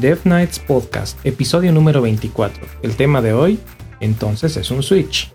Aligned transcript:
Death 0.00 0.24
Knights 0.24 0.58
Podcast, 0.58 1.18
episodio 1.24 1.72
número 1.72 2.02
24. 2.02 2.66
El 2.82 2.96
tema 2.96 3.22
de 3.22 3.32
hoy, 3.32 3.58
entonces 4.00 4.54
es 4.58 4.70
un 4.70 4.82
Switch. 4.82 5.32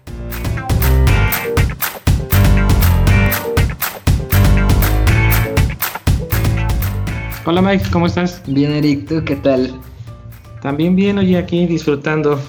Hola 7.43 7.63
Mike, 7.63 7.85
¿cómo 7.91 8.05
estás? 8.05 8.43
Bien 8.45 8.71
Eric, 8.73 9.07
¿tú 9.07 9.23
qué 9.25 9.35
tal? 9.37 9.73
También 10.61 10.95
bien, 10.95 11.17
oye, 11.17 11.39
aquí 11.39 11.65
disfrutando 11.65 12.39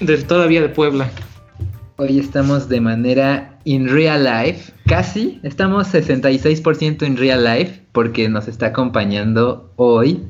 del 0.00 0.24
todavía 0.24 0.62
de 0.62 0.70
Puebla. 0.70 1.10
Hoy 1.96 2.18
estamos 2.18 2.70
de 2.70 2.80
manera 2.80 3.58
in 3.64 3.88
real 3.88 4.24
life, 4.24 4.72
casi, 4.86 5.38
estamos 5.42 5.92
66% 5.92 7.02
en 7.02 7.18
real 7.18 7.44
life 7.44 7.82
porque 7.92 8.26
nos 8.30 8.48
está 8.48 8.68
acompañando 8.68 9.70
hoy. 9.76 10.24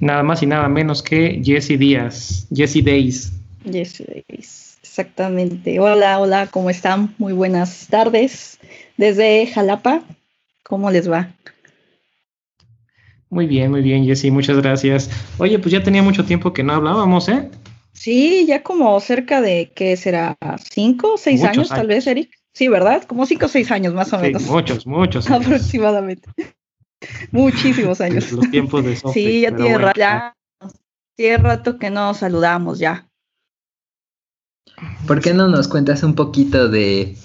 Nada 0.00 0.22
más 0.22 0.42
y 0.42 0.46
nada 0.46 0.68
menos 0.68 1.02
que 1.02 1.40
Jesse 1.42 1.78
Díaz, 1.78 2.46
Jesse 2.54 2.84
Days. 2.84 3.32
Jesse 3.64 4.04
Days, 4.06 4.78
exactamente. 4.82 5.80
Hola, 5.80 6.18
hola, 6.18 6.48
¿cómo 6.48 6.70
están? 6.70 7.14
Muy 7.18 7.32
buenas 7.32 7.86
tardes 7.88 8.58
desde 8.96 9.46
Jalapa. 9.46 10.02
¿Cómo 10.62 10.90
les 10.90 11.10
va? 11.10 11.30
Muy 13.30 13.46
bien, 13.46 13.70
muy 13.70 13.82
bien, 13.82 14.04
Jesse, 14.04 14.30
muchas 14.30 14.58
gracias. 14.58 15.10
Oye, 15.38 15.58
pues 15.58 15.72
ya 15.72 15.82
tenía 15.82 16.02
mucho 16.02 16.24
tiempo 16.24 16.52
que 16.52 16.62
no 16.62 16.74
hablábamos, 16.74 17.28
¿eh? 17.28 17.50
Sí, 17.92 18.44
ya 18.46 18.62
como 18.62 19.00
cerca 19.00 19.40
de, 19.40 19.72
¿qué 19.74 19.96
será? 19.96 20.36
¿Cinco 20.70 21.14
o 21.14 21.16
seis 21.16 21.42
años, 21.42 21.68
tal 21.68 21.86
vez, 21.86 22.06
Eric? 22.06 22.30
Sí, 22.52 22.68
¿verdad? 22.68 23.04
Como 23.04 23.26
cinco 23.26 23.46
o 23.46 23.48
seis 23.48 23.70
años 23.70 23.94
más 23.94 24.12
o 24.12 24.18
menos. 24.18 24.42
Muchos, 24.42 24.86
muchos. 24.86 25.30
Aproximadamente. 25.30 26.28
Muchísimos 27.30 28.00
años. 28.00 28.32
Los 28.32 28.50
tiempos 28.50 28.84
de 28.84 28.96
Sí, 28.96 29.42
ya 29.42 29.54
tiene, 29.54 29.78
rato, 29.78 29.98
ya 29.98 30.36
tiene 31.16 31.36
rato 31.38 31.78
que 31.78 31.90
no 31.90 32.14
saludamos 32.14 32.78
ya. 32.78 33.08
¿Por 35.06 35.20
qué 35.20 35.32
no 35.32 35.48
nos 35.48 35.68
cuentas 35.68 36.02
un 36.02 36.14
poquito 36.14 36.68
de, 36.68 37.16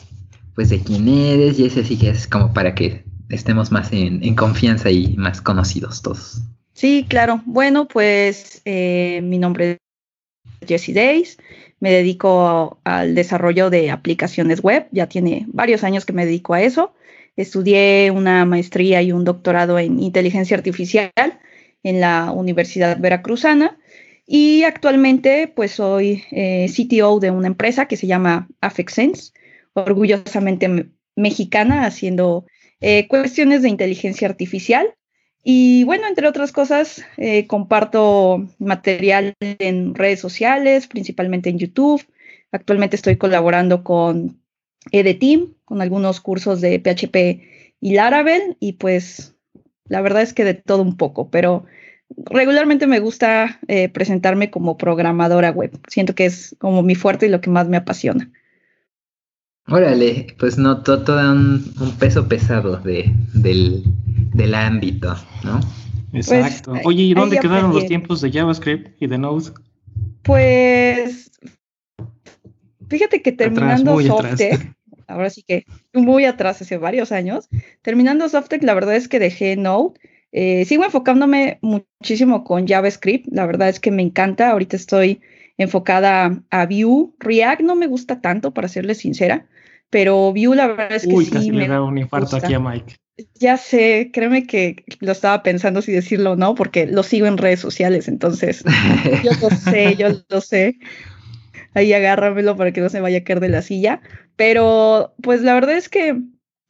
pues, 0.55 0.69
de 0.69 0.81
quién 0.81 1.08
eres 1.08 1.59
y 1.59 1.66
ese 1.66 1.83
sí 1.83 1.97
que 1.97 2.09
es 2.09 2.27
como 2.27 2.53
para 2.53 2.75
que 2.75 3.03
estemos 3.31 3.72
más 3.72 3.92
en, 3.92 4.36
confianza 4.36 4.89
y 4.89 5.16
más 5.17 5.42
conocidos 5.42 6.02
todos. 6.02 6.42
Sí, 6.73 7.05
claro. 7.08 7.42
Bueno, 7.45 7.88
pues 7.88 8.61
eh, 8.66 9.22
mi 9.23 9.38
nombre 9.38 9.77
es 10.61 10.67
Jessie 10.67 10.94
Days. 10.94 11.38
Me 11.80 11.92
dedico 11.92 12.80
al 12.83 13.16
desarrollo 13.16 13.69
de 13.69 13.92
aplicaciones 13.92 14.61
web. 14.61 14.88
Ya 14.92 15.08
tiene 15.08 15.45
varios 15.47 15.83
años 15.83 16.05
que 16.05 16.14
me 16.14 16.25
dedico 16.25 16.53
a 16.53 16.61
eso. 16.61 16.94
Estudié 17.35 18.11
una 18.11 18.45
maestría 18.45 19.01
y 19.01 19.11
un 19.11 19.23
doctorado 19.23 19.79
en 19.79 19.99
inteligencia 19.99 20.57
artificial 20.57 21.11
en 21.83 22.01
la 22.01 22.31
Universidad 22.31 22.99
Veracruzana 22.99 23.77
y 24.25 24.63
actualmente 24.63 25.52
pues 25.53 25.71
soy 25.71 26.23
eh, 26.31 26.67
CTO 26.69 27.19
de 27.19 27.31
una 27.31 27.47
empresa 27.47 27.87
que 27.87 27.97
se 27.97 28.07
llama 28.07 28.47
AffectSense, 28.61 29.33
orgullosamente 29.73 30.89
mexicana, 31.15 31.85
haciendo 31.85 32.45
eh, 32.79 33.07
cuestiones 33.07 33.61
de 33.61 33.69
inteligencia 33.69 34.27
artificial. 34.27 34.93
Y 35.43 35.83
bueno, 35.85 36.07
entre 36.07 36.27
otras 36.27 36.52
cosas, 36.52 37.03
eh, 37.17 37.47
comparto 37.47 38.47
material 38.59 39.33
en 39.39 39.95
redes 39.95 40.19
sociales, 40.19 40.87
principalmente 40.87 41.49
en 41.49 41.57
YouTube. 41.57 42.05
Actualmente 42.52 42.95
estoy 42.95 43.17
colaborando 43.17 43.83
con 43.83 44.41
Edeteam, 44.91 45.53
con 45.65 45.81
algunos 45.81 46.21
cursos 46.21 46.61
de 46.61 46.79
PHP 46.79 47.77
y 47.79 47.93
Laravel, 47.93 48.57
y 48.59 48.73
pues 48.73 49.35
la 49.85 50.01
verdad 50.01 50.21
es 50.21 50.33
que 50.33 50.43
de 50.43 50.53
todo 50.53 50.81
un 50.81 50.97
poco, 50.97 51.29
pero 51.29 51.65
regularmente 52.25 52.87
me 52.87 52.99
gusta 52.99 53.59
eh, 53.67 53.89
presentarme 53.89 54.49
como 54.49 54.77
programadora 54.77 55.52
web. 55.52 55.71
Siento 55.87 56.15
que 56.15 56.25
es 56.25 56.55
como 56.59 56.83
mi 56.83 56.95
fuerte 56.95 57.27
y 57.27 57.29
lo 57.29 57.41
que 57.41 57.49
más 57.49 57.67
me 57.67 57.77
apasiona. 57.77 58.31
Órale, 59.67 60.27
pues 60.39 60.58
notó 60.58 61.03
todo 61.03 61.31
un, 61.31 61.73
peso 61.99 62.27
pesado 62.27 62.77
de, 62.77 63.14
del, 63.33 63.83
del 64.33 64.55
ámbito, 64.55 65.15
¿no? 65.43 65.59
Exacto. 66.14 66.71
Pues, 66.71 66.86
Oye, 66.86 67.03
¿y 67.03 67.14
dónde 67.14 67.37
quedaron 67.37 67.73
los 67.73 67.86
tiempos 67.86 68.21
de 68.21 68.31
JavaScript 68.31 69.02
y 69.02 69.08
de 69.08 69.17
Node? 69.17 69.52
Pues 70.23 71.31
fíjate 72.91 73.21
que 73.21 73.31
terminando 73.31 73.99
Softtech, 74.02 74.75
ahora 75.07 75.29
sí 75.29 75.43
que 75.43 75.65
muy 75.93 76.25
atrás, 76.25 76.61
hace 76.61 76.77
varios 76.77 77.11
años, 77.11 77.47
terminando 77.81 78.27
Softtech, 78.27 78.61
la 78.63 78.73
verdad 78.73 78.95
es 78.95 79.07
que 79.07 79.19
dejé 79.19 79.55
Node. 79.55 79.99
Eh, 80.33 80.63
sigo 80.65 80.85
enfocándome 80.85 81.59
muchísimo 81.61 82.43
con 82.43 82.67
JavaScript, 82.67 83.27
la 83.31 83.45
verdad 83.45 83.69
es 83.69 83.79
que 83.79 83.91
me 83.91 84.02
encanta. 84.02 84.49
Ahorita 84.49 84.75
estoy 84.75 85.21
enfocada 85.57 86.41
a 86.49 86.65
Vue. 86.65 87.11
React 87.19 87.61
no 87.61 87.75
me 87.75 87.87
gusta 87.87 88.21
tanto, 88.21 88.53
para 88.53 88.67
serle 88.67 88.93
sincera, 88.95 89.47
pero 89.89 90.31
Vue 90.33 90.55
la 90.55 90.67
verdad 90.67 90.93
es 90.93 91.08
que 91.08 91.13
Uy, 91.13 91.25
sí 91.25 91.31
casi 91.31 91.52
me 91.52 91.59
le 91.59 91.67
da 91.69 91.81
un 91.81 91.97
infarto 91.97 92.35
aquí 92.37 92.53
a 92.53 92.59
Mike. 92.59 92.95
Ya 93.35 93.58
sé, 93.58 94.09
créeme 94.11 94.47
que 94.47 94.83
lo 94.99 95.11
estaba 95.11 95.43
pensando 95.43 95.81
si 95.81 95.91
decirlo 95.91 96.31
o 96.31 96.35
no, 96.35 96.55
porque 96.55 96.87
lo 96.87 97.03
sigo 97.03 97.27
en 97.27 97.37
redes 97.37 97.59
sociales, 97.59 98.08
entonces 98.08 98.63
yo 99.23 99.31
lo 99.41 99.49
sé, 99.49 99.95
yo 99.95 100.08
lo 100.29 100.41
sé. 100.41 100.77
Ahí 101.73 101.93
agárramelo 101.93 102.55
para 102.58 102.71
que 102.71 102.82
no 102.82 102.89
se 102.89 103.02
vaya 103.02 103.20
a 103.20 103.23
caer 103.23 103.39
de 103.39 103.49
la 103.49 103.61
silla. 103.61 104.02
Pero 104.36 105.14
pues 105.21 105.42
la 105.42 105.54
verdad 105.54 105.77
es 105.77 105.89
que 105.89 106.21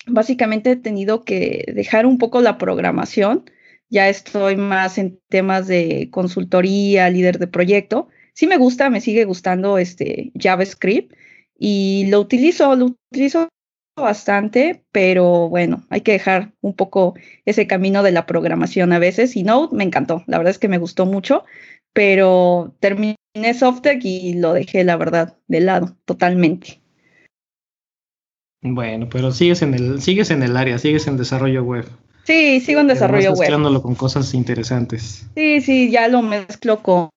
básicamente 0.07 0.71
he 0.71 0.75
tenido 0.75 1.23
que 1.23 1.65
dejar 1.73 2.05
un 2.05 2.17
poco 2.17 2.41
la 2.41 2.57
programación. 2.57 3.45
Ya 3.89 4.09
estoy 4.09 4.55
más 4.55 4.97
en 4.97 5.19
temas 5.29 5.67
de 5.67 6.09
consultoría, 6.11 7.09
líder 7.09 7.39
de 7.39 7.47
proyecto 7.47 8.07
sí 8.33 8.47
me 8.47 8.57
gusta, 8.57 8.89
me 8.89 9.01
sigue 9.01 9.25
gustando 9.25 9.77
este 9.77 10.31
JavaScript 10.35 11.13
y 11.57 12.07
lo 12.07 12.19
utilizo, 12.19 12.75
lo 12.75 12.85
utilizo 13.11 13.49
bastante, 13.95 14.83
pero 14.91 15.49
bueno, 15.49 15.85
hay 15.89 16.01
que 16.01 16.13
dejar 16.13 16.53
un 16.61 16.75
poco 16.75 17.13
ese 17.45 17.67
camino 17.67 18.03
de 18.03 18.11
la 18.11 18.25
programación 18.25 18.93
a 18.93 18.99
veces 18.99 19.35
y 19.35 19.43
Node 19.43 19.75
me 19.75 19.83
encantó, 19.83 20.23
la 20.27 20.37
verdad 20.37 20.51
es 20.51 20.59
que 20.59 20.69
me 20.69 20.79
gustó 20.79 21.05
mucho, 21.05 21.43
pero 21.93 22.75
terminé 22.79 23.15
SoftTech 23.35 24.03
y 24.03 24.33
lo 24.33 24.53
dejé, 24.53 24.83
la 24.83 24.97
verdad, 24.97 25.37
de 25.47 25.61
lado, 25.61 25.95
totalmente. 26.05 26.81
Bueno, 28.61 29.07
pero 29.09 29.31
sigues 29.31 29.61
en 29.61 29.73
el, 29.73 30.01
sigues 30.01 30.29
en 30.29 30.43
el 30.43 30.55
área, 30.55 30.77
sigues 30.77 31.07
en 31.07 31.17
desarrollo 31.17 31.63
web. 31.63 31.85
Sí, 32.25 32.59
sigo 32.59 32.81
en 32.81 32.87
desarrollo 32.87 33.31
web. 33.31 33.39
Mezclándolo 33.39 33.81
con 33.81 33.95
cosas 33.95 34.33
interesantes. 34.33 35.25
Sí, 35.35 35.61
sí, 35.61 35.89
ya 35.89 36.07
lo 36.07 36.21
mezclo 36.21 36.83
con 36.83 37.09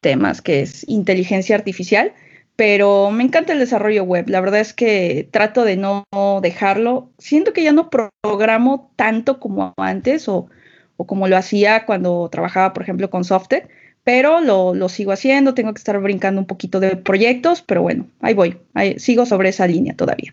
temas, 0.00 0.40
que 0.40 0.62
es 0.62 0.88
inteligencia 0.88 1.56
artificial, 1.56 2.14
pero 2.56 3.10
me 3.10 3.24
encanta 3.24 3.52
el 3.52 3.58
desarrollo 3.58 4.04
web. 4.04 4.28
La 4.28 4.40
verdad 4.40 4.60
es 4.60 4.72
que 4.72 5.28
trato 5.30 5.64
de 5.64 5.76
no 5.76 6.04
dejarlo. 6.40 7.10
Siento 7.18 7.52
que 7.52 7.62
ya 7.62 7.72
no 7.72 7.90
programo 7.90 8.90
tanto 8.96 9.38
como 9.38 9.74
antes 9.76 10.28
o, 10.28 10.48
como 10.96 11.28
lo 11.28 11.36
hacía 11.36 11.84
cuando 11.84 12.28
trabajaba, 12.30 12.72
por 12.72 12.82
ejemplo, 12.82 13.10
con 13.10 13.24
Softtech, 13.24 13.68
pero 14.08 14.40
lo, 14.40 14.88
sigo 14.88 15.12
haciendo. 15.12 15.52
Tengo 15.52 15.74
que 15.74 15.78
estar 15.80 16.00
brincando 16.00 16.40
un 16.40 16.46
poquito 16.46 16.80
de 16.80 16.96
proyectos, 16.96 17.60
pero 17.60 17.82
bueno, 17.82 18.06
ahí 18.22 18.32
voy. 18.32 18.56
sigo 18.96 19.26
sobre 19.26 19.50
esa 19.50 19.66
línea 19.66 19.94
todavía. 19.94 20.32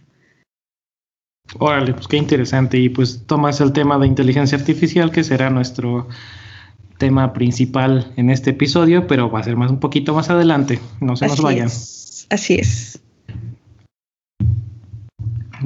Órale, 1.60 1.94
pues 1.94 2.08
qué 2.08 2.16
interesante. 2.16 2.78
Y 2.78 2.88
pues 2.88 3.24
tomas 3.28 3.60
el 3.60 3.74
tema 3.74 4.00
de 4.00 4.08
inteligencia 4.08 4.58
artificial, 4.58 5.12
que 5.12 5.26
será 5.26 5.50
nuestro 5.50 6.08
tema 7.00 7.34
principal 7.34 8.14
en 8.16 8.30
este 8.30 8.52
episodio, 8.52 9.08
pero 9.08 9.30
va 9.30 9.42
a 9.42 9.44
ser 9.44 9.58
más 9.58 9.72
un 9.72 9.82
poquito 9.82 10.16
más 10.16 10.30
adelante. 10.30 10.80
No 11.02 11.18
se 11.18 11.28
nos 11.28 11.42
vayan. 11.42 11.68
Así 11.68 12.54
es. 12.54 13.02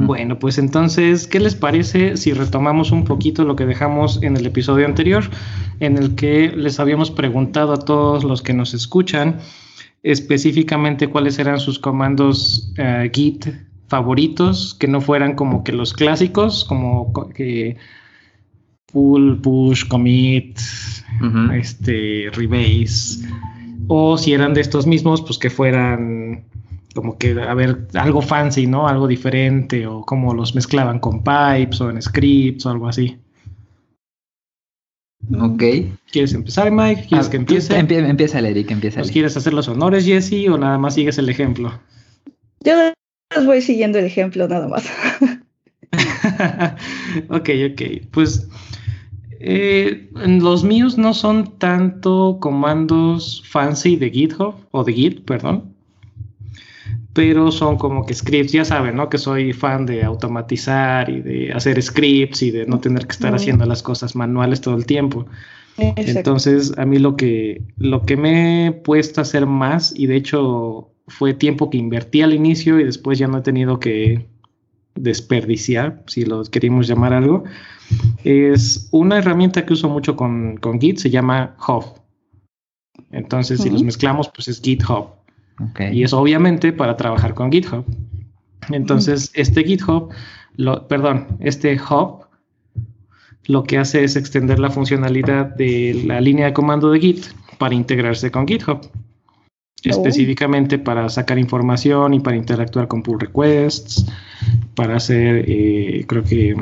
Bueno, 0.06 0.40
pues 0.40 0.58
entonces, 0.58 1.28
¿qué 1.28 1.40
les 1.40 1.56
parece 1.56 2.16
si 2.16 2.32
retomamos 2.32 2.92
un 2.92 3.04
poquito 3.04 3.44
lo 3.44 3.56
que 3.56 3.66
dejamos 3.66 4.24
en 4.24 4.38
el 4.38 4.46
episodio 4.46 4.86
anterior, 4.86 5.26
en 5.80 5.98
el 5.98 6.16
que 6.16 6.52
les 6.56 6.80
habíamos 6.80 7.12
preguntado 7.12 7.74
a 7.74 7.80
todos 7.80 8.24
los 8.24 8.42
que 8.42 8.54
nos 8.54 8.74
escuchan 8.74 9.40
específicamente 10.02 11.10
cuáles 11.10 11.40
eran 11.40 11.60
sus 11.60 11.80
comandos 11.80 12.72
eh, 12.78 13.12
Git 13.14 13.48
favoritos, 13.88 14.76
que 14.80 14.88
no 14.88 15.02
fueran 15.02 15.36
como 15.36 15.64
que 15.64 15.74
los 15.74 15.94
clásicos, 15.94 16.64
como 16.64 17.12
que 17.34 17.76
pull, 18.92 19.42
push, 19.42 19.88
commit, 19.88 20.60
este, 21.54 22.30
rebase, 22.34 23.28
o 23.88 24.18
si 24.18 24.34
eran 24.34 24.54
de 24.54 24.62
estos 24.62 24.86
mismos, 24.86 25.22
pues 25.22 25.38
que 25.38 25.50
fueran 25.50 26.46
como 26.94 27.18
que, 27.18 27.32
a 27.40 27.54
ver, 27.54 27.88
algo 27.94 28.22
fancy, 28.22 28.68
¿no? 28.68 28.88
Algo 28.88 29.08
diferente, 29.08 29.86
o 29.88 30.02
como 30.06 30.34
los 30.34 30.56
mezclaban 30.56 31.00
con 31.00 31.24
pipes 31.24 31.82
o 31.82 31.90
en 31.90 32.02
scripts 32.02 32.66
o 32.66 32.70
algo 32.70 32.88
así. 32.88 33.18
Ok. 35.40 35.64
¿Quieres 36.12 36.34
empezar, 36.34 36.72
Mike? 36.72 37.06
¿Quieres 37.08 37.28
ah, 37.28 37.32
que 37.32 37.38
empiece? 37.38 37.78
empieza, 37.78 38.40
Eric, 38.40 38.72
empieza. 38.72 39.02
¿Quieres 39.04 39.38
hacer 39.38 39.54
los 39.54 39.68
honores, 39.68 40.06
Jesse, 40.06 40.50
o 40.50 40.58
nada 40.58 40.78
más 40.78 40.96
sigues 40.96 41.18
el 41.18 41.30
ejemplo? 41.30 41.80
Yo 42.62 42.74
les 43.36 43.46
voy 43.46 43.62
siguiendo 43.62 44.00
el 44.00 44.06
ejemplo, 44.06 44.48
nada 44.48 44.68
más. 44.68 44.86
ok, 47.30 47.50
ok. 47.72 47.82
Pues 48.12 48.48
Eh, 49.40 50.10
los 50.14 50.66
míos 50.66 50.98
no 50.98 51.14
son 51.14 51.58
tanto 51.58 52.40
comandos 52.42 53.42
fancy 53.48 53.96
de 53.96 54.10
GitHub 54.10 54.56
o 54.72 54.84
de 54.84 54.94
Git, 54.94 55.24
perdón, 55.24 55.74
pero 57.14 57.52
son 57.52 57.78
como 57.78 58.06
que 58.06 58.14
scripts, 58.14 58.52
ya 58.52 58.66
saben, 58.66 58.96
¿no? 58.96 59.10
Que 59.10 59.18
soy 59.18 59.54
fan 59.54 59.86
de 59.86 60.04
automatizar 60.04 61.10
y 61.10 61.22
de 61.22 61.52
hacer 61.52 61.82
scripts 61.82 62.44
y 62.44 62.52
de 62.52 62.66
no 62.66 62.80
tener 62.80 63.08
que 63.08 63.14
estar 63.14 63.34
haciendo 63.34 63.66
las 63.66 63.82
cosas 63.82 64.16
manuales 64.16 64.62
todo 64.62 64.76
el 64.76 64.86
tiempo. 64.86 65.26
Entonces, 65.78 66.74
a 66.78 66.86
mí 66.86 67.00
lo 67.00 67.16
que, 67.16 67.64
lo 67.78 68.04
que 68.04 68.18
me 68.18 68.68
he 68.68 68.72
puesto 68.72 69.22
a 69.22 69.24
hacer 69.24 69.46
más, 69.46 69.94
y 69.96 70.08
de 70.08 70.18
hecho 70.18 70.92
fue 71.08 71.34
tiempo 71.34 71.70
que 71.70 71.78
invertí 71.78 72.22
al 72.22 72.34
inicio 72.34 72.80
y 72.80 72.84
después 72.84 73.18
ya 73.18 73.28
no 73.28 73.40
he 73.40 73.42
tenido 73.42 73.80
que 73.80 74.28
desperdiciar, 74.96 76.04
si 76.08 76.26
lo 76.26 76.44
queríamos 76.44 76.88
llamar 76.88 77.14
algo, 77.14 77.44
es 78.24 78.90
una 78.92 79.18
herramienta 79.18 79.66
que 79.66 79.74
uso 79.74 79.90
mucho 79.90 80.16
con, 80.16 80.58
con 80.58 80.80
Git, 80.80 80.98
se 80.98 81.10
llama 81.10 81.56
Hub. 81.68 81.86
Entonces, 83.12 83.62
si 83.62 83.70
los 83.70 83.82
mezclamos, 83.82 84.30
pues 84.30 84.48
es 84.50 84.62
GitHub. 84.62 85.19
Y 85.92 86.04
es 86.04 86.14
obviamente 86.14 86.72
para 86.74 86.96
trabajar 86.96 87.34
con 87.34 87.52
GitHub. 87.52 87.86
Entonces, 88.70 89.32
este 89.34 89.64
GitHub, 89.64 90.10
lo, 90.56 90.88
perdón, 90.88 91.28
este 91.40 91.80
Hub 91.80 92.26
lo 93.46 93.64
que 93.64 93.80
hace 93.80 94.04
es 94.04 94.16
extender 94.16 94.60
la 94.60 94.70
funcionalidad 94.70 95.56
de 95.56 96.04
la 96.06 96.22
línea 96.22 96.46
de 96.46 96.54
comando 96.54 96.92
de 96.92 97.00
Git 97.00 97.26
para 97.58 97.74
integrarse 97.74 98.30
con 98.30 98.48
GitHub. 98.48 98.80
Oh. 98.82 98.90
Específicamente 99.84 100.78
para 100.78 101.10
sacar 101.10 101.40
información 101.40 102.14
y 102.14 102.20
para 102.20 102.38
interactuar 102.38 102.88
con 102.88 103.02
pull 103.02 103.20
requests, 103.20 104.06
para 104.76 104.98
hacer, 104.98 105.46
eh, 105.48 106.06
creo 106.08 106.24
que, 106.24 106.56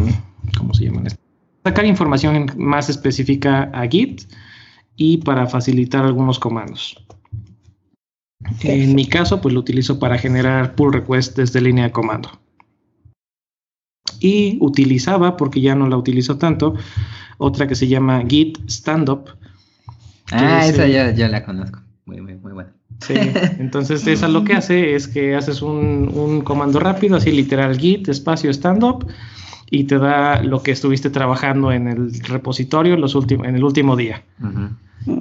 ¿cómo 0.57 0.73
se 0.73 0.85
llama? 0.85 1.03
Sacar 1.65 1.85
información 1.85 2.51
más 2.55 2.89
específica 2.89 3.63
a 3.73 3.85
Git 3.87 4.21
y 4.95 5.17
para 5.17 5.47
facilitar 5.47 6.05
algunos 6.05 6.39
comandos. 6.39 7.03
En 8.61 8.95
mi 8.95 9.07
caso, 9.07 9.41
pues 9.41 9.53
lo 9.53 9.59
utilizo 9.59 9.99
para 9.99 10.17
generar 10.17 10.75
pull 10.75 10.93
requests 10.93 11.35
desde 11.35 11.61
línea 11.61 11.85
de 11.85 11.91
comando 11.91 12.29
y 14.19 14.57
utilizaba, 14.61 15.37
porque 15.37 15.61
ya 15.61 15.75
no 15.75 15.87
la 15.87 15.97
utilizo 15.97 16.37
tanto, 16.37 16.75
otra 17.37 17.67
que 17.67 17.75
se 17.75 17.87
llama 17.87 18.23
Git 18.27 18.59
Standup. 18.69 19.29
Ah, 20.31 20.65
esa 20.65 20.87
ya, 20.87 21.11
ya, 21.11 21.27
la 21.27 21.45
conozco. 21.45 21.79
Muy, 22.05 22.21
muy, 22.21 22.35
muy 22.35 22.53
buena. 22.53 22.71
Sí, 22.99 23.13
entonces 23.59 24.07
esa 24.07 24.27
lo 24.27 24.43
que 24.43 24.53
hace 24.53 24.95
es 24.95 25.07
que 25.07 25.35
haces 25.35 25.61
un, 25.61 26.09
un 26.13 26.41
comando 26.41 26.79
rápido, 26.79 27.17
así 27.17 27.31
literal 27.31 27.77
git, 27.77 28.07
espacio 28.07 28.51
standup, 28.51 29.07
y 29.69 29.83
te 29.83 29.99
da 29.99 30.41
lo 30.41 30.63
que 30.63 30.71
estuviste 30.71 31.09
trabajando 31.09 31.71
en 31.71 31.87
el 31.87 32.19
repositorio 32.23 32.97
los 32.97 33.15
en 33.29 33.55
el 33.55 33.63
último 33.63 33.95
día. 33.95 34.23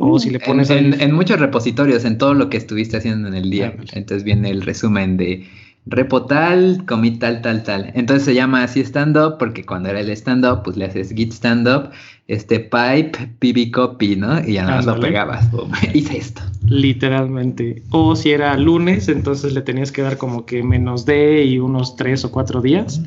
O 0.01 0.19
si 0.19 0.31
le 0.31 0.41
pones... 0.41 0.71
En, 0.71 1.01
en, 1.01 1.13
muchos 1.13 1.39
repositorios, 1.39 2.05
en 2.05 2.19
todo 2.19 2.35
lo 2.35 2.51
que 2.51 2.57
estuviste 2.57 2.97
haciendo 2.97 3.29
en 3.29 3.35
el 3.35 3.51
día. 3.51 3.75
Entonces 3.93 4.25
viene 4.25 4.51
el 4.51 4.63
resumen 4.63 5.17
de 5.17 5.47
repo 5.87 6.27
tal, 6.27 6.85
commit 6.85 7.21
tal, 7.21 7.41
tal, 7.43 7.63
tal. 7.63 7.93
Entonces 7.95 8.25
se 8.25 8.35
llama 8.35 8.65
así 8.65 8.81
stand-up 8.81 9.37
porque 9.39 9.65
cuando 9.65 9.89
era 9.89 10.01
el 10.01 10.11
stand-up, 10.11 10.63
pues 10.65 10.77
le 10.77 10.87
haces 10.87 11.13
git 11.15 11.33
stand-up, 11.33 11.91
este 12.27 12.59
pipe, 12.59 13.31
pb 13.39 13.71
copy, 13.71 14.17
¿no? 14.17 14.41
Y 14.41 14.55
ya 14.55 14.65
nada 14.65 14.77
más 14.77 14.87
lo 14.87 15.01
pegabas. 15.01 15.49
hice 15.95 16.19
esto. 16.19 16.43
Literalmente. 16.67 17.83
O 17.91 18.17
si 18.17 18.33
era 18.33 18.57
lunes, 18.57 19.09
entonces 19.09 19.53
le 19.53 19.63
tenías 19.63 19.93
que 19.93 20.03
dar 20.03 20.17
como 20.19 20.45
que 20.45 20.65
menos 20.65 21.07
D 21.07 21.45
y 21.45 21.61
unos 21.61 21.95
tres 21.95 22.25
o 22.25 22.33
cuatro 22.33 22.61
días 22.61 23.01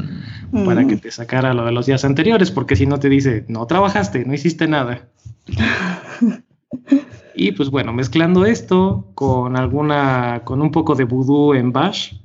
para 0.65 0.87
que 0.87 0.95
te 0.95 1.11
sacara 1.11 1.53
lo 1.53 1.65
de 1.65 1.73
los 1.73 1.85
días 1.85 2.05
anteriores, 2.05 2.49
porque 2.49 2.75
si 2.75 2.85
no 2.85 2.99
te 2.99 3.09
dice, 3.09 3.43
no 3.49 3.67
trabajaste, 3.67 4.23
no 4.25 4.33
hiciste 4.33 4.67
nada. 4.67 5.07
y 7.39 7.53
pues 7.53 7.69
bueno, 7.69 7.93
mezclando 7.93 8.45
esto 8.45 9.07
con 9.15 9.55
alguna, 9.55 10.41
con 10.43 10.61
un 10.61 10.71
poco 10.71 10.93
de 10.93 11.05
voodoo 11.05 11.55
en 11.55 11.71
Bash, 11.71 12.15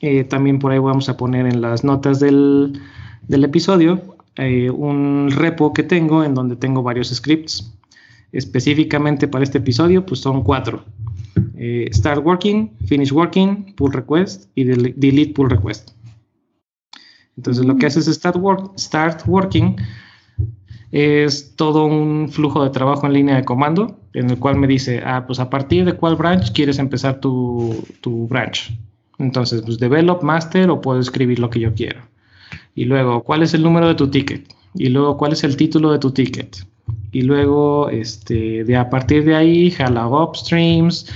eh, 0.00 0.24
también 0.24 0.58
por 0.58 0.72
ahí 0.72 0.78
vamos 0.78 1.08
a 1.08 1.16
poner 1.16 1.46
en 1.46 1.62
las 1.62 1.84
notas 1.84 2.20
del, 2.20 2.78
episodio 3.30 4.16
eh, 4.36 4.68
un 4.68 5.30
repo 5.30 5.72
que 5.72 5.84
tengo 5.84 6.22
en 6.22 6.34
donde 6.34 6.56
tengo 6.56 6.82
varios 6.82 7.08
scripts. 7.08 7.74
Específicamente 8.30 9.26
para 9.26 9.42
este 9.42 9.56
episodio, 9.56 10.04
pues 10.04 10.20
son 10.20 10.42
cuatro. 10.42 10.84
Eh, 11.56 11.88
start 11.90 12.22
working, 12.22 12.70
finish 12.84 13.12
working, 13.12 13.74
pull 13.74 13.90
request 13.90 14.50
y 14.54 14.64
delete 14.64 15.32
pull 15.32 15.48
request. 15.48 15.92
Entonces 17.38 17.64
lo 17.64 17.76
que 17.76 17.86
hace 17.86 18.00
es 18.00 18.06
start, 18.06 18.36
work, 18.36 18.78
start 18.78 19.22
working 19.26 19.76
es 20.92 21.56
todo 21.56 21.86
un 21.86 22.28
flujo 22.28 22.62
de 22.62 22.68
trabajo 22.68 23.06
en 23.06 23.14
línea 23.14 23.36
de 23.36 23.44
comando 23.44 23.99
en 24.14 24.30
el 24.30 24.38
cual 24.38 24.56
me 24.56 24.66
dice, 24.66 25.02
ah, 25.04 25.24
pues 25.26 25.38
a 25.38 25.50
partir 25.50 25.84
de 25.84 25.92
cuál 25.92 26.16
branch 26.16 26.52
quieres 26.52 26.78
empezar 26.78 27.20
tu, 27.20 27.84
tu 28.00 28.26
branch. 28.28 28.72
Entonces, 29.18 29.62
pues 29.62 29.78
develop, 29.78 30.22
master 30.22 30.70
o 30.70 30.80
puedo 30.80 30.98
escribir 30.98 31.38
lo 31.38 31.50
que 31.50 31.60
yo 31.60 31.74
quiero. 31.74 32.00
Y 32.74 32.84
luego, 32.86 33.22
¿cuál 33.22 33.42
es 33.42 33.54
el 33.54 33.62
número 33.62 33.88
de 33.88 33.94
tu 33.94 34.08
ticket? 34.08 34.48
Y 34.74 34.88
luego, 34.88 35.16
¿cuál 35.16 35.32
es 35.32 35.44
el 35.44 35.56
título 35.56 35.92
de 35.92 35.98
tu 35.98 36.10
ticket? 36.10 36.64
Y 37.12 37.22
luego, 37.22 37.90
este, 37.90 38.64
de 38.64 38.76
a 38.76 38.88
partir 38.88 39.24
de 39.24 39.36
ahí, 39.36 39.70
jala 39.70 40.06
upstreams, 40.08 41.06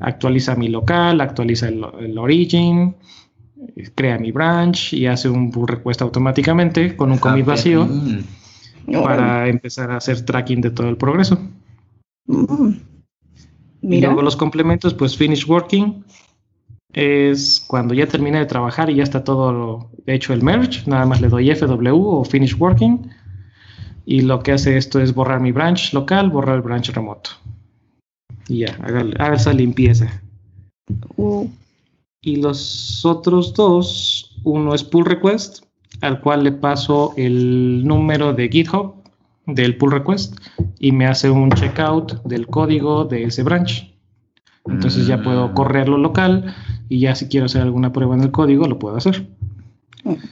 actualiza 0.00 0.54
mi 0.56 0.68
local, 0.68 1.20
actualiza 1.20 1.68
el, 1.68 2.18
origin, 2.18 2.94
crea 3.94 4.18
mi 4.18 4.32
branch 4.32 4.92
y 4.92 5.06
hace 5.06 5.28
un 5.28 5.50
pull 5.50 5.68
request 5.68 6.02
automáticamente 6.02 6.96
con 6.96 7.12
un 7.12 7.18
commit 7.18 7.46
vacío 7.46 7.88
para 8.92 9.48
empezar 9.48 9.90
a 9.90 9.96
hacer 9.96 10.24
tracking 10.24 10.60
de 10.60 10.70
todo 10.70 10.88
el 10.88 10.96
progreso. 10.96 11.38
Mm. 12.26 12.70
Y 13.82 14.00
luego 14.00 14.22
los 14.22 14.36
complementos, 14.36 14.94
pues 14.94 15.16
finish 15.16 15.46
working, 15.46 16.04
es 16.92 17.62
cuando 17.68 17.92
ya 17.92 18.06
terminé 18.06 18.38
de 18.38 18.46
trabajar 18.46 18.88
y 18.88 18.96
ya 18.96 19.02
está 19.02 19.22
todo 19.22 19.90
hecho 20.06 20.32
el 20.32 20.42
merge, 20.42 20.82
nada 20.86 21.04
más 21.04 21.20
le 21.20 21.28
doy 21.28 21.54
FW 21.54 21.94
o 21.94 22.24
Finish 22.24 22.56
Working 22.58 23.10
y 24.06 24.22
lo 24.22 24.40
que 24.42 24.52
hace 24.52 24.78
esto 24.78 25.00
es 25.00 25.12
borrar 25.12 25.40
mi 25.40 25.52
branch 25.52 25.92
local, 25.92 26.30
borrar 26.30 26.56
el 26.56 26.62
branch 26.62 26.90
remoto. 26.90 27.30
Y 28.48 28.60
ya, 28.60 28.78
haga, 28.82 29.34
esa 29.34 29.52
limpieza. 29.52 30.22
Uh. 31.16 31.48
Y 32.22 32.36
los 32.36 33.04
otros 33.04 33.52
dos, 33.52 34.40
uno 34.44 34.74
es 34.74 34.82
pull 34.82 35.04
request, 35.04 35.64
al 36.00 36.20
cual 36.20 36.44
le 36.44 36.52
paso 36.52 37.12
el 37.16 37.86
número 37.86 38.32
de 38.32 38.48
GitHub 38.48 38.94
del 39.46 39.76
pull 39.76 39.92
request 39.92 40.36
y 40.78 40.92
me 40.92 41.06
hace 41.06 41.30
un 41.30 41.50
checkout 41.50 42.22
del 42.24 42.46
código 42.46 43.04
de 43.04 43.24
ese 43.24 43.42
branch. 43.42 43.92
Entonces 44.66 45.06
ya 45.06 45.22
puedo 45.22 45.48
mm. 45.48 45.54
correrlo 45.54 45.98
local 45.98 46.54
y 46.88 47.00
ya 47.00 47.14
si 47.14 47.28
quiero 47.28 47.46
hacer 47.46 47.62
alguna 47.62 47.92
prueba 47.92 48.14
en 48.14 48.22
el 48.22 48.30
código 48.30 48.66
lo 48.66 48.78
puedo 48.78 48.96
hacer. 48.96 49.28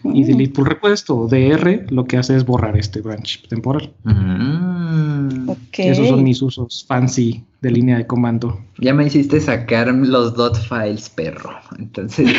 Y 0.04 0.24
delete 0.24 0.52
pull 0.52 0.66
request 0.66 1.10
o 1.10 1.26
DR 1.26 1.86
lo 1.90 2.04
que 2.04 2.16
hace 2.16 2.36
es 2.36 2.44
borrar 2.44 2.76
este 2.76 3.00
branch 3.00 3.46
temporal. 3.48 3.92
Mm. 4.04 5.50
Esos 5.72 6.08
son 6.08 6.22
mis 6.22 6.40
usos 6.42 6.84
fancy 6.86 7.44
de 7.60 7.70
línea 7.70 7.96
de 7.98 8.06
comando. 8.06 8.60
Ya 8.78 8.94
me 8.94 9.06
hiciste 9.06 9.40
sacar 9.40 9.88
los 9.88 10.34
dot 10.34 10.56
files, 10.56 11.08
perro. 11.08 11.52
Entonces. 11.78 12.30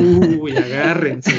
Uy, 0.40 0.56
agárrense. 0.56 1.32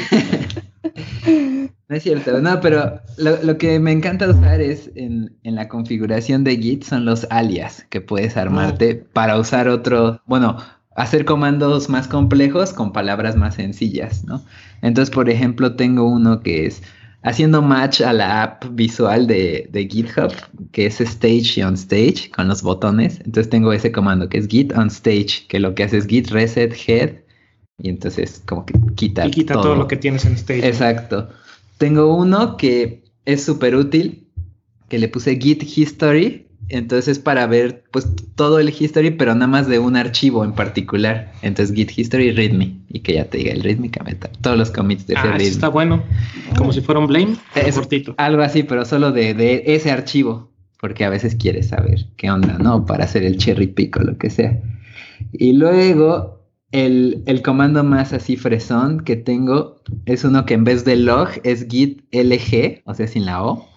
No 1.90 1.96
es 1.96 2.04
cierto, 2.04 2.42
no, 2.42 2.60
pero 2.60 3.00
lo, 3.18 3.58
que 3.58 3.80
me 3.80 3.94
encanta 3.94 4.30
usar 4.30 4.60
es 4.60 4.92
en, 4.96 5.38
en, 5.44 5.56
la 5.56 5.70
configuración 5.70 6.44
de 6.44 6.58
Git 6.58 6.84
son 6.84 7.06
los 7.06 7.26
alias 7.30 7.86
que 7.90 8.02
puedes 8.02 8.36
armarte 8.36 9.04
ah. 9.06 9.10
para 9.14 9.40
usar 9.40 9.70
otro, 9.70 10.22
bueno, 10.26 10.58
hacer 10.98 11.24
comandos 11.24 11.88
más 11.90 12.10
complejos 12.10 12.74
con 12.74 12.92
palabras 12.92 13.38
más 13.38 13.56
sencillas, 13.56 14.26
¿no? 14.26 14.44
Entonces, 14.82 15.14
por 15.14 15.30
ejemplo, 15.30 15.76
tengo 15.76 16.08
uno 16.08 16.42
que 16.42 16.66
es 16.66 16.82
haciendo 17.24 17.62
match 17.62 18.02
a 18.02 18.14
la 18.14 18.44
app 18.44 18.64
visual 18.72 19.28
de, 19.28 19.88
GitHub, 19.92 20.32
que 20.72 20.86
es 20.86 21.02
Stage 21.02 21.64
on 21.64 21.74
Stage 21.74 22.32
con 22.36 22.48
los 22.48 22.62
botones. 22.62 23.20
Entonces 23.26 23.50
tengo 23.50 23.74
ese 23.74 23.92
comando 23.92 24.30
que 24.30 24.38
es 24.38 24.48
Git 24.48 24.74
on 24.78 24.88
Stage, 24.88 25.46
que 25.48 25.60
lo 25.60 25.76
que 25.76 25.84
hace 25.84 25.98
es 25.98 26.08
Git 26.08 26.30
reset 26.30 26.74
head 26.88 27.16
y 27.80 27.90
entonces 27.90 28.42
como 28.48 28.66
que 28.66 28.74
quita, 28.96 29.28
y 29.28 29.32
quita 29.32 29.54
todo. 29.54 29.76
lo 29.76 29.88
que 29.88 29.98
tienes 29.98 30.26
en 30.26 30.34
Stage. 30.34 30.68
Exacto. 30.68 31.30
Tengo 31.78 32.16
uno 32.16 32.58
que 32.58 33.04
es 33.26 33.44
súper 33.44 33.76
útil, 33.76 34.28
que 34.90 34.98
le 34.98 35.08
puse 35.10 35.40
Git 35.40 35.64
History 35.64 36.47
entonces 36.70 37.20
para 37.20 37.48
ver 37.48 37.84
pues 37.92 38.08
todo 38.36 38.60
el 38.60 38.70
history, 38.70 39.12
pero 39.12 39.34
nada 39.34 39.48
más 39.48 39.68
de 39.68 39.80
un 39.80 39.96
archivo 39.96 40.44
en 40.44 40.54
particular. 40.54 41.32
Entonces 41.42 41.76
git 41.76 41.98
history 41.98 42.32
readme 42.32 42.78
y 42.90 43.00
que 43.00 43.14
ya 43.14 43.26
te 43.26 43.38
diga 43.38 43.54
el 43.54 43.64
readme 43.64 43.90
commit, 43.92 44.26
todos 44.42 44.58
los 44.58 44.72
commits 44.72 45.08
de 45.08 45.16
ese 45.16 45.28
ah, 45.28 45.38
está 45.38 45.70
bueno, 45.70 46.04
como 46.58 46.74
si 46.74 46.82
fuera 46.82 47.00
un 47.00 47.08
blame, 47.08 47.36
es 47.56 47.76
cortito. 47.76 48.16
Algo 48.18 48.42
así, 48.42 48.64
pero 48.64 48.86
solo 48.86 49.12
de, 49.12 49.64
ese 49.66 49.92
archivo, 49.92 50.52
porque 50.80 51.06
a 51.06 51.10
veces 51.10 51.36
quieres 51.36 51.68
saber 51.68 52.06
qué 52.18 52.30
onda, 52.30 52.58
¿no? 52.58 52.86
Para 52.86 53.06
hacer 53.06 53.24
el 53.24 53.38
cherry 53.38 53.68
pick 53.68 53.98
o 53.98 54.04
lo 54.04 54.18
que 54.18 54.30
sea. 54.30 54.62
Y 55.32 55.54
luego 55.54 56.44
el, 56.72 57.24
el 57.26 57.42
comando 57.42 57.84
más 57.84 58.14
así 58.14 58.36
fresón 58.36 59.02
que 59.02 59.16
tengo 59.16 59.82
es 60.06 60.24
uno 60.24 60.46
que 60.46 60.54
en 60.54 60.64
vez 60.66 60.84
de 60.84 60.98
log 60.98 61.30
es 61.44 61.66
git 61.70 62.04
lg, 62.12 62.82
o 62.86 62.94
sea, 62.94 63.08
sin 63.08 63.26
la 63.26 63.44
o 63.44 63.77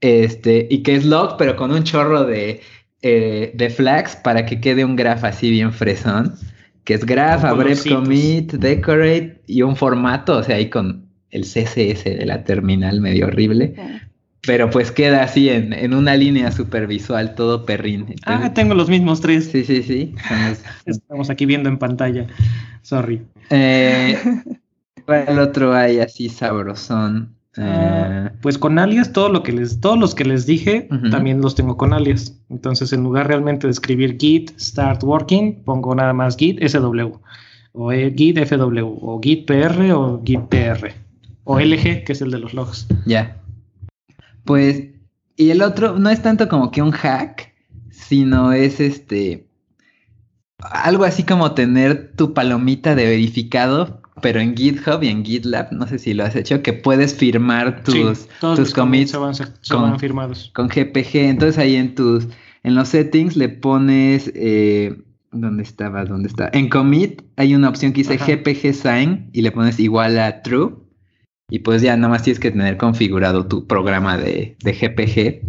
Este, 0.00 0.66
y 0.70 0.82
que 0.82 0.94
es 0.94 1.04
log, 1.04 1.36
pero 1.36 1.56
con 1.56 1.70
un 1.70 1.82
chorro 1.82 2.24
de, 2.24 2.60
eh, 3.02 3.52
de 3.54 3.70
flags 3.70 4.16
para 4.16 4.46
que 4.46 4.60
quede 4.60 4.84
un 4.84 4.96
graph 4.96 5.24
así 5.24 5.50
bien 5.50 5.72
fresón. 5.72 6.34
Que 6.84 6.94
es 6.94 7.04
graph, 7.04 7.44
abrep 7.44 7.78
commit, 7.86 8.52
decorate 8.52 9.42
y 9.46 9.62
un 9.62 9.76
formato, 9.76 10.38
o 10.38 10.42
sea, 10.42 10.56
ahí 10.56 10.70
con 10.70 11.06
el 11.30 11.42
CSS 11.42 12.04
de 12.04 12.24
la 12.24 12.44
terminal 12.44 13.00
medio 13.00 13.26
horrible. 13.26 13.74
Pero 14.46 14.70
pues 14.70 14.90
queda 14.90 15.22
así 15.22 15.50
en, 15.50 15.92
una 15.92 16.16
línea 16.16 16.50
super 16.50 16.86
visual, 16.86 17.34
todo 17.34 17.66
perrín. 17.66 18.14
ah, 18.24 18.54
tengo 18.54 18.74
los 18.74 18.88
mismos 18.88 19.20
tres. 19.20 19.50
Sí, 19.52 19.64
sí, 19.64 19.82
sí. 19.82 20.14
Estamos 20.86 21.28
aquí 21.28 21.44
viendo 21.44 21.68
en 21.68 21.78
pantalla. 21.78 22.26
Sorry. 22.82 23.22
Eh, 23.50 24.16
el 25.06 25.38
otro 25.38 25.74
hay 25.74 26.00
así 26.00 26.28
sabrosón? 26.28 27.37
Ah, 27.60 28.32
pues 28.40 28.56
con 28.56 28.78
alias, 28.78 29.12
todo 29.12 29.28
lo 29.28 29.42
que 29.42 29.52
les, 29.52 29.80
todos 29.80 29.98
los 29.98 30.14
que 30.14 30.24
les 30.24 30.46
dije, 30.46 30.88
también 31.10 31.40
los 31.40 31.54
tengo 31.54 31.76
con 31.76 31.92
alias. 31.92 32.38
Entonces, 32.50 32.92
en 32.92 33.02
lugar 33.02 33.26
realmente 33.26 33.66
de 33.66 33.72
escribir 33.72 34.16
git 34.18 34.56
start 34.58 35.02
working, 35.02 35.64
pongo 35.64 35.94
nada 35.94 36.12
más 36.12 36.36
git 36.36 36.62
sw, 36.62 37.18
o 37.72 37.92
eh, 37.92 38.14
git 38.16 38.38
fw, 38.38 38.80
o 38.82 39.20
git 39.20 39.46
pr, 39.46 39.92
o 39.92 40.22
git 40.24 40.40
pr, 40.42 40.92
o 41.44 41.58
lg, 41.58 42.04
que 42.04 42.12
es 42.12 42.20
el 42.22 42.30
de 42.30 42.38
los 42.38 42.54
logs. 42.54 42.86
Ya. 43.06 43.36
Pues, 44.44 44.84
y 45.36 45.50
el 45.50 45.62
otro 45.62 45.98
no 45.98 46.10
es 46.10 46.22
tanto 46.22 46.48
como 46.48 46.70
que 46.70 46.80
un 46.80 46.92
hack, 46.92 47.52
sino 47.90 48.52
es 48.52 48.80
este. 48.80 49.46
Algo 50.58 51.04
así 51.04 51.22
como 51.22 51.52
tener 51.52 52.12
tu 52.16 52.34
palomita 52.34 52.94
de 52.94 53.06
verificado 53.06 54.00
pero 54.20 54.40
en 54.40 54.56
GitHub 54.56 55.02
y 55.02 55.08
en 55.08 55.24
GitLab, 55.24 55.72
no 55.72 55.86
sé 55.86 55.98
si 55.98 56.14
lo 56.14 56.24
has 56.24 56.36
hecho, 56.36 56.62
que 56.62 56.72
puedes 56.72 57.14
firmar 57.14 57.82
tus, 57.82 58.28
tus 58.40 58.72
commits, 58.72 59.12
con, 59.68 59.98
firmados. 59.98 60.50
con 60.54 60.68
GPG. 60.68 61.16
Entonces 61.16 61.58
ahí 61.58 61.76
en 61.76 61.94
tus, 61.94 62.28
en 62.62 62.74
los 62.74 62.88
settings 62.88 63.36
le 63.36 63.48
pones, 63.48 64.30
eh, 64.34 64.96
¿dónde 65.32 65.62
estaba? 65.62 66.04
¿Dónde 66.04 66.28
está? 66.28 66.50
En 66.52 66.68
commit 66.68 67.22
hay 67.36 67.54
una 67.54 67.68
opción 67.68 67.92
que 67.92 68.02
dice 68.02 68.16
GPG 68.16 68.74
sign 68.74 69.30
y 69.32 69.42
le 69.42 69.52
pones 69.52 69.78
igual 69.80 70.18
a 70.18 70.42
true. 70.42 70.74
Y 71.50 71.60
pues 71.60 71.80
ya 71.80 71.96
nada 71.96 72.10
más 72.10 72.22
tienes 72.22 72.40
que 72.40 72.50
tener 72.50 72.76
configurado 72.76 73.46
tu 73.46 73.66
programa 73.66 74.18
de, 74.18 74.56
de 74.62 74.72
GPG 74.72 75.46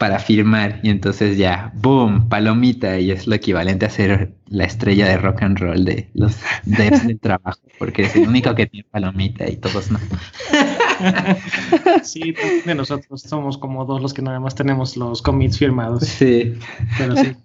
para 0.00 0.18
firmar 0.18 0.80
y 0.82 0.88
entonces 0.88 1.36
ya, 1.36 1.74
boom, 1.74 2.30
palomita 2.30 2.98
y 2.98 3.10
es 3.10 3.26
lo 3.26 3.34
equivalente 3.34 3.84
a 3.84 3.90
ser 3.90 4.32
la 4.48 4.64
estrella 4.64 5.06
de 5.06 5.18
rock 5.18 5.42
and 5.42 5.58
roll 5.58 5.84
de 5.84 6.08
los 6.14 6.38
devs 6.64 7.06
de 7.06 7.16
trabajo, 7.16 7.60
porque 7.78 8.04
es 8.04 8.16
el 8.16 8.26
único 8.26 8.54
que 8.54 8.64
tiene 8.64 8.88
palomita 8.90 9.46
y 9.46 9.56
todos 9.56 9.90
no. 9.90 10.00
Sí, 12.02 12.34
de 12.64 12.74
nosotros 12.74 13.20
somos 13.20 13.58
como 13.58 13.84
dos 13.84 14.00
los 14.00 14.14
que 14.14 14.22
nada 14.22 14.40
más 14.40 14.54
tenemos 14.54 14.96
los 14.96 15.20
commits 15.20 15.58
firmados. 15.58 16.04
Sí. 16.04 16.54
Pero 16.96 17.16
sí. 17.16 17.36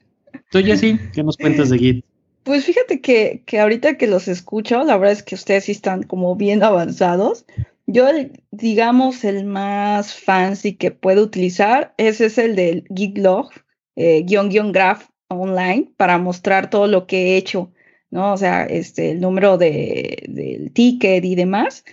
Tú, 0.49 0.59
Jessy, 0.59 0.97
¿qué 1.11 1.23
nos 1.23 1.35
cuentas 1.35 1.69
de 1.69 1.77
Git? 1.77 2.05
Pues 2.43 2.63
fíjate 2.63 3.01
que, 3.01 3.43
que 3.45 3.59
ahorita 3.59 3.97
que 3.97 4.07
los 4.07 4.29
escucho, 4.29 4.81
la 4.85 4.95
verdad 4.95 5.11
es 5.11 5.23
que 5.23 5.35
ustedes 5.35 5.65
sí 5.65 5.73
están 5.73 6.03
como 6.03 6.37
bien 6.37 6.63
avanzados. 6.63 7.45
Yo, 7.87 8.07
digamos, 8.51 9.23
el 9.23 9.45
más 9.45 10.13
fancy 10.13 10.75
que 10.75 10.91
puedo 10.91 11.23
utilizar, 11.23 11.93
ese 11.97 12.25
es 12.25 12.37
el 12.37 12.55
del 12.55 12.85
Gitlog, 12.95 13.51
eh, 13.95 14.23
guion 14.23 14.49
guion 14.49 14.71
graph 14.71 15.07
online, 15.27 15.91
para 15.97 16.17
mostrar 16.17 16.69
todo 16.69 16.87
lo 16.87 17.05
que 17.05 17.33
he 17.33 17.37
hecho, 17.37 17.71
¿no? 18.09 18.33
O 18.33 18.37
sea, 18.37 18.65
este, 18.65 19.11
el 19.11 19.21
número 19.21 19.57
de, 19.57 20.23
del 20.27 20.71
ticket 20.71 21.23
y 21.23 21.35
demás. 21.35 21.83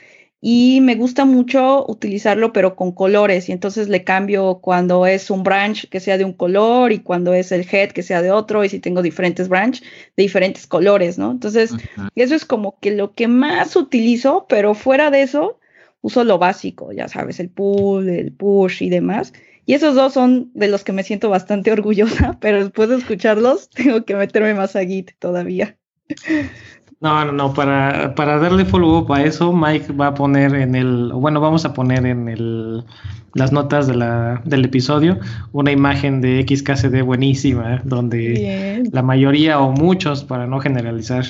Y 0.44 0.80
me 0.80 0.96
gusta 0.96 1.24
mucho 1.24 1.84
utilizarlo, 1.88 2.52
pero 2.52 2.74
con 2.74 2.90
colores. 2.90 3.48
Y 3.48 3.52
entonces 3.52 3.88
le 3.88 4.02
cambio 4.02 4.58
cuando 4.60 5.06
es 5.06 5.30
un 5.30 5.44
branch 5.44 5.88
que 5.88 6.00
sea 6.00 6.18
de 6.18 6.24
un 6.24 6.32
color 6.32 6.90
y 6.90 6.98
cuando 6.98 7.32
es 7.32 7.52
el 7.52 7.64
head 7.70 7.92
que 7.92 8.02
sea 8.02 8.22
de 8.22 8.32
otro. 8.32 8.64
Y 8.64 8.68
si 8.68 8.80
tengo 8.80 9.02
diferentes 9.02 9.48
branch 9.48 9.82
de 9.82 10.22
diferentes 10.24 10.66
colores, 10.66 11.16
¿no? 11.16 11.30
Entonces, 11.30 11.70
eso 12.16 12.34
es 12.34 12.44
como 12.44 12.76
que 12.80 12.90
lo 12.90 13.14
que 13.14 13.28
más 13.28 13.76
utilizo, 13.76 14.46
pero 14.48 14.74
fuera 14.74 15.12
de 15.12 15.22
eso, 15.22 15.60
uso 16.02 16.24
lo 16.24 16.38
básico, 16.38 16.92
ya 16.92 17.08
sabes, 17.08 17.40
el 17.40 17.48
pull, 17.48 18.08
el 18.08 18.32
push 18.32 18.82
y 18.82 18.90
demás. 18.90 19.32
Y 19.64 19.74
esos 19.74 19.94
dos 19.94 20.12
son 20.12 20.50
de 20.54 20.68
los 20.68 20.84
que 20.84 20.92
me 20.92 21.04
siento 21.04 21.30
bastante 21.30 21.72
orgullosa, 21.72 22.36
pero 22.40 22.62
después 22.62 22.88
de 22.90 22.96
escucharlos 22.96 23.70
tengo 23.74 24.04
que 24.04 24.14
meterme 24.14 24.54
más 24.54 24.76
a 24.76 24.84
Git 24.84 25.12
todavía. 25.18 25.76
No, 27.00 27.24
no, 27.24 27.32
no, 27.32 27.54
para, 27.54 28.14
para 28.14 28.38
darle 28.38 28.64
follow-up 28.64 29.12
a 29.12 29.24
eso, 29.24 29.52
Mike 29.52 29.92
va 29.92 30.08
a 30.08 30.14
poner 30.14 30.54
en 30.54 30.74
el, 30.76 31.10
bueno, 31.12 31.40
vamos 31.40 31.64
a 31.64 31.72
poner 31.72 32.06
en 32.06 32.28
el, 32.28 32.84
las 33.34 33.50
notas 33.50 33.88
de 33.88 33.96
la, 33.96 34.40
del 34.44 34.64
episodio 34.64 35.18
una 35.52 35.72
imagen 35.72 36.20
de 36.20 36.44
XKCD 36.46 37.02
buenísima, 37.02 37.82
donde 37.84 38.84
la 38.92 39.02
mayoría 39.02 39.58
o 39.58 39.72
muchos, 39.72 40.22
para 40.22 40.46
no 40.46 40.60
generalizar, 40.60 41.24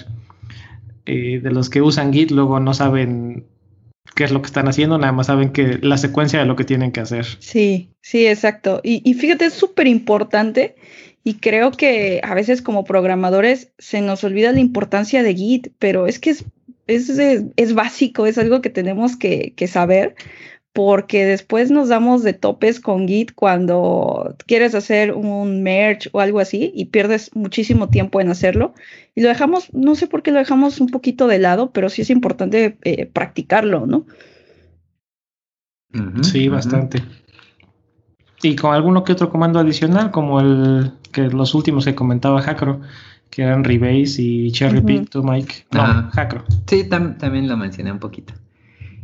eh, 1.07 1.41
de 1.43 1.51
los 1.51 1.71
que 1.71 1.81
usan 1.81 2.13
Git 2.13 2.31
luego 2.33 2.61
no 2.61 2.75
saben 2.75 3.47
qué 4.15 4.25
es 4.25 4.31
lo 4.31 4.43
que 4.43 4.47
están 4.47 4.69
haciendo, 4.69 4.99
nada 4.99 5.13
más 5.13 5.29
saben 5.29 5.51
que 5.51 5.79
la 5.81 5.97
secuencia 5.97 6.41
de 6.41 6.47
lo 6.47 6.57
que 6.57 6.65
tienen 6.65 6.93
que 6.93 7.01
hacer. 7.01 7.25
Sí, 7.39 7.91
sí, 8.01 8.27
exacto. 8.27 8.81
Y, 8.83 9.15
fíjate, 9.15 9.47
es 9.47 9.55
súper 9.55 9.87
importante 9.87 10.77
y 11.25 11.35
creo 11.35 11.71
que 11.71 12.21
a 12.23 12.35
veces 12.35 12.63
como 12.63 12.85
programadores 12.85 13.73
se 13.79 14.01
nos 14.01 14.25
olvida 14.25 14.53
la 14.53 14.61
importancia 14.61 15.23
de 15.23 15.35
Git, 15.35 15.69
pero 15.79 16.07
es 16.07 16.19
que 16.19 16.31
es, 16.31 16.45
es, 16.87 17.09
es 17.57 17.75
básico, 17.75 18.27
es 18.27 18.39
algo 18.39 18.61
que 18.61 18.71
tenemos 18.71 19.17
que, 19.17 19.55
que 19.57 19.69
saber 19.69 20.15
porque 20.73 21.27
después 21.27 21.71
nos 21.71 21.89
damos 21.89 22.23
de 22.23 22.33
topes 22.33 22.81
con 22.81 23.07
Git 23.07 23.33
cuando 23.35 24.35
quieres 24.47 24.75
hacer 24.75 25.13
un 25.13 25.63
merge 25.63 26.09
o 26.13 26.21
algo 26.21 26.41
así 26.41 26.73
y 26.75 26.87
pierdes 26.87 27.31
muchísimo 27.35 27.89
tiempo 27.89 28.21
en 28.21 28.31
hacerlo. 28.31 28.73
Y 29.15 29.21
lo 29.21 29.29
dejamos, 29.29 29.73
no 29.75 29.95
sé 29.95 30.07
por 30.07 30.23
qué 30.23 30.31
lo 30.31 30.39
dejamos 30.39 30.81
un 30.81 30.89
poquito 30.89 31.27
de 31.27 31.39
lado, 31.39 31.73
pero 31.73 31.91
sí 31.91 32.03
es 32.03 32.11
importante 32.11 32.79
eh, 32.83 33.07
practicarlo, 33.07 33.87
¿no? 33.87 34.07
sí, 36.23 36.49
bastante. 36.49 37.03
Y 38.43 38.57
con 38.57 38.75
alguno 38.75 39.05
que 39.05 39.13
otro 39.13 39.29
comando 39.29 39.61
adicional, 39.61 40.11
como 40.11 40.41
el 40.41 40.93
que 41.13 41.29
los 41.29 41.55
últimos 41.55 41.85
que 41.85 41.95
comentaba 41.95 42.41
Hackro, 42.41 42.81
que 43.29 43.43
eran 43.43 43.63
Rebase 43.63 44.23
y 44.23 44.53
Cherry 44.53 44.81
Pick 44.81 45.11
to 45.11 45.23
Mike. 45.23 45.67
No. 45.71 46.11
Hackro. 46.13 46.45
Sí, 46.67 46.89
también 46.89 47.47
lo 47.47 47.59
mencioné 47.59 47.93
un 47.93 47.99
poquito. 47.99 48.33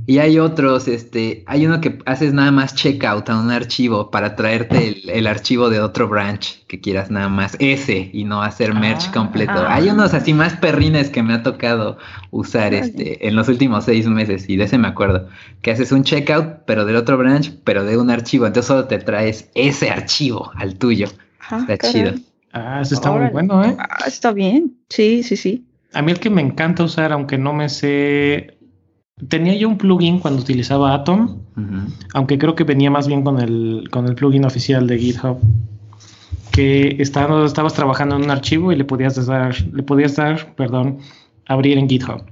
Y 0.08 0.20
hay 0.20 0.38
otros, 0.38 0.88
este, 0.88 1.42
hay 1.44 1.66
uno 1.66 1.82
que 1.82 1.98
haces 2.06 2.32
nada 2.32 2.50
más 2.50 2.74
checkout 2.74 3.28
a 3.28 3.38
un 3.38 3.50
archivo 3.50 4.10
para 4.10 4.36
traerte 4.36 5.02
el, 5.06 5.26
archivo 5.26 5.68
de 5.68 5.80
otro 5.80 6.08
branch 6.08 6.64
que 6.66 6.80
quieras 6.80 7.10
nada 7.10 7.28
más 7.28 7.56
ese 7.58 8.08
y 8.10 8.24
no 8.24 8.40
hacer 8.42 8.72
merge 8.72 9.08
ah, 9.10 9.12
completo. 9.12 9.52
Ah. 9.54 9.74
hay 9.74 9.90
unos 9.90 10.14
así 10.14 10.32
más 10.32 10.56
perrines 10.56 11.10
que 11.10 11.22
me 11.22 11.34
ha 11.34 11.42
tocado 11.42 11.98
usar 12.30 12.72
este 12.72 13.28
en 13.28 13.36
los 13.36 13.50
últimos 13.50 13.84
seis 13.84 14.06
meses 14.08 14.48
y 14.48 14.56
de 14.56 14.64
ese 14.64 14.78
me 14.78 14.88
acuerdo. 14.88 15.28
Que 15.60 15.72
haces 15.72 15.92
un 15.92 16.04
checkout 16.04 16.64
pero 16.64 16.86
del 16.86 16.96
otro 16.96 17.18
branch, 17.18 17.52
pero 17.64 17.84
de 17.84 17.98
un 17.98 18.08
archivo. 18.08 18.46
Entonces 18.46 18.66
solo 18.66 18.86
te 18.86 18.96
traes 18.96 19.50
ese 19.54 19.90
archivo 19.90 20.50
al 20.54 20.76
tuyo. 20.76 21.08
está 21.68 21.76
chido. 21.76 22.14
Ah, 22.54 22.80
eso 22.80 22.94
está 22.94 23.12
muy 23.12 23.28
bueno, 23.28 23.62
¿eh? 23.62 23.76
Ah, 23.78 24.04
está 24.06 24.32
bien. 24.32 24.74
Sí, 24.88 25.22
sí, 25.22 25.36
sí. 25.36 25.66
A 25.92 26.00
mí 26.00 26.12
el 26.12 26.18
que 26.18 26.30
me 26.30 26.40
encanta 26.40 26.82
usar, 26.82 27.12
aunque 27.12 27.36
no 27.36 27.52
me 27.52 27.68
sé 27.68 28.57
Tenía 29.26 29.54
yo 29.54 29.68
un 29.68 29.78
plugin 29.78 30.20
cuando 30.20 30.40
utilizaba 30.40 30.94
Atom, 30.94 31.40
aunque 32.14 32.38
creo 32.38 32.54
que 32.54 32.64
venía 32.64 32.90
más 32.90 33.08
bien 33.08 33.22
con 33.22 33.40
el, 33.40 33.88
con 33.90 34.06
el 34.06 34.14
plugin 34.14 34.44
oficial 34.44 34.86
de 34.86 34.98
GitHub, 34.98 35.38
que 36.52 36.96
estabas, 37.00 37.46
estabas 37.46 37.74
trabajando 37.74 38.16
en 38.16 38.24
un 38.24 38.30
archivo 38.30 38.72
y 38.72 38.76
le 38.76 38.84
podías 38.84 39.26
dar, 39.26 39.54
le 39.72 39.82
podías 39.82 40.14
dar, 40.16 40.54
perdón, 40.54 40.98
abrir 41.46 41.78
en 41.78 41.88
GitHub. 41.88 42.22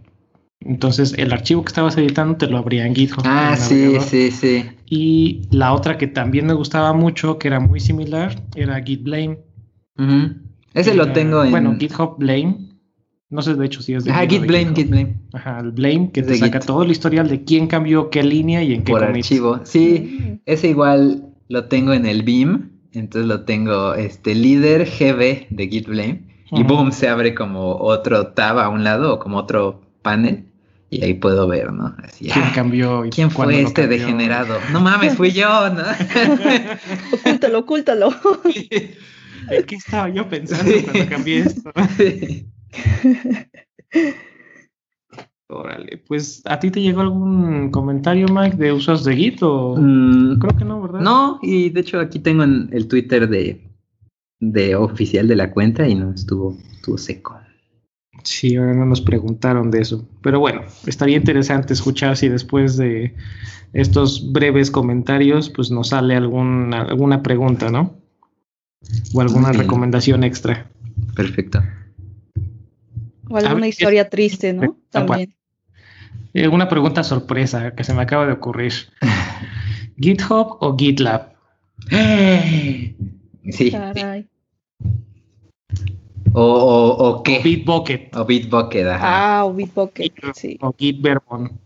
Entonces 0.61 1.15
el 1.19 1.33
archivo 1.33 1.63
que 1.63 1.69
estabas 1.69 1.97
editando 1.97 2.37
te 2.37 2.47
lo 2.47 2.59
abría 2.59 2.87
en 2.87 2.95
GitHub. 2.95 3.23
Ah, 3.25 3.57
sí, 3.57 3.97
sí, 4.01 4.31
sí. 4.31 4.65
Y 4.87 5.43
la 5.51 5.73
otra 5.73 5.99
que 5.99 6.07
también 6.07 6.47
me 6.47 6.55
gustaba 6.55 6.93
mucho, 6.93 7.39
que 7.39 7.49
era 7.49 7.61
muy 7.61 7.81
similar, 7.81 8.43
era 8.55 8.83
Git 8.83 9.03
Blame. 9.03 9.39
Ese 10.73 10.95
lo 10.95 11.13
tengo 11.13 11.43
en... 11.43 11.51
Bueno, 11.51 11.77
GitHub 11.79 12.17
Blame 12.19 12.76
no 13.29 13.43
sé, 13.43 13.55
de 13.55 13.67
hecho, 13.67 13.83
si 13.83 13.95
es 13.95 14.05
de. 14.05 14.13
Ajá, 14.13 14.27
Git 14.27 14.47
Blame, 14.47 14.73
Git 14.75 14.89
Blame. 14.89 15.17
Ajá, 15.33 15.61
el 15.61 15.73
Blame, 15.73 16.11
que 16.13 16.23
te 16.23 16.37
saca 16.37 16.61
todo 16.61 16.83
el 16.85 16.91
historial 16.91 17.29
de 17.29 17.45
quién 17.45 17.67
cambió 17.67 18.09
qué 18.11 18.23
línea 18.23 18.63
y 18.63 18.75
en 18.75 18.85
qué 18.85 18.93
Por 18.93 19.03
archivo. 19.03 19.61
Sí, 19.65 20.21
mm. 20.21 20.41
ese 20.47 20.69
igual 20.69 21.25
lo 21.49 21.65
tengo 21.65 21.93
en 21.93 22.07
el 22.07 22.23
BIM. 22.23 22.71
Entonces 22.93 23.29
lo 23.29 23.43
tengo, 23.45 23.95
este, 23.95 24.35
líder 24.35 24.89
GB 24.89 25.49
de 25.51 25.69
Git 25.69 25.87
Blame. 25.87 26.23
Y 26.53 26.63
boom, 26.63 26.93
se 26.93 27.09
abre 27.09 27.35
como 27.35 27.75
otro 27.77 28.29
tab 28.29 28.59
a 28.59 28.69
un 28.69 28.85
lado 28.85 29.15
o 29.15 29.19
como 29.19 29.37
otro 29.37 29.83
panel. 30.03 30.47
Y 30.89 31.05
ahí 31.05 31.15
puedo 31.15 31.49
ver, 31.49 31.73
¿no? 31.73 31.95
Así, 32.03 32.29
¿Quién 32.29 32.51
cambió? 32.55 33.05
Y 33.05 33.11
¿Quién 33.11 33.31
fue 33.31 33.61
este 33.61 33.89
degenerado? 33.89 34.59
No 34.73 34.81
mames, 34.81 35.17
fui 35.17 35.33
yo, 35.33 35.69
¿no? 35.71 35.83
ocúltalo, 37.25 37.59
ocúltalo. 37.59 38.15
¿Qué 39.67 39.75
estaba 39.75 40.09
yo 40.09 40.29
pensando 40.29 40.73
cuando 40.85 41.11
cambié 41.11 41.39
esto? 41.41 41.73
Órale, 45.49 46.03
pues 46.09 46.43
¿a 46.45 46.59
ti 46.59 46.73
te 46.73 46.81
llegó 46.83 47.03
algún 47.03 47.71
comentario, 47.71 48.27
Mike, 48.29 48.57
de 48.57 48.73
usos 48.73 49.05
de 49.05 49.15
Git 49.15 49.43
o 49.43 49.77
Mm, 49.77 50.39
creo 50.41 50.57
que 50.57 50.65
no, 50.65 50.83
¿verdad? 50.83 51.01
no, 51.01 51.39
y 51.41 51.71
de 51.71 51.81
hecho 51.81 52.01
aquí 52.01 52.19
tengo 52.19 52.43
en 52.43 52.69
el 52.73 52.89
Twitter 52.89 53.29
de, 53.29 53.63
de 54.41 54.75
oficial 54.75 55.29
de 55.29 55.37
la 55.37 55.53
cuenta 55.53 55.87
y 55.89 55.95
no 55.95 56.11
estuvo, 56.11 56.57
estuvo 56.73 56.99
seco. 56.99 57.39
Sí, 58.25 58.57
ahora 58.57 58.75
no 58.75 58.87
nos 58.87 59.01
preguntaron 59.01 59.71
de 59.71 59.83
eso. 59.83 60.09
Pero 60.21 60.41
bueno, 60.41 60.63
estaría 60.85 61.17
interesante 61.17 61.75
escuchar 61.75 62.17
si 62.17 62.29
después 62.29 62.77
de 62.77 63.15
estos 63.73 64.33
breves 64.33 64.73
comentarios, 64.73 65.49
pues 65.49 65.71
nos 65.71 65.91
sale 65.91 66.17
alguna, 66.17 66.83
alguna 66.83 67.23
pregunta, 67.23 67.71
¿no? 67.71 67.95
O 69.15 69.21
alguna 69.21 69.53
recomendación 69.53 70.25
extra. 70.25 70.69
Perfecto. 71.15 71.63
O 73.29 73.37
alguna 73.37 73.69
historia 73.69 74.09
triste, 74.09 74.53
¿no? 74.53 74.61
Cual. 74.61 74.77
También. 74.91 75.35
Eh, 76.35 76.49
una 76.49 76.69
pregunta 76.69 77.03
sorpresa 77.03 77.75
que 77.75 77.85
se 77.85 77.95
me 77.95 78.03
acaba 78.03 78.27
de 78.27 78.33
ocurrir. 78.33 78.73
¿GitHub 79.99 80.59
o 80.61 80.77
GitLab? 80.77 81.33
Sí. 83.51 83.71
Caray. 83.71 84.29
O, 86.33 86.43
o, 86.43 87.09
o 87.09 87.23
qué. 87.23 87.41
Bitbucket 87.41 88.15
O 88.17 88.25
Bitbucket, 88.25 88.87
ajá. 88.87 89.39
Ah, 89.39 89.45
o 89.47 89.55
Bitbucket, 89.55 90.13
sí. 90.35 90.59
o 90.61 90.75
Gitverbon. 90.77 91.59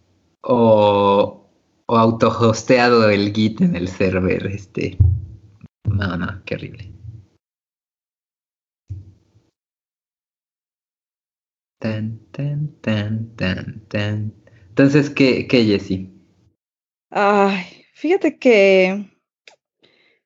O, 0.42 1.50
o 1.86 1.96
autohosteado 1.96 3.10
el 3.10 3.32
Git 3.32 3.60
en 3.60 3.74
el 3.74 3.88
server, 3.88 4.46
este. 4.46 4.96
No, 5.84 6.16
no, 6.16 6.40
qué 6.44 6.54
horrible. 6.54 6.92
Tan, 11.80 12.20
tan, 12.30 12.68
tan, 12.82 13.34
tan, 13.36 13.80
tan. 13.88 14.34
Entonces, 14.68 15.08
¿qué, 15.08 15.46
qué 15.46 15.64
Jessy? 15.64 16.10
Ay, 17.08 17.86
fíjate 17.94 18.38
que 18.38 19.06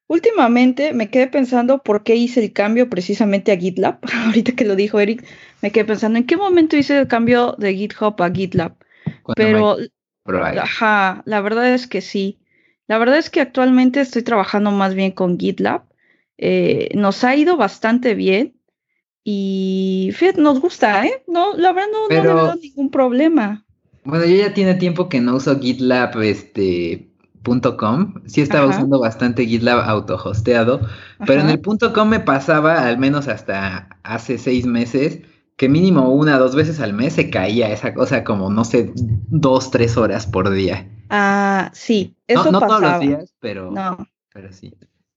últimamente 0.09 0.93
me 0.93 1.11
quedé 1.11 1.29
pensando 1.29 1.83
por 1.83 2.03
qué 2.03 2.17
hice 2.17 2.43
el 2.43 2.53
cambio 2.53 2.91
precisamente 2.91 3.53
a 3.53 3.57
GitLab. 3.57 4.01
Ahorita 4.27 4.53
que 4.53 4.65
lo 4.65 4.75
dijo 4.75 4.99
Eric, 4.99 5.25
me 5.63 5.71
quedé 5.71 5.85
pensando 5.85 6.19
en 6.19 6.27
qué 6.27 6.37
momento 6.37 6.77
hice 6.77 6.99
el 6.99 7.07
cambio 7.07 7.55
de 7.57 7.73
GitHub 7.75 8.21
a 8.21 8.31
GitLab. 8.33 8.77
Pero, 9.37 9.77
ajá, 10.27 11.23
la 11.25 11.41
verdad 11.41 11.73
es 11.73 11.87
que 11.87 12.01
sí. 12.01 12.41
La 12.89 12.99
verdad 12.99 13.19
es 13.19 13.31
que 13.31 13.41
actualmente 13.41 14.01
estoy 14.01 14.23
trabajando 14.23 14.73
más 14.73 14.95
bien 14.95 15.13
con 15.13 15.39
GitLab. 15.39 15.85
Eh, 16.37 16.89
nos 16.97 17.23
ha 17.23 17.37
ido 17.37 17.57
bastante 17.57 18.17
bien 18.17 18.54
y 19.25 20.11
fíjate, 20.15 20.41
nos 20.41 20.61
gusta, 20.61 21.05
¿eh? 21.07 21.25
No, 21.27 21.55
la 21.57 21.73
verdad 21.73 21.89
no, 21.93 22.03
no 22.03 22.09
le 22.15 22.21
Pero- 22.21 22.35
veo 22.35 22.55
ningún 22.57 22.91
problema. 22.91 23.65
Bueno, 24.05 24.27
yo 24.27 24.37
ya 24.37 24.53
tiene 24.53 24.75
tiempo 24.75 25.09
que 25.09 25.21
no 25.23 25.35
uso 25.37 25.59
GitLab 25.59 26.21
este, 26.21 27.09
punto 27.43 27.79
.com. 27.79 28.15
Sí 28.27 28.43
estaba 28.43 28.65
Ajá. 28.69 28.77
usando 28.77 29.01
bastante 29.01 29.47
GitLab 29.47 29.81
autohosteado, 29.89 30.81
pero 31.27 31.41
en 31.41 31.49
el 31.49 31.61
punto 31.61 31.95
.com 31.95 32.09
me 32.11 32.21
pasaba, 32.21 32.87
al 32.87 32.99
menos 32.99 33.29
hasta 33.29 33.89
hace 34.03 34.37
seis 34.37 34.67
meses, 34.67 35.21
que 35.57 35.71
mínimo 35.71 36.11
una 36.13 36.37
o 36.37 36.41
dos 36.41 36.55
veces 36.55 36.81
al 36.81 36.93
mes 36.93 37.15
se 37.15 37.31
caía 37.31 37.71
esa 37.71 37.95
cosa 37.95 38.25
como, 38.25 38.51
no 38.51 38.65
sé, 38.65 38.93
dos, 38.95 39.71
tres 39.71 39.97
horas 39.97 40.27
por 40.27 40.51
día. 40.51 40.87
Ah, 41.09 41.71
sí, 41.73 42.15
No, 42.29 42.41
eso 42.43 42.53
no 42.53 42.59
todos 42.61 42.73
pasaba. 42.81 42.97
los 42.99 43.01
días, 43.07 43.35
pero, 43.41 43.71
No. 43.71 44.07
pero 44.35 44.53
sí. 44.53 44.75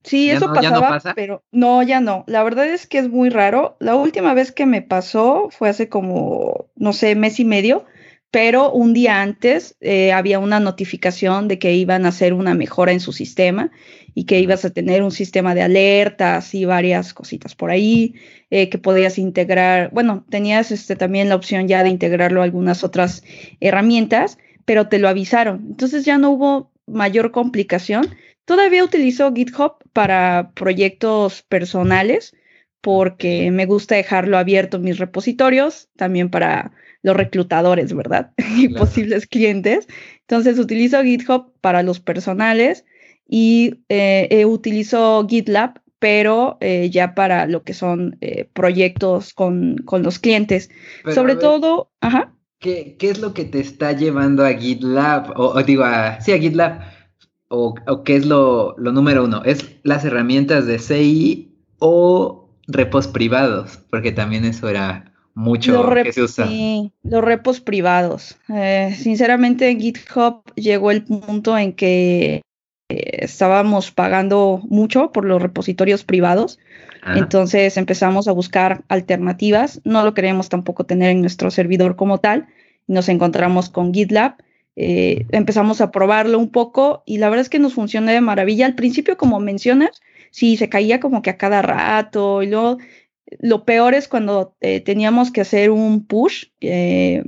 Sí, 0.07 0.27
¿Ya 0.27 0.33
eso 0.35 0.47
no- 0.47 0.55
ya 0.61 0.69
no 0.69 0.75
pasaba, 0.75 0.89
pasa? 0.89 1.13
pero 1.15 1.43
no, 1.51 1.83
ya 1.83 1.99
no. 1.99 2.23
La 2.27 2.43
verdad 2.43 2.67
es 2.67 2.87
que 2.87 2.97
es 2.99 3.09
muy 3.09 3.29
raro. 3.29 3.77
La 3.79 3.95
última 3.95 4.33
vez 4.33 4.51
que 4.51 4.65
me 4.65 4.81
pasó 4.81 5.49
fue 5.51 5.69
hace 5.69 5.89
como, 5.89 6.67
no 6.75 6.93
sé, 6.93 7.15
mes 7.15 7.39
y 7.39 7.45
medio, 7.45 7.85
pero 8.31 8.71
un 8.71 8.93
día 8.93 9.21
antes 9.21 9.75
eh, 9.79 10.11
había 10.11 10.39
una 10.39 10.59
notificación 10.59 11.47
de 11.47 11.59
que 11.59 11.73
iban 11.73 12.05
a 12.05 12.09
hacer 12.09 12.33
una 12.33 12.53
mejora 12.53 12.91
en 12.91 12.99
su 12.99 13.13
sistema 13.13 13.71
y 14.13 14.25
que 14.25 14.39
ibas 14.39 14.65
a 14.65 14.69
tener 14.71 15.01
un 15.03 15.11
sistema 15.11 15.55
de 15.55 15.61
alertas 15.61 16.53
y 16.53 16.65
varias 16.65 17.13
cositas 17.13 17.55
por 17.55 17.69
ahí 17.71 18.15
eh, 18.49 18.69
que 18.69 18.77
podías 18.77 19.17
integrar. 19.17 19.89
Bueno, 19.93 20.25
tenías 20.29 20.71
este, 20.71 20.95
también 20.95 21.29
la 21.29 21.35
opción 21.35 21.67
ya 21.67 21.83
de 21.83 21.89
integrarlo 21.89 22.41
a 22.41 22.43
algunas 22.45 22.83
otras 22.83 23.23
herramientas, 23.61 24.37
pero 24.65 24.87
te 24.87 24.99
lo 24.99 25.07
avisaron. 25.09 25.65
Entonces 25.69 26.05
ya 26.05 26.17
no 26.17 26.31
hubo 26.31 26.71
mayor 26.85 27.31
complicación. 27.31 28.15
Todavía 28.47 28.85
utilizo 28.85 29.33
GitHub 29.33 29.73
para 29.91 30.51
proyectos 30.55 31.41
personales 31.43 32.33
porque 32.79 33.51
me 33.51 33.65
gusta 33.65 33.95
dejarlo 33.95 34.37
abierto 34.37 34.77
en 34.77 34.83
mis 34.83 34.99
repositorios, 34.99 35.89
también 35.97 36.29
para 36.29 36.71
los 37.03 37.13
reclutadores, 37.17 37.93
¿verdad? 37.93 38.31
Y 38.57 38.69
Claro. 38.69 38.85
posibles 38.85 39.27
clientes. 39.27 39.87
Entonces 40.21 40.59
utilizo 40.59 41.03
GitHub 41.03 41.51
para 41.59 41.83
los 41.83 41.99
personales 41.99 42.85
y 43.27 43.83
eh, 43.89 44.29
eh, 44.31 44.45
utilizo 44.45 45.27
GitLab, 45.27 45.81
pero 45.99 46.57
eh, 46.61 46.89
ya 46.89 47.15
para 47.15 47.47
lo 47.47 47.63
que 47.63 47.73
son 47.73 48.17
eh, 48.21 48.47
proyectos 48.53 49.33
con, 49.33 49.75
con 49.79 50.03
los 50.03 50.19
clientes. 50.19 50.69
Pero, 51.03 51.15
Sobre 51.15 51.33
ver, 51.33 51.41
todo, 51.41 51.91
ajá. 51.99 52.33
¿qué, 52.59 52.95
qué 52.97 53.09
es 53.09 53.19
lo 53.19 53.33
que 53.33 53.43
te 53.43 53.59
está 53.59 53.91
llevando 53.91 54.45
a 54.45 54.53
GitLab? 54.53 55.31
O, 55.37 55.49
o 55.55 55.63
digo, 55.63 55.83
a, 55.83 56.21
sí, 56.21 56.31
a 56.31 56.37
GitLab. 56.39 56.96
O, 57.49 57.75
o 57.87 58.03
qué 58.03 58.15
es 58.17 58.25
lo, 58.25 58.75
lo 58.77 58.91
número 58.91 59.23
uno? 59.23 59.41
¿Es 59.45 59.65
las 59.83 60.03
herramientas 60.03 60.65
de 60.65 60.79
CI 60.79 61.51
o 61.79 62.49
repos 62.67 63.07
privados? 63.07 63.79
Porque 63.89 64.11
también 64.11 64.43
eso 64.45 64.67
era 64.69 65.13
mucho 65.33 65.83
rep- 65.83 66.03
que 66.05 66.13
se 66.13 66.21
usa. 66.23 66.45
sí, 66.45 66.91
los 67.03 67.23
repos 67.23 67.59
privados. 67.61 68.37
Eh, 68.49 68.93
sinceramente, 68.97 69.69
en 69.69 69.79
GitHub 69.79 70.41
llegó 70.55 70.91
el 70.91 71.03
punto 71.03 71.57
en 71.57 71.73
que 71.73 72.41
eh, 72.89 73.17
estábamos 73.23 73.91
pagando 73.91 74.61
mucho 74.69 75.11
por 75.11 75.25
los 75.25 75.41
repositorios 75.41 76.03
privados. 76.03 76.59
Ah, 77.03 77.15
Entonces 77.15 77.77
empezamos 77.77 78.27
a 78.27 78.33
buscar 78.33 78.83
alternativas. 78.89 79.81
No 79.85 80.03
lo 80.03 80.13
queríamos 80.13 80.49
tampoco 80.49 80.85
tener 80.85 81.11
en 81.11 81.21
nuestro 81.21 81.49
servidor 81.51 81.95
como 81.95 82.19
tal. 82.19 82.47
Nos 82.87 83.07
encontramos 83.09 83.69
con 83.69 83.93
GitLab. 83.93 84.35
Eh, 84.77 85.25
empezamos 85.31 85.81
a 85.81 85.91
probarlo 85.91 86.39
un 86.39 86.51
poco 86.51 87.03
y 87.05 87.19
la 87.19 87.29
verdad 87.29 87.41
es 87.43 87.49
que 87.49 87.59
nos 87.59 87.73
funciona 87.75 88.13
de 88.13 88.21
maravilla. 88.21 88.67
Al 88.67 88.75
principio, 88.75 89.17
como 89.17 89.41
mencionas, 89.41 90.01
sí, 90.31 90.57
se 90.57 90.69
caía 90.69 91.01
como 91.01 91.21
que 91.23 91.31
a 91.31 91.37
cada 91.37 91.63
rato 91.63 92.43
y 92.43 92.47
luego 92.47 92.77
lo 93.39 93.65
peor 93.65 93.95
es 93.95 94.07
cuando 94.07 94.55
eh, 94.61 94.79
teníamos 94.81 95.31
que 95.31 95.41
hacer 95.41 95.71
un 95.71 96.05
push. 96.05 96.45
eh, 96.61 97.23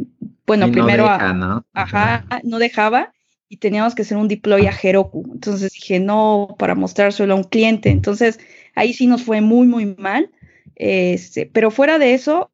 bueno, 0.47 0.65
y 0.65 0.69
no 0.69 0.73
primero 0.73 1.05
a- 1.07 1.13
deja, 1.13 1.33
¿no? 1.33 1.65
Ajá, 1.73 2.25
no 2.43 2.59
dejaba 2.59 3.13
y 3.49 3.57
teníamos 3.57 3.95
que 3.95 4.03
hacer 4.03 4.17
un 4.17 4.27
deploy 4.27 4.67
a 4.67 4.73
Heroku. 4.81 5.29
Entonces 5.33 5.71
dije, 5.73 5.99
no, 5.99 6.55
para 6.59 6.75
mostrárselo 6.75 7.33
a 7.33 7.37
un 7.37 7.43
cliente. 7.43 7.89
Entonces 7.89 8.39
ahí 8.75 8.93
sí 8.93 9.07
nos 9.07 9.23
fue 9.23 9.41
muy, 9.41 9.67
muy 9.67 9.85
mal. 9.97 10.31
Este, 10.75 11.45
pero 11.45 11.71
fuera 11.71 11.99
de 11.99 12.13
eso, 12.13 12.51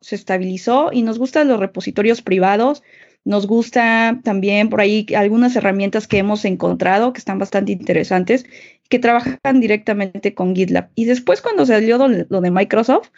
se 0.00 0.16
estabilizó 0.16 0.90
y 0.92 1.02
nos 1.02 1.18
gustan 1.18 1.48
los 1.48 1.60
repositorios 1.60 2.22
privados. 2.22 2.82
Nos 3.24 3.46
gusta 3.46 4.18
también 4.24 4.68
por 4.68 4.80
ahí 4.80 5.06
algunas 5.16 5.54
herramientas 5.54 6.06
que 6.08 6.18
hemos 6.18 6.44
encontrado 6.44 7.12
que 7.12 7.18
están 7.18 7.38
bastante 7.38 7.72
interesantes, 7.72 8.46
que 8.88 8.98
trabajan 8.98 9.60
directamente 9.60 10.34
con 10.34 10.54
GitLab. 10.56 10.88
Y 10.94 11.04
después 11.04 11.40
cuando 11.40 11.64
salió 11.64 11.98
lo, 11.98 12.40
de 12.40 12.50
Microsoft, 12.50 13.10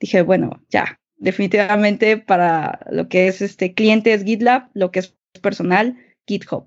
dije, 0.00 0.22
bueno, 0.22 0.60
ya, 0.70 0.98
definitivamente 1.18 2.16
para 2.16 2.80
lo 2.90 3.08
que 3.08 3.28
es 3.28 3.42
este 3.42 3.74
cliente 3.74 4.14
es 4.14 4.24
GitLab, 4.24 4.68
lo 4.74 4.90
que 4.90 5.00
es 5.00 5.14
personal, 5.40 5.96
GitHub. 6.26 6.64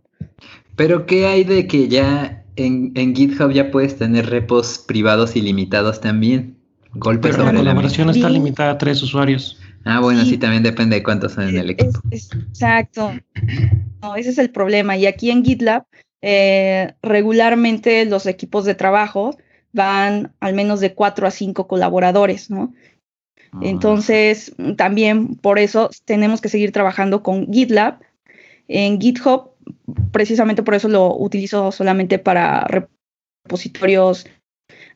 Pero 0.76 1.06
¿qué 1.06 1.26
hay 1.28 1.44
de 1.44 1.68
que 1.68 1.88
ya 1.88 2.44
en, 2.58 2.92
en 2.96 3.16
GitHub 3.16 3.52
ya 3.52 3.72
puedes 3.72 3.98
tener 3.98 4.30
repos 4.30 4.84
privados 4.88 5.36
ilimitados 5.36 6.00
también? 6.00 6.58
Golpes 6.94 7.32
Pero 7.32 7.44
la 7.46 7.50
sobre 7.52 7.64
la 7.64 7.74
mesa. 7.74 7.98
colaboración 7.98 8.10
está 8.12 8.28
Sí. 8.28 8.34
limitada 8.34 8.72
a 8.72 8.78
tres 8.78 9.02
usuarios. 9.04 9.60
Ah, 9.86 10.00
bueno, 10.02 10.24
sí. 10.24 10.32
Sí. 10.32 10.38
también 10.38 10.64
depende 10.64 10.98
de 10.98 11.04
cuántos 11.04 11.34
son 11.34 11.48
en 11.48 11.58
el 11.58 11.70
Es- 11.70 11.72
equipo. 11.80 12.00
es- 12.12 12.30
exacto. 12.34 13.14
No, 14.02 14.16
ese 14.16 14.30
es 14.32 14.38
el 14.38 14.50
problema. 14.50 14.98
Y 14.98 15.06
aquí 15.06 15.32
en 15.32 15.46
GitLab, 15.46 15.86
eh, 16.22 16.94
regularmente 17.02 18.06
los 18.06 18.26
equipos 18.26 18.66
de 18.66 18.76
trabajo 18.76 19.38
van 19.74 20.34
al 20.40 20.54
menos 20.54 20.80
de 20.80 20.94
cuatro 20.94 21.28
a 21.28 21.32
cinco 21.32 21.68
colaboradores, 21.68 22.50
¿no? 22.50 22.74
Ah, 23.52 23.60
Entonces, 23.62 24.54
también 24.78 25.36
por 25.36 25.60
eso 25.60 25.90
tenemos 26.06 26.42
que 26.42 26.50
seguir 26.50 26.72
trabajando 26.72 27.22
con 27.24 27.52
GitLab. 27.54 28.00
En 28.68 29.00
GitHub, 29.00 29.52
precisamente 30.12 30.64
por 30.64 30.74
eso 30.76 30.88
lo 30.88 31.16
utilizo 31.16 31.72
solamente 31.72 32.18
para 32.20 32.66
repositorios 33.44 34.26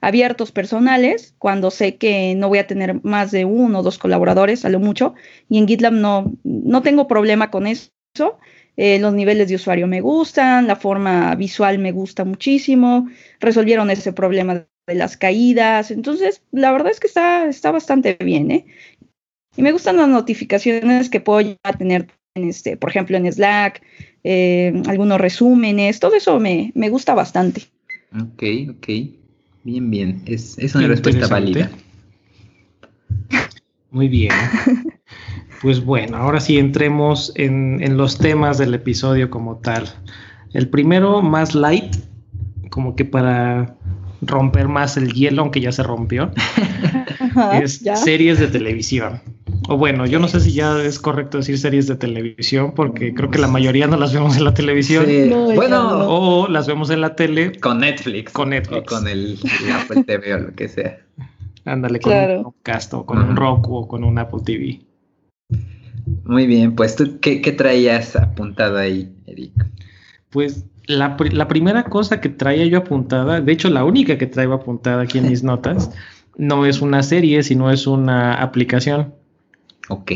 abiertos 0.02 0.52
personales, 0.52 1.36
cuando 1.38 1.72
sé 1.72 1.98
que 1.98 2.36
no 2.36 2.48
voy 2.48 2.60
a 2.60 2.68
tener 2.68 3.04
más 3.04 3.32
de 3.32 3.46
uno 3.46 3.80
o 3.80 3.84
dos 3.84 3.98
colaboradores, 3.98 4.66
a 4.66 4.70
lo 4.70 4.80
mucho. 4.80 5.14
Y 5.50 5.58
en 5.58 5.68
GitLab 5.68 5.94
no, 5.94 6.34
no 6.44 6.82
tengo 6.82 7.08
problema 7.08 7.52
con 7.52 7.68
eso. 7.68 7.92
Eh, 8.78 8.98
los 9.00 9.14
niveles 9.14 9.50
de 9.50 9.56
usuario 9.56 9.88
me 9.88 10.00
gustan, 10.00 10.66
la 10.68 10.78
forma 10.78 11.36
visual 11.36 11.80
me 11.80 11.92
gusta 11.92 12.24
muchísimo, 12.24 13.10
resolvieron 13.42 13.90
ese 13.90 14.14
problema 14.14 14.66
de 14.88 14.96
las 14.96 15.18
caídas, 15.18 15.92
entonces 15.92 16.44
la 16.52 16.72
verdad 16.72 16.92
es 16.92 17.02
que 17.02 17.08
está, 17.08 17.48
está 17.48 17.72
bastante 17.72 18.18
bien, 18.24 18.52
¿eh? 18.52 18.66
Y 19.58 19.64
me 19.64 19.74
gustan 19.74 19.98
las 19.98 20.08
notificaciones 20.08 21.10
que 21.10 21.20
puedo 21.20 21.58
tener 21.78 22.08
este, 22.36 22.78
por 22.78 22.90
ejemplo, 22.90 23.18
en 23.18 23.32
Slack, 23.32 23.82
eh, 24.24 24.82
algunos 24.88 25.20
resúmenes, 25.20 26.00
todo 26.00 26.16
eso 26.16 26.40
me, 26.40 26.72
me, 26.76 26.90
gusta 26.90 27.14
bastante. 27.14 27.64
Ok, 28.14 28.44
ok. 28.70 28.88
Bien, 29.69 29.91
bien. 29.91 30.23
Es, 30.25 30.58
es 30.58 30.73
una 30.73 30.88
respuesta 30.88 31.27
válida. 31.27 31.69
Muy 33.91 34.08
bien. 34.08 34.32
Pues 35.62 35.84
bueno, 35.84 36.15
ahora 36.15 36.39
sí 36.39 36.58
entremos 36.58 37.34
en, 37.36 37.84
en, 37.84 37.97
los 37.97 38.17
temas 38.17 38.58
del 38.58 38.73
episodio 38.73 39.29
como 39.29 39.58
tal. 39.58 39.89
El 40.53 40.69
primero, 40.69 41.21
más 41.21 41.53
light, 41.53 41.97
como 42.69 42.95
que 42.95 43.03
para 43.03 43.75
romper 44.21 44.69
más 44.69 44.95
el 44.95 45.12
hielo, 45.12 45.41
aunque 45.41 45.60
ya 45.60 45.73
se 45.73 45.84
rompió, 45.84 46.32
es 47.62 47.82
series 47.95 48.39
de 48.39 48.47
televisión. 48.47 49.21
O 49.71 49.77
bueno, 49.77 50.08
yo 50.08 50.17
no 50.17 50.27
sé 50.27 50.39
si 50.39 50.51
ya 50.51 50.82
es 50.82 50.97
correcto 50.97 51.38
decir 51.38 51.60
series 51.60 51.86
de 51.86 51.95
televisión, 51.95 52.73
porque 52.75 53.13
creo 53.13 53.29
que 53.29 53.38
la 53.38 53.47
mayoría 53.47 53.86
no 53.86 53.97
las 53.97 54.12
vemos 54.12 54.36
en 54.36 54.43
la 54.43 54.55
televisión. 54.55 55.05
bueno, 55.55 56.08
o 56.10 56.47
las 56.47 56.65
vemos 56.65 56.89
en 56.89 57.01
la 57.01 57.15
tele. 57.15 57.51
Con 57.60 57.82
Netflix. 57.82 58.32
Con 58.32 58.49
Netflix. 58.49 58.82
O 58.82 58.86
con 58.86 59.08
el, 59.08 59.38
Apple 59.79 60.03
TV 60.05 60.34
o 60.34 60.39
lo 60.39 60.55
que 60.55 60.67
sea. 60.69 60.97
Ándale, 61.65 61.99
con 61.99 62.13
un 62.13 62.53
Cast 62.63 62.95
o 62.95 63.05
con 63.05 63.19
un 63.19 63.36
Roku 63.36 63.75
o 63.75 63.88
con 63.88 64.03
un 64.03 64.17
Apple 64.17 64.39
TV. 64.43 64.82
Muy 66.23 66.47
bien, 66.47 66.73
pues 66.73 66.95
tú, 66.95 67.19
¿qué, 67.19 67.39
qué 67.39 67.51
traías 67.51 68.15
apuntado 68.15 68.79
ahí, 68.79 69.13
Eric? 69.27 69.53
Pues 70.32 70.65
la, 70.88 71.15
la, 71.32 71.47
primera 71.47 71.84
cosa 71.84 72.19
que 72.19 72.29
traía 72.29 72.65
yo 72.65 72.79
apuntada, 72.79 73.39
de 73.39 73.51
hecho 73.51 73.69
la 73.69 73.84
única 73.84 74.17
que 74.17 74.25
traigo 74.25 74.55
apuntada 74.55 75.03
aquí 75.03 75.19
en 75.19 75.29
mis 75.29 75.43
notas, 75.43 75.91
no 76.38 76.65
es 76.65 76.82
una 76.82 77.03
serie, 77.03 77.43
sino 77.43 77.69
es 77.69 77.86
una 77.86 78.34
aplicación. 78.34 79.18
Ok. 79.89 80.12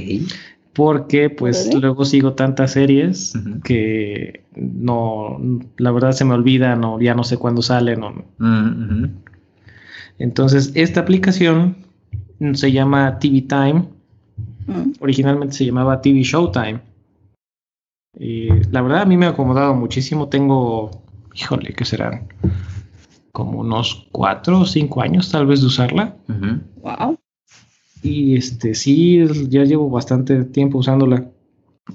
Porque 0.73 1.29
pues 1.29 1.71
luego 1.73 2.03
sigo 2.03 2.33
tantas 2.33 2.71
series 2.71 3.33
que 3.63 4.43
no, 4.55 5.39
la 5.77 5.91
verdad 5.91 6.13
se 6.13 6.25
me 6.25 6.33
olvidan 6.33 6.83
o 6.83 6.99
ya 6.99 7.13
no 7.13 7.23
sé 7.23 7.37
cuándo 7.37 7.61
salen. 7.61 8.01
Entonces, 10.17 10.71
esta 10.73 11.01
aplicación 11.01 11.77
se 12.53 12.71
llama 12.71 13.19
TV 13.19 13.41
Time. 13.41 13.85
Mm. 14.65 14.93
Originalmente 14.99 15.55
se 15.55 15.65
llamaba 15.65 16.01
TV 16.01 16.23
Showtime. 16.23 16.79
Y 18.17 18.49
la 18.71 18.81
verdad 18.81 19.01
a 19.01 19.05
mí 19.05 19.15
me 19.15 19.27
ha 19.27 19.29
acomodado 19.29 19.75
muchísimo. 19.75 20.27
Tengo, 20.27 21.03
híjole, 21.35 21.73
¿qué 21.73 21.85
serán? 21.85 22.27
Como 23.31 23.59
unos 23.59 24.07
cuatro 24.11 24.61
o 24.61 24.65
cinco 24.65 25.01
años 25.01 25.29
tal 25.31 25.45
vez 25.45 25.61
de 25.61 25.67
usarla. 25.67 26.15
Wow. 26.81 27.19
Y 28.03 28.35
este, 28.35 28.75
sí, 28.75 29.23
ya 29.49 29.63
llevo 29.63 29.89
bastante 29.89 30.43
tiempo 30.43 30.77
usándola. 30.77 31.25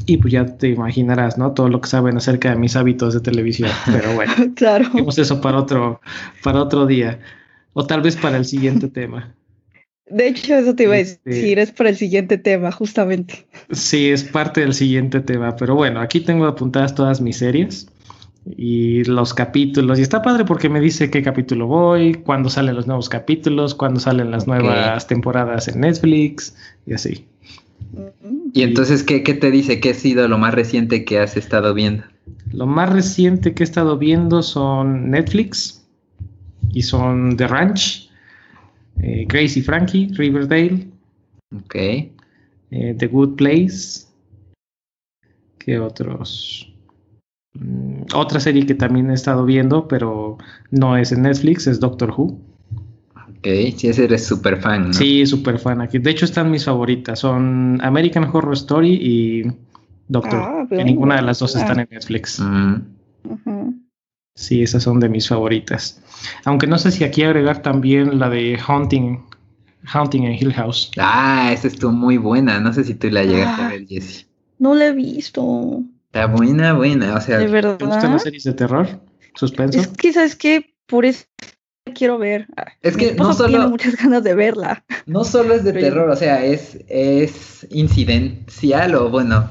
Y 0.06 0.16
pues 0.16 0.32
ya 0.32 0.44
te 0.44 0.68
imaginarás, 0.68 1.38
¿no? 1.38 1.52
Todo 1.52 1.68
lo 1.68 1.80
que 1.80 1.88
saben 1.88 2.16
acerca 2.16 2.50
de 2.50 2.56
mis 2.56 2.76
hábitos 2.76 3.14
de 3.14 3.20
televisión. 3.20 3.70
Pero 3.86 4.14
bueno, 4.14 4.32
claro. 4.56 4.86
eso 5.16 5.40
para 5.40 5.58
otro, 5.58 6.00
para 6.42 6.62
otro 6.62 6.86
día. 6.86 7.20
O 7.74 7.86
tal 7.86 8.00
vez 8.00 8.16
para 8.16 8.38
el 8.38 8.44
siguiente 8.44 8.88
tema. 8.88 9.34
De 10.06 10.26
hecho, 10.28 10.54
eso 10.56 10.74
te 10.74 10.84
iba 10.84 10.94
a 10.94 10.98
este 10.98 11.20
decir, 11.28 11.58
es 11.58 11.70
para 11.70 11.90
el 11.90 11.96
siguiente 11.96 12.38
tema, 12.38 12.72
justamente. 12.72 13.46
Sí, 13.70 14.08
es 14.08 14.24
parte 14.24 14.62
del 14.62 14.72
siguiente 14.72 15.20
tema, 15.20 15.54
pero 15.56 15.74
bueno, 15.74 16.00
aquí 16.00 16.20
tengo 16.20 16.46
apuntadas 16.46 16.94
todas 16.94 17.20
mis 17.20 17.36
series 17.36 17.86
y 18.56 19.04
los 19.04 19.34
capítulos, 19.34 19.98
y 19.98 20.02
está 20.02 20.22
padre 20.22 20.44
porque 20.44 20.68
me 20.68 20.80
dice 20.80 21.11
qué 21.11 21.22
capítulo 21.22 21.66
voy, 21.66 22.14
cuándo 22.14 22.48
salen 22.50 22.74
los 22.74 22.87
nuevos 22.87 23.08
capítulos, 23.08 23.74
cuándo 23.74 24.00
salen 24.00 24.30
las 24.30 24.46
nuevas 24.46 25.06
temporadas 25.06 25.68
en 25.68 25.80
Netflix 25.80 26.56
y 26.87 26.94
así. 26.94 27.26
Y 28.52 28.62
entonces, 28.62 29.02
¿qué, 29.02 29.22
¿qué 29.22 29.34
te 29.34 29.50
dice? 29.50 29.80
¿Qué 29.80 29.90
ha 29.90 29.94
sido 29.94 30.28
lo 30.28 30.38
más 30.38 30.54
reciente 30.54 31.04
que 31.04 31.18
has 31.18 31.37
estado 31.37 31.74
viendo? 31.74 32.04
Lo 32.52 32.66
más 32.66 32.92
reciente 32.92 33.54
que 33.54 33.62
he 33.62 33.66
estado 33.66 33.98
viendo 33.98 34.42
son 34.42 35.11
Netflix 35.11 35.87
y 36.72 36.82
son 36.82 37.37
The 37.37 37.46
Ranch 37.46 38.08
eh, 39.00 39.26
Gracie 39.28 39.62
Frankie, 39.62 40.08
Riverdale. 40.14 40.88
Ok. 41.54 41.74
Eh, 41.74 42.94
The 42.96 43.06
Good 43.06 43.37
Place. 43.37 44.06
¿Qué 45.58 45.78
otros? 45.78 46.67
Mm, 47.54 48.02
otra 48.14 48.40
serie 48.40 48.66
que 48.66 48.74
también 48.74 49.11
he 49.11 49.14
estado 49.14 49.44
viendo, 49.44 49.88
pero 49.88 50.38
no 50.70 50.96
es 50.96 51.12
en 51.12 51.22
Netflix, 51.22 51.66
es 51.66 51.80
Doctor 51.80 52.14
Who. 52.16 52.38
Ok, 53.38 53.46
sí, 53.76 53.88
ese 53.88 54.04
eres 54.04 54.26
súper 54.26 54.61
fan. 54.61 54.88
¿no? 54.88 54.92
Sí, 54.92 55.24
súper 55.26 55.58
fan 55.58 55.80
aquí. 55.80 55.98
De 55.98 56.11
hecho, 56.11 56.24
están 56.24 56.50
mis 56.50 56.64
favoritas. 56.64 57.20
Son 57.20 57.78
American 57.82 58.24
Horror 58.24 58.54
Story 58.54 58.94
y 58.94 59.42
Doctor 60.08 60.40
ah, 60.42 60.62
Who. 60.62 60.76
Que 60.76 60.84
ninguna 60.84 61.16
de 61.16 61.22
las 61.22 61.38
dos 61.38 61.54
están 61.54 61.80
en 61.80 61.88
Netflix. 61.90 62.42
Sí, 64.34 64.62
esas 64.62 64.82
son 64.82 65.00
de 65.00 65.08
mis 65.08 65.28
favoritas. 65.28 66.00
Aunque 66.44 66.66
no 66.66 66.78
sé 66.78 66.92
si 66.92 67.04
aquí 67.04 67.22
agregar 67.22 67.62
también 67.62 68.18
la 68.18 68.28
de 68.28 68.56
Haunting, 68.56 69.20
Haunting 69.84 70.24
en 70.24 70.34
Hill 70.34 70.52
House. 70.54 70.90
Ah, 70.96 71.50
esa 71.52 71.66
estuvo 71.68 71.92
muy 71.92 72.18
buena. 72.18 72.61
No 72.61 72.72
sé 72.72 72.84
si 72.84 72.94
tú 72.94 73.11
la 73.11 73.24
llegaste 73.24 73.62
a 73.62 73.66
ah, 73.66 73.70
ver, 73.70 73.87
Jessie. 73.87 74.26
No 74.58 74.74
la 74.74 74.87
he 74.87 74.92
visto. 74.92 75.82
Está 76.08 76.26
buena, 76.26 76.72
buena. 76.72 77.16
O 77.16 77.20
sea, 77.20 77.38
¿De 77.38 77.48
verdad? 77.48 77.76
¿te 77.76 77.84
gustan 77.84 78.12
las 78.12 78.22
series 78.22 78.44
de 78.44 78.54
terror? 78.54 78.88
¿Suspenso? 79.34 79.78
Es 79.78 79.88
que, 79.88 80.12
¿sabes 80.12 80.36
qué? 80.36 80.74
Por 80.86 81.04
eso 81.04 81.26
quiero 81.94 82.18
ver. 82.18 82.46
Es 82.82 82.96
que 82.96 83.14
no 83.14 83.32
solo. 83.34 83.50
Tiene 83.50 83.66
muchas 83.66 83.96
ganas 84.02 84.24
de 84.24 84.34
verla. 84.34 84.84
No 85.06 85.24
solo 85.24 85.54
es 85.54 85.64
de 85.64 85.72
terror, 85.72 86.08
o 86.08 86.16
sea, 86.16 86.44
es, 86.44 86.78
es 86.88 87.66
incidencial 87.70 88.94
o 88.94 89.10
bueno, 89.10 89.48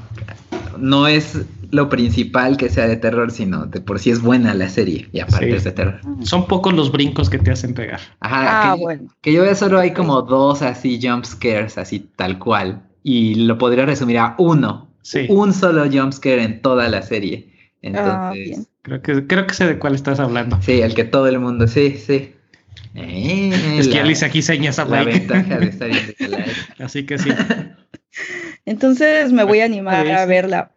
no 0.78 1.06
es 1.06 1.38
lo 1.70 1.88
principal 1.88 2.56
que 2.56 2.70
sea 2.70 2.88
de 2.88 2.96
terror, 2.96 3.30
sino 3.30 3.66
de 3.66 3.80
por 3.80 3.98
sí 3.98 4.10
es 4.10 4.22
buena 4.22 4.54
la 4.54 4.68
serie 4.68 5.08
y 5.12 5.20
aparte 5.20 5.54
es 5.54 5.64
de 5.64 5.72
terror. 5.72 6.00
Son 6.22 6.46
pocos 6.46 6.72
los 6.72 6.90
brincos 6.90 7.28
que 7.28 7.38
te 7.38 7.50
hacen 7.50 7.74
pegar. 7.74 8.00
Ajá, 8.20 8.72
ah, 8.72 8.74
que, 8.74 8.80
bueno. 8.80 9.08
que 9.20 9.32
yo 9.32 9.42
veo 9.42 9.54
solo 9.54 9.78
hay 9.78 9.92
como 9.92 10.22
dos 10.22 10.62
así 10.62 10.98
jump 11.00 11.24
scares, 11.24 11.78
así 11.78 12.00
tal 12.00 12.38
cual. 12.38 12.82
Y 13.02 13.36
lo 13.36 13.58
podría 13.58 13.86
resumir 13.86 14.18
a 14.18 14.34
uno. 14.38 14.87
Sí. 15.08 15.24
Un 15.30 15.54
solo 15.54 15.86
jump 15.90 16.12
scare 16.12 16.42
en 16.42 16.60
toda 16.60 16.86
la 16.90 17.00
serie. 17.00 17.50
Ah, 17.94 18.30
Entonces. 18.34 18.68
creo, 18.82 19.00
que, 19.00 19.26
creo 19.26 19.46
que 19.46 19.54
sé 19.54 19.66
de 19.66 19.78
cuál 19.78 19.94
estás 19.94 20.20
hablando. 20.20 20.60
Sí, 20.60 20.82
el 20.82 20.94
que 20.94 21.04
todo 21.04 21.28
el 21.28 21.38
mundo, 21.38 21.66
sí, 21.66 21.96
sí. 21.96 22.34
es 22.94 23.88
que 23.88 24.00
Alice 24.00 24.22
aquí 24.22 24.42
señas 24.42 24.78
a 24.78 24.84
La 24.84 25.04
ventaja 25.04 25.60
de 25.60 25.66
estar 25.70 25.88
en 25.88 26.84
Así 26.84 27.06
que 27.06 27.16
sí. 27.16 27.30
Entonces 28.66 29.32
me 29.32 29.44
voy 29.44 29.60
a 29.60 29.64
animar 29.64 30.06
a 30.08 30.26
verla. 30.26 30.72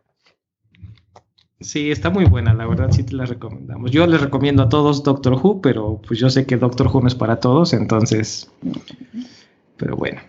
Sí, 1.59 1.91
está 1.91 2.09
muy 2.09 2.23
buena, 2.23 2.53
la 2.53 2.65
verdad 2.65 2.89
sí 2.91 3.03
te 3.03 3.13
la 3.13 3.25
recomendamos. 3.25 3.91
Yo 3.91 4.07
les 4.07 4.21
recomiendo 4.21 4.63
a 4.63 4.69
todos 4.69 5.03
Doctor 5.03 5.33
Who, 5.33 5.59
pero 5.59 6.01
pues 6.07 6.21
yo 6.21 6.29
sé 6.29 6.45
que 6.45 6.55
Doctor 6.55 6.87
Who 6.87 7.01
no 7.01 7.07
es 7.09 7.15
para 7.15 7.41
todos, 7.41 7.73
entonces, 7.73 8.49
pero 9.75 9.97
bueno. 9.97 10.21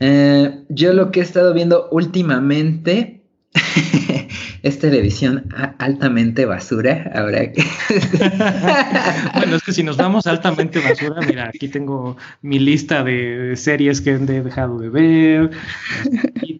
Eh, 0.00 0.64
yo 0.68 0.92
lo 0.92 1.10
que 1.10 1.20
he 1.20 1.22
estado 1.22 1.52
viendo 1.52 1.88
últimamente 1.90 3.18
es 4.62 4.78
televisión 4.78 5.52
altamente 5.78 6.44
basura. 6.44 7.10
Ahora 7.14 7.52
que. 7.52 7.62
bueno, 9.34 9.56
es 9.56 9.62
que 9.62 9.72
si 9.72 9.82
nos 9.82 9.96
vamos 9.96 10.26
altamente 10.26 10.80
basura, 10.80 11.20
mira, 11.26 11.48
aquí 11.48 11.68
tengo 11.68 12.16
mi 12.42 12.58
lista 12.58 13.02
de 13.02 13.54
series 13.56 14.00
que 14.00 14.12
he 14.12 14.18
dejado 14.18 14.78
de 14.78 14.88
ver, 14.90 15.50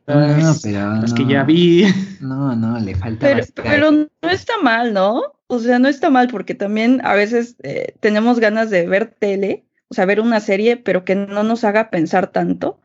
las, 0.06 0.62
que 1.14 1.26
ya 1.26 1.44
vi. 1.44 1.84
No, 2.20 2.56
no, 2.56 2.78
le 2.78 2.94
falta. 2.94 3.26
Pero, 3.26 3.44
pero, 3.54 3.90
no 3.92 4.30
está 4.30 4.54
mal, 4.62 4.92
¿no? 4.92 5.22
O 5.46 5.58
sea, 5.58 5.78
no 5.78 5.88
está 5.88 6.10
mal 6.10 6.28
porque 6.28 6.54
también 6.54 7.00
a 7.04 7.14
veces 7.14 7.56
eh, 7.62 7.94
tenemos 8.00 8.38
ganas 8.40 8.70
de 8.70 8.86
ver 8.86 9.14
tele, 9.18 9.64
o 9.88 9.94
sea, 9.94 10.04
ver 10.04 10.20
una 10.20 10.40
serie, 10.40 10.76
pero 10.76 11.04
que 11.04 11.14
no 11.14 11.42
nos 11.42 11.64
haga 11.64 11.90
pensar 11.90 12.28
tanto 12.28 12.80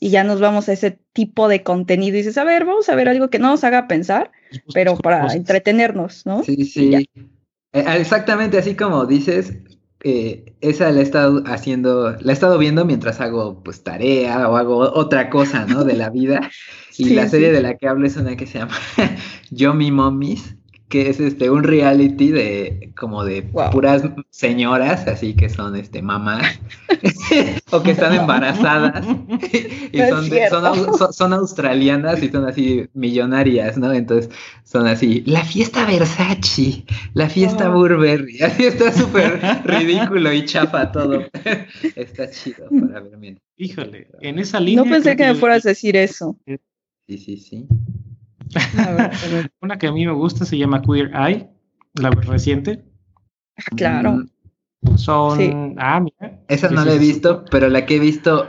y 0.00 0.10
ya 0.10 0.24
nos 0.24 0.40
vamos 0.40 0.68
a 0.68 0.72
ese 0.72 0.98
tipo 1.12 1.48
de 1.48 1.62
contenido 1.62 2.16
y 2.16 2.20
dices, 2.20 2.38
a 2.38 2.44
ver, 2.44 2.64
vamos 2.64 2.88
a 2.88 2.94
ver 2.94 3.08
algo 3.08 3.30
que 3.30 3.38
no 3.38 3.48
nos 3.48 3.64
haga 3.64 3.88
pensar, 3.88 4.30
pero 4.72 4.96
para 4.96 5.32
entretenernos, 5.34 6.24
¿no? 6.24 6.44
Sí, 6.44 6.64
sí. 6.64 6.94
Eh, 6.94 7.84
exactamente 7.96 8.58
así 8.58 8.74
como 8.74 9.06
dices, 9.06 9.54
eh, 10.04 10.54
esa 10.60 10.90
la 10.92 11.00
he 11.00 11.02
estado 11.02 11.42
haciendo, 11.46 12.16
la 12.20 12.32
he 12.32 12.34
estado 12.34 12.58
viendo 12.58 12.84
mientras 12.84 13.20
hago 13.20 13.62
pues 13.64 13.82
tarea 13.82 14.48
o 14.48 14.56
hago 14.56 14.78
otra 14.78 15.28
cosa, 15.30 15.66
¿no? 15.66 15.84
De 15.84 15.94
la 15.94 16.10
vida. 16.10 16.50
Y 17.00 17.10
la 17.10 17.28
serie 17.28 17.52
de 17.52 17.62
la 17.62 17.76
que 17.76 17.86
hablo 17.86 18.08
es 18.08 18.16
una 18.16 18.34
que 18.34 18.44
se 18.44 18.58
llama 18.58 18.74
Yo 19.52 19.72
Mi 19.72 19.92
Mommies, 19.92 20.56
que 20.88 21.10
es 21.10 21.20
este 21.20 21.50
un 21.50 21.64
reality 21.64 22.30
de 22.30 22.92
como 22.96 23.24
de 23.24 23.42
puras 23.42 24.02
señoras, 24.30 25.06
así 25.06 25.34
que 25.34 25.48
son 25.50 25.76
este 25.76 26.00
mamás 26.00 26.60
o 27.70 27.82
que 27.82 27.90
están 27.90 28.14
embarazadas 28.14 29.06
y 29.92 29.98
son, 29.98 31.12
son, 31.12 31.32
australianas 31.34 32.22
y 32.22 32.28
son 32.30 32.46
así 32.46 32.88
millonarias, 32.94 33.76
¿no? 33.76 33.92
Entonces 33.92 34.30
son 34.64 34.86
así, 34.86 35.22
la 35.26 35.44
fiesta 35.44 35.84
Versace, 35.84 36.84
la 37.12 37.28
fiesta 37.28 37.68
Burberry, 37.68 38.40
así 38.42 38.64
está 38.64 38.92
súper 38.92 39.40
ridículo 39.64 40.32
y 40.32 40.44
chafa 40.46 40.90
todo. 40.90 41.24
está 41.96 42.30
chido 42.30 42.66
para 42.70 43.00
ver 43.00 43.38
Híjole, 43.56 44.08
en 44.20 44.38
esa 44.38 44.60
línea. 44.60 44.84
No 44.84 44.90
pensé 44.90 45.16
que 45.16 45.26
me 45.26 45.34
fueras 45.34 45.66
a 45.66 45.70
decir 45.70 45.96
eso. 45.96 46.38
Sí, 47.08 47.18
sí, 47.18 47.36
sí. 47.36 47.66
Una 49.60 49.78
que 49.78 49.86
a 49.86 49.92
mí 49.92 50.06
me 50.06 50.12
gusta 50.12 50.44
se 50.44 50.58
llama 50.58 50.82
Queer 50.82 51.10
Eye, 51.14 51.48
la 51.94 52.10
reciente. 52.10 52.84
Claro. 53.76 54.24
Son. 54.96 55.74
Ah, 55.78 56.00
mira. 56.00 56.40
Esa 56.48 56.70
no 56.70 56.84
la 56.84 56.94
he 56.94 56.98
visto, 56.98 57.44
pero 57.50 57.68
la 57.68 57.84
que 57.84 57.96
he 57.96 57.98
visto 57.98 58.48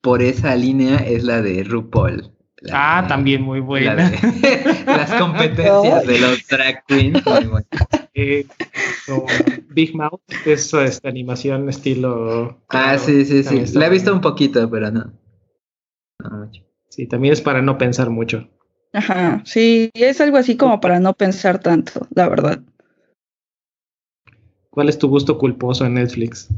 por 0.00 0.22
esa 0.22 0.56
línea 0.56 0.96
es 0.96 1.24
la 1.24 1.42
de 1.42 1.62
RuPaul. 1.64 2.32
ah, 2.72 3.04
también 3.06 3.42
muy 3.42 3.60
buena. 3.60 3.94
las 4.86 5.12
competencias 5.14 6.06
de 6.06 6.18
los 6.18 6.46
drag 6.48 6.84
queens. 6.86 7.22
Eh, 8.14 8.46
Big 9.70 9.94
Mouth 9.94 10.20
es 10.46 10.72
esta 10.72 11.08
animación 11.08 11.68
estilo. 11.68 12.58
Ah, 12.68 12.98
sí, 12.98 13.24
sí, 13.24 13.42
sí. 13.44 13.78
La 13.78 13.86
he 13.86 13.90
visto 13.90 14.12
un 14.12 14.20
poquito, 14.20 14.68
pero 14.70 14.90
no. 14.90 15.12
no 16.18 16.30
mucho. 16.30 16.62
Sí, 16.88 17.06
también 17.06 17.32
es 17.32 17.40
para 17.40 17.62
no 17.62 17.78
pensar 17.78 18.10
mucho. 18.10 18.48
Ajá, 18.92 19.42
sí, 19.44 19.90
es 19.94 20.20
algo 20.20 20.36
así 20.36 20.56
como 20.56 20.80
para 20.80 20.98
no 20.98 21.14
pensar 21.14 21.60
tanto, 21.60 22.06
la 22.14 22.28
verdad. 22.28 22.60
¿Cuál 24.70 24.88
es 24.88 24.98
tu 24.98 25.08
gusto 25.08 25.38
culposo 25.38 25.84
en 25.84 25.94
Netflix? 25.94 26.48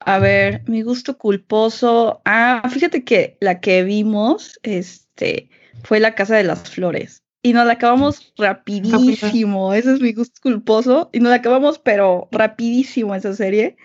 A 0.00 0.18
ver, 0.18 0.62
mi 0.66 0.82
gusto 0.82 1.18
culposo. 1.18 2.22
Ah, 2.24 2.62
fíjate 2.70 3.04
que 3.04 3.36
la 3.40 3.60
que 3.60 3.82
vimos, 3.82 4.58
este, 4.62 5.50
fue 5.82 6.00
La 6.00 6.14
Casa 6.14 6.36
de 6.36 6.44
las 6.44 6.70
Flores. 6.70 7.22
Y 7.42 7.52
nos 7.52 7.66
la 7.66 7.74
acabamos 7.74 8.32
rapidísimo. 8.36 9.72
Ese 9.72 9.94
es 9.94 10.00
mi 10.00 10.12
gusto 10.12 10.40
culposo. 10.42 11.10
Y 11.12 11.20
nos 11.20 11.30
la 11.30 11.36
acabamos, 11.36 11.78
pero 11.78 12.28
rapidísimo 12.32 13.14
esa 13.14 13.34
serie. 13.34 13.76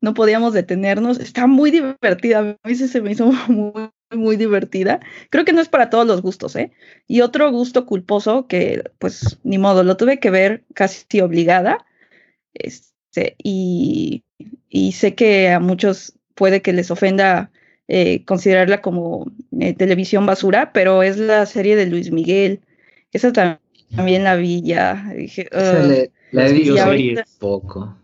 No 0.00 0.14
podíamos 0.14 0.52
detenernos. 0.52 1.18
Está 1.18 1.46
muy 1.46 1.70
divertida. 1.70 2.56
A 2.62 2.68
mí 2.68 2.74
se 2.74 3.00
me 3.00 3.12
hizo 3.12 3.26
muy, 3.48 3.90
muy 4.14 4.36
divertida. 4.36 5.00
Creo 5.30 5.44
que 5.44 5.52
no 5.52 5.60
es 5.60 5.68
para 5.68 5.90
todos 5.90 6.06
los 6.06 6.22
gustos, 6.22 6.56
¿eh? 6.56 6.72
Y 7.06 7.20
otro 7.20 7.50
gusto 7.50 7.86
culposo 7.86 8.46
que, 8.46 8.84
pues, 8.98 9.38
ni 9.44 9.58
modo, 9.58 9.82
lo 9.82 9.96
tuve 9.96 10.18
que 10.18 10.30
ver 10.30 10.64
casi 10.74 11.20
obligada. 11.20 11.84
Este, 12.54 13.36
y, 13.42 14.24
y 14.68 14.92
sé 14.92 15.14
que 15.14 15.50
a 15.50 15.60
muchos 15.60 16.14
puede 16.34 16.62
que 16.62 16.72
les 16.72 16.90
ofenda 16.90 17.50
eh, 17.86 18.24
considerarla 18.24 18.80
como 18.80 19.30
eh, 19.60 19.74
televisión 19.74 20.26
basura, 20.26 20.72
pero 20.72 21.02
es 21.02 21.18
la 21.18 21.46
serie 21.46 21.76
de 21.76 21.86
Luis 21.86 22.10
Miguel. 22.10 22.60
Esa 23.12 23.32
también 23.32 24.24
la 24.24 24.36
vi 24.36 24.62
ya. 24.62 25.12
Dije, 25.16 25.48
la 26.32 26.48
he 26.48 26.52
visto 26.52 26.82
ahorita, 26.82 27.24
poco. 27.38 27.96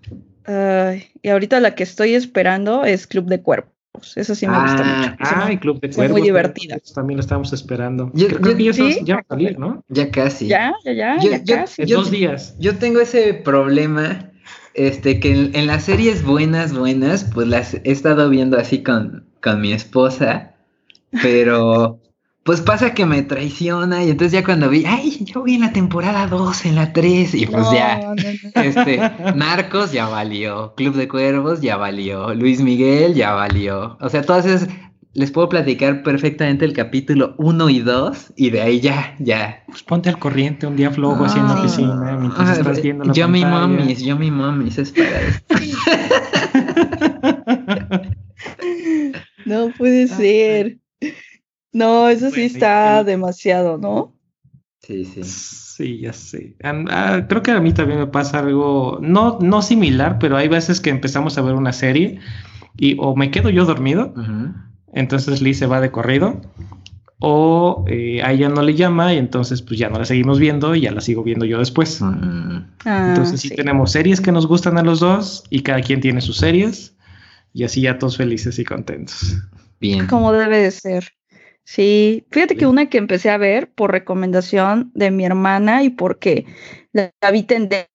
y 1.23 1.29
ahorita 1.29 1.61
la 1.61 1.75
que 1.75 1.83
estoy 1.83 2.15
esperando 2.15 2.85
es 2.85 3.07
Club 3.07 3.27
de 3.27 3.43
Cuervos. 3.43 3.80
Eso 4.17 4.35
sí 4.35 4.47
me 4.47 4.59
gusta 4.61 4.83
mucho. 4.83 5.17
Ah, 5.21 5.51
Club 5.61 5.81
de 5.81 5.91
Cuervos. 5.91 6.19
muy 6.19 6.23
divertida. 6.23 6.79
También 6.95 7.19
lo 7.19 7.21
estamos 7.21 7.53
esperando. 7.53 8.11
Creo 8.13 8.57
que 8.57 8.65
ya, 8.65 8.73
¿sí? 8.73 8.99
ya 9.05 9.17
va 9.17 9.21
a 9.21 9.27
salir, 9.29 9.59
¿no? 9.59 9.85
Ya 9.89 10.11
casi. 10.11 10.47
Ya, 10.47 10.73
ya, 10.85 10.93
ya. 10.93 11.19
ya 11.43 11.61
casi. 11.61 11.83
En 11.83 11.89
dos 11.89 12.11
días. 12.11 12.57
Yo 12.59 12.79
tengo 12.79 13.01
ese 13.01 13.35
problema 13.35 14.31
este, 14.75 15.21
que 15.21 15.33
en, 15.53 15.67
las 15.67 15.85
series 15.85 16.25
buenas, 16.25 16.73
buenas, 16.73 17.25
pues 17.25 17.49
las 17.49 17.75
he 17.75 17.83
estado 17.85 18.29
viendo 18.31 18.59
así 18.59 18.83
con, 18.83 19.27
con 19.43 19.61
mi 19.61 19.73
esposa, 19.73 20.55
pero 21.23 22.00
pues 22.51 22.63
pasa 22.63 22.95
que 22.95 23.07
me 23.07 23.23
traiciona 23.23 24.03
y 24.03 24.11
entonces 24.11 24.33
ya 24.33 24.45
cuando 24.45 24.69
vi, 24.69 24.85
ay, 24.85 25.25
yo 25.25 25.45
vi 25.45 25.55
en 25.55 25.61
la 25.61 25.73
temporada 25.73 26.27
2, 26.27 26.67
en 26.67 26.75
la 26.75 26.93
3 26.93 27.33
y 27.37 27.47
pues 27.47 27.71
ya, 27.71 28.13
este, 28.57 28.99
Narcos 29.37 29.93
ya 29.93 30.09
valió, 30.09 30.75
Club 30.75 30.97
de 30.97 31.07
Cuervos 31.07 31.61
ya 31.61 31.77
valió, 31.77 32.35
Luis 32.35 32.61
Miguel 32.61 33.15
ya 33.15 33.35
valió, 33.35 33.97
o 34.01 34.09
sea, 34.09 34.23
todas 34.23 34.47
esas 34.47 34.69
les 35.13 35.31
puedo 35.31 35.49
platicar 35.49 36.03
perfectamente 36.03 36.65
el 36.65 36.73
capítulo 36.73 37.37
1 37.39 37.71
y 37.71 37.79
2 37.79 38.33
y 38.35 38.51
de 38.51 38.63
ahí 38.63 38.81
ya, 38.81 39.15
ya. 39.21 39.63
Pues 39.69 39.85
ponte 39.85 40.09
al 40.09 40.19
corriente 40.19 40.67
un 40.67 40.75
día 40.75 40.91
flojo 40.91 41.25
haciendo 41.25 41.63
piscina 41.63 42.17
mientras 42.19 42.49
ah, 42.49 42.55
estás 42.55 42.83
viendo 42.83 43.05
la 43.05 43.13
Yo 43.13 43.29
mi 43.29 43.45
mamis, 43.45 44.01
yo 44.01 44.17
mi 44.17 44.33
mamis, 44.33 44.77
es 44.77 44.91
para 44.91 45.21
esto. 45.21 45.55
no 49.47 49.69
puede 49.79 50.09
ser. 50.09 50.81
No, 51.73 52.09
eso 52.09 52.31
sí 52.31 52.43
está 52.43 53.05
demasiado, 53.05 53.79
¿no? 53.79 54.15
Sí, 54.81 55.05
sí. 55.05 55.23
Sí, 55.23 56.01
ya 56.01 56.13
sé. 56.13 56.57
Ah, 56.63 57.27
creo 57.29 57.43
que 57.43 57.53
a 57.53 57.61
mí 57.61 57.73
también 57.73 58.01
me 58.01 58.07
pasa 58.07 58.41
algo, 58.41 58.99
no, 59.01 59.39
no 59.41 59.63
similar, 59.63 60.19
pero 60.19 60.37
hay 60.37 60.49
veces 60.49 60.81
que 60.81 60.91
empezamos 60.91 61.39
a 61.39 61.43
ver 61.43 61.55
una 61.55 61.73
serie 61.73 62.19
y 62.77 62.97
o 62.99 63.17
me 63.17 63.31
quedo 63.31 63.51
yo 63.51 63.65
dormido 63.65 64.15
entonces 64.93 65.41
Lee 65.41 65.55
se 65.55 65.67
va 65.67 65.81
de 65.81 65.91
corrido. 65.91 66.41
O 67.23 67.85
eh, 67.87 68.23
a 68.23 68.33
ella 68.33 68.49
no 68.49 68.63
le 68.63 68.75
llama 68.75 69.13
y 69.13 69.19
entonces 69.19 69.61
pues 69.61 69.79
ya 69.79 69.91
no 69.91 69.99
la 69.99 70.07
seguimos 70.07 70.39
viendo 70.39 70.75
y 70.75 70.83
ya 70.83 70.91
la 70.91 71.03
sigo 71.03 71.23
viendo 71.23 71.45
yo 71.45 71.59
después. 71.59 72.01
Ah, 72.03 73.05
entonces 73.09 73.43
sí, 73.43 73.51
tenemos 73.51 73.93
series 73.93 74.23
que 74.23 74.33
nos 74.33 74.47
gustan 74.47 74.79
a 74.79 74.83
los 74.83 75.01
dos 75.01 75.45
y 75.51 75.61
cada 75.61 75.83
quien 75.83 76.01
tiene 76.01 76.23
sus 76.23 76.39
series 76.39 76.97
y 77.53 77.65
así 77.65 77.83
ya 77.83 77.99
todos 77.99 78.17
felices 78.17 78.59
y 78.59 78.65
contentos. 78.65 79.37
Bien. 79.81 80.07
Como 80.07 80.33
debe 80.33 80.63
de 80.63 80.71
ser. 80.71 81.13
Sí, 81.71 82.27
fíjate 82.33 82.57
que 82.57 82.67
una 82.67 82.89
que 82.89 82.99
empecé 82.99 83.31
a 83.31 83.39
ver 83.39 83.71
por 83.71 83.93
recomendación 83.93 84.91
de 84.93 85.13
mi 85.13 85.25
hermana 85.25 85.85
y 85.85 85.91
porque 85.91 86.45
la, 86.93 87.13
la 87.23 87.31
vi 87.31 87.45
tendencia 87.45 87.87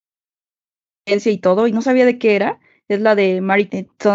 y 1.06 1.38
todo 1.40 1.68
y 1.68 1.74
no 1.74 1.82
sabía 1.82 2.06
de 2.06 2.18
qué 2.18 2.38
era, 2.38 2.62
es 2.88 3.02
la 3.02 3.16
de 3.16 3.42
Marit, 3.42 3.74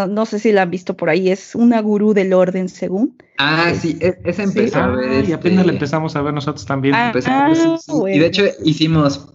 no 0.09 0.25
sé 0.25 0.38
si 0.38 0.53
la 0.53 0.62
han 0.62 0.70
visto 0.70 0.96
por 0.96 1.11
ahí, 1.11 1.29
es 1.29 1.55
una 1.55 1.79
gurú 1.83 2.14
del 2.14 2.33
orden 2.33 2.70
según. 2.70 3.18
Ah, 3.37 3.75
sí, 3.79 3.99
e, 4.01 4.18
esa 4.25 4.44
empezó 4.44 4.79
a 4.79 4.87
ver. 4.87 5.29
Y 5.29 5.35
apenas 5.35 5.66
la 5.66 5.73
este 5.73 5.75
empezamos 5.75 6.16
a 6.16 6.23
ver 6.23 6.33
nosotros 6.33 6.64
también. 6.64 6.94
Ah, 6.94 7.12
Y 8.09 8.18
de 8.18 8.27
hecho 8.27 8.44
hicimos 8.64 9.35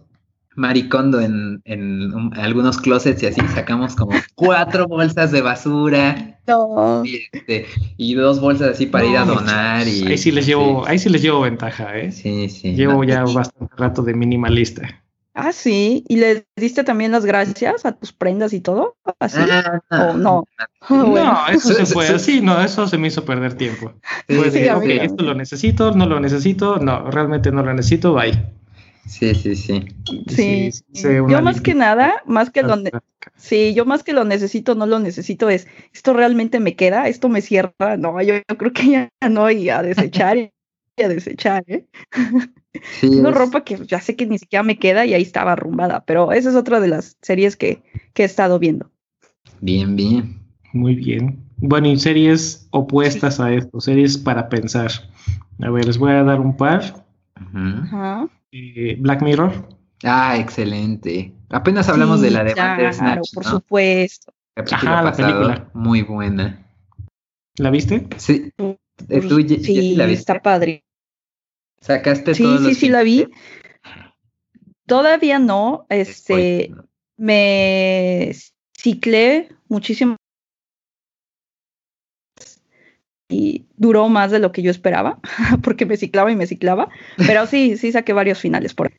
maricondo 0.56 1.20
en, 1.22 1.62
en 1.66 2.12
algunos 2.38 2.78
closets 2.78 3.24
y 3.24 3.28
así 3.28 3.42
sacamos 3.54 3.96
como 3.96 4.12
cuatro 4.36 4.88
bolsas 4.88 5.32
de 5.32 5.42
basura. 5.42 6.40
No. 6.48 7.04
Y, 7.06 7.22
este, 7.32 7.66
y 7.98 8.14
dos 8.14 8.40
bolsas 8.40 8.72
así 8.72 8.86
para 8.86 9.06
ir 9.06 9.18
a 9.18 9.26
donar. 9.26 9.88
Y, 9.88 10.08
ahí 10.08 10.18
sí 10.18 10.32
les 10.32 10.46
llevo, 10.46 10.86
ahí 10.88 11.00
sí 11.00 11.10
les 11.10 11.22
llevo 11.22 11.42
ventaja, 11.42 11.98
¿eh? 11.98 12.12
Sí, 12.12 12.50
sí. 12.50 12.74
Llevo 12.74 13.04
ya 13.04 13.24
bastante 13.24 13.74
rato 13.78 14.02
de 14.02 14.14
minimalista. 14.14 15.02
Ah, 15.36 15.52
sí. 15.52 16.06
¿Y 16.08 16.16
le 16.16 16.48
diste 16.56 16.86
también 16.86 17.12
las 17.12 17.26
gracias 17.26 17.86
a 17.86 17.92
tus 17.92 18.14
prendas 18.14 18.54
y 18.54 18.62
todo? 18.62 18.96
¿Así? 19.20 19.40
Ah, 19.42 19.82
¿O 19.90 20.14
no? 20.14 20.46
No, 20.90 21.48
eso 21.52 21.74
se 21.74 21.86
fue 21.94 22.08
así, 22.08 22.40
no, 22.42 22.62
eso 22.62 22.88
se 22.88 22.98
me 22.98 23.10
hizo 23.10 23.26
perder 23.26 23.56
tiempo. 23.56 23.94
Sí, 24.30 24.70
ok, 24.70 24.84
esto 24.86 25.24
lo 25.24 25.36
necesito, 25.36 25.92
no 25.92 26.06
lo 26.06 26.22
necesito, 26.22 26.78
no, 26.78 27.12
realmente 27.12 27.52
no 27.52 27.64
lo 27.64 27.74
necesito, 27.74 28.14
bye. 28.14 28.32
Sí, 29.06 29.36
sí, 29.36 29.56
sí. 29.56 29.86
Sí, 30.28 30.72
yo 31.28 31.42
más 31.42 31.62
que 31.62 31.74
nada, 31.74 32.22
más 32.26 32.50
que 32.50 32.62
lo, 32.62 32.76
sí, 33.36 33.74
yo 33.74 33.86
más 33.86 34.04
que 34.04 34.14
lo 34.14 34.24
necesito, 34.24 34.76
no 34.76 34.86
lo 34.86 35.00
necesito, 35.00 35.50
es, 35.50 35.68
esto 35.94 36.14
realmente 36.14 36.60
me 36.60 36.76
queda, 36.76 37.08
esto 37.08 37.28
me 37.28 37.42
cierra, 37.42 37.98
no, 37.98 38.22
yo, 38.22 38.36
creo 38.58 38.72
que 38.72 38.90
ya 38.90 39.10
no, 39.30 39.50
y 39.50 39.70
a 39.70 39.82
desechar, 39.82 40.38
y 40.38 40.52
a 41.04 41.10
desechar, 41.10 41.64
¿eh? 41.68 41.86
no 43.02 43.32
ropa 43.32 43.64
que 43.64 43.78
ya 43.86 44.00
sé 44.00 44.16
que 44.16 44.26
ni 44.26 44.38
siquiera 44.38 44.64
me 44.64 44.78
queda 44.78 45.06
y 45.06 45.14
ahí 45.14 45.24
estaba 45.24 45.54
arrumbada, 45.54 46.04
pero 46.06 46.32
esa 46.32 46.50
es 46.50 46.56
otra 46.56 46.80
de 46.80 46.88
las 46.88 47.18
series 47.22 47.56
que, 47.56 47.82
he 48.16 48.24
estado 48.24 48.60
viendo. 48.60 48.92
Bien, 49.62 49.96
bien. 49.96 50.40
Muy 50.74 50.96
bien. 50.96 51.40
Bueno, 51.58 51.88
y 51.88 51.98
series 51.98 52.68
opuestas 52.72 53.40
a 53.40 53.54
esto, 53.54 53.80
series 53.80 54.18
para 54.18 54.50
pensar. 54.50 54.92
A 55.62 55.70
ver, 55.70 55.86
les 55.86 55.98
voy 55.98 56.12
a 56.12 56.24
dar 56.24 56.42
un 56.42 56.58
par. 56.58 57.05
Eh, 58.52 58.96
Black 59.00 59.22
Mirror. 59.22 59.70
Ah, 60.04 60.38
excelente. 60.38 61.34
Apenas 61.50 61.90
hablamos 61.90 62.22
de 62.22 62.32
la 62.32 62.44
de 62.44 62.54
Claro, 62.54 63.22
por 63.34 63.44
supuesto. 63.44 64.34
Ajá, 64.56 65.02
la 65.02 65.12
película. 65.12 65.70
Muy 65.74 66.02
buena. 66.02 66.66
¿La 67.58 67.70
viste? 67.70 68.08
Sí. 68.18 68.52
sí, 69.08 69.96
la 69.96 70.06
viste? 70.06 70.20
está 70.20 70.42
padre. 70.42 70.84
Sacaste 71.82 72.34
sí, 72.34 72.58
Sí, 72.66 72.76
sí, 72.76 72.90
la 72.90 73.04
vi. 73.04 73.28
Todavía 74.86 75.40
no. 75.40 75.86
Este, 75.90 76.72
me 77.18 78.32
ciclé 78.74 79.50
muchísimo 79.68 80.18
y 83.28 83.66
duró 83.78 84.08
más 84.10 84.32
de 84.32 84.40
lo 84.40 84.52
que 84.52 84.62
yo 84.62 84.72
esperaba, 84.72 85.20
porque 85.64 85.86
me 85.86 85.98
ciclaba 85.98 86.32
y 86.32 86.36
me 86.36 86.48
ciclaba, 86.48 86.90
pero 87.18 87.46
sí, 87.48 87.78
sí 87.78 87.92
saqué 87.92 88.14
varios 88.14 88.40
finales 88.40 88.74
por 88.74 88.88
ahí. 88.88 88.94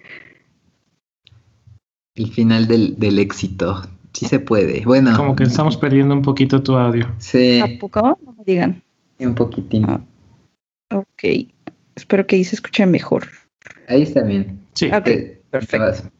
El 2.14 2.32
final 2.32 2.66
del, 2.66 2.98
del 2.98 3.18
éxito, 3.18 3.82
sí 4.12 4.26
se 4.26 4.40
puede. 4.40 4.82
Bueno. 4.84 5.14
Como 5.16 5.36
que 5.36 5.44
estamos 5.44 5.76
perdiendo 5.76 6.14
un 6.14 6.22
poquito 6.22 6.62
tu 6.62 6.76
audio. 6.76 7.06
Sí. 7.18 7.60
¿A 7.60 7.78
poco? 7.78 8.18
No 8.24 8.32
me 8.32 8.44
digan. 8.44 8.82
Un 9.18 9.34
poquitín. 9.34 9.84
Ah, 9.84 10.00
ok. 10.90 11.46
Espero 11.94 12.26
que 12.26 12.36
ahí 12.36 12.44
se 12.44 12.56
escuche 12.56 12.86
mejor. 12.86 13.28
Ahí 13.88 14.02
está 14.02 14.22
bien. 14.22 14.60
Sí. 14.72 14.90
perfecto. 15.50 16.10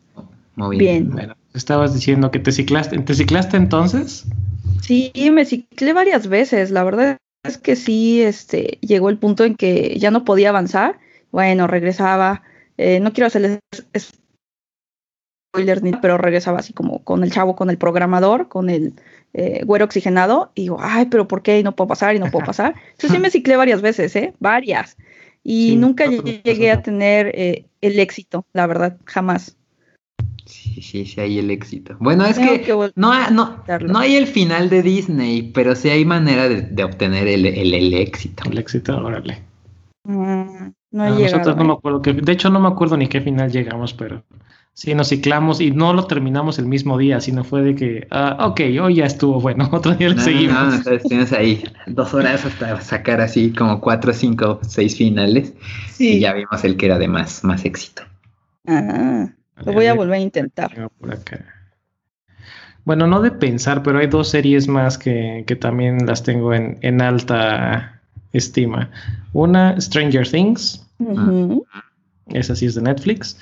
Muy 0.57 0.79
bien. 0.79 1.11
Bueno, 1.11 1.37
estabas 1.55 1.95
diciendo 1.95 2.31
que 2.31 2.38
te 2.38 2.53
ciclaste. 2.53 2.99
¿Te 2.99 3.14
ciclaste 3.14 3.57
entonces? 3.57 4.25
Sí, 4.83 5.12
me 5.33 5.45
ciclé 5.45 5.92
varias 5.92 6.29
veces. 6.29 6.71
La 6.71 6.85
verdad 6.85 7.19
es 7.47 7.59
que 7.59 7.77
sí, 7.77 8.23
este, 8.23 8.79
llegó 8.81 9.09
el 9.09 9.19
punto 9.19 9.45
en 9.45 9.55
que 9.55 9.99
ya 9.99 10.11
no 10.11 10.25
podía 10.25 10.51
avanzar. 10.51 10.99
Bueno, 11.33 11.67
regresaba, 11.67 12.43
eh, 12.77 13.01
no 13.01 13.13
quiero 13.13 13.27
hacerles 13.27 13.59
spoilers 15.57 15.83
ni 15.83 15.93
pero 15.93 16.19
regresaba 16.19 16.59
así 16.59 16.73
como 16.73 17.03
con 17.03 17.25
el 17.25 17.33
chavo, 17.33 17.57
con 17.57 17.71
el 17.71 17.79
programador, 17.79 18.49
con 18.49 18.71
el 18.71 18.95
eh, 19.35 19.63
güero 19.65 19.85
oxigenado, 19.85 20.51
y 20.55 20.63
digo, 20.63 20.79
ay, 20.81 21.07
pero 21.07 21.29
¿por 21.29 21.43
qué? 21.43 21.59
Y 21.59 21.63
no 21.63 21.77
puedo 21.77 21.89
pasar, 21.89 22.17
y 22.17 22.19
no 22.19 22.31
puedo 22.31 22.47
pasar. 22.47 22.75
Entonces 22.93 23.11
sí 23.11 23.19
me 23.19 23.31
ciclé 23.31 23.57
varias 23.57 23.83
veces, 23.83 24.15
¿eh? 24.17 24.35
Varias. 24.39 24.97
Y 25.43 25.71
Sí, 25.71 25.77
nunca 25.77 26.07
llegué 26.07 26.71
a 26.71 26.83
tener 26.83 27.29
eh, 27.35 27.67
el 27.81 27.99
éxito, 27.99 28.47
la 28.53 28.67
verdad, 28.67 28.99
jamás. 29.05 29.57
Sí, 30.44 30.81
sí, 30.81 31.05
sí 31.07 31.20
hay 31.20 31.38
el 31.38 31.50
éxito. 31.50 31.96
Bueno, 31.98 32.24
es 32.24 32.37
Tengo 32.37 32.52
que, 32.62 32.92
no, 32.94 33.31
no, 33.31 33.64
no 33.87 33.98
hay 33.98 34.14
el 34.16 34.26
final 34.26 34.70
de 34.70 34.83
Disney, 34.83 35.50
pero 35.52 35.74
sí 35.74 35.88
hay 35.88 36.05
manera 36.05 36.48
de, 36.48 36.62
de 36.62 36.85
obtener 36.85 37.26
el, 37.26 37.46
el- 37.46 37.74
el 37.74 37.94
éxito. 37.94 38.44
El 38.50 38.59
éxito, 38.59 38.96
órale. 38.96 39.42
Mm, 40.05 40.72
no 40.92 41.05
A 41.05 41.11
llegado. 41.11 41.22
nosotros 41.22 41.57
no 41.57 41.64
me 41.64 41.72
acuerdo 41.72 42.02
que, 42.02 42.12
de 42.12 42.33
hecho 42.33 42.48
no 42.50 42.61
me 42.61 42.68
acuerdo 42.68 42.96
ni 42.96 43.09
qué 43.09 43.20
final 43.20 43.50
llegamos, 43.50 43.92
pero 43.94 44.24
sí 44.72 44.94
nos 44.94 45.09
ciclamos 45.09 45.61
y 45.61 45.70
no 45.72 45.92
lo 45.92 46.07
terminamos 46.07 46.59
el 46.59 46.66
mismo 46.66 46.96
día, 46.98 47.20
sino 47.20 47.42
fue 47.44 47.62
de 47.62 47.74
que, 47.74 48.07
ah, 48.11 48.46
ok, 48.48 48.61
hoy 48.83 48.96
ya 48.96 49.07
estuvo 49.07 49.40
bueno, 49.40 49.68
otro 49.72 49.94
día 49.94 50.09
le 50.11 50.14
No, 50.16 50.22
seguimos. 50.22 50.55
no, 50.55 50.66
no, 50.70 50.74
entonces 50.76 51.09
tienes 51.09 51.33
ahí 51.33 51.64
dos 51.87 52.14
horas 52.14 52.44
hasta 52.44 52.81
sacar 52.81 53.20
así 53.20 53.52
como 53.52 53.81
cuatro, 53.81 54.12
cinco, 54.12 54.61
seis 54.62 54.96
finales 54.96 55.52
y 55.98 56.20
ya 56.20 56.33
vimos 56.35 56.62
el 56.64 56.76
que 56.76 56.87
era 56.87 56.98
de 56.98 57.09
más, 57.09 57.42
más 57.44 57.64
éxito. 57.64 58.02
Ah, 58.68 59.33
lo 59.64 59.73
voy 59.73 59.87
a 59.87 59.95
volver 59.95 60.14
a 60.14 60.21
intentar. 60.21 60.73
Tengo 60.73 60.88
por 60.90 61.12
acá. 61.12 61.45
Bueno, 62.85 63.07
no 63.07 63.21
de 63.21 63.33
pensar, 63.33 63.83
pero 63.83 63.99
hay 63.99 64.07
dos 64.07 64.29
series 64.29 64.69
más 64.69 64.97
que, 64.97 65.45
que 65.47 65.57
también 65.57 66.07
las 66.07 66.23
tengo 66.23 66.55
en, 66.55 66.79
en 66.83 67.03
alta 67.03 68.01
estima. 68.33 68.90
Una, 69.33 69.81
Stranger 69.81 70.29
Things, 70.29 70.87
esa 72.29 72.55
sí 72.55 72.66
es 72.66 72.75
de 72.75 72.83
Netflix, 72.83 73.38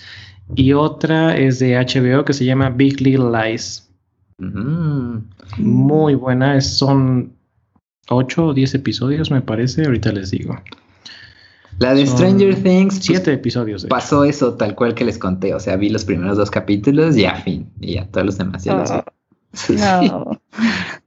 y 0.55 0.73
otra 0.73 1.37
es 1.37 1.59
de 1.59 1.77
HBO 1.77 2.25
que 2.25 2.33
se 2.33 2.45
llama 2.45 2.71
Big 2.71 3.01
Little 3.01 3.31
Lies. 3.31 3.89
Muy 5.59 6.15
buena, 6.15 6.61
son 6.61 7.33
8 8.09 8.47
o 8.47 8.55
10 8.55 8.75
episodios, 8.75 9.31
me 9.31 9.41
parece, 9.41 9.85
ahorita 9.85 10.13
les 10.13 10.31
digo. 10.31 10.57
La 11.79 11.95
de 11.95 12.07
Son 12.07 12.17
Stranger 12.19 12.55
Things, 12.63 12.95
pues, 12.97 13.05
7 13.07 13.33
episodios. 13.33 13.83
de 13.83 13.87
hecho. 13.87 13.95
pasó 13.95 14.25
eso 14.25 14.55
tal 14.55 14.75
cual 14.75 14.95
que 14.95 15.05
les 15.05 15.19
conté, 15.19 15.55
o 15.55 15.61
sea, 15.61 15.77
vi 15.77 15.89
los 15.91 16.05
primeros 16.05 16.37
dos 16.37 16.51
capítulos 16.51 17.17
y 17.17 17.25
a 17.25 17.35
fin, 17.37 17.69
y 17.81 17.95
ya 17.95 18.07
todos 18.07 18.27
los 18.27 18.39
demás 18.39 18.65
ya 18.65 18.75
los 18.77 18.91
vi. 18.93 18.99
Sí. 19.53 19.77
no. 20.11 20.41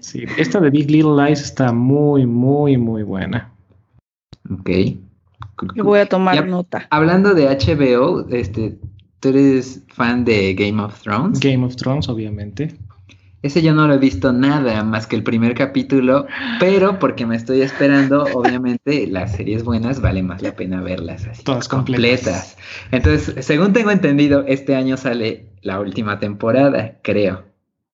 Sí, 0.00 0.24
esta 0.38 0.58
de 0.58 0.70
Big 0.70 0.90
Little 0.90 1.22
Lies 1.22 1.42
está 1.42 1.70
muy, 1.70 2.24
muy, 2.24 2.78
muy 2.78 3.02
buena. 3.02 3.52
Ok. 4.50 4.68
Le 5.74 5.82
voy 5.82 5.98
a 5.98 6.06
tomar 6.08 6.34
Ya. 6.36 6.42
nota. 6.42 6.86
Hablando 6.88 7.34
de 7.34 7.44
HBO, 7.46 8.26
este, 8.30 8.78
¿tú 9.20 9.28
eres 9.28 9.82
fan 9.88 10.24
de 10.24 10.54
Game 10.54 10.82
of 10.82 10.98
Thrones? 11.02 11.40
Game 11.40 11.62
of 11.66 11.76
Thrones, 11.76 12.08
obviamente. 12.08 12.74
Ese 13.42 13.60
yo 13.60 13.74
no 13.74 13.88
lo 13.88 13.94
he 13.94 13.98
visto 13.98 14.32
nada 14.32 14.84
más 14.84 15.06
que 15.08 15.16
el 15.16 15.24
primer 15.24 15.54
capítulo, 15.54 16.26
pero 16.60 16.98
porque 17.00 17.26
me 17.26 17.34
estoy 17.36 17.60
esperando, 17.62 18.22
obviamente 18.32 19.06
las 19.08 19.32
series 19.32 19.64
buenas 19.64 20.00
vale 20.00 20.22
más 20.22 20.42
la 20.42 20.54
pena 20.54 20.80
verlas 20.80 21.26
así. 21.26 21.42
Todas 21.42 21.68
completas. 21.68 22.56
Entonces, 22.92 23.44
según 23.44 23.72
tengo 23.72 23.90
entendido, 23.90 24.44
este 24.46 24.76
año 24.76 24.96
sale 24.96 25.48
la 25.62 25.80
última 25.80 26.20
temporada, 26.20 26.98
creo. 27.02 27.42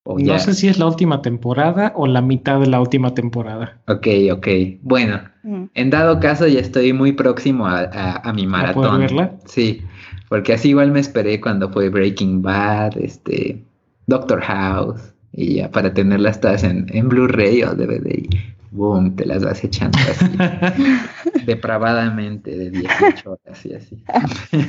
O 0.02 0.18
ya. 0.18 0.34
No 0.34 0.38
sé 0.38 0.54
si 0.54 0.68
es 0.68 0.78
la 0.78 0.86
última 0.86 1.22
temporada 1.22 1.92
o 1.96 2.06
la 2.06 2.20
mitad 2.22 2.60
de 2.60 2.66
la 2.66 2.80
última 2.80 3.14
temporada. 3.14 3.78
Ok, 3.88 4.06
ok. 4.32 4.48
Bueno, 4.82 5.20
Mm. 5.44 5.64
en 5.74 5.90
dado 5.90 6.20
caso 6.20 6.46
ya 6.46 6.60
estoy 6.60 6.92
muy 6.92 7.12
próximo 7.12 7.66
a, 7.66 7.80
a- 7.80 8.16
a 8.28 8.32
mi 8.34 8.44
¿A 8.44 8.50
poder 8.50 8.74
maratón. 8.74 9.00
verla? 9.00 9.32
Sí, 9.46 9.82
porque 10.28 10.52
así 10.52 10.70
igual 10.70 10.90
me 10.92 11.00
esperé 11.00 11.40
cuando 11.40 11.70
fue 11.70 11.88
Breaking 11.88 12.42
Bad, 12.42 12.98
este, 12.98 13.64
Doctor 14.06 14.40
House, 14.42 15.14
y 15.32 15.56
ya 15.56 15.70
para 15.70 15.92
tenerlas 15.94 16.40
todas 16.40 16.64
en, 16.64 16.86
en 16.90 17.08
Blu-ray 17.08 17.62
o 17.62 17.74
DVD 17.74 18.10
y 18.18 18.28
boom, 18.70 19.16
te 19.16 19.24
las 19.26 19.44
vas 19.44 19.62
echando 19.64 19.98
así, 19.98 20.26
depravadamente 21.46 22.56
de 22.56 22.70
18 22.70 23.32
horas 23.32 23.64
y 23.66 23.74
así. 23.74 24.02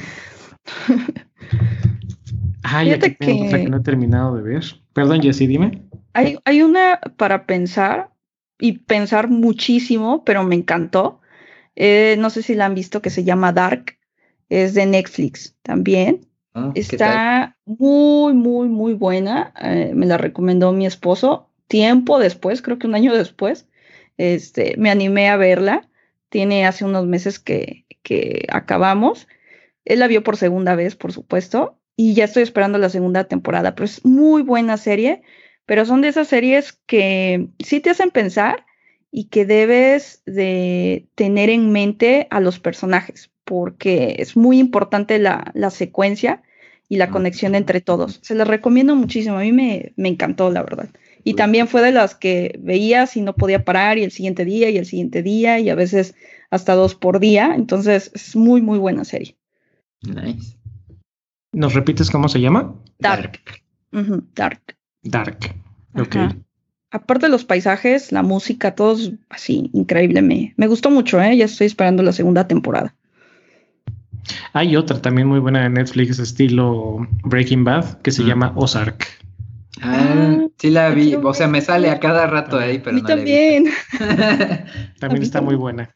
Ay, 2.63 2.91
aquí 2.91 3.09
Fíjate 3.09 3.25
tengo 3.25 3.45
otra 3.45 3.57
que- 3.57 3.63
que 3.65 3.69
no 3.69 3.77
he 3.77 3.81
terminado 3.81 4.35
de 4.35 4.41
ver. 4.43 4.63
Perdón, 4.93 5.21
Jessy, 5.21 5.47
dime. 5.47 5.83
Hay, 6.13 6.37
hay 6.45 6.61
una 6.61 6.99
para 7.17 7.45
pensar 7.45 8.09
y 8.59 8.73
pensar 8.79 9.29
muchísimo, 9.29 10.23
pero 10.25 10.43
me 10.43 10.55
encantó. 10.55 11.21
Eh, 11.75 12.15
no 12.19 12.29
sé 12.29 12.41
si 12.43 12.55
la 12.55 12.65
han 12.65 12.75
visto 12.75 13.01
que 13.01 13.09
se 13.09 13.23
llama 13.23 13.53
Dark. 13.53 13.97
Es 14.49 14.73
de 14.73 14.85
Netflix 14.85 15.55
también. 15.61 16.25
¿No? 16.53 16.73
¿Qué 16.73 16.81
tal? 16.97 17.09
Está 17.09 17.57
muy, 17.65 18.33
muy, 18.33 18.67
muy 18.67 18.93
buena. 18.93 19.53
Eh, 19.61 19.91
me 19.93 20.05
la 20.05 20.17
recomendó 20.17 20.71
mi 20.71 20.85
esposo. 20.85 21.49
Tiempo 21.67 22.19
después, 22.19 22.61
creo 22.61 22.79
que 22.79 22.87
un 22.87 22.95
año 22.95 23.13
después, 23.15 23.67
este, 24.17 24.75
me 24.77 24.89
animé 24.89 25.29
a 25.29 25.37
verla. 25.37 25.87
Tiene 26.29 26.65
hace 26.65 26.85
unos 26.85 27.05
meses 27.05 27.39
que, 27.39 27.85
que 28.03 28.45
acabamos. 28.51 29.27
Él 29.85 29.99
la 29.99 30.07
vio 30.07 30.23
por 30.23 30.37
segunda 30.37 30.75
vez, 30.75 30.95
por 30.95 31.11
supuesto, 31.11 31.79
y 31.95 32.13
ya 32.13 32.25
estoy 32.25 32.43
esperando 32.43 32.77
la 32.77 32.89
segunda 32.89 33.25
temporada, 33.25 33.75
pero 33.75 33.85
es 33.85 34.05
muy 34.05 34.41
buena 34.41 34.77
serie, 34.77 35.21
pero 35.65 35.85
son 35.85 36.01
de 36.01 36.09
esas 36.09 36.27
series 36.27 36.73
que 36.85 37.49
sí 37.59 37.79
te 37.79 37.89
hacen 37.89 38.11
pensar 38.11 38.65
y 39.11 39.25
que 39.25 39.45
debes 39.45 40.21
de 40.25 41.07
tener 41.15 41.49
en 41.49 41.71
mente 41.71 42.27
a 42.29 42.39
los 42.39 42.59
personajes, 42.59 43.31
porque 43.49 44.17
es 44.19 44.37
muy 44.37 44.59
importante 44.59 45.17
la, 45.17 45.49
la 45.55 45.71
secuencia 45.71 46.43
y 46.87 46.97
la 46.97 47.09
conexión 47.09 47.55
entre 47.55 47.81
todos. 47.81 48.19
Se 48.21 48.35
las 48.35 48.47
recomiendo 48.47 48.95
muchísimo, 48.95 49.37
a 49.37 49.41
mí 49.41 49.51
me, 49.51 49.91
me 49.95 50.07
encantó, 50.07 50.51
la 50.51 50.61
verdad. 50.61 50.89
Y 51.23 51.33
también 51.33 51.67
fue 51.67 51.81
de 51.81 51.91
las 51.91 52.13
que 52.13 52.59
veías 52.61 53.17
y 53.17 53.21
no 53.21 53.33
podía 53.33 53.65
parar, 53.65 53.97
y 53.97 54.03
el 54.03 54.11
siguiente 54.11 54.45
día, 54.45 54.69
y 54.69 54.77
el 54.77 54.85
siguiente 54.85 55.23
día, 55.23 55.59
y 55.59 55.71
a 55.71 55.75
veces 55.75 56.13
hasta 56.51 56.75
dos 56.75 56.93
por 56.93 57.19
día. 57.19 57.53
Entonces, 57.55 58.11
es 58.13 58.35
muy, 58.35 58.61
muy 58.61 58.77
buena 58.77 59.03
serie. 59.03 59.35
Nice. 60.03 60.55
¿Nos 61.51 61.73
repites 61.73 62.11
cómo 62.11 62.29
se 62.29 62.39
llama? 62.39 62.75
Dark. 62.99 63.39
Ujú, 63.91 64.23
Dark. 64.35 64.61
Dark. 65.01 65.55
Ok. 65.95 66.15
Ajá. 66.15 66.35
Aparte 66.91 67.25
de 67.25 67.31
los 67.31 67.45
paisajes, 67.45 68.11
la 68.11 68.21
música, 68.21 68.75
todo 68.75 68.93
es 68.93 69.11
así, 69.29 69.71
increíble. 69.73 70.21
Me, 70.21 70.53
me 70.55 70.67
gustó 70.67 70.91
mucho, 70.91 71.19
¿eh? 71.19 71.35
Ya 71.35 71.45
estoy 71.45 71.67
esperando 71.67 72.03
la 72.03 72.13
segunda 72.13 72.47
temporada. 72.47 72.95
Hay 74.53 74.75
otra 74.75 75.01
también 75.01 75.27
muy 75.27 75.39
buena 75.39 75.63
de 75.63 75.69
Netflix, 75.69 76.19
estilo 76.19 77.07
Breaking 77.23 77.63
Bad, 77.63 78.01
que 78.01 78.11
se 78.11 78.23
Mm. 78.23 78.27
llama 78.27 78.53
Ozark. 78.55 79.07
Ah, 79.81 80.37
Ah, 80.41 80.47
sí 80.57 80.69
la 80.69 80.89
vi, 80.89 81.15
o 81.15 81.33
sea, 81.33 81.47
me 81.47 81.61
sale 81.61 81.89
a 81.89 81.99
cada 81.99 82.27
rato 82.27 82.57
ahí, 82.57 82.77
a 82.77 82.83
pero 82.83 82.95
mí 82.95 83.01
no 83.01 83.07
la 83.07 83.13
he 83.13 83.17
también. 83.17 83.63
visto. 83.65 83.79
También 84.99 85.19
mí 85.19 85.25
está 85.25 85.41
muy 85.41 85.55
buena. 85.55 85.93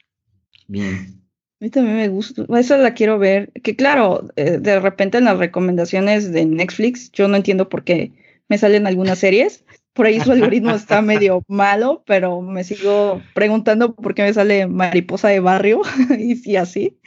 Bien. 0.68 1.20
A 1.60 1.66
mí 1.66 1.70
también 1.70 1.98
me 1.98 2.08
gusta. 2.10 2.46
Esa 2.58 2.78
la 2.78 2.94
quiero 2.94 3.20
ver. 3.20 3.52
Que 3.64 3.76
claro, 3.76 4.28
eh, 4.36 4.58
de 4.60 4.80
repente 4.80 5.18
en 5.18 5.26
las 5.26 5.38
recomendaciones 5.38 6.32
de 6.32 6.46
Netflix, 6.46 7.12
yo 7.12 7.28
no 7.28 7.36
entiendo 7.38 7.70
por 7.70 7.84
qué 7.84 8.12
me 8.50 8.58
salen 8.58 8.88
algunas 8.88 9.20
series. 9.20 9.64
Por 9.94 10.08
ahí 10.08 10.20
su 10.20 10.32
algoritmo 10.32 10.72
está 10.72 11.02
medio 11.02 11.44
malo, 11.48 12.04
pero 12.08 12.42
me 12.42 12.64
sigo 12.64 13.22
preguntando 13.36 13.94
por 13.94 14.16
qué 14.16 14.24
me 14.24 14.34
sale 14.34 14.66
mariposa 14.66 15.28
de 15.28 15.40
barrio 15.40 15.82
y 16.18 16.36
sí 16.36 16.56
así. 16.56 16.98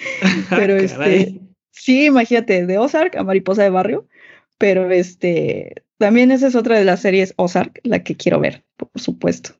Pero 0.50 0.76
este, 0.76 0.96
Caray. 0.96 1.40
sí, 1.70 2.06
imagínate, 2.06 2.64
de 2.64 2.78
Ozark 2.78 3.16
a 3.16 3.24
mariposa 3.24 3.64
de 3.64 3.70
barrio. 3.70 4.06
Pero 4.58 4.90
este, 4.90 5.82
también 5.98 6.30
esa 6.30 6.46
es 6.46 6.54
otra 6.54 6.78
de 6.78 6.84
las 6.84 7.00
series 7.00 7.34
Ozark, 7.36 7.80
la 7.82 8.02
que 8.02 8.16
quiero 8.16 8.40
ver, 8.40 8.64
por 8.76 8.88
supuesto. 8.94 9.50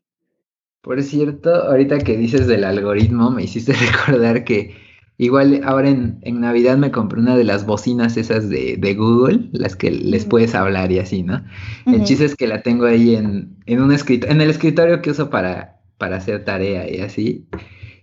Por 0.83 1.03
cierto, 1.03 1.51
ahorita 1.53 1.99
que 1.99 2.17
dices 2.17 2.47
del 2.47 2.63
algoritmo, 2.63 3.31
me 3.31 3.43
hiciste 3.43 3.73
recordar 4.07 4.45
que 4.45 4.86
igual 5.19 5.61
ahora 5.65 5.89
en, 5.89 6.19
en 6.23 6.41
Navidad 6.41 6.77
me 6.77 6.91
compré 6.91 7.21
una 7.21 7.37
de 7.37 7.45
las 7.45 7.67
bocinas 7.67 8.17
esas 8.17 8.49
de, 8.49 8.77
de 8.79 8.95
Google, 8.95 9.49
las 9.53 9.77
que 9.77 9.91
les 9.91 10.25
puedes 10.25 10.55
hablar 10.55 10.93
y 10.93 10.99
así, 10.99 11.23
¿no? 11.23 11.45
El 11.87 12.05
chiste 12.05 12.25
es 12.25 12.37
que 12.37 12.47
la 12.47 12.63
tengo 12.63 12.87
ahí 12.87 13.15
en, 13.15 13.57
en 13.67 13.81
un 13.81 13.93
escritorio, 13.93 14.35
en 14.35 14.41
el 14.41 14.51
escritorio 14.51 15.01
que 15.03 15.11
uso 15.11 15.31
para, 15.31 15.81
para 15.99 16.17
hacer 16.17 16.45
tarea 16.45 16.91
y 16.91 17.01
así. 17.01 17.47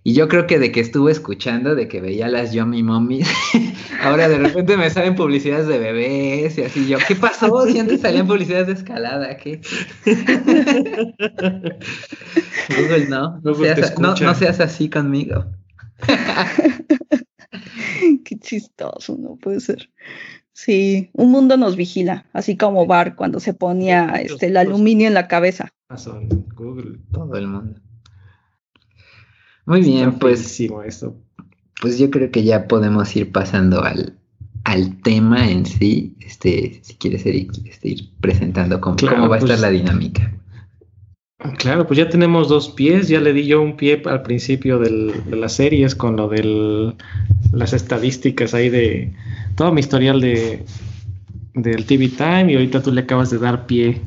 Y 0.06 0.12
yo 0.12 0.28
creo 0.28 0.46
que 0.46 0.58
de 0.58 0.70
que 0.70 0.80
estuve 0.80 1.12
escuchando, 1.12 1.74
de 1.74 1.88
que 1.88 2.02
veía 2.02 2.28
las 2.28 2.52
Yummy 2.52 2.82
Mommies, 2.82 3.26
ahora 4.02 4.28
de 4.28 4.36
repente 4.38 4.76
me 4.76 4.90
salen 4.90 5.14
publicidades 5.14 5.66
de 5.66 5.78
bebés 5.78 6.58
y 6.58 6.62
así. 6.62 6.86
Yo, 6.86 6.98
¿qué 7.08 7.16
pasó? 7.16 7.66
Si 7.66 7.78
antes 7.78 8.02
salían 8.02 8.26
publicidades 8.26 8.66
de 8.66 8.74
escalada, 8.74 9.38
¿qué? 9.38 9.62
Google, 12.68 13.08
no. 13.08 13.40
No 13.42 13.54
seas, 13.54 13.98
no, 13.98 14.14
no 14.14 14.34
seas 14.34 14.60
así 14.60 14.90
conmigo. 14.90 15.46
Qué 18.24 18.38
chistoso, 18.38 19.16
no 19.18 19.36
puede 19.36 19.60
ser. 19.60 19.90
Sí, 20.52 21.10
un 21.14 21.32
mundo 21.32 21.56
nos 21.56 21.76
vigila, 21.76 22.26
así 22.32 22.56
como 22.56 22.86
Bar 22.86 23.16
cuando 23.16 23.40
se 23.40 23.54
ponía 23.54 24.06
este, 24.22 24.46
el 24.46 24.56
aluminio 24.56 25.08
en 25.08 25.14
la 25.14 25.26
cabeza. 25.26 25.72
Amazon, 25.88 26.28
Google. 26.54 27.00
Todo 27.12 27.34
el 27.36 27.48
mundo. 27.48 27.80
Muy 29.66 29.80
bien, 29.80 30.10
Está 30.10 30.18
pues, 30.20 30.60
esto. 30.60 31.16
pues 31.80 31.98
yo 31.98 32.10
creo 32.10 32.30
que 32.30 32.44
ya 32.44 32.68
podemos 32.68 33.16
ir 33.16 33.32
pasando 33.32 33.82
al, 33.82 34.16
al 34.64 35.00
tema 35.02 35.50
en 35.50 35.66
sí, 35.66 36.16
este, 36.20 36.80
si 36.82 36.94
quieres 36.94 37.26
Eric, 37.26 37.52
este, 37.64 37.88
ir 37.88 38.10
presentando 38.20 38.80
cómo, 38.80 38.96
cómo 38.96 39.28
va 39.28 39.36
a 39.36 39.38
estar 39.38 39.56
pues 39.56 39.60
la 39.60 39.70
dinámica. 39.70 40.32
Claro, 41.58 41.86
pues 41.86 41.98
ya 41.98 42.08
tenemos 42.08 42.48
dos 42.48 42.70
pies, 42.70 43.08
ya 43.08 43.20
le 43.20 43.32
di 43.32 43.44
yo 43.46 43.60
un 43.60 43.76
pie 43.76 44.02
al 44.06 44.22
principio 44.22 44.78
de 44.78 45.36
las 45.36 45.52
series 45.52 45.94
con 45.94 46.16
lo 46.16 46.28
de 46.28 46.94
las 47.52 47.72
estadísticas 47.72 48.54
ahí 48.54 48.70
de 48.70 49.12
todo 49.54 49.70
mi 49.70 49.80
historial 49.80 50.20
de 50.20 50.64
del 51.54 51.86
TV 51.86 52.08
Time 52.08 52.52
y 52.52 52.54
ahorita 52.54 52.82
tú 52.82 52.92
le 52.92 53.02
acabas 53.02 53.30
de 53.30 53.38
dar 53.38 53.66
pie 53.66 54.00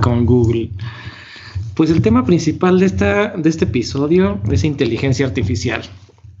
con 0.00 0.26
Google. 0.26 0.70
Pues 1.74 1.90
el 1.90 2.02
tema 2.02 2.24
principal 2.24 2.78
de, 2.78 2.86
esta, 2.86 3.28
de 3.28 3.48
este 3.48 3.64
episodio 3.64 4.38
es 4.50 4.64
inteligencia 4.64 5.26
artificial. 5.26 5.82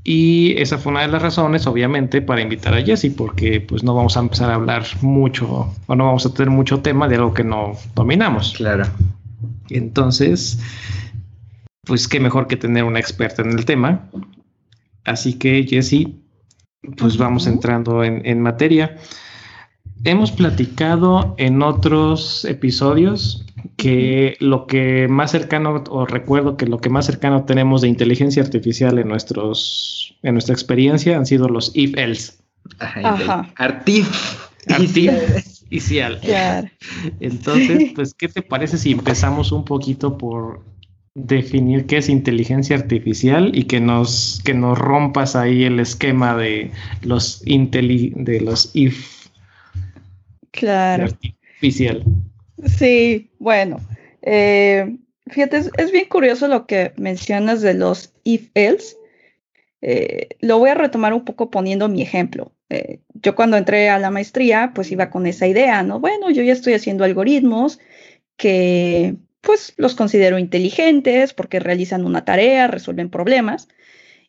Y 0.04 0.54
esa 0.58 0.78
fue 0.78 0.92
una 0.92 1.02
de 1.02 1.08
las 1.08 1.22
razones, 1.22 1.66
obviamente, 1.66 2.22
para 2.22 2.40
invitar 2.40 2.74
a 2.74 2.82
Jesse, 2.82 3.10
porque 3.14 3.60
pues 3.60 3.82
no 3.82 3.94
vamos 3.94 4.16
a 4.16 4.20
empezar 4.20 4.50
a 4.50 4.54
hablar 4.54 4.84
mucho 5.02 5.72
o 5.86 5.94
no 5.94 6.06
vamos 6.06 6.24
a 6.26 6.32
tener 6.32 6.50
mucho 6.50 6.80
tema 6.80 7.06
de 7.06 7.16
algo 7.16 7.34
que 7.34 7.44
no 7.44 7.72
dominamos. 7.94 8.54
Claro. 8.56 8.84
Entonces, 9.68 10.58
pues 11.84 12.08
qué 12.08 12.20
mejor 12.20 12.46
que 12.46 12.56
tener 12.56 12.84
una 12.84 13.00
experta 13.00 13.42
en 13.42 13.50
el 13.50 13.64
tema. 13.64 14.08
Así 15.04 15.34
que, 15.34 15.66
Jesse, 15.68 16.08
pues 16.96 17.16
vamos 17.16 17.46
entrando 17.46 18.04
en, 18.04 18.24
en 18.26 18.40
materia. 18.40 18.96
Hemos 20.04 20.32
platicado 20.32 21.34
en 21.38 21.62
otros 21.62 22.44
episodios 22.46 23.44
que 23.76 24.36
lo 24.40 24.66
que 24.66 25.08
más 25.08 25.30
cercano, 25.30 25.84
o 25.88 26.06
recuerdo 26.06 26.56
que 26.56 26.66
lo 26.66 26.78
que 26.78 26.90
más 26.90 27.06
cercano 27.06 27.44
tenemos 27.44 27.82
de 27.82 27.88
inteligencia 27.88 28.42
artificial 28.42 28.98
en, 28.98 29.08
nuestros, 29.08 30.16
en 30.22 30.34
nuestra 30.34 30.54
experiencia 30.54 31.16
han 31.16 31.26
sido 31.26 31.48
los 31.48 31.72
if-else. 31.74 32.34
Ajá. 32.78 33.52
Artif. 33.56 34.08
Claro. 36.20 36.68
Entonces, 37.20 37.92
pues, 37.94 38.14
¿qué 38.14 38.28
te 38.28 38.42
parece 38.42 38.78
si 38.78 38.92
empezamos 38.92 39.52
un 39.52 39.64
poquito 39.64 40.18
por 40.18 40.62
definir 41.14 41.86
qué 41.86 41.98
es 41.98 42.08
inteligencia 42.08 42.76
artificial 42.76 43.50
y 43.56 43.64
que 43.64 43.80
nos, 43.80 44.40
que 44.44 44.54
nos 44.54 44.78
rompas 44.78 45.36
ahí 45.36 45.64
el 45.64 45.80
esquema 45.80 46.36
de 46.36 46.70
los, 47.02 47.46
inteli 47.46 48.12
de 48.16 48.40
los 48.40 48.70
if 48.74 49.28
Claro. 50.52 51.04
artificial? 51.04 52.04
Sí, 52.64 53.30
bueno. 53.38 53.80
Eh, 54.22 54.96
fíjate, 55.28 55.58
es, 55.58 55.70
es, 55.78 55.92
bien 55.92 56.06
curioso 56.08 56.48
lo 56.48 56.66
que 56.66 56.92
mencionas 56.96 57.62
de 57.62 57.74
los 57.74 58.12
if-else. 58.24 58.96
Eh, 59.82 60.28
lo 60.40 60.58
voy 60.58 60.70
a 60.70 60.74
retomar 60.74 61.14
un 61.14 61.24
poco 61.24 61.50
poniendo 61.50 61.88
mi 61.88 62.02
ejemplo. 62.02 62.52
Eh, 62.70 63.00
yo 63.14 63.34
cuando 63.34 63.56
entré 63.56 63.90
a 63.90 63.98
la 63.98 64.10
maestría, 64.10 64.72
pues 64.74 64.90
iba 64.92 65.10
con 65.10 65.26
esa 65.26 65.46
idea, 65.46 65.82
¿no? 65.82 65.98
Bueno, 66.00 66.30
yo 66.30 66.42
ya 66.42 66.52
estoy 66.52 66.74
haciendo 66.74 67.04
algoritmos 67.04 67.80
que 68.36 69.16
pues 69.40 69.74
los 69.76 69.94
considero 69.94 70.38
inteligentes 70.38 71.34
porque 71.34 71.60
realizan 71.60 72.04
una 72.04 72.24
tarea, 72.24 72.68
resuelven 72.68 73.10
problemas. 73.10 73.68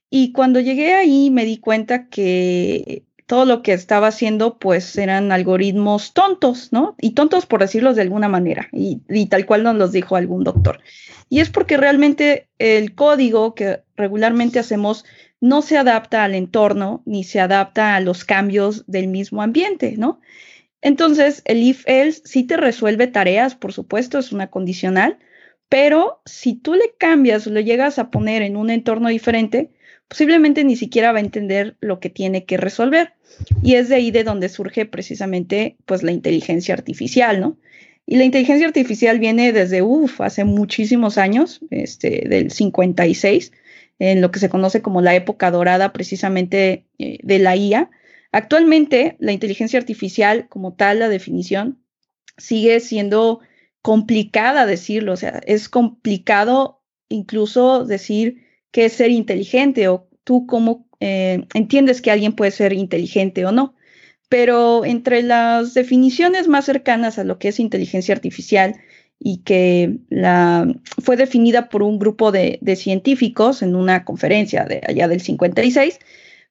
Y 0.09 0.31
cuando 0.33 0.59
llegué 0.59 0.93
ahí 0.93 1.29
me 1.29 1.45
di 1.45 1.57
cuenta 1.57 2.07
que 2.07 3.03
todo 3.27 3.45
lo 3.45 3.61
que 3.61 3.73
estaba 3.73 4.07
haciendo 4.07 4.57
pues 4.57 4.97
eran 4.97 5.31
algoritmos 5.31 6.13
tontos, 6.13 6.73
¿no? 6.73 6.95
Y 6.99 7.11
tontos 7.11 7.45
por 7.45 7.61
decirlos 7.61 7.95
de 7.95 8.01
alguna 8.01 8.27
manera, 8.27 8.67
y, 8.73 9.01
y, 9.07 9.27
tal 9.27 9.45
cual 9.45 9.63
nos 9.63 9.75
los 9.75 9.91
dijo 9.93 10.17
algún 10.17 10.43
doctor. 10.43 10.81
Y 11.29 11.39
es 11.39 11.49
porque 11.49 11.77
realmente 11.77 12.49
el 12.59 12.93
código 12.93 13.55
que 13.55 13.83
regularmente 13.95 14.59
hacemos 14.59 15.05
no 15.41 15.61
se 15.61 15.77
adapta 15.77 16.23
al 16.23 16.35
entorno 16.35 17.01
ni 17.05 17.23
se 17.23 17.39
adapta 17.39 17.95
a 17.95 17.99
los 17.99 18.23
cambios 18.23 18.85
del 18.87 19.07
mismo 19.07 19.41
ambiente, 19.41 19.95
¿no? 19.97 20.21
Entonces, 20.81 21.41
el 21.45 21.61
if-else 21.61 22.21
sí 22.25 22.43
te 22.43 22.57
resuelve 22.57 23.07
tareas, 23.07 23.55
por 23.55 23.73
supuesto, 23.73 24.19
es 24.19 24.31
una 24.31 24.49
condicional, 24.49 25.19
pero 25.67 26.21
si 26.25 26.55
tú 26.55 26.75
le 26.75 26.93
cambias 26.97 27.47
lo 27.47 27.59
llegas 27.59 27.99
a 27.99 28.09
poner 28.09 28.41
en 28.41 28.55
un 28.55 28.69
entorno 28.69 29.09
diferente, 29.09 29.71
posiblemente 30.07 30.63
ni 30.63 30.75
siquiera 30.75 31.11
va 31.11 31.19
a 31.19 31.21
entender 31.21 31.77
lo 31.79 31.99
que 31.99 32.09
tiene 32.09 32.45
que 32.45 32.57
resolver. 32.57 33.13
Y 33.63 33.75
es 33.75 33.89
de 33.89 33.95
ahí 33.95 34.11
de 34.11 34.23
donde 34.23 34.49
surge 34.49 34.85
precisamente 34.85 35.77
pues 35.85 36.03
la 36.03 36.11
inteligencia 36.11 36.73
artificial, 36.73 37.39
¿no? 37.39 37.57
Y 38.05 38.17
la 38.17 38.25
inteligencia 38.25 38.67
artificial 38.67 39.19
viene 39.19 39.53
desde, 39.53 39.81
uff, 39.81 40.19
hace 40.19 40.43
muchísimos 40.43 41.17
años, 41.17 41.61
este, 41.69 42.25
del 42.27 42.51
56, 42.51 43.53
en 44.01 44.19
lo 44.19 44.31
que 44.31 44.39
se 44.39 44.49
conoce 44.49 44.81
como 44.81 44.99
la 45.01 45.13
época 45.13 45.51
dorada 45.51 45.93
precisamente 45.93 46.87
eh, 46.97 47.19
de 47.21 47.37
la 47.37 47.55
IA. 47.55 47.91
Actualmente, 48.31 49.15
la 49.19 49.31
inteligencia 49.31 49.77
artificial, 49.77 50.47
como 50.49 50.73
tal, 50.73 50.97
la 50.97 51.07
definición, 51.07 51.83
sigue 52.35 52.79
siendo 52.79 53.41
complicada 53.83 54.65
decirlo, 54.65 55.13
o 55.13 55.17
sea, 55.17 55.39
es 55.45 55.69
complicado 55.69 56.81
incluso 57.09 57.85
decir 57.85 58.37
qué 58.71 58.85
es 58.85 58.93
ser 58.93 59.11
inteligente 59.11 59.87
o 59.87 60.09
tú 60.23 60.47
cómo 60.47 60.89
eh, 60.99 61.45
entiendes 61.53 62.01
que 62.01 62.09
alguien 62.09 62.33
puede 62.33 62.49
ser 62.49 62.73
inteligente 62.73 63.45
o 63.45 63.51
no. 63.51 63.75
Pero 64.29 64.83
entre 64.83 65.21
las 65.21 65.75
definiciones 65.75 66.47
más 66.47 66.65
cercanas 66.65 67.19
a 67.19 67.23
lo 67.23 67.37
que 67.37 67.49
es 67.49 67.59
inteligencia 67.59 68.15
artificial 68.15 68.77
y 69.23 69.43
que 69.43 69.99
fue 70.99 71.15
definida 71.15 71.69
por 71.69 71.83
un 71.83 71.99
grupo 71.99 72.31
de, 72.31 72.59
científicos 72.75 73.61
en 73.61 73.75
una 73.75 74.03
conferencia 74.03 74.65
de 74.65 74.81
allá 74.87 75.07
del 75.07 75.21
56, 75.21 75.99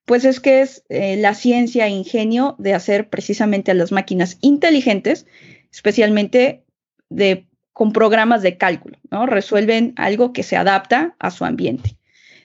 pues 0.05 0.25
es 0.25 0.39
que 0.39 0.61
es 0.61 0.85
eh, 0.89 1.17
la 1.17 1.35
ciencia 1.35 1.87
e 1.87 1.91
ingenio 1.91 2.55
de 2.59 2.75
hacer 2.75 3.09
precisamente 3.09 3.73
a 3.73 3.75
las 3.75 3.91
máquinas 3.91 4.39
inteligentes, 4.41 5.27
especialmente 5.73 6.63
de, 7.09 7.49
con 7.73 7.93
programas 7.93 8.43
de 8.43 8.57
cálculo, 8.57 8.99
¿no? 9.11 9.27
Resuelven 9.27 9.93
algo 9.97 10.33
que 10.33 10.45
se 10.45 10.57
adapta 10.57 11.17
a 11.19 11.33
su 11.33 11.45
ambiente. 11.45 11.97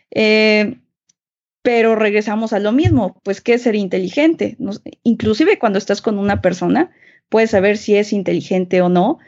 Eh, 0.10 0.80
pero 1.62 1.96
regresamos 1.96 2.52
a 2.52 2.60
lo 2.60 2.72
mismo, 2.72 3.22
pues 3.24 3.42
¿qué 3.42 3.54
es 3.54 3.62
ser 3.62 3.76
inteligente? 3.76 4.58
Inclusive 5.04 5.60
cuando 5.60 5.78
estás 5.78 6.02
con 6.02 6.18
una 6.18 6.42
persona, 6.42 6.92
puedes 7.30 7.52
saber 7.52 7.78
si 7.78 7.96
es 7.96 8.12
inteligente 8.12 8.82
o 8.82 8.90
no, 8.90 9.20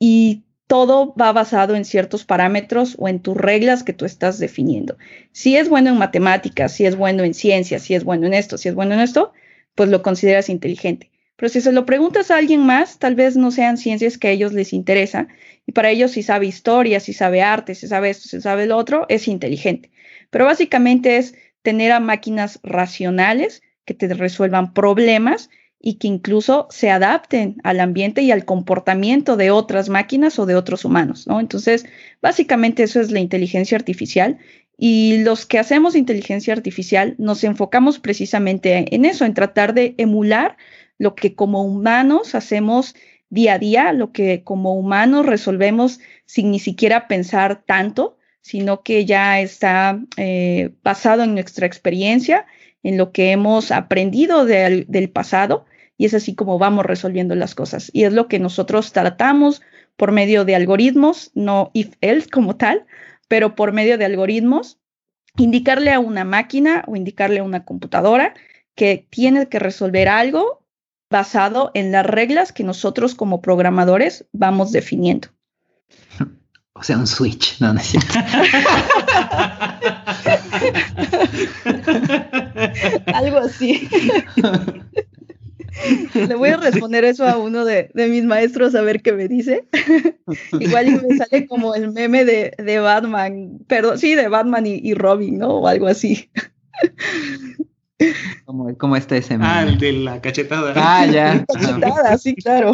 y 0.00 0.42
todo 0.66 1.14
va 1.20 1.32
basado 1.32 1.76
en 1.76 1.84
ciertos 1.84 2.24
parámetros 2.24 2.96
o 2.98 3.08
en 3.08 3.20
tus 3.20 3.36
reglas 3.36 3.82
que 3.82 3.92
tú 3.92 4.04
estás 4.04 4.38
definiendo. 4.38 4.96
Si 5.30 5.56
es 5.56 5.68
bueno 5.68 5.90
en 5.90 5.98
matemáticas, 5.98 6.72
si 6.72 6.86
es 6.86 6.96
bueno 6.96 7.22
en 7.22 7.34
ciencias, 7.34 7.82
si 7.82 7.94
es 7.94 8.02
bueno 8.02 8.26
en 8.26 8.34
esto, 8.34 8.56
si 8.56 8.68
es 8.68 8.74
bueno 8.74 8.94
en 8.94 9.00
esto, 9.00 9.32
pues 9.74 9.88
lo 9.88 10.02
consideras 10.02 10.48
inteligente. 10.48 11.10
Pero 11.36 11.48
si 11.48 11.60
se 11.60 11.72
lo 11.72 11.86
preguntas 11.86 12.30
a 12.30 12.36
alguien 12.36 12.64
más, 12.64 12.98
tal 12.98 13.14
vez 13.14 13.36
no 13.36 13.50
sean 13.50 13.78
ciencias 13.78 14.18
que 14.18 14.28
a 14.28 14.30
ellos 14.30 14.52
les 14.52 14.72
interesa 14.72 15.28
y 15.66 15.72
para 15.72 15.90
ellos 15.90 16.12
si 16.12 16.22
sabe 16.22 16.46
historia, 16.46 17.00
si 17.00 17.12
sabe 17.12 17.42
arte, 17.42 17.74
si 17.74 17.86
sabe 17.86 18.10
esto, 18.10 18.28
si 18.28 18.40
sabe 18.40 18.66
lo 18.66 18.76
otro, 18.76 19.06
es 19.08 19.26
inteligente. 19.26 19.90
Pero 20.30 20.44
básicamente 20.44 21.16
es 21.16 21.34
tener 21.62 21.92
a 21.92 22.00
máquinas 22.00 22.60
racionales 22.62 23.62
que 23.84 23.94
te 23.94 24.12
resuelvan 24.14 24.72
problemas 24.72 25.50
y 25.82 25.94
que 25.94 26.08
incluso 26.08 26.66
se 26.70 26.90
adapten 26.90 27.56
al 27.64 27.80
ambiente 27.80 28.20
y 28.20 28.30
al 28.30 28.44
comportamiento 28.44 29.36
de 29.36 29.50
otras 29.50 29.88
máquinas 29.88 30.38
o 30.38 30.44
de 30.44 30.54
otros 30.54 30.84
humanos, 30.84 31.26
¿no? 31.26 31.40
Entonces, 31.40 31.86
básicamente 32.20 32.82
eso 32.82 33.00
es 33.00 33.10
la 33.10 33.20
inteligencia 33.20 33.78
artificial 33.78 34.38
y 34.76 35.22
los 35.22 35.46
que 35.46 35.58
hacemos 35.58 35.96
inteligencia 35.96 36.52
artificial 36.52 37.14
nos 37.18 37.44
enfocamos 37.44 37.98
precisamente 37.98 38.94
en 38.94 39.04
eso, 39.06 39.24
en 39.24 39.34
tratar 39.34 39.72
de 39.72 39.94
emular 39.96 40.58
lo 40.98 41.14
que 41.14 41.34
como 41.34 41.64
humanos 41.64 42.34
hacemos 42.34 42.94
día 43.30 43.54
a 43.54 43.58
día, 43.58 43.92
lo 43.94 44.12
que 44.12 44.42
como 44.44 44.74
humanos 44.74 45.24
resolvemos 45.24 46.00
sin 46.26 46.50
ni 46.50 46.58
siquiera 46.58 47.08
pensar 47.08 47.62
tanto, 47.64 48.18
sino 48.42 48.82
que 48.82 49.06
ya 49.06 49.40
está 49.40 49.98
eh, 50.18 50.72
basado 50.82 51.22
en 51.22 51.34
nuestra 51.34 51.66
experiencia, 51.66 52.46
en 52.82 52.98
lo 52.98 53.12
que 53.12 53.32
hemos 53.32 53.70
aprendido 53.70 54.44
de, 54.44 54.84
del 54.88 55.10
pasado 55.10 55.64
y 56.00 56.06
es 56.06 56.14
así 56.14 56.34
como 56.34 56.58
vamos 56.58 56.86
resolviendo 56.86 57.34
las 57.34 57.54
cosas. 57.54 57.90
Y 57.92 58.04
es 58.04 58.14
lo 58.14 58.26
que 58.26 58.38
nosotros 58.38 58.92
tratamos 58.92 59.60
por 59.98 60.12
medio 60.12 60.46
de 60.46 60.54
algoritmos, 60.54 61.30
no 61.34 61.70
if-else 61.74 62.30
como 62.30 62.56
tal, 62.56 62.86
pero 63.28 63.54
por 63.54 63.72
medio 63.72 63.98
de 63.98 64.06
algoritmos, 64.06 64.78
indicarle 65.36 65.92
a 65.92 66.00
una 66.00 66.24
máquina 66.24 66.84
o 66.86 66.96
indicarle 66.96 67.40
a 67.40 67.42
una 67.42 67.66
computadora 67.66 68.32
que 68.74 69.06
tiene 69.10 69.50
que 69.50 69.58
resolver 69.58 70.08
algo 70.08 70.64
basado 71.10 71.70
en 71.74 71.92
las 71.92 72.06
reglas 72.06 72.52
que 72.52 72.64
nosotros 72.64 73.14
como 73.14 73.42
programadores 73.42 74.24
vamos 74.32 74.72
definiendo. 74.72 75.28
O 76.72 76.82
sea, 76.82 76.96
un 76.96 77.06
switch, 77.06 77.60
no, 77.60 77.74
no 77.74 77.80
es 77.80 77.88
cierto. 77.88 78.14
Algo 83.12 83.38
así. 83.38 83.86
Le 86.14 86.34
voy 86.34 86.50
a 86.50 86.56
responder 86.56 87.04
eso 87.04 87.26
a 87.26 87.36
uno 87.36 87.64
de, 87.64 87.90
de, 87.94 88.08
mis 88.08 88.24
maestros 88.24 88.74
a 88.74 88.82
ver 88.82 89.02
qué 89.02 89.12
me 89.12 89.28
dice. 89.28 89.66
Igual 90.60 91.02
me 91.06 91.16
sale 91.16 91.46
como 91.46 91.74
el 91.74 91.92
meme 91.92 92.24
de, 92.24 92.54
de 92.58 92.78
Batman, 92.78 93.58
perdón, 93.66 93.98
sí, 93.98 94.14
de 94.14 94.28
Batman 94.28 94.66
y, 94.66 94.80
y, 94.82 94.94
Robin, 94.94 95.38
¿no? 95.38 95.48
O 95.48 95.66
algo 95.66 95.86
así. 95.86 96.30
¿Cómo, 98.46 98.76
cómo 98.78 98.96
está 98.96 99.16
ese 99.16 99.36
meme? 99.36 99.44
Ah, 99.46 99.62
el 99.62 99.78
de 99.78 99.92
la 99.92 100.20
cachetada. 100.20 100.72
Ah, 100.76 101.06
ya. 101.06 101.44
Cachetada, 101.46 102.18
sí, 102.18 102.34
claro. 102.34 102.72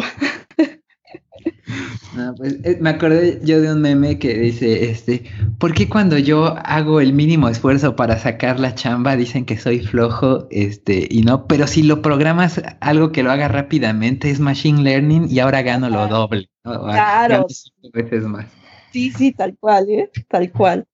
No, 2.17 2.33
pues, 2.33 2.57
eh, 2.63 2.79
me 2.81 2.89
acordé 2.89 3.39
yo 3.43 3.61
de 3.61 3.71
un 3.71 3.81
meme 3.81 4.17
que 4.17 4.33
dice, 4.33 4.89
este, 4.89 5.23
¿por 5.59 5.75
qué 5.75 5.87
cuando 5.87 6.17
yo 6.17 6.55
hago 6.65 6.99
el 6.99 7.13
mínimo 7.13 7.47
esfuerzo 7.47 7.95
para 7.95 8.17
sacar 8.17 8.59
la 8.59 8.73
chamba 8.73 9.15
dicen 9.15 9.45
que 9.45 9.55
soy 9.55 9.81
flojo, 9.81 10.47
este, 10.49 11.07
y 11.11 11.21
no, 11.21 11.45
pero 11.45 11.67
si 11.67 11.83
lo 11.83 12.01
programas 12.01 12.59
algo 12.79 13.11
que 13.11 13.21
lo 13.21 13.29
haga 13.29 13.49
rápidamente 13.49 14.31
es 14.31 14.39
machine 14.39 14.81
learning 14.81 15.27
y 15.29 15.37
ahora 15.37 15.61
gano 15.61 15.91
lo 15.91 16.07
doble. 16.07 16.49
¿no? 16.63 16.85
Claro. 16.85 17.45
Cinco 17.49 17.89
veces 17.93 18.23
más. 18.23 18.47
Sí, 18.91 19.11
sí, 19.11 19.31
tal 19.31 19.55
cual, 19.59 19.87
¿eh? 19.87 20.09
Tal 20.27 20.51
cual. 20.51 20.87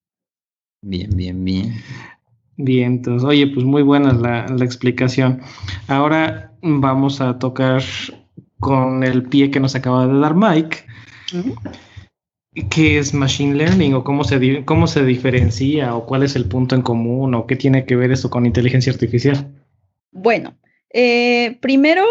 Bien, 0.82 1.10
bien, 1.16 1.42
bien. 1.46 1.74
Bien, 2.58 2.94
entonces, 2.94 3.24
oye, 3.24 3.48
pues 3.48 3.66
muy 3.66 3.82
buena 3.82 4.12
la, 4.12 4.46
la 4.48 4.66
explicación. 4.66 5.40
Ahora 5.88 6.52
vamos 6.62 7.22
a 7.22 7.40
tocar 7.40 7.82
con 8.60 9.04
el 9.06 9.24
pie 9.24 9.52
que 9.52 9.62
nos 9.62 9.74
acaba 9.74 10.06
de 10.06 10.20
dar 10.20 10.36
Mike. 10.36 10.93
¿Qué 12.70 13.00
es 13.00 13.14
Machine 13.14 13.56
Learning 13.56 13.96
o 13.96 14.04
cómo 14.04 14.24
se, 14.24 14.64
cómo 14.66 14.86
se 14.86 15.04
diferencia 15.04 15.96
o 15.96 16.06
cuál 16.06 16.24
es 16.24 16.36
el 16.36 16.46
punto 16.46 16.76
en 16.76 16.84
común 16.84 17.34
o 17.34 17.48
qué 17.48 17.56
tiene 17.56 17.86
que 17.86 17.96
ver 17.96 18.12
eso 18.12 18.30
con 18.30 18.46
inteligencia 18.46 18.94
artificial? 18.94 19.52
Bueno, 20.12 20.56
eh, 20.92 21.58
primero 21.62 22.04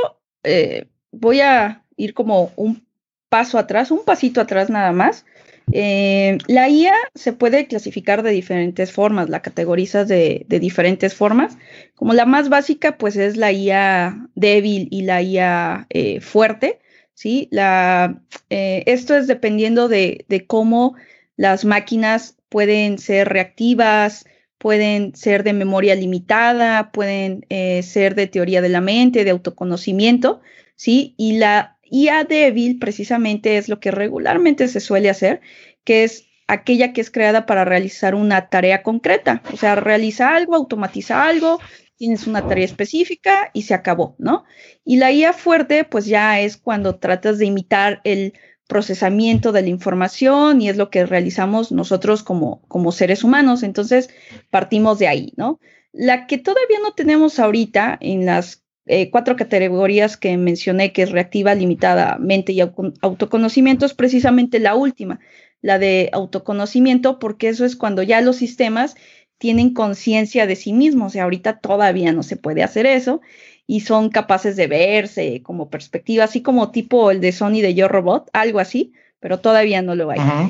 eh, 0.42 0.88
voy 1.12 1.40
a 1.40 1.84
ir 1.96 2.14
como 2.14 2.52
un 2.56 2.84
paso 3.28 3.58
atrás, 3.58 3.90
un 3.90 4.04
pasito 4.04 4.40
atrás 4.40 4.68
nada 4.68 4.92
más. 4.92 5.24
Eh, 5.70 6.38
la 6.48 6.68
IA 6.68 6.92
se 7.14 7.32
puede 7.32 7.66
clasificar 7.66 8.22
de 8.22 8.30
diferentes 8.30 8.92
formas, 8.92 9.30
la 9.30 9.40
categorizas 9.40 10.08
de, 10.08 10.44
de 10.48 10.60
diferentes 10.60 11.14
formas. 11.14 11.56
Como 11.94 12.12
la 12.12 12.26
más 12.26 12.48
básica, 12.48 12.98
pues 12.98 13.16
es 13.16 13.36
la 13.36 13.52
IA 13.52 14.28
débil 14.34 14.88
y 14.90 15.02
la 15.02 15.22
IA 15.22 15.86
eh, 15.88 16.20
fuerte, 16.20 16.80
¿sí? 17.22 17.46
La, 17.52 18.20
eh, 18.50 18.82
esto 18.86 19.14
es 19.14 19.28
dependiendo 19.28 19.86
de, 19.86 20.24
de 20.28 20.44
cómo 20.44 20.96
las 21.36 21.64
máquinas 21.64 22.36
pueden 22.48 22.98
ser 22.98 23.28
reactivas, 23.28 24.24
pueden 24.58 25.14
ser 25.14 25.44
de 25.44 25.52
memoria 25.52 25.94
limitada, 25.94 26.90
pueden 26.90 27.46
eh, 27.48 27.84
ser 27.84 28.16
de 28.16 28.26
teoría 28.26 28.60
de 28.60 28.70
la 28.70 28.80
mente, 28.80 29.22
de 29.22 29.30
autoconocimiento, 29.30 30.40
¿sí? 30.74 31.14
Y 31.16 31.38
la 31.38 31.78
IA 31.84 32.24
débil 32.24 32.80
precisamente 32.80 33.56
es 33.56 33.68
lo 33.68 33.78
que 33.78 33.92
regularmente 33.92 34.66
se 34.66 34.80
suele 34.80 35.08
hacer, 35.08 35.42
que 35.84 36.02
es 36.02 36.26
aquella 36.48 36.92
que 36.92 37.02
es 37.02 37.12
creada 37.12 37.46
para 37.46 37.64
realizar 37.64 38.16
una 38.16 38.48
tarea 38.48 38.82
concreta, 38.82 39.42
o 39.52 39.56
sea, 39.56 39.76
realiza 39.76 40.34
algo, 40.34 40.56
automatiza 40.56 41.24
algo, 41.24 41.60
tienes 42.02 42.26
una 42.26 42.46
tarea 42.46 42.64
específica 42.64 43.50
y 43.52 43.62
se 43.62 43.74
acabó, 43.74 44.16
¿no? 44.18 44.44
Y 44.84 44.96
la 44.96 45.12
IA 45.12 45.32
fuerte, 45.32 45.84
pues 45.84 46.06
ya 46.06 46.40
es 46.40 46.56
cuando 46.56 46.96
tratas 46.98 47.38
de 47.38 47.46
imitar 47.46 48.00
el 48.04 48.34
procesamiento 48.68 49.52
de 49.52 49.62
la 49.62 49.68
información 49.68 50.60
y 50.62 50.68
es 50.68 50.76
lo 50.76 50.90
que 50.90 51.04
realizamos 51.06 51.72
nosotros 51.72 52.22
como, 52.22 52.62
como 52.68 52.90
seres 52.92 53.22
humanos. 53.24 53.62
Entonces, 53.62 54.10
partimos 54.50 54.98
de 54.98 55.08
ahí, 55.08 55.32
¿no? 55.36 55.60
La 55.92 56.26
que 56.26 56.38
todavía 56.38 56.78
no 56.82 56.92
tenemos 56.94 57.38
ahorita 57.38 57.98
en 58.00 58.24
las 58.26 58.64
eh, 58.86 59.10
cuatro 59.10 59.36
categorías 59.36 60.16
que 60.16 60.36
mencioné, 60.36 60.92
que 60.92 61.02
es 61.02 61.10
reactiva, 61.12 61.54
limitada, 61.54 62.18
mente 62.18 62.52
y 62.52 62.60
au- 62.60 62.94
autoconocimiento, 63.02 63.86
es 63.86 63.94
precisamente 63.94 64.58
la 64.58 64.74
última, 64.74 65.20
la 65.60 65.78
de 65.78 66.10
autoconocimiento, 66.12 67.18
porque 67.18 67.48
eso 67.48 67.64
es 67.64 67.76
cuando 67.76 68.02
ya 68.02 68.20
los 68.20 68.36
sistemas 68.36 68.96
tienen 69.42 69.74
conciencia 69.74 70.46
de 70.46 70.54
sí 70.54 70.72
mismos. 70.72 71.08
O 71.08 71.10
sea, 71.10 71.24
ahorita 71.24 71.58
todavía 71.58 72.12
no 72.12 72.22
se 72.22 72.36
puede 72.36 72.62
hacer 72.62 72.86
eso 72.86 73.20
y 73.66 73.80
son 73.80 74.08
capaces 74.08 74.54
de 74.54 74.68
verse 74.68 75.42
como 75.42 75.68
perspectiva, 75.68 76.22
así 76.22 76.42
como 76.42 76.70
tipo 76.70 77.10
el 77.10 77.20
de 77.20 77.32
Sony 77.32 77.60
de 77.60 77.74
Yo 77.74 77.88
Robot, 77.88 78.30
algo 78.32 78.60
así, 78.60 78.92
pero 79.18 79.40
todavía 79.40 79.82
no 79.82 79.96
lo 79.96 80.12
hay. 80.12 80.20
Ajá. 80.20 80.48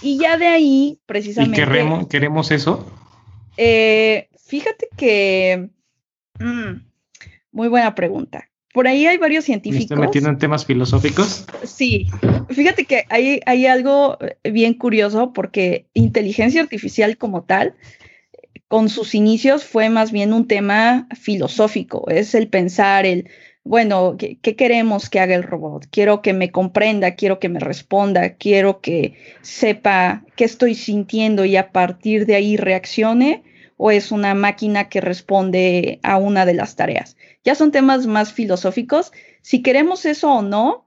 Y 0.00 0.16
ya 0.18 0.38
de 0.38 0.46
ahí, 0.46 0.98
¿Y 0.98 1.00
precisamente. 1.04 1.56
queremos, 1.56 2.06
queremos 2.08 2.50
eso? 2.50 2.90
Eh, 3.58 4.28
fíjate 4.46 4.88
que. 4.96 5.68
mm, 6.38 6.80
muy 7.52 7.68
buena 7.68 7.94
pregunta. 7.94 8.48
Por 8.72 8.88
ahí 8.88 9.06
hay 9.06 9.18
varios 9.18 9.44
¿Me 9.44 9.46
científicos. 9.48 9.82
estoy 9.90 9.98
metiendo 9.98 10.30
en 10.30 10.38
temas 10.38 10.64
filosóficos? 10.64 11.44
Sí, 11.62 12.06
fíjate 12.48 12.86
que 12.86 13.04
hay, 13.10 13.40
hay 13.44 13.66
algo 13.66 14.16
eh, 14.20 14.50
bien 14.50 14.72
curioso 14.72 15.34
porque 15.34 15.86
inteligencia 15.92 16.62
artificial 16.62 17.18
como 17.18 17.42
tal, 17.42 17.74
con 18.68 18.88
sus 18.88 19.14
inicios 19.14 19.64
fue 19.64 19.88
más 19.88 20.12
bien 20.12 20.32
un 20.32 20.48
tema 20.48 21.08
filosófico, 21.20 22.08
es 22.08 22.34
el 22.34 22.48
pensar, 22.48 23.06
el, 23.06 23.28
bueno, 23.64 24.16
¿qué, 24.18 24.38
queremos 24.56 25.08
que 25.08 25.20
haga 25.20 25.34
el 25.34 25.42
robot? 25.42 25.86
Quiero 25.90 26.20
que 26.20 26.34
me 26.34 26.50
comprenda, 26.50 27.14
quiero 27.14 27.38
que 27.40 27.48
me 27.48 27.60
responda, 27.60 28.34
quiero 28.34 28.80
que 28.80 29.16
sepa 29.40 30.24
qué 30.36 30.44
estoy 30.44 30.74
sintiendo 30.74 31.44
y 31.44 31.56
a 31.56 31.72
partir 31.72 32.26
de 32.26 32.34
ahí 32.34 32.56
reaccione, 32.56 33.42
o 33.76 33.90
es 33.90 34.12
una 34.12 34.34
máquina 34.34 34.88
que 34.88 35.00
responde 35.00 35.98
a 36.02 36.16
una 36.16 36.46
de 36.46 36.54
las 36.54 36.76
tareas. 36.76 37.16
Ya 37.42 37.54
son 37.54 37.72
temas 37.72 38.06
más 38.06 38.32
filosóficos. 38.32 39.12
Si 39.42 39.62
queremos 39.62 40.04
eso 40.04 40.32
o 40.32 40.42
no, 40.42 40.86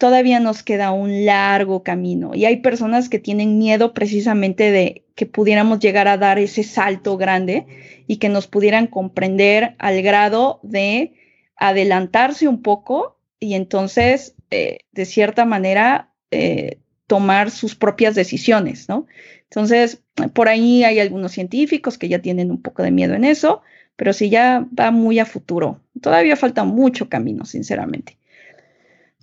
todavía 0.00 0.40
nos 0.40 0.62
queda 0.62 0.92
un 0.92 1.26
largo 1.26 1.84
camino 1.84 2.34
y 2.34 2.46
hay 2.46 2.56
personas 2.56 3.10
que 3.10 3.18
tienen 3.18 3.58
miedo 3.58 3.92
precisamente 3.92 4.72
de 4.72 5.04
que 5.14 5.26
pudiéramos 5.26 5.78
llegar 5.78 6.08
a 6.08 6.16
dar 6.16 6.38
ese 6.38 6.62
salto 6.62 7.18
grande 7.18 7.66
y 8.06 8.16
que 8.16 8.30
nos 8.30 8.46
pudieran 8.46 8.86
comprender 8.86 9.76
al 9.78 10.00
grado 10.00 10.58
de 10.62 11.12
adelantarse 11.54 12.48
un 12.48 12.62
poco 12.62 13.18
y 13.38 13.52
entonces, 13.52 14.34
eh, 14.50 14.78
de 14.90 15.04
cierta 15.04 15.44
manera, 15.44 16.08
eh, 16.30 16.78
tomar 17.06 17.50
sus 17.50 17.74
propias 17.74 18.14
decisiones, 18.14 18.88
¿no? 18.88 19.06
Entonces, 19.42 20.02
por 20.32 20.48
ahí 20.48 20.82
hay 20.82 20.98
algunos 20.98 21.32
científicos 21.32 21.98
que 21.98 22.08
ya 22.08 22.20
tienen 22.20 22.50
un 22.50 22.62
poco 22.62 22.82
de 22.82 22.90
miedo 22.90 23.12
en 23.12 23.24
eso, 23.24 23.60
pero 23.96 24.14
sí 24.14 24.30
ya 24.30 24.66
va 24.78 24.92
muy 24.92 25.18
a 25.18 25.26
futuro. 25.26 25.82
Todavía 26.00 26.36
falta 26.36 26.64
mucho 26.64 27.10
camino, 27.10 27.44
sinceramente. 27.44 28.19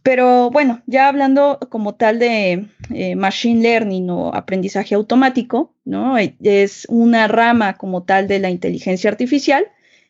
Pero 0.03 0.49
bueno, 0.51 0.81
ya 0.85 1.07
hablando 1.07 1.59
como 1.69 1.95
tal 1.95 2.19
de 2.19 2.67
eh, 2.93 3.15
machine 3.15 3.61
learning 3.61 4.09
o 4.09 4.33
aprendizaje 4.33 4.95
automático, 4.95 5.73
¿no? 5.83 6.17
Es 6.17 6.85
una 6.89 7.27
rama 7.27 7.77
como 7.77 8.03
tal 8.03 8.27
de 8.27 8.39
la 8.39 8.49
inteligencia 8.49 9.09
artificial 9.09 9.65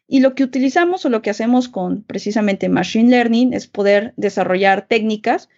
y 0.07 0.19
lo 0.21 0.35
que 0.35 0.43
utilizamos 0.43 1.05
o 1.05 1.09
lo 1.09 1.21
que 1.21 1.29
hacemos 1.29 1.67
con 1.67 2.03
precisamente 2.03 2.69
machine 2.69 3.09
learning 3.09 3.53
es 3.53 3.67
poder 3.67 4.13
desarrollar 4.17 4.87
técnicas 4.87 5.49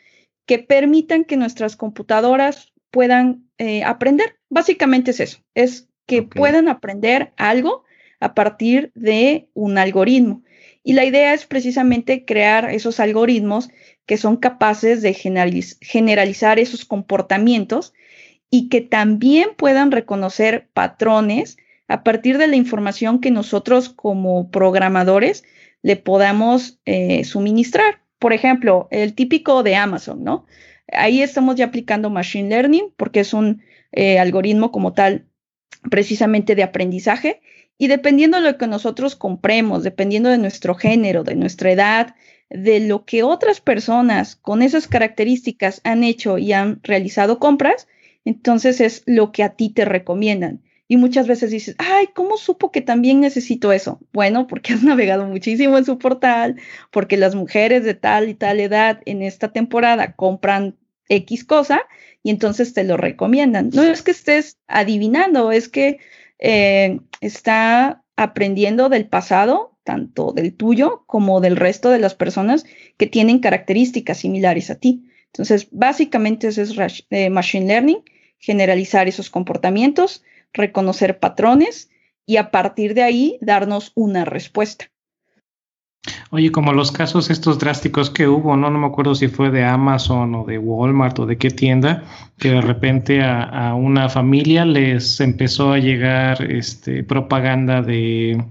que 0.45 0.57
permitan 0.57 1.25
que 1.25 1.37
nuestras 1.37 1.75
computadoras 1.75 2.73
puedan 2.89 3.47
eh, 3.59 3.83
aprender. 3.83 4.37
Básicamente 4.49 5.11
es 5.11 5.19
eso, 5.19 5.39
es 5.53 5.89
que 6.07 6.23
puedan 6.23 6.67
aprender 6.67 7.33
algo 7.37 7.83
a 8.19 8.33
partir 8.33 8.91
de 8.95 9.49
un 9.53 9.77
algoritmo. 9.77 10.43
Y 10.83 10.93
la 10.93 11.05
idea 11.05 11.35
es 11.35 11.45
precisamente 11.45 12.25
crear 12.25 12.71
esos 12.71 12.99
algoritmos 12.99 13.69
que 14.09 14.17
son 14.17 14.37
capaces 14.37 15.03
de 15.03 15.13
generaliz- 15.13 15.77
generalizar 15.81 16.57
esos 16.57 16.83
comportamientos 16.83 17.93
y 18.49 18.67
que 18.67 18.81
también 18.81 19.49
puedan 19.55 19.91
reconocer 19.91 20.67
patrones 20.73 21.57
a 21.87 22.03
partir 22.03 22.39
de 22.39 22.47
la 22.47 22.55
información 22.55 23.21
que 23.21 23.29
nosotros 23.29 23.89
como 23.89 24.49
programadores 24.49 25.43
le 25.83 25.95
podamos 25.95 26.79
eh, 26.85 27.23
suministrar. 27.23 28.01
Por 28.17 28.33
ejemplo, 28.33 28.87
el 28.89 29.13
típico 29.13 29.61
de 29.61 29.75
Amazon, 29.75 30.23
¿no? 30.23 30.47
Ahí 30.91 31.21
estamos 31.21 31.55
ya 31.55 31.65
aplicando 31.65 32.09
Machine 32.09 32.49
Learning 32.49 32.91
porque 32.97 33.19
es 33.19 33.35
un 33.35 33.61
eh, 33.91 34.17
algoritmo 34.17 34.71
como 34.71 34.93
tal 34.93 35.27
precisamente 35.91 36.55
de 36.55 36.63
aprendizaje 36.63 37.41
y 37.77 37.85
dependiendo 37.85 38.41
de 38.41 38.51
lo 38.51 38.57
que 38.57 38.65
nosotros 38.65 39.15
compremos, 39.15 39.83
dependiendo 39.83 40.29
de 40.29 40.39
nuestro 40.39 40.73
género, 40.73 41.23
de 41.23 41.35
nuestra 41.35 41.71
edad, 41.71 42.15
de 42.49 42.79
lo 42.79 43.05
que 43.05 43.23
otras 43.23 43.61
personas 43.61 44.35
con 44.35 44.61
esas 44.61 44.87
características 44.87 45.81
han 45.83 46.03
hecho 46.03 46.37
y 46.37 46.53
han 46.53 46.79
realizado 46.83 47.39
compras, 47.39 47.87
entonces 48.25 48.81
es 48.81 49.03
lo 49.05 49.31
que 49.31 49.43
a 49.43 49.55
ti 49.55 49.69
te 49.69 49.85
recomiendan. 49.85 50.61
Y 50.87 50.97
muchas 50.97 51.27
veces 51.27 51.51
dices, 51.51 51.75
ay, 51.77 52.07
¿cómo 52.15 52.35
supo 52.37 52.71
que 52.71 52.81
también 52.81 53.19
necesito 53.19 53.71
eso? 53.71 53.99
Bueno, 54.11 54.47
porque 54.47 54.73
has 54.73 54.83
navegado 54.83 55.27
muchísimo 55.27 55.77
en 55.77 55.85
su 55.85 55.99
portal, 55.99 56.59
porque 56.91 57.17
las 57.17 57.35
mujeres 57.35 57.83
de 57.83 57.93
tal 57.93 58.29
y 58.29 58.33
tal 58.33 58.59
edad 58.59 59.01
en 59.05 59.21
esta 59.21 59.51
temporada 59.51 60.13
compran 60.13 60.75
X 61.07 61.45
cosa 61.45 61.81
y 62.23 62.31
entonces 62.31 62.73
te 62.73 62.83
lo 62.83 62.97
recomiendan. 62.97 63.69
No 63.73 63.83
es 63.83 64.01
que 64.01 64.11
estés 64.11 64.57
adivinando, 64.67 65.51
es 65.51 65.69
que 65.69 65.99
eh, 66.39 66.99
está 67.21 68.03
aprendiendo 68.15 68.89
del 68.89 69.07
pasado, 69.07 69.77
tanto 69.83 70.31
del 70.31 70.53
tuyo 70.53 71.03
como 71.07 71.41
del 71.41 71.55
resto 71.55 71.89
de 71.89 71.99
las 71.99 72.15
personas 72.15 72.65
que 72.97 73.07
tienen 73.07 73.39
características 73.39 74.19
similares 74.19 74.69
a 74.69 74.75
ti. 74.75 75.05
Entonces, 75.27 75.67
básicamente 75.71 76.47
eso 76.47 76.61
es 76.61 77.05
eh, 77.09 77.29
Machine 77.29 77.67
Learning, 77.67 78.03
generalizar 78.39 79.07
esos 79.07 79.29
comportamientos, 79.29 80.23
reconocer 80.53 81.19
patrones 81.19 81.89
y 82.25 82.37
a 82.37 82.51
partir 82.51 82.93
de 82.93 83.03
ahí 83.03 83.37
darnos 83.41 83.91
una 83.95 84.25
respuesta. 84.25 84.89
Oye, 86.31 86.51
como 86.51 86.73
los 86.73 86.91
casos 86.91 87.29
estos 87.29 87.59
drásticos 87.59 88.09
que 88.09 88.27
hubo, 88.27 88.55
¿no? 88.55 88.69
No 88.69 88.79
me 88.79 88.87
acuerdo 88.87 89.15
si 89.15 89.27
fue 89.27 89.49
de 89.49 89.65
Amazon 89.65 90.33
o 90.35 90.45
de 90.45 90.57
Walmart 90.57 91.19
o 91.19 91.25
de 91.25 91.37
qué 91.37 91.49
tienda, 91.49 92.03
que 92.37 92.51
de 92.51 92.61
repente 92.61 93.21
a, 93.21 93.73
una 93.73 94.09
familia 94.09 94.63
les 94.63 95.19
empezó 95.19 95.73
a 95.73 95.79
llegar 95.79 96.41
este, 96.43 97.03
propaganda 97.03 97.81
de 97.81 98.43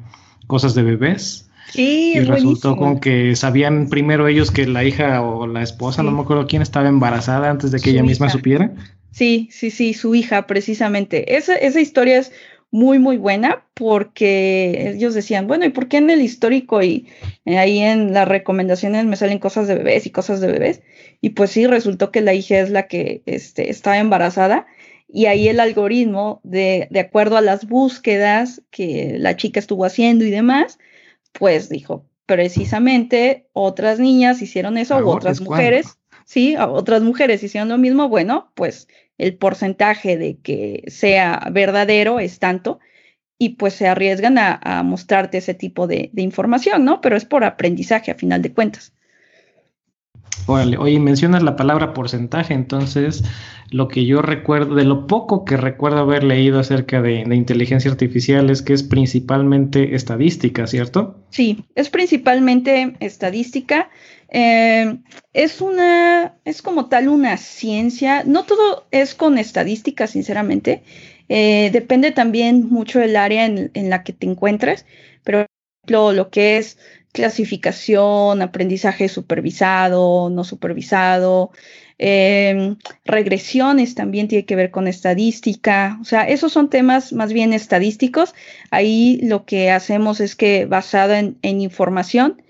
cosas 0.48 0.74
de 0.74 0.82
bebés. 0.82 1.48
Sí, 1.70 2.14
y 2.16 2.20
resultó 2.20 2.76
con 2.76 2.98
que 2.98 3.36
sabían 3.36 3.88
primero 3.88 4.26
ellos 4.26 4.50
que 4.50 4.66
la 4.66 4.84
hija 4.84 5.22
o 5.22 5.46
la 5.46 5.62
esposa, 5.62 6.02
no 6.02 6.10
me 6.10 6.22
acuerdo 6.22 6.46
quién, 6.46 6.62
estaba 6.62 6.88
embarazada 6.88 7.50
antes 7.50 7.70
de 7.70 7.78
que 7.78 7.90
ella 7.90 8.02
misma 8.02 8.30
supiera. 8.30 8.72
Sí, 9.12 9.48
sí, 9.52 9.70
sí, 9.70 9.94
su 9.94 10.14
hija, 10.14 10.46
precisamente. 10.46 11.36
Esa, 11.36 11.54
esa 11.56 11.80
historia 11.80 12.18
es 12.18 12.32
muy, 12.70 12.98
muy 12.98 13.16
buena 13.16 13.64
porque 13.74 14.92
ellos 14.94 15.14
decían, 15.14 15.46
bueno, 15.46 15.64
¿y 15.64 15.70
por 15.70 15.88
qué 15.88 15.98
en 15.98 16.10
el 16.10 16.22
histórico 16.22 16.82
y 16.82 17.06
ahí 17.46 17.78
en 17.78 18.12
las 18.12 18.28
recomendaciones 18.28 19.04
me 19.06 19.16
salen 19.16 19.38
cosas 19.38 19.68
de 19.68 19.74
bebés 19.74 20.06
y 20.06 20.10
cosas 20.10 20.40
de 20.40 20.48
bebés? 20.48 20.82
Y 21.20 21.30
pues 21.30 21.50
sí, 21.50 21.66
resultó 21.66 22.10
que 22.10 22.20
la 22.20 22.34
hija 22.34 22.58
es 22.60 22.70
la 22.70 22.86
que 22.86 23.22
este, 23.26 23.70
estaba 23.70 23.98
embarazada 23.98 24.66
y 25.08 25.26
ahí 25.26 25.48
el 25.48 25.58
algoritmo, 25.58 26.40
de, 26.44 26.86
de 26.90 27.00
acuerdo 27.00 27.36
a 27.36 27.40
las 27.40 27.66
búsquedas 27.66 28.62
que 28.70 29.16
la 29.18 29.36
chica 29.36 29.58
estuvo 29.58 29.84
haciendo 29.84 30.24
y 30.24 30.30
demás, 30.30 30.78
pues 31.32 31.68
dijo, 31.68 32.04
precisamente 32.26 33.46
otras 33.54 33.98
niñas 33.98 34.42
hicieron 34.42 34.76
eso, 34.76 34.98
u 34.98 35.08
otras 35.08 35.40
mujeres, 35.40 35.98
sí, 36.26 36.56
otras 36.58 37.02
mujeres 37.02 37.42
hicieron 37.42 37.70
lo 37.70 37.78
mismo, 37.78 38.10
bueno, 38.10 38.52
pues 38.54 38.86
el 39.16 39.36
porcentaje 39.36 40.18
de 40.18 40.36
que 40.36 40.84
sea 40.88 41.48
verdadero 41.50 42.20
es 42.20 42.38
tanto 42.38 42.80
y 43.38 43.50
pues 43.50 43.72
se 43.74 43.86
arriesgan 43.86 44.36
a, 44.36 44.82
mostrarte 44.84 45.38
ese 45.38 45.54
tipo 45.54 45.86
de, 45.86 46.10
información, 46.16 46.84
¿no? 46.84 47.00
Pero 47.00 47.16
es 47.16 47.24
por 47.24 47.44
aprendizaje 47.44 48.10
a 48.10 48.16
final 48.16 48.42
de 48.42 48.52
cuentas. 48.52 48.92
Órale, 50.48 50.78
oye, 50.78 50.98
mencionas 50.98 51.42
la 51.42 51.56
palabra 51.56 51.92
porcentaje, 51.92 52.54
entonces 52.54 53.22
lo 53.70 53.86
que 53.86 54.06
yo 54.06 54.22
recuerdo, 54.22 54.76
de 54.76 54.84
lo 54.84 55.06
poco 55.06 55.44
que 55.44 55.58
recuerdo 55.58 55.98
haber 55.98 56.24
leído 56.24 56.58
acerca 56.58 57.02
de, 57.02 57.20
inteligencia 57.20 57.90
artificial 57.90 58.48
es 58.48 58.62
que 58.62 58.72
es 58.72 58.82
principalmente 58.82 59.94
estadística, 59.94 60.66
¿cierto? 60.66 61.18
Sí, 61.28 61.66
es 61.74 61.90
principalmente 61.90 62.94
estadística. 63.00 63.90
Eh, 64.30 64.96
es 65.34 65.60
una, 65.60 66.38
es 66.46 66.62
como 66.62 66.86
tal 66.86 67.08
una 67.08 67.36
ciencia, 67.36 68.24
no 68.24 68.44
todo 68.44 68.86
es 68.90 69.14
con 69.14 69.36
estadística, 69.36 70.06
sinceramente, 70.06 70.82
eh, 71.28 71.68
depende 71.74 72.10
también 72.10 72.70
mucho 72.70 73.00
del 73.00 73.16
área 73.16 73.44
en, 73.44 73.90
la 73.90 74.02
que 74.02 74.14
te 74.14 74.26
encuentres, 74.26 74.86
pero 75.24 75.46
lo 75.86 76.30
que 76.30 76.56
es 76.56 76.78
clasificación, 77.12 78.42
aprendizaje 78.42 79.08
supervisado, 79.08 80.30
no 80.30 80.44
supervisado, 80.44 81.50
eh, 81.98 82.76
regresiones 83.04 83.94
también 83.94 84.28
tiene 84.28 84.44
que 84.44 84.54
ver 84.54 84.70
con 84.70 84.86
estadística, 84.86 85.98
o 86.00 86.04
sea, 86.04 86.28
esos 86.28 86.52
son 86.52 86.70
temas 86.70 87.12
más 87.12 87.32
bien 87.32 87.52
estadísticos. 87.52 88.34
Ahí 88.70 89.20
lo 89.22 89.44
que 89.44 89.70
hacemos 89.70 90.20
es 90.20 90.36
que 90.36 90.64
basado 90.66 91.14
en, 91.14 91.38
en 91.42 91.60
información, 91.60 92.42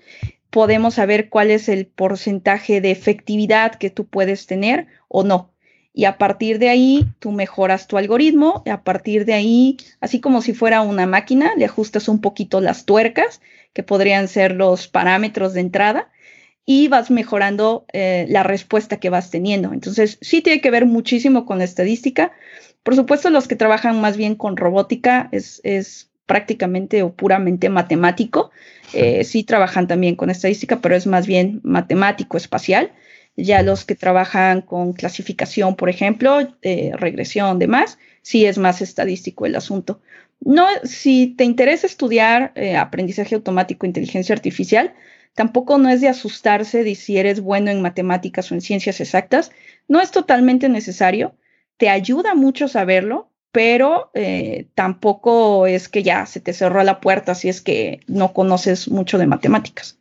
podemos 0.49 0.95
saber 0.95 1.29
cuál 1.29 1.51
es 1.51 1.69
el 1.69 1.87
porcentaje 1.87 2.81
de 2.81 2.91
efectividad 2.91 3.75
que 3.75 3.89
tú 3.89 4.05
puedes 4.05 4.45
tener 4.45 4.87
o 5.07 5.23
no. 5.23 5.51
Y 5.93 6.05
a 6.05 6.17
partir 6.17 6.59
de 6.59 6.69
ahí, 6.69 7.05
tú 7.19 7.31
mejoras 7.31 7.87
tu 7.87 7.97
algoritmo, 7.97 8.61
y 8.65 8.69
a 8.69 8.83
partir 8.83 9.25
de 9.25 9.33
ahí, 9.33 9.77
así 9.99 10.19
como 10.19 10.41
si 10.41 10.53
fuera 10.53 10.81
una 10.81 11.07
máquina, 11.07 11.53
le 11.57 11.65
ajustas 11.65 12.07
un 12.07 12.21
poquito 12.21 12.61
las 12.61 12.85
tuercas, 12.85 13.41
que 13.73 13.83
podrían 13.83 14.27
ser 14.27 14.55
los 14.55 14.87
parámetros 14.87 15.53
de 15.53 15.61
entrada, 15.61 16.09
y 16.71 16.87
vas 16.87 17.09
mejorando 17.09 17.87
eh, 17.93 18.27
la 18.29 18.43
respuesta 18.43 18.97
que 18.97 19.09
vas 19.09 19.31
teniendo. 19.31 19.73
Entonces, 19.73 20.19
sí 20.21 20.43
tiene 20.43 20.61
que 20.61 20.69
ver 20.69 20.85
muchísimo 20.85 21.47
con 21.47 21.57
la 21.57 21.63
estadística. 21.63 22.31
Por 22.83 22.95
supuesto, 22.95 23.31
los 23.31 23.47
que 23.47 23.55
trabajan 23.55 23.99
más 23.99 24.17
bien 24.17 24.35
con 24.35 24.55
robótica 24.55 25.29
es, 25.31 25.61
es 25.63 26.11
prácticamente 26.27 27.01
o 27.01 27.11
puramente 27.11 27.69
matemático. 27.69 28.51
Eh, 28.93 29.23
sí 29.23 29.43
trabajan 29.43 29.87
también 29.87 30.15
con 30.15 30.29
estadística, 30.29 30.79
pero 30.79 30.95
es 30.95 31.07
más 31.07 31.25
bien 31.25 31.59
matemático 31.63 32.37
espacial. 32.37 32.91
Ya 33.35 33.63
los 33.63 33.83
que 33.83 33.95
trabajan 33.95 34.61
con 34.61 34.93
clasificación, 34.93 35.75
por 35.75 35.89
ejemplo, 35.89 36.55
eh, 36.61 36.91
regresión, 36.93 37.57
demás, 37.57 37.97
sí 38.21 38.45
es 38.45 38.59
más 38.59 38.83
estadístico 38.83 39.47
el 39.47 39.55
asunto. 39.55 40.01
No, 40.41 40.65
si 40.83 41.27
te 41.27 41.43
interesa 41.43 41.85
estudiar 41.85 42.53
eh, 42.55 42.77
aprendizaje 42.77 43.35
automático, 43.35 43.85
inteligencia 43.85 44.33
artificial, 44.33 44.93
tampoco 45.35 45.77
no 45.77 45.89
es 45.89 46.01
de 46.01 46.07
asustarse 46.07 46.83
de 46.83 46.95
si 46.95 47.17
eres 47.17 47.41
bueno 47.41 47.71
en 47.71 47.81
matemáticas 47.81 48.51
o 48.51 48.55
en 48.55 48.61
ciencias 48.61 49.01
exactas. 49.01 49.51
No 49.87 49.99
es 50.01 50.11
totalmente 50.11 50.69
necesario. 50.69 51.35
Te 51.77 51.89
ayuda 51.89 52.35
mucho 52.35 52.67
saberlo, 52.67 53.29
pero 53.51 54.11
eh, 54.13 54.67
tampoco 54.75 55.67
es 55.67 55.89
que 55.89 56.03
ya 56.03 56.25
se 56.25 56.39
te 56.39 56.53
cerró 56.53 56.83
la 56.83 56.99
puerta 57.01 57.35
si 57.35 57.49
es 57.49 57.61
que 57.61 58.01
no 58.07 58.33
conoces 58.33 58.89
mucho 58.89 59.17
de 59.17 59.27
matemáticas. 59.27 59.97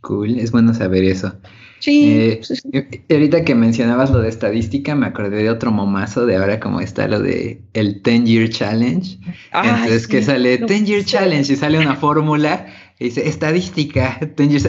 Cool, 0.00 0.38
es 0.38 0.50
bueno 0.50 0.74
saber 0.74 1.04
eso. 1.04 1.34
Sí, 1.80 2.40
eh, 2.72 3.04
Ahorita 3.10 3.44
que 3.44 3.54
mencionabas 3.54 4.10
lo 4.10 4.20
de 4.20 4.28
estadística, 4.28 4.94
me 4.94 5.06
acordé 5.06 5.42
de 5.42 5.50
otro 5.50 5.70
momazo 5.70 6.26
de 6.26 6.36
ahora 6.36 6.58
como 6.58 6.80
está 6.80 7.06
lo 7.06 7.20
de 7.20 7.60
el 7.74 8.02
10 8.02 8.24
Year 8.24 8.48
Challenge. 8.48 9.18
Entonces 9.52 10.08
que 10.08 10.22
sale 10.22 10.58
10 10.58 10.84
Year 10.84 11.04
Challenge 11.04 11.52
y 11.52 11.56
sale 11.56 11.78
una 11.78 11.96
fórmula 11.96 12.66
y 12.98 13.04
dice 13.04 13.28
estadística, 13.28 14.18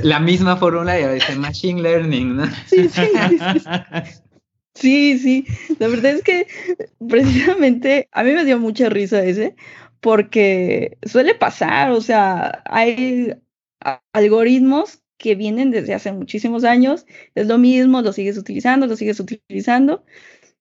la 0.03 0.19
misma 0.19 0.55
fórmula 0.57 0.99
y 0.99 1.03
ahora 1.03 1.15
dice 1.15 1.35
machine 1.35 1.81
learning, 1.81 2.35
¿no? 2.35 2.45
Sí, 2.67 2.87
sí, 2.89 3.01
sí. 3.19 4.19
Sí, 4.75 5.19
sí, 5.19 5.45
la 5.79 5.89
verdad 5.89 6.13
es 6.13 6.23
que 6.23 6.47
precisamente 7.09 8.07
a 8.13 8.23
mí 8.23 8.31
me 8.31 8.45
dio 8.45 8.59
mucha 8.59 8.87
risa 8.87 9.21
ese, 9.25 9.55
porque 9.99 10.97
suele 11.03 11.35
pasar, 11.35 11.91
o 11.91 11.99
sea, 11.99 12.63
hay 12.65 13.35
algoritmos 14.13 15.01
que 15.19 15.35
vienen 15.35 15.69
desde 15.69 15.93
hace 15.93 16.11
muchísimos 16.11 16.63
años, 16.63 17.05
es 17.35 17.45
lo 17.45 17.59
mismo, 17.59 18.01
lo 18.01 18.13
sigues 18.13 18.37
utilizando, 18.37 18.87
lo 18.87 18.95
sigues 18.95 19.19
utilizando, 19.19 20.03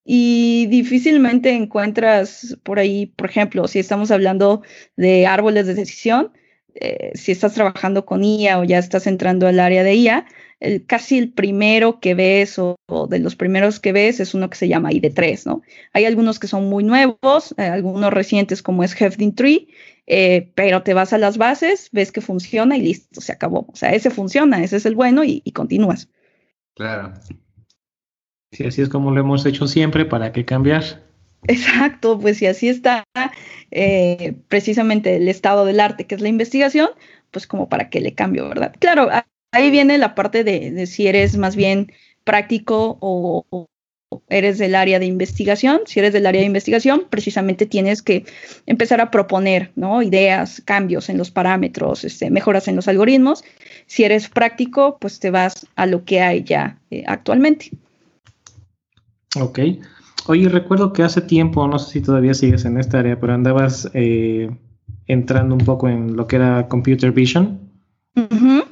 y 0.05 0.67
difícilmente 0.67 1.51
encuentras 1.53 2.59
por 2.65 2.79
ahí, 2.79 3.07
por 3.07 3.31
ejemplo, 3.31 3.69
si 3.69 3.79
estamos 3.79 4.11
hablando 4.11 4.63
de 4.97 5.27
árboles 5.27 5.67
de 5.67 5.75
decisión, 5.75 6.33
eh, 6.81 7.13
si 7.15 7.33
estás 7.33 7.55
trabajando 7.55 8.05
con 8.05 8.25
IA 8.25 8.59
o 8.59 8.65
ya 8.65 8.79
estás 8.79 9.07
entrando 9.07 9.47
al 9.47 9.61
área 9.61 9.83
de 9.83 9.95
IA, 9.95 10.27
casi 10.87 11.19
el 11.19 11.33
primero 11.33 12.01
que 12.01 12.15
ves 12.15 12.59
o, 12.59 12.77
de 13.09 13.19
los 13.21 13.37
primeros 13.37 13.79
que 13.79 13.93
ves 13.93 14.21
es 14.21 14.35
uno 14.35 14.51
que 14.51 14.57
se 14.57 14.69
llama 14.69 14.91
ID3, 14.91 15.47
¿no? 15.47 15.63
Hay 15.93 16.05
algunos 16.05 16.39
que 16.39 16.49
son 16.49 16.69
muy 16.69 16.83
nuevos, 16.83 17.55
eh, 17.59 17.63
algunos 17.63 18.13
recientes 18.13 18.63
como 18.63 18.83
es 18.83 19.01
Hefdin 19.01 19.35
Tree, 19.35 19.69
eh, 20.07 20.51
pero 20.55 20.83
te 20.83 20.95
vas 20.95 21.13
a 21.13 21.19
las 21.19 21.39
bases, 21.39 21.91
ves 21.93 22.11
que 22.11 22.21
funciona 22.21 22.77
y 22.77 22.83
listo, 22.83 23.21
se 23.21 23.33
acabó. 23.33 23.67
O 23.73 23.77
sea, 23.77 23.95
ese 23.95 24.11
funciona, 24.11 24.63
ese 24.63 24.77
es 24.77 24.87
el 24.87 24.97
bueno 24.97 25.23
y, 25.25 25.43
continúas. 25.53 26.09
Claro. 26.75 27.15
Sí, 28.51 28.65
así 28.65 28.83
es 28.83 28.89
como 28.89 29.11
lo 29.11 29.21
hemos 29.21 29.45
hecho 29.47 29.67
siempre, 29.67 30.07
¿para 30.07 30.33
qué 30.33 30.45
cambiar? 30.45 31.08
Exacto, 31.47 32.19
pues 32.19 32.39
si 32.39 32.47
así 32.47 32.69
está 32.69 33.05
eh, 33.71 34.35
precisamente 34.49 35.17
el 35.17 35.29
estado 35.29 35.65
del 35.65 35.81
arte, 35.81 36.07
que 36.07 36.15
es 36.15 36.21
la 36.21 36.29
investigación, 36.29 36.91
pues 37.31 37.47
como 37.47 37.69
para 37.69 37.91
qué 37.91 38.01
le 38.01 38.15
cambio, 38.15 38.49
¿verdad? 38.49 38.75
Claro, 38.79 39.09
ahí 39.53 39.71
viene 39.71 39.99
la 39.99 40.15
parte 40.15 40.45
de, 40.45 40.87
si 40.87 41.07
eres 41.07 41.37
más 41.37 41.57
bien 41.57 41.93
práctico 42.25 42.99
o, 43.01 43.69
eres 44.31 44.57
del 44.57 44.75
área 44.75 44.99
de 44.99 45.05
investigación. 45.05 45.83
Si 45.85 46.01
eres 46.01 46.15
del 46.15 46.27
área 46.27 46.41
de 46.41 46.47
investigación, 46.47 47.05
precisamente 47.11 47.67
tienes 47.67 48.03
que 48.03 48.25
empezar 48.65 49.03
a 49.03 49.11
proponer 49.11 49.71
¿no? 49.77 50.03
ideas, 50.03 50.63
cambios 50.65 51.11
en 51.11 51.19
los 51.19 51.31
parámetros, 51.31 52.05
este, 52.05 52.31
mejoras 52.31 52.69
en 52.69 52.77
los 52.77 52.89
algoritmos. 52.89 53.45
Si 53.87 54.05
eres 54.05 54.29
práctico, 54.29 54.97
pues 54.99 55.21
te 55.21 55.31
vas 55.31 55.67
a 55.77 55.85
lo 55.85 56.05
que 56.05 56.23
hay 56.23 56.43
ya 56.43 56.79
eh, 56.91 57.05
actualmente. 57.07 57.71
Ok. 59.39 59.59
Oye, 60.27 60.49
recuerdo 60.49 60.93
que 60.93 61.03
hace 61.03 61.21
tiempo, 61.21 61.67
no 61.67 61.79
sé 61.79 61.93
si 61.93 62.01
todavía 62.03 62.35
sigues 62.35 62.65
en 62.65 62.79
esta 62.79 62.99
área, 62.99 63.19
pero 63.19 63.35
andabas 63.35 63.91
eh, 63.95 64.51
entrando 65.07 65.55
un 65.55 65.65
poco 65.65 65.89
en 65.89 66.17
lo 66.17 66.27
que 66.27 66.37
era 66.37 66.69
computer 66.69 67.13
vision. 67.13 67.69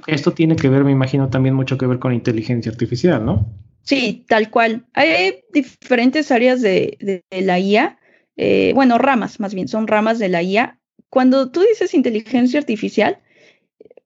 Esto 0.06 0.32
tiene 0.32 0.56
que 0.56 0.68
ver, 0.68 0.84
me 0.84 0.90
imagino, 0.90 1.28
también 1.30 1.54
mucho 1.54 1.78
que 1.78 1.86
ver 1.86 1.98
con 1.98 2.12
inteligencia 2.12 2.70
artificial, 2.70 3.24
¿no? 3.24 3.46
Sí, 3.82 4.24
tal 4.28 4.50
cual. 4.50 4.86
Hay 4.94 5.44
diferentes 5.52 6.32
áreas 6.32 6.60
de, 6.60 7.22
la 7.30 7.58
IA, 7.60 7.98
eh, 8.36 8.72
bueno, 8.74 8.98
ramas 8.98 9.38
más 9.38 9.54
bien, 9.54 9.68
son 9.68 9.86
ramas 9.86 10.18
de 10.18 10.28
la 10.28 10.42
IA. 10.42 10.80
Cuando 11.08 11.50
tú 11.50 11.60
dices 11.60 11.94
inteligencia 11.94 12.58
artificial, 12.58 13.20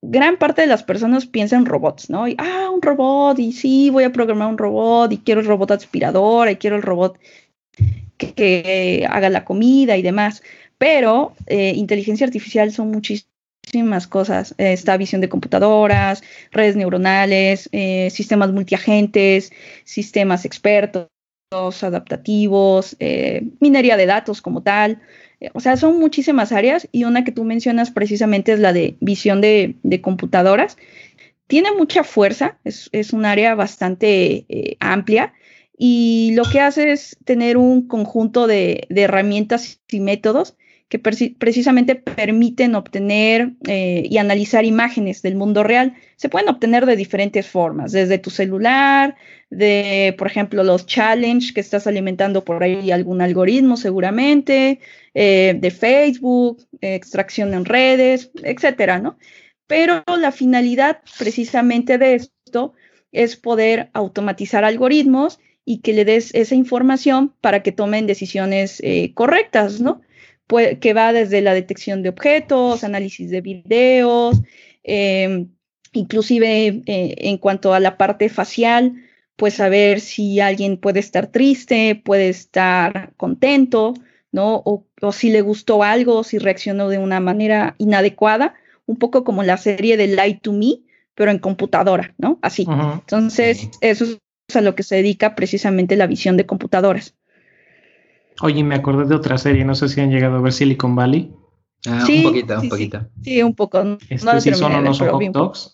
gran 0.02 0.36
parte 0.38 0.62
de 0.62 0.66
las 0.66 0.82
personas 0.82 1.26
piensan 1.26 1.60
en 1.60 1.66
robots, 1.66 2.10
¿no? 2.10 2.28
Y, 2.28 2.34
ah, 2.38 2.70
un 2.72 2.82
robot, 2.82 3.38
y 3.38 3.52
sí, 3.52 3.90
voy 3.90 4.04
a 4.04 4.12
programar 4.12 4.48
un 4.48 4.58
robot, 4.58 5.12
y 5.12 5.18
quiero 5.18 5.40
el 5.40 5.46
robot 5.46 5.72
aspirador, 5.72 6.50
y 6.50 6.56
quiero 6.56 6.76
el 6.76 6.82
robot. 6.82 7.18
que, 8.18 9.06
haga 9.10 9.30
la 9.30 9.44
comida 9.44 9.96
y 9.96 10.02
demás. 10.02 10.42
Pero 10.78 11.34
eh, 11.46 11.72
inteligencia 11.76 12.26
artificial 12.26 12.72
son 12.72 12.90
muchísimas 12.90 14.06
cosas. 14.08 14.54
Esta 14.58 14.96
visión 14.96 15.20
de 15.20 15.28
computadoras, 15.28 16.22
redes 16.50 16.76
neuronales, 16.76 17.68
eh, 17.72 18.10
sistemas 18.10 18.52
multiagentes, 18.52 19.52
sistemas 19.84 20.44
expertos, 20.44 21.08
adaptativos, 21.82 22.96
eh, 23.00 23.42
minería 23.60 23.96
de 23.96 24.06
datos 24.06 24.40
como 24.42 24.62
tal. 24.62 25.00
O 25.54 25.60
sea, 25.60 25.76
son 25.76 25.98
muchísimas 25.98 26.52
áreas 26.52 26.88
y 26.92 27.04
una 27.04 27.24
que 27.24 27.32
tú 27.32 27.44
mencionas 27.44 27.90
precisamente 27.90 28.52
es 28.52 28.60
la 28.60 28.72
de 28.72 28.96
visión 29.00 29.40
de, 29.40 29.76
computadoras. 30.02 30.76
Tiene 31.46 31.72
mucha 31.72 32.04
fuerza, 32.04 32.58
es, 32.64 33.12
un 33.12 33.24
área 33.24 33.54
bastante 33.54 34.76
amplia 34.80 35.32
y 35.82 36.32
lo 36.34 36.42
que 36.44 36.60
hace 36.60 36.92
es 36.92 37.16
tener 37.24 37.56
un 37.56 37.88
conjunto 37.88 38.46
de, 38.46 38.86
herramientas 38.90 39.80
y 39.88 40.00
métodos 40.00 40.58
que 40.90 40.98
precisamente 40.98 41.94
permiten 41.94 42.74
obtener 42.74 43.52
eh, 43.68 44.02
y 44.10 44.18
analizar 44.18 44.64
imágenes 44.64 45.22
del 45.22 45.36
mundo 45.36 45.62
real. 45.62 45.94
Se 46.16 46.28
pueden 46.28 46.48
obtener 46.48 46.84
de 46.84 46.96
diferentes 46.96 47.46
formas, 47.46 47.92
desde 47.92 48.18
tu 48.18 48.30
celular, 48.30 49.14
de, 49.50 50.16
por 50.18 50.26
ejemplo, 50.26 50.64
los 50.64 50.86
challenge 50.86 51.54
que 51.54 51.60
estás 51.60 51.86
alimentando 51.86 52.44
por 52.44 52.64
ahí 52.64 52.90
algún 52.90 53.22
algoritmo 53.22 53.76
seguramente, 53.76 54.80
eh, 55.14 55.54
de 55.56 55.70
Facebook, 55.70 56.66
extracción 56.80 57.54
en 57.54 57.66
redes, 57.66 58.32
etcétera, 58.42 58.98
¿no? 58.98 59.16
Pero 59.68 60.02
la 60.18 60.32
finalidad 60.32 61.02
precisamente 61.20 61.98
de 61.98 62.16
esto 62.16 62.74
es 63.12 63.36
poder 63.36 63.90
automatizar 63.92 64.64
algoritmos 64.64 65.38
y 65.64 65.82
que 65.82 65.92
le 65.92 66.04
des 66.04 66.34
esa 66.34 66.56
información 66.56 67.32
para 67.40 67.62
que 67.62 67.70
tomen 67.70 68.08
decisiones 68.08 68.80
eh, 68.82 69.12
correctas, 69.14 69.80
¿no? 69.80 70.00
Que 70.80 70.92
va 70.94 71.12
desde 71.12 71.40
la 71.40 71.54
detección 71.54 72.02
de 72.02 72.08
objetos, 72.08 72.84
análisis 72.84 73.30
de 73.30 73.40
videos, 73.40 74.40
em, 74.82 75.48
inclusive 75.92 76.82
eh, 76.86 77.14
en 77.18 77.38
cuanto 77.38 77.74
a 77.74 77.80
la 77.80 77.96
parte 77.96 78.28
facial, 78.28 78.94
pues 79.36 79.54
saber 79.54 80.00
si 80.00 80.40
alguien 80.40 80.76
puede 80.76 81.00
estar 81.00 81.28
triste, 81.28 82.00
puede 82.04 82.28
estar 82.28 83.12
contento, 83.16 83.94
¿no? 84.32 84.62
O, 84.64 84.84
si 85.12 85.30
le 85.30 85.40
gustó 85.40 85.82
algo, 85.82 86.24
si 86.24 86.38
reaccionó 86.38 86.88
de 86.88 86.98
una 86.98 87.20
manera 87.20 87.74
inadecuada, 87.78 88.54
un 88.86 88.96
poco 88.98 89.24
como 89.24 89.42
la 89.42 89.56
serie 89.56 89.96
de 89.96 90.08
Light 90.08 90.42
to 90.42 90.52
Me, 90.52 90.80
pero 91.14 91.30
en 91.30 91.38
computadora, 91.38 92.14
¿no? 92.18 92.38
Así. 92.42 92.66
Entonces, 92.68 93.70
eso 93.80 94.04
es 94.04 94.56
a 94.56 94.60
lo 94.60 94.74
que 94.74 94.82
se 94.82 94.96
dedica 94.96 95.34
precisamente 95.34 95.96
la 95.96 96.06
visión 96.06 96.36
de 96.36 96.46
computadoras. 96.46 97.14
Oye, 98.42 98.64
me 98.64 98.74
acordé 98.74 99.04
de 99.04 99.14
otra 99.14 99.38
serie, 99.38 99.64
no 99.64 99.74
sé 99.74 99.88
si 99.88 100.00
han 100.00 100.10
llegado 100.10 100.36
a 100.36 100.40
ver 100.40 100.52
Silicon 100.52 100.94
Valley. 100.94 101.34
Ah, 101.86 102.04
un 102.08 102.22
poquito, 102.22 102.60
un 102.60 102.68
poquito. 102.68 103.06
Sí, 103.22 103.42
un 103.42 103.54
poco. 103.54 103.98
Este, 104.08 104.40
si 104.40 104.54
son 104.54 104.74
o 104.74 104.80
no 104.80 104.94
son 104.94 105.08
hot 105.08 105.22
dogs. 105.32 105.72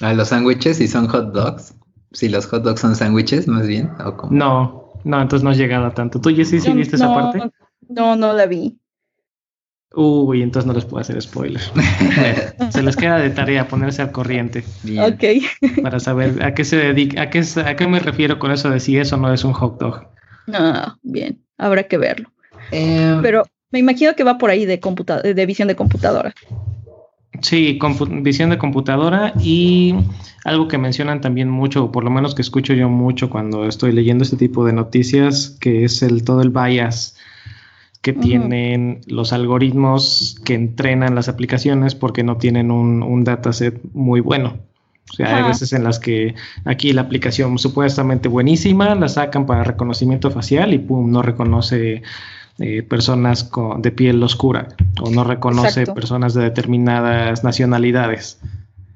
¿A 0.00 0.12
los 0.12 0.28
sándwiches 0.28 0.76
si 0.76 0.88
son 0.88 1.08
hot 1.08 1.32
dogs? 1.32 1.74
Si 2.12 2.28
los 2.28 2.46
hot 2.46 2.62
dogs 2.62 2.80
son 2.80 2.94
sándwiches, 2.94 3.48
más 3.48 3.66
bien. 3.66 3.90
No, 4.30 4.92
no, 5.04 5.22
entonces 5.22 5.44
no 5.44 5.50
has 5.50 5.58
llegado 5.58 5.86
a 5.86 5.94
tanto. 5.94 6.20
¿Tú, 6.20 6.34
Jessy, 6.34 6.60
sí 6.60 6.72
viste 6.72 6.96
esa 6.96 7.12
parte? 7.14 7.50
No, 7.88 8.16
no 8.16 8.32
la 8.32 8.46
vi. 8.46 8.78
Uy, 9.94 10.42
entonces 10.42 10.66
no 10.66 10.74
les 10.74 10.84
puedo 10.84 11.00
hacer 11.00 11.20
spoiler. 11.22 11.62
se 12.70 12.82
les 12.82 12.96
queda 12.96 13.18
de 13.18 13.30
tarea 13.30 13.68
ponerse 13.68 14.02
al 14.02 14.12
corriente. 14.12 14.62
Ok. 15.00 15.82
Para 15.82 15.98
saber 15.98 16.42
a 16.44 16.52
qué 16.52 16.64
se 16.64 16.76
dedica, 16.76 17.22
a 17.22 17.30
qué, 17.30 17.42
a 17.64 17.76
qué 17.76 17.86
me 17.86 17.98
refiero 17.98 18.38
con 18.38 18.50
eso 18.50 18.70
de 18.70 18.80
si 18.80 18.98
eso 18.98 19.16
no 19.16 19.32
es 19.32 19.44
un 19.44 19.54
hot 19.54 19.80
dog. 19.80 20.17
No, 20.48 20.98
bien, 21.02 21.40
habrá 21.56 21.84
que 21.84 21.98
verlo. 21.98 22.30
Em, 22.72 23.22
Pero 23.22 23.44
me 23.70 23.78
imagino 23.78 24.16
que 24.16 24.24
va 24.24 24.38
por 24.38 24.50
ahí 24.50 24.66
de, 24.66 24.80
de 25.34 25.46
visión 25.46 25.68
de 25.68 25.76
computadora. 25.76 26.34
Sí, 27.40 27.78
visión 28.22 28.50
de 28.50 28.58
computadora 28.58 29.32
y 29.40 29.94
algo 30.44 30.66
que 30.66 30.78
mencionan 30.78 31.20
también 31.20 31.48
mucho, 31.48 31.84
o 31.84 31.92
por 31.92 32.02
lo 32.02 32.10
menos 32.10 32.34
que 32.34 32.42
escucho 32.42 32.72
yo 32.74 32.88
mucho 32.88 33.30
cuando 33.30 33.66
estoy 33.66 33.92
leyendo 33.92 34.24
este 34.24 34.36
tipo 34.36 34.64
de 34.64 34.72
noticias, 34.72 35.56
que 35.60 35.84
es 35.84 36.02
el 36.02 36.24
todo 36.24 36.42
el 36.42 36.50
bias 36.50 37.16
que 38.02 38.12
tienen 38.12 39.00
los 39.06 39.32
algoritmos 39.32 40.40
que 40.44 40.54
entrenan 40.54 41.14
las 41.14 41.28
aplicaciones 41.28 41.94
porque 41.94 42.22
no 42.22 42.38
tienen 42.38 42.70
un, 42.70 43.24
dataset 43.24 43.78
muy 43.92 44.20
bueno. 44.20 44.58
O 45.10 45.14
sea, 45.14 45.36
hay 45.36 45.42
veces 45.42 45.72
en 45.72 45.84
las 45.84 45.98
que 45.98 46.34
aquí 46.64 46.92
la 46.92 47.02
aplicación 47.02 47.58
supuestamente 47.58 48.28
buenísima 48.28 48.94
la 48.94 49.08
sacan 49.08 49.46
para 49.46 49.64
reconocimiento 49.64 50.30
facial 50.30 50.74
y 50.74 50.78
pum, 50.78 51.10
no 51.10 51.22
reconoce 51.22 52.02
eh, 52.58 52.82
personas 52.82 53.44
con, 53.44 53.82
de 53.82 53.92
piel 53.92 54.22
oscura 54.22 54.68
o 55.00 55.10
no 55.10 55.24
reconoce 55.24 55.86
personas 55.86 56.34
de 56.34 56.42
determinadas 56.42 57.44
nacionalidades. 57.44 58.40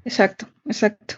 Exacto, 0.04 0.46
exacto. 0.66 1.16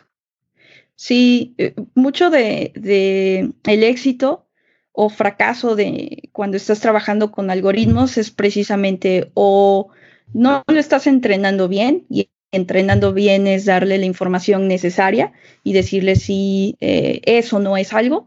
Sí, 0.95 1.55
eh, 1.59 1.74
mucho 1.95 2.30
de, 2.30 2.72
de 2.76 3.53
el 3.64 3.82
éxito 3.82 4.47
o 4.92 5.09
fracaso 5.09 5.74
de 5.74 6.28
cuando 6.32 6.57
estás 6.57 6.80
trabajando 6.80 7.32
con 7.32 7.51
algoritmos 7.51 8.16
es 8.16 8.30
precisamente 8.30 9.30
o 9.34 9.88
no 10.32 10.62
lo 10.66 10.78
estás 10.78 11.07
entrenando 11.07 11.66
bien 11.66 12.07
y 12.09 12.28
entrenando 12.55 13.13
bien 13.13 13.47
es 13.47 13.65
darle 13.65 13.99
la 13.99 14.07
información 14.07 14.69
necesaria 14.69 15.33
y 15.63 15.73
decirle 15.73 16.17
si 16.17 16.77
eh, 16.81 17.21
eso 17.25 17.61
no 17.61 17.77
es 17.77 17.93
algo, 17.93 18.27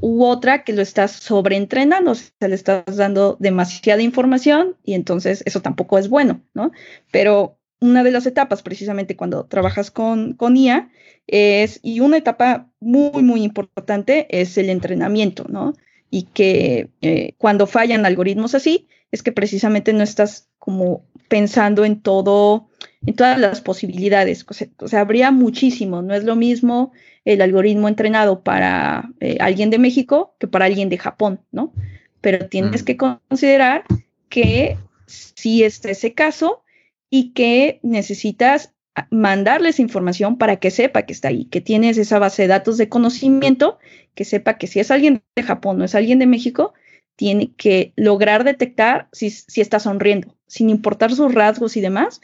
u 0.00 0.24
otra 0.24 0.64
que 0.64 0.72
lo 0.72 0.82
estás 0.82 1.12
sobreentrenando, 1.12 2.12
o 2.12 2.14
sea, 2.14 2.48
le 2.48 2.54
estás 2.54 2.96
dando 2.96 3.36
demasiada 3.38 4.02
información 4.02 4.76
y 4.82 4.94
entonces 4.94 5.42
eso 5.46 5.60
tampoco 5.60 5.98
es 5.98 6.08
bueno, 6.08 6.40
¿no? 6.54 6.72
Pero 7.10 7.58
una 7.80 8.02
de 8.02 8.10
las 8.10 8.26
etapas 8.26 8.62
precisamente 8.62 9.16
cuando 9.16 9.44
trabajas 9.44 9.90
con, 9.90 10.32
con 10.34 10.56
IA 10.56 10.90
es, 11.26 11.80
y 11.82 12.00
una 12.00 12.16
etapa 12.16 12.70
muy, 12.80 13.22
muy 13.22 13.42
importante 13.42 14.26
es 14.30 14.56
el 14.56 14.70
entrenamiento, 14.70 15.44
¿no? 15.48 15.74
y 16.14 16.28
que 16.32 16.90
eh, 17.00 17.34
cuando 17.38 17.66
fallan 17.66 18.06
algoritmos 18.06 18.54
así, 18.54 18.86
es 19.10 19.24
que 19.24 19.32
precisamente 19.32 19.92
no 19.92 20.04
estás 20.04 20.48
como 20.60 21.04
pensando 21.26 21.84
en 21.84 22.02
todo, 22.02 22.68
en 23.06 23.14
todas 23.14 23.38
las 23.38 23.60
posibilidades. 23.60 24.44
O 24.78 24.88
sea, 24.88 25.00
habría 25.00 25.30
muchísimo. 25.30 26.02
No 26.02 26.14
es 26.14 26.24
lo 26.24 26.36
mismo 26.36 26.92
el 27.24 27.40
algoritmo 27.42 27.88
entrenado 27.88 28.42
para 28.42 29.10
eh, 29.20 29.38
alguien 29.40 29.70
de 29.70 29.78
México 29.78 30.34
que 30.38 30.46
para 30.46 30.66
alguien 30.66 30.88
de 30.88 30.98
Japón, 30.98 31.40
¿no? 31.52 31.72
Pero 32.20 32.46
tienes 32.48 32.82
mm. 32.82 32.84
que 32.84 32.96
considerar 32.96 33.84
que 34.28 34.76
si 35.06 35.64
es 35.64 35.84
ese 35.84 36.14
caso 36.14 36.62
y 37.10 37.32
que 37.32 37.80
necesitas 37.82 38.72
mandarles 39.10 39.80
información 39.80 40.38
para 40.38 40.56
que 40.56 40.70
sepa 40.70 41.02
que 41.02 41.12
está 41.12 41.28
ahí, 41.28 41.46
que 41.46 41.60
tienes 41.60 41.98
esa 41.98 42.18
base 42.18 42.42
de 42.42 42.48
datos 42.48 42.78
de 42.78 42.88
conocimiento, 42.88 43.78
que 44.14 44.24
sepa 44.24 44.56
que 44.56 44.66
si 44.66 44.80
es 44.80 44.90
alguien 44.90 45.22
de 45.34 45.42
Japón 45.42 45.80
o 45.80 45.84
es 45.84 45.94
alguien 45.94 46.18
de 46.18 46.26
México, 46.26 46.74
tiene 47.16 47.52
que 47.56 47.92
lograr 47.96 48.44
detectar 48.44 49.08
si, 49.12 49.30
si 49.30 49.60
está 49.60 49.80
sonriendo, 49.80 50.36
sin 50.46 50.70
importar 50.70 51.12
sus 51.12 51.34
rasgos 51.34 51.76
y 51.76 51.80
demás. 51.80 52.20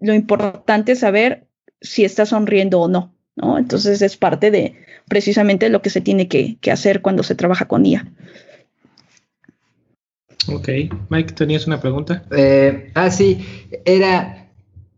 Lo 0.00 0.14
importante 0.14 0.92
es 0.92 1.00
saber 1.00 1.46
si 1.80 2.04
está 2.04 2.26
sonriendo 2.26 2.80
o 2.80 2.88
no, 2.88 3.14
¿no? 3.36 3.58
Entonces 3.58 4.02
es 4.02 4.16
parte 4.16 4.50
de 4.50 4.76
precisamente 5.08 5.68
lo 5.68 5.82
que 5.82 5.90
se 5.90 6.00
tiene 6.00 6.28
que, 6.28 6.58
hacer 6.70 7.02
cuando 7.02 7.22
se 7.22 7.34
trabaja 7.34 7.66
con 7.66 7.86
IA. 7.86 8.06
Ok, 10.48 10.68
Mike, 11.10 11.32
¿tenías 11.32 11.66
una 11.66 11.80
pregunta? 11.80 12.24
Eh, 12.30 12.92
ah, 12.94 13.10
sí, 13.10 13.44
era 13.84 14.46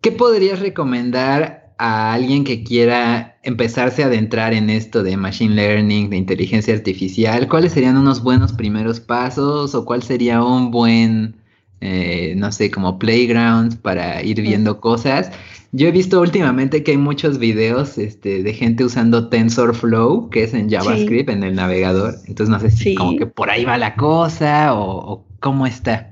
¿Qué 0.01 0.13
podrías 0.13 0.61
recomendar 0.61 1.75
a 1.77 2.13
alguien 2.13 2.45
que 2.45 2.63
quiera 2.63 3.37
empezarse 3.43 4.05
a 4.05 4.07
adentrar 4.07 4.53
en 4.55 4.71
esto 4.71 5.03
de 5.03 5.17
machine 5.17 5.57
learning, 5.57 6.09
de 6.09 6.17
inteligencia 6.17 6.73
artificial? 6.73 7.49
¿Cuáles 7.49 7.73
serían 7.73 7.97
unos 7.97 8.23
buenos 8.23 8.53
primeros 8.53 9.01
pasos 9.01 9.75
o 9.75 9.85
cuál 9.85 10.05
sería 10.05 10.43
un 10.45 10.71
buen, 10.71 11.35
eh, 11.81 12.35
no 12.37 12.53
sé, 12.53 12.71
como 12.71 12.99
playground 12.99 13.79
para 13.81 14.23
ir 14.23 14.41
viendo 14.41 14.81
cosas? 14.81 15.31
Yo 15.73 15.89
he 15.89 15.91
visto 15.91 16.21
últimamente 16.21 16.83
que 16.83 16.93
hay 16.93 16.97
muchos 16.97 17.39
videos 17.39 17.99
este, 17.99 18.43
de 18.43 18.53
gente 18.55 18.85
usando 18.85 19.29
TensorFlow, 19.29 20.31
que 20.31 20.45
es 20.45 20.55
en 20.55 20.71
JavaScript, 20.71 21.29
en 21.29 21.45
el 21.45 21.57
navegador. 21.57 22.15
Entonces 22.27 22.49
no 22.49 22.59
sé 22.59 22.71
si 22.71 22.95
como 22.95 23.19
que 23.19 23.27
por 23.27 23.51
ahí 23.51 23.65
va 23.65 23.77
la 23.77 23.95
cosa 23.95 24.75
o, 24.75 25.13
o 25.13 25.25
cómo 25.41 25.67
está. 25.67 26.11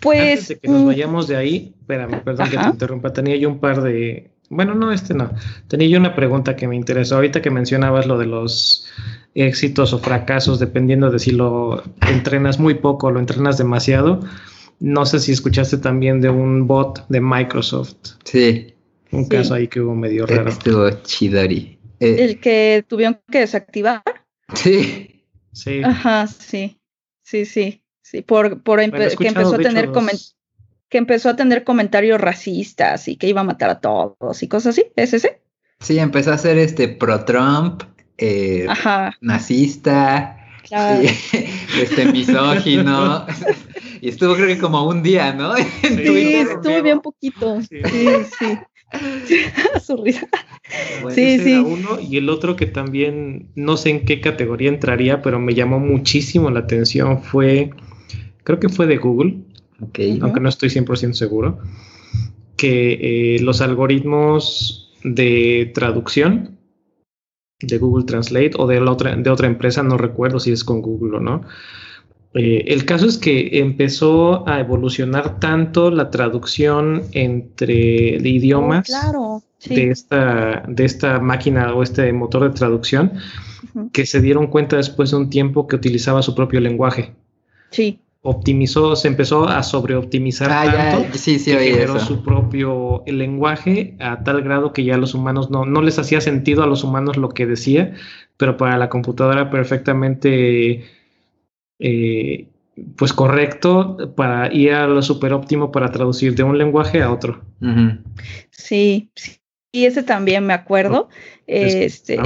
Pues. 0.00 0.20
Antes 0.20 0.48
de 0.48 0.58
que 0.58 0.68
nos 0.68 0.82
mm, 0.82 0.86
vayamos 0.86 1.26
de 1.28 1.36
ahí, 1.36 1.74
espérame, 1.80 2.20
perdón 2.22 2.50
que 2.50 2.58
te 2.58 2.64
interrumpa, 2.64 3.12
tenía 3.12 3.36
yo 3.36 3.48
un 3.48 3.58
par 3.58 3.82
de. 3.82 4.30
Bueno, 4.48 4.74
no, 4.74 4.92
este 4.92 5.14
no. 5.14 5.30
Tenía 5.68 5.88
yo 5.88 5.98
una 5.98 6.14
pregunta 6.14 6.54
que 6.54 6.68
me 6.68 6.76
interesó. 6.76 7.16
Ahorita 7.16 7.42
que 7.42 7.50
mencionabas 7.50 8.06
lo 8.06 8.16
de 8.16 8.26
los 8.26 8.86
éxitos 9.34 9.92
o 9.92 9.98
fracasos, 9.98 10.60
dependiendo 10.60 11.10
de 11.10 11.18
si 11.18 11.32
lo 11.32 11.82
entrenas 12.08 12.58
muy 12.58 12.74
poco 12.74 13.08
o 13.08 13.10
lo 13.10 13.18
entrenas 13.18 13.58
demasiado. 13.58 14.20
No 14.80 15.06
sé 15.06 15.20
si 15.20 15.32
escuchaste 15.32 15.78
también 15.78 16.20
de 16.20 16.28
un 16.28 16.66
bot 16.66 17.06
de 17.08 17.20
Microsoft. 17.20 17.96
Sí. 18.24 18.74
Un 19.12 19.26
caso 19.26 19.54
ahí 19.54 19.68
que 19.68 19.80
hubo 19.80 19.94
medio 19.94 20.26
raro. 20.26 20.50
Estuvo 20.50 20.90
chidori. 21.02 21.78
Eh, 22.00 22.16
el 22.20 22.40
que 22.40 22.84
tuvieron 22.86 23.18
que 23.30 23.40
desactivar. 23.40 24.02
Sí. 24.54 25.24
Sí. 25.52 25.82
Ajá, 25.82 26.26
sí. 26.26 26.78
sí, 27.22 27.46
sí, 27.46 27.82
sí, 28.02 28.20
por, 28.20 28.62
por 28.62 28.78
que 28.78 28.84
empezó 29.26 29.54
a 29.54 29.58
tener 29.58 29.90
que 30.88 30.98
empezó 30.98 31.30
a 31.30 31.36
tener 31.36 31.64
comentarios 31.64 32.20
racistas 32.20 33.08
y 33.08 33.16
que 33.16 33.26
iba 33.26 33.40
a 33.40 33.44
matar 33.44 33.70
a 33.70 33.80
todos 33.80 34.42
y 34.42 34.48
cosas 34.48 34.78
así, 34.78 34.86
¿es 34.94 35.14
ese? 35.14 35.40
Sí, 35.80 35.98
empezó 35.98 36.32
a 36.32 36.38
ser 36.38 36.58
este 36.58 36.88
pro-Trump, 36.88 37.82
eh, 38.18 38.66
nazista, 39.20 40.45
este 41.80 42.12
misógino. 42.12 43.26
y 44.00 44.08
estuvo 44.08 44.34
creo 44.34 44.46
que 44.46 44.58
como 44.58 44.86
un 44.86 45.02
día, 45.02 45.32
¿no? 45.32 45.54
sí, 45.82 46.34
estuvo 46.34 46.82
bien 46.82 47.00
poquito. 47.00 47.60
Sí, 47.62 47.80
sí. 48.38 48.58
Su 49.84 49.96
risa. 49.96 50.28
sí, 51.10 51.38
sí. 51.40 51.54
uno 51.54 51.98
y 52.00 52.16
el 52.18 52.28
otro 52.28 52.54
que 52.54 52.66
también 52.66 53.48
no 53.56 53.76
sé 53.76 53.90
en 53.90 54.04
qué 54.04 54.20
categoría 54.20 54.68
entraría, 54.68 55.22
pero 55.22 55.40
me 55.40 55.54
llamó 55.54 55.80
muchísimo 55.80 56.50
la 56.50 56.60
atención 56.60 57.22
fue, 57.22 57.70
creo 58.44 58.60
que 58.60 58.68
fue 58.68 58.86
de 58.86 58.96
Google, 58.96 59.38
aunque 59.80 60.40
no 60.40 60.48
estoy 60.48 60.68
100% 60.68 61.14
seguro, 61.14 61.58
que 62.56 63.34
eh, 63.36 63.40
los 63.40 63.60
algoritmos 63.60 64.94
de 65.02 65.70
traducción 65.74 66.55
de 67.60 67.78
Google 67.78 68.04
Translate 68.04 68.52
o 68.58 68.66
de, 68.66 68.80
la 68.80 68.90
otra, 68.90 69.16
de 69.16 69.30
otra 69.30 69.46
empresa, 69.46 69.82
no 69.82 69.96
recuerdo 69.96 70.40
si 70.40 70.52
es 70.52 70.64
con 70.64 70.82
Google 70.82 71.16
o 71.16 71.20
no. 71.20 71.42
Eh, 72.34 72.64
el 72.68 72.84
caso 72.84 73.06
es 73.06 73.16
que 73.16 73.60
empezó 73.60 74.46
a 74.46 74.60
evolucionar 74.60 75.40
tanto 75.40 75.90
la 75.90 76.10
traducción 76.10 77.04
entre 77.12 78.18
idiomas 78.18 78.90
oh, 79.14 79.42
de, 79.66 79.90
esta, 79.90 80.64
de 80.68 80.84
esta 80.84 81.18
máquina 81.18 81.74
o 81.74 81.82
este 81.82 82.12
motor 82.12 82.44
de 82.44 82.50
traducción 82.50 83.12
que 83.92 84.04
se 84.04 84.20
dieron 84.20 84.48
cuenta 84.48 84.76
después 84.76 85.10
de 85.10 85.16
un 85.16 85.30
tiempo 85.30 85.66
que 85.66 85.76
utilizaba 85.76 86.22
su 86.22 86.34
propio 86.34 86.60
lenguaje. 86.60 87.14
Sí 87.70 88.00
optimizó, 88.26 88.96
se 88.96 89.08
empezó 89.08 89.48
a 89.48 89.62
sobreoptimizar 89.62 90.50
ah, 90.50 90.64
tanto 90.72 91.12
que 91.12 91.38
generó 91.38 91.98
su 92.00 92.22
propio 92.22 93.02
lenguaje 93.06 93.96
a 94.00 94.24
tal 94.24 94.42
grado 94.42 94.72
que 94.72 94.84
ya 94.84 94.96
los 94.96 95.14
humanos 95.14 95.50
no, 95.50 95.64
no 95.64 95.80
les 95.80 95.98
hacía 95.98 96.20
sentido 96.20 96.62
a 96.62 96.66
los 96.66 96.84
humanos 96.84 97.16
lo 97.16 97.30
que 97.30 97.46
decía, 97.46 97.94
pero 98.36 98.56
para 98.56 98.76
la 98.76 98.88
computadora 98.88 99.48
perfectamente 99.48 100.84
eh, 101.78 102.48
pues 102.96 103.12
correcto 103.12 104.12
para 104.16 104.52
ir 104.52 104.72
a 104.72 104.86
lo 104.86 105.02
super 105.02 105.32
óptimo 105.32 105.72
para 105.72 105.90
traducir 105.92 106.34
de 106.34 106.42
un 106.42 106.58
lenguaje 106.58 107.02
a 107.02 107.12
otro. 107.12 107.42
Sí, 108.50 109.10
sí, 109.14 109.38
y 109.72 109.84
ese 109.84 110.02
también 110.02 110.46
me 110.46 110.52
acuerdo. 110.52 111.08
este, 111.46 112.18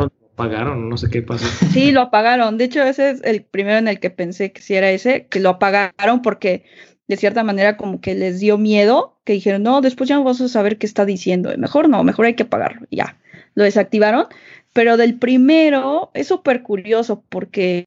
apagaron, 0.43 0.89
no 0.89 0.97
sé 0.97 1.09
qué 1.11 1.23
pasó. 1.23 1.47
Sí, 1.73 1.93
lo 1.93 2.03
apagaron. 2.03 2.59
De 2.59 2.65
hecho, 2.65 2.83
ese 2.83 3.11
es 3.11 3.23
el 3.25 3.43
primero 3.43 3.79
en 3.79 3.89
el 3.89 4.01
que 4.01 4.11
pensé 4.11 4.53
que 4.53 4.63
si 4.63 4.75
era 4.75 4.91
ese, 4.91 5.27
que 5.27 5.41
lo 5.41 5.51
apagaron 5.51 6.23
porque 6.23 6.65
de 7.09 7.17
cierta 7.17 7.43
manera 7.43 7.77
como 7.77 8.01
que 8.01 8.15
les 8.15 8.39
dio 8.39 8.57
miedo, 8.57 9.19
que 9.25 9.33
dijeron, 9.33 9.63
no, 9.63 9.81
después 9.81 10.09
ya 10.09 10.17
no 10.17 10.25
vamos 10.25 10.41
a 10.41 10.49
saber 10.49 10.79
qué 10.79 10.87
está 10.87 11.05
diciendo. 11.05 11.53
Mejor 11.59 11.89
no, 11.89 12.05
mejor 12.05 12.27
hay 12.27 12.35
que 12.35 12.45
apagarlo. 12.45 12.87
Ya, 12.91 13.19
lo 13.55 13.65
desactivaron. 13.65 14.27
Pero 14.73 14.97
del 14.97 15.19
primero 15.19 16.11
es 16.15 16.29
súper 16.29 16.63
curioso 16.63 17.25
porque 17.29 17.87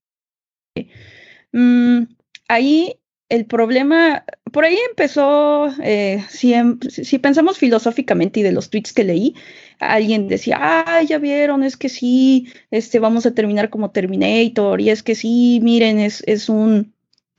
mm, 1.54 2.04
ahí 2.50 3.00
el 3.30 3.46
problema, 3.46 4.26
por 4.54 4.66
ahí 4.66 4.78
empezó, 4.88 5.68
eh, 5.82 6.24
si, 6.30 6.54
si, 6.88 7.18
pensamos 7.18 7.58
filosóficamente 7.58 8.40
y 8.40 8.44
de 8.44 8.52
los 8.52 8.70
tweets 8.70 8.94
que 8.94 9.04
leí, 9.04 9.36
alguien 9.80 10.28
decía, 10.28 10.58
ah, 10.62 11.02
ya 11.02 11.18
vieron, 11.18 11.64
es 11.64 11.76
que 11.76 11.90
sí, 11.90 12.54
este, 12.70 13.00
vamos 13.00 13.26
a 13.26 13.34
terminar 13.34 13.72
como 13.72 13.90
Terminator, 13.90 14.80
y 14.80 14.92
es 14.92 15.02
que 15.02 15.16
sí, 15.16 15.60
miren, 15.64 15.98
es, 16.00 16.24
es 16.28 16.50
un, 16.50 16.94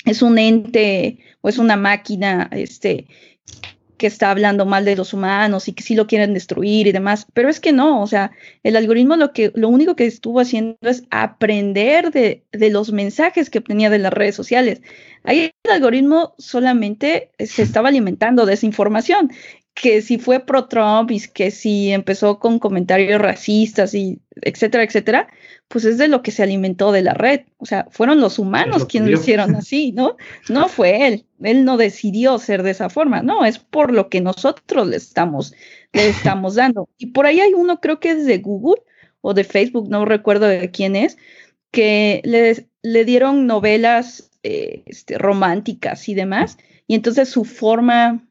es 0.04 0.22
un 0.22 0.38
ente 0.38 1.20
o 1.40 1.48
es 1.48 1.58
una 1.58 1.76
máquina, 1.76 2.50
este, 2.50 3.06
que 3.96 4.06
está 4.06 4.30
hablando 4.30 4.66
mal 4.66 4.84
de 4.84 4.96
los 4.96 5.12
humanos 5.12 5.68
y 5.68 5.72
que 5.72 5.82
sí 5.82 5.94
lo 5.94 6.06
quieren 6.06 6.34
destruir 6.34 6.86
y 6.86 6.92
demás, 6.92 7.26
pero 7.32 7.48
es 7.48 7.60
que 7.60 7.72
no, 7.72 8.02
o 8.02 8.06
sea, 8.06 8.32
el 8.62 8.76
algoritmo 8.76 9.16
lo 9.16 9.32
que 9.32 9.52
lo 9.54 9.68
único 9.68 9.96
que 9.96 10.06
estuvo 10.06 10.40
haciendo 10.40 10.76
es 10.82 11.04
aprender 11.10 12.10
de, 12.10 12.42
de 12.52 12.70
los 12.70 12.92
mensajes 12.92 13.50
que 13.50 13.58
obtenía 13.58 13.90
de 13.90 13.98
las 13.98 14.12
redes 14.12 14.34
sociales. 14.34 14.82
Ahí 15.22 15.52
el 15.64 15.70
algoritmo 15.70 16.34
solamente 16.38 17.30
se 17.38 17.62
estaba 17.62 17.88
alimentando 17.88 18.46
de 18.46 18.54
esa 18.54 18.66
información 18.66 19.30
que 19.74 20.02
si 20.02 20.18
fue 20.18 20.40
pro 20.40 20.66
Trump 20.66 21.10
y 21.10 21.20
que 21.28 21.50
si 21.50 21.90
empezó 21.90 22.38
con 22.38 22.60
comentarios 22.60 23.20
racistas 23.20 23.92
y 23.92 24.20
etcétera, 24.42 24.84
etcétera, 24.84 25.28
pues 25.66 25.84
es 25.84 25.98
de 25.98 26.06
lo 26.06 26.22
que 26.22 26.30
se 26.30 26.44
alimentó 26.44 26.92
de 26.92 27.02
la 27.02 27.12
red. 27.12 27.40
O 27.58 27.66
sea, 27.66 27.88
fueron 27.90 28.20
los 28.20 28.38
humanos 28.38 28.86
quienes 28.86 29.10
lo 29.10 29.18
hicieron 29.18 29.56
así, 29.56 29.90
¿no? 29.90 30.16
No 30.48 30.68
fue 30.68 31.08
él. 31.08 31.26
Él 31.42 31.64
no 31.64 31.76
decidió 31.76 32.38
ser 32.38 32.62
de 32.62 32.70
esa 32.70 32.88
forma, 32.88 33.22
no, 33.22 33.44
es 33.44 33.58
por 33.58 33.92
lo 33.92 34.08
que 34.08 34.20
nosotros 34.20 34.86
le 34.86 34.96
estamos, 34.96 35.52
le 35.92 36.08
estamos 36.08 36.54
dando. 36.54 36.88
Y 36.96 37.06
por 37.06 37.26
ahí 37.26 37.40
hay 37.40 37.52
uno, 37.52 37.80
creo 37.80 37.98
que 37.98 38.10
es 38.10 38.26
de 38.26 38.38
Google 38.38 38.82
o 39.22 39.34
de 39.34 39.42
Facebook, 39.42 39.88
no 39.88 40.04
recuerdo 40.04 40.46
de 40.46 40.70
quién 40.70 40.94
es, 40.94 41.16
que 41.72 42.20
le, 42.24 42.68
le 42.82 43.04
dieron 43.04 43.46
novelas 43.48 44.30
eh, 44.44 44.84
este, 44.86 45.18
románticas 45.18 46.08
y 46.08 46.14
demás. 46.14 46.58
Y 46.86 46.94
entonces 46.94 47.28
su 47.28 47.44
forma 47.44 48.22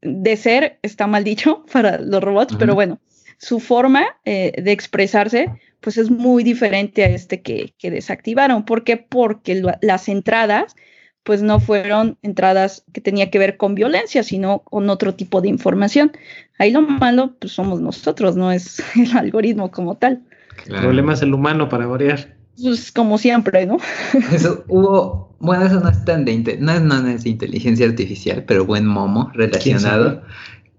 de 0.00 0.36
ser, 0.36 0.78
está 0.82 1.06
mal 1.06 1.24
dicho 1.24 1.64
para 1.72 1.98
los 1.98 2.22
robots, 2.22 2.56
pero 2.58 2.74
bueno, 2.74 3.00
su 3.38 3.60
forma 3.60 4.04
eh, 4.24 4.52
de 4.62 4.72
expresarse, 4.72 5.50
pues 5.80 5.98
es 5.98 6.10
muy 6.10 6.44
diferente 6.44 7.04
a 7.04 7.08
este 7.08 7.42
que, 7.42 7.74
desactivaron. 7.82 8.64
¿Por 8.64 8.84
qué? 8.84 8.96
Porque 8.96 9.62
las 9.80 10.08
entradas, 10.08 10.76
pues 11.24 11.42
no 11.42 11.58
fueron 11.58 12.18
entradas 12.22 12.84
que 12.92 13.00
tenía 13.00 13.30
que 13.30 13.38
ver 13.38 13.56
con 13.56 13.74
violencia, 13.74 14.22
sino 14.22 14.60
con 14.60 14.88
otro 14.90 15.14
tipo 15.14 15.40
de 15.40 15.48
información. 15.48 16.12
Ahí 16.58 16.70
lo 16.70 16.82
malo, 16.82 17.34
pues 17.40 17.52
somos 17.52 17.80
nosotros, 17.80 18.36
no 18.36 18.52
es 18.52 18.80
el 18.96 19.16
algoritmo 19.16 19.70
como 19.70 19.96
tal. 19.96 20.22
El 20.66 20.80
problema 20.80 21.14
es 21.14 21.22
el 21.22 21.34
humano 21.34 21.68
para 21.68 21.86
variar. 21.86 22.36
Pues 22.60 22.92
como 22.92 23.18
siempre, 23.18 23.66
¿no? 23.66 23.78
Eso 24.32 24.64
hubo, 24.68 25.34
bueno, 25.40 25.64
eso 25.64 25.80
no 25.80 25.88
es 25.88 26.04
tan 26.04 26.24
de, 26.24 26.58
no, 26.60 26.78
no 26.80 27.08
es 27.08 27.26
inteligencia 27.26 27.86
artificial, 27.86 28.44
pero 28.46 28.66
buen 28.66 28.86
momo 28.86 29.30
relacionado, 29.34 30.22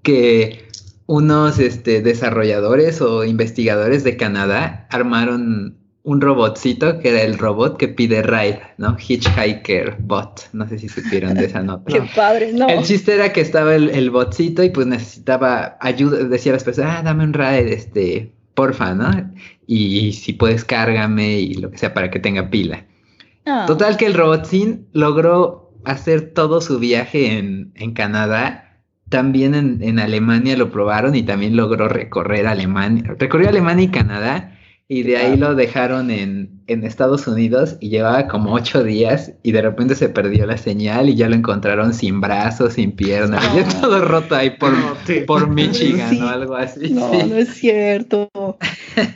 que 0.04 0.68
unos 1.08 1.60
este, 1.60 2.02
desarrolladores 2.02 3.02
o 3.02 3.24
investigadores 3.24 4.04
de 4.04 4.18
Canadá 4.18 4.88
armaron 4.90 5.78
un 6.04 6.20
robotcito 6.20 7.00
que 7.00 7.10
era 7.10 7.22
el 7.22 7.38
robot 7.38 7.78
que 7.78 7.88
pide 7.88 8.22
ride, 8.22 8.62
¿no? 8.78 8.98
Hitchhiker 8.98 9.98
bot. 10.00 10.50
No 10.52 10.68
sé 10.68 10.78
si 10.78 10.90
supieron 10.90 11.34
de 11.34 11.46
esa 11.46 11.64
nota. 11.64 11.92
Qué 11.92 12.04
padre, 12.14 12.52
¿no? 12.54 12.68
El 12.68 12.84
chiste 12.84 13.16
era 13.16 13.32
que 13.32 13.42
estaba 13.42 13.74
el, 13.74 13.90
el 13.90 14.12
botcito 14.12 14.64
y 14.64 14.70
pues 14.70 14.86
necesitaba 14.86 15.78
ayuda. 15.80 16.24
Decía 16.26 16.52
a 16.52 16.56
las 16.56 16.64
personas, 16.66 16.98
ah, 17.00 17.04
dame 17.04 17.24
un 17.24 17.34
ride, 17.34 17.74
este, 17.74 18.33
porfa, 18.54 18.94
¿no? 18.94 19.32
Y, 19.68 20.14
si 20.14 20.34
puedes, 20.34 20.66
cárgame 20.66 21.40
y 21.40 21.56
lo 21.56 21.72
que 21.72 21.78
sea 21.78 21.94
para 21.94 22.10
que 22.10 22.20
tenga 22.20 22.50
pila. 22.50 22.86
Ah. 23.46 23.66
Total 23.68 23.98
que 23.98 24.06
el 24.06 24.14
robotín 24.14 24.88
logró 24.94 25.72
hacer 25.86 26.34
todo 26.34 26.62
su 26.62 26.80
viaje 26.80 27.38
en, 27.38 27.72
en 27.76 27.94
Canadá. 27.94 28.80
También 29.10 29.54
en, 29.54 29.84
en, 29.84 30.00
Alemania 30.00 30.58
lo 30.58 30.72
probaron 30.72 31.16
y 31.16 31.24
también 31.24 31.56
logró 31.56 31.88
recorrer 31.88 32.48
Alemania. 32.48 33.16
Recorrió 33.18 33.50
Alemania 33.50 33.86
y 33.86 33.90
Canadá 33.90 34.53
y 34.88 35.04
de 35.04 35.18
ahí 35.18 35.38
lo 35.38 35.56
dejaron 35.56 36.12
en, 36.12 36.62
en, 36.68 36.84
Estados 36.84 37.26
Unidos 37.28 37.78
y 37.80 37.90
llevaba 37.90 38.28
como 38.28 38.54
ocho 38.54 38.84
días 38.84 39.32
y 39.42 39.52
de 39.54 39.62
repente 39.62 39.96
se 39.96 40.10
perdió 40.10 40.46
la 40.46 40.58
señal 40.58 41.10
y 41.10 41.16
ya 41.16 41.30
lo 41.30 41.36
encontraron 41.36 41.94
sin 41.94 42.20
brazos, 42.20 42.74
sin 42.74 42.92
piernas, 42.92 43.44
ya 43.56 43.82
todo 43.82 44.04
roto 44.04 44.36
ahí 44.36 44.52
por, 44.52 44.74
por 45.26 45.50
Michigan 45.50 46.22
o 46.22 46.28
algo 46.28 46.56
así. 46.56 46.90
No, 46.90 47.12
no 47.12 47.38
es 47.38 47.50
cierto. 47.56 48.30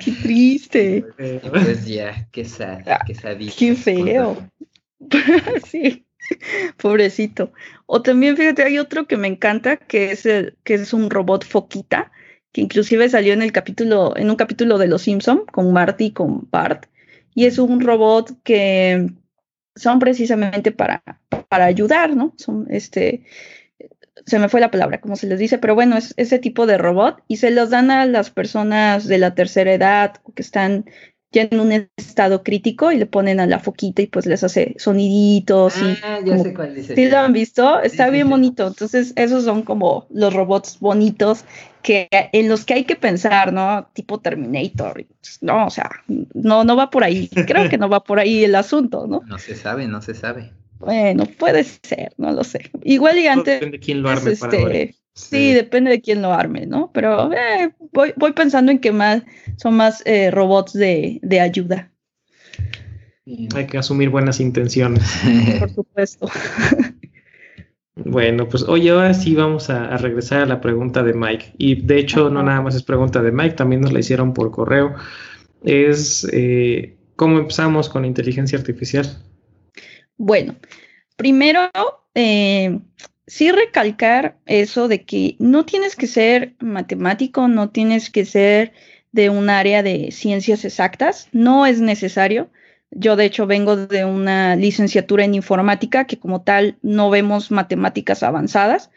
Qué 0.04 0.12
triste. 0.24 1.06
Pues 1.50 1.86
ya, 1.86 2.28
qué 2.32 2.46
sad, 2.46 2.80
ah, 2.88 3.02
qué 3.06 3.14
sadito. 3.14 3.54
Qué 3.58 3.76
feo. 3.76 4.38
sí. 5.68 6.06
Pobrecito. 6.78 7.54
O 7.86 8.02
también, 8.02 8.36
fíjate, 8.36 8.64
hay 8.64 8.80
otro 8.80 9.08
que 9.08 9.18
me 9.18 9.28
encanta, 9.28 9.78
que 9.78 10.12
es, 10.12 10.26
el, 10.26 10.58
que 10.64 10.76
es 10.76 10.94
un 10.94 11.10
robot 11.10 11.46
foquita, 11.46 12.12
que 12.52 12.62
inclusive 12.62 13.10
salió 13.10 13.34
en 13.34 13.42
el 13.42 13.52
capítulo, 13.52 14.16
en 14.18 14.30
un 14.30 14.36
capítulo 14.36 14.78
de 14.78 14.88
Los 14.88 15.04
Simpson 15.04 15.46
con 15.52 15.72
Marty 15.74 16.06
y 16.06 16.12
con 16.12 16.48
Bart, 16.50 16.86
y 17.36 17.46
es 17.46 17.60
un 17.60 17.82
robot 17.82 18.32
que 18.44 19.12
son 19.76 20.00
precisamente 20.00 20.72
para, 20.72 21.04
para 21.50 21.66
ayudar, 21.66 22.16
¿no? 22.16 22.34
Son 22.38 22.66
este, 22.70 23.24
se 24.26 24.40
me 24.40 24.50
fue 24.50 24.60
la 24.60 24.72
palabra, 24.72 25.00
como 25.00 25.16
se 25.16 25.28
les 25.28 25.40
dice, 25.40 25.58
pero 25.58 25.76
bueno, 25.76 25.98
es 25.98 26.14
ese 26.18 26.40
tipo 26.40 26.66
de 26.66 26.78
robot 26.78 27.24
y 27.28 27.38
se 27.38 27.52
los 27.52 27.70
dan 27.70 27.92
a 27.92 28.06
las 28.06 28.30
personas 28.30 29.08
de 29.08 29.18
la 29.20 29.36
tercera 29.36 29.74
edad 29.74 30.16
que 30.36 30.42
están 30.42 30.86
ya 31.32 31.48
en 31.50 31.60
un 31.60 31.90
estado 31.98 32.44
crítico 32.44 32.92
y 32.92 32.98
le 32.98 33.06
ponen 33.06 33.40
a 33.40 33.48
la 33.48 33.60
foquita 33.60 34.02
y 34.02 34.08
pues 34.08 34.26
les 34.26 34.44
hace 34.44 34.76
soniditos. 34.78 35.76
Ah, 36.04 36.20
ya 36.26 36.38
sé 36.40 36.54
cuál 36.54 36.74
dice. 36.74 36.96
¿Sí 36.96 37.10
lo 37.10 37.18
han 37.18 37.34
visto? 37.34 37.82
Está 37.82 38.10
bien 38.10 38.30
bonito. 38.30 38.68
Entonces, 38.68 39.14
esos 39.18 39.44
son 39.44 39.64
como 39.64 40.08
los 40.10 40.34
robots 40.34 40.80
bonitos 40.80 41.44
que 41.88 42.10
en 42.12 42.50
los 42.50 42.66
que 42.66 42.74
hay 42.74 42.84
que 42.84 42.98
pensar, 42.98 43.54
¿no? 43.54 43.88
Tipo 43.94 44.20
Terminator. 44.20 45.06
No, 45.40 45.68
o 45.68 45.70
sea, 45.70 45.90
no, 46.34 46.66
no 46.66 46.76
va 46.76 46.90
por 46.90 47.06
ahí. 47.06 47.30
Creo 47.30 47.70
que 47.70 47.78
no 47.78 47.88
va 47.88 48.04
por 48.04 48.20
ahí 48.20 48.44
el 48.44 48.56
asunto, 48.56 49.08
¿no? 49.08 49.22
No 49.26 49.40
se 49.40 49.56
sabe, 49.56 49.88
no 49.88 50.02
se 50.02 50.14
sabe. 50.14 50.52
Bueno, 50.80 51.24
puede 51.26 51.64
ser, 51.64 52.14
no 52.18 52.34
lo 52.34 52.44
sé. 52.44 52.72
Igual 52.84 53.20
y 53.20 53.28
antes. 53.28 53.62
Depende 53.62 53.78
de 53.78 53.80
quién 53.86 54.02
lo 54.02 54.10
arme 54.10 54.36
para 54.36 54.58
este, 54.58 54.96
Sí, 55.14 55.54
depende 55.54 55.92
de 55.92 56.02
quién 56.02 56.22
lo 56.22 56.34
arme, 56.34 56.66
¿no? 56.66 56.92
Pero 56.94 57.32
eh, 57.32 57.72
voy, 57.94 58.12
voy, 58.18 58.34
pensando 58.34 58.70
en 58.70 58.80
que 58.80 58.92
más 58.92 59.24
son 59.56 59.76
más 59.76 60.04
eh, 60.06 60.30
robots 60.30 60.74
de, 60.74 61.20
de, 61.22 61.40
ayuda. 61.40 61.90
Hay 63.56 63.66
que 63.66 63.78
asumir 63.78 64.10
buenas 64.10 64.42
intenciones. 64.42 65.10
Por 65.60 65.70
supuesto. 65.70 66.30
Bueno, 68.06 68.48
pues 68.48 68.64
hoy 68.64 68.88
ahora 68.90 69.14
sí 69.14 69.36
vamos 69.36 69.70
a, 69.70 69.86
a, 69.86 69.98
regresar 69.98 70.42
a 70.42 70.46
la 70.46 70.62
pregunta 70.62 71.04
de 71.04 71.14
Mike. 71.14 71.54
Y 71.58 71.82
de 71.82 72.00
hecho, 72.00 72.30
no 72.30 72.44
nada 72.44 72.62
más 72.62 72.76
es 72.76 72.84
pregunta 72.84 73.22
de 73.22 73.32
Mike, 73.32 73.56
también 73.56 73.82
nos 73.82 73.92
la 73.92 74.00
hicieron 74.00 74.34
por 74.34 74.52
correo. 74.52 74.96
Es 75.64 76.28
eh, 76.32 76.96
cómo 77.16 77.40
empezamos 77.40 77.90
con 77.90 78.06
inteligencia 78.06 78.58
artificial. 78.58 79.06
Bueno, 80.18 80.56
primero, 81.16 81.70
eh, 82.16 82.80
sí 83.26 83.52
recalcar 83.52 84.38
eso 84.46 84.88
de 84.88 85.04
que 85.04 85.36
no 85.40 85.66
tienes 85.66 85.96
que 85.96 86.08
ser 86.08 86.56
matemático, 86.60 87.48
no 87.48 87.70
tienes 87.70 88.10
que 88.10 88.26
ser 88.26 88.74
de 89.12 89.30
un 89.30 89.50
área 89.50 89.84
de 89.84 90.12
ciencias 90.12 90.64
exactas, 90.64 91.28
no 91.32 91.66
es 91.66 91.82
necesario. 91.82 92.50
Yo 92.92 93.16
de 93.16 93.26
hecho 93.26 93.48
vengo 93.48 93.76
de 93.76 94.06
una 94.06 94.56
licenciatura 94.56 95.26
en 95.26 95.36
informática 95.36 96.06
que 96.06 96.20
como 96.20 96.44
tal 96.44 96.78
no 96.82 97.10
vemos 97.10 97.52
matemáticas 97.52 98.24
avanzadas, 98.24 98.90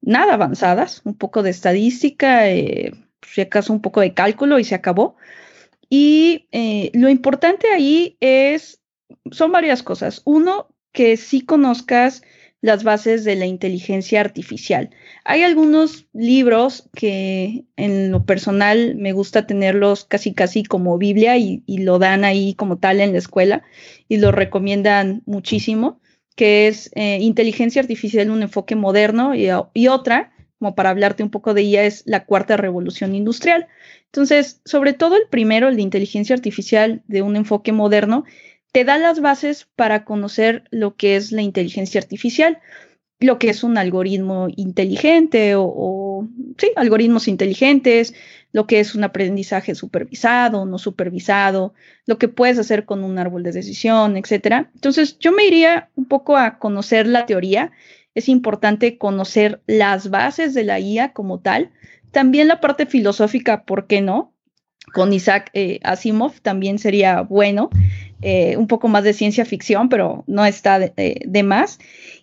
nada 0.00 0.34
avanzadas, 0.34 1.02
un 1.04 1.14
poco 1.14 1.42
de 1.42 1.50
estadística, 1.50 2.50
eh, 2.50 2.92
si 3.22 3.40
acaso 3.40 3.72
un 3.72 3.80
poco 3.80 4.00
de 4.00 4.14
cálculo 4.14 4.58
y 4.58 4.64
se 4.64 4.74
acabó. 4.74 5.16
Y 5.88 6.48
eh, 6.52 6.90
lo 6.94 7.08
importante 7.08 7.68
ahí 7.72 8.16
es, 8.20 8.80
son 9.30 9.52
varias 9.52 9.82
cosas. 9.82 10.22
Uno, 10.24 10.68
que 10.92 11.16
sí 11.16 11.42
conozcas 11.42 12.22
las 12.60 12.82
bases 12.84 13.24
de 13.24 13.36
la 13.36 13.46
inteligencia 13.46 14.20
artificial. 14.20 14.90
Hay 15.30 15.42
algunos 15.42 16.06
libros 16.14 16.88
que 16.94 17.66
en 17.76 18.10
lo 18.10 18.24
personal 18.24 18.94
me 18.96 19.12
gusta 19.12 19.46
tenerlos 19.46 20.06
casi 20.06 20.32
casi 20.32 20.62
como 20.62 20.96
Biblia 20.96 21.36
y, 21.36 21.62
lo 21.66 21.98
dan 21.98 22.24
ahí 22.24 22.54
como 22.54 22.78
tal 22.78 22.98
en 23.02 23.12
la 23.12 23.18
escuela 23.18 23.62
y 24.08 24.16
lo 24.16 24.32
recomiendan 24.32 25.22
muchísimo, 25.26 26.00
que 26.34 26.66
es 26.66 26.90
eh, 26.94 27.18
Inteligencia 27.20 27.82
Artificial, 27.82 28.30
un 28.30 28.40
enfoque 28.40 28.74
moderno 28.74 29.34
y, 29.34 29.48
y 29.74 29.88
otra, 29.88 30.32
como 30.58 30.74
para 30.74 30.88
hablarte 30.88 31.22
un 31.22 31.30
poco 31.30 31.52
de 31.52 31.60
ella, 31.60 31.84
es 31.84 32.04
la 32.06 32.24
cuarta 32.24 32.56
revolución 32.56 33.14
industrial. 33.14 33.66
Entonces, 34.06 34.62
sobre 34.64 34.94
todo 34.94 35.16
el 35.16 35.28
primero, 35.28 35.68
el 35.68 35.76
de 35.76 35.82
inteligencia 35.82 36.34
artificial 36.34 37.02
de 37.06 37.20
un 37.20 37.36
enfoque 37.36 37.72
moderno, 37.72 38.24
te 38.72 38.84
da 38.84 38.96
las 38.96 39.20
bases 39.20 39.68
para 39.76 40.06
conocer 40.06 40.64
lo 40.70 40.96
que 40.96 41.16
es 41.16 41.32
la 41.32 41.42
inteligencia 41.42 42.00
artificial, 42.00 42.60
lo 43.20 43.38
que 43.38 43.50
es 43.50 43.64
un 43.64 43.78
algoritmo 43.78 44.48
inteligente 44.56 45.54
o, 45.56 46.28
sí, 46.56 46.70
algoritmos 46.76 47.26
inteligentes, 47.26 48.14
lo 48.52 48.66
que 48.66 48.80
es 48.80 48.94
un 48.94 49.04
aprendizaje 49.04 49.74
supervisado, 49.74 50.64
no 50.64 50.78
supervisado, 50.78 51.74
lo 52.06 52.18
que 52.18 52.28
puedes 52.28 52.58
hacer 52.58 52.84
con 52.84 53.02
un 53.02 53.18
árbol 53.18 53.42
de 53.42 53.52
decisión, 53.52 54.16
etcétera. 54.16 54.70
Entonces, 54.74 55.18
yo 55.18 55.32
me 55.32 55.46
iría 55.46 55.90
un 55.96 56.06
poco 56.06 56.36
a 56.36 56.58
conocer 56.58 57.06
la 57.06 57.26
teoría. 57.26 57.72
Es 58.14 58.28
importante 58.28 58.98
conocer 58.98 59.60
las 59.66 60.10
bases 60.10 60.54
de 60.54 60.64
la 60.64 60.80
IA 60.80 61.12
como 61.12 61.40
tal. 61.40 61.70
También 62.12 62.48
la 62.48 62.60
parte 62.60 62.86
filosófica, 62.86 63.64
¿por 63.64 63.86
qué 63.86 64.00
no? 64.00 64.32
Con 64.94 65.12
Isaac 65.12 65.50
eh, 65.52 65.80
Asimov 65.82 66.40
también 66.40 66.78
sería 66.78 67.20
bueno. 67.20 67.68
Eh, 68.20 68.56
un 68.56 68.66
poco 68.66 68.88
más 68.88 69.04
de 69.04 69.12
ciencia 69.12 69.44
ficción, 69.44 69.88
pero 69.88 70.24
no 70.26 70.44
está 70.44 70.80
de, 70.80 71.42
más. 71.44 71.78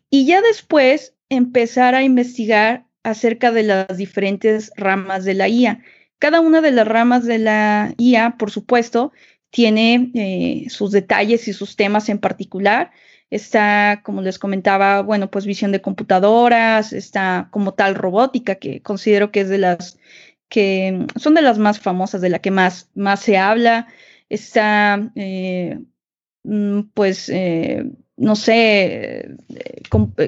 Y 0.10 0.26
ya 0.26 0.42
después 0.42 1.16
empezar 1.30 1.96
a 1.96 2.04
investigar 2.04 2.86
acerca 3.04 3.52
de 3.52 3.64
las 3.64 3.98
diferentes 3.98 4.72
ramas 4.76 5.26
de 5.26 5.34
la 5.34 5.48
IA. 5.48 5.84
Cada 6.20 6.40
una 6.40 6.62
de 6.62 6.72
las 6.72 6.88
ramas 6.88 7.26
de 7.26 7.40
la 7.40 7.94
IA, 7.98 8.38
por 8.38 8.52
supuesto, 8.52 9.12
tiene 9.50 10.12
eh, 10.16 10.70
sus 10.70 10.92
detalles 10.92 11.48
y 11.48 11.54
sus 11.54 11.76
temas 11.76 12.10
en 12.10 12.20
particular. 12.20 12.92
Está, 13.30 14.02
como 14.04 14.22
les 14.22 14.40
comentaba, 14.40 15.02
bueno, 15.02 15.30
pues 15.30 15.46
visión 15.46 15.72
de 15.72 15.82
computadoras, 15.82 16.94
está 16.94 17.50
como 17.52 17.74
tal 17.74 17.96
robótica, 17.96 18.56
que 18.56 18.82
considero 18.82 19.32
que 19.32 19.42
es 19.42 19.50
de 19.50 19.58
las 19.58 20.00
que 20.50 21.06
son 21.16 21.34
de 21.34 21.42
las 21.42 21.58
más 21.58 21.80
famosas, 21.80 22.22
de 22.22 22.30
la 22.30 22.40
que 22.40 22.52
más, 22.52 22.90
más 22.94 23.20
se 23.22 23.38
habla 23.38 23.88
está, 24.30 25.12
eh, 25.16 25.80
mm, 26.44 26.82
pues, 26.94 27.30
eh, 27.30 27.86
no 28.18 28.36
sé, 28.36 29.36
eh, 29.56 29.82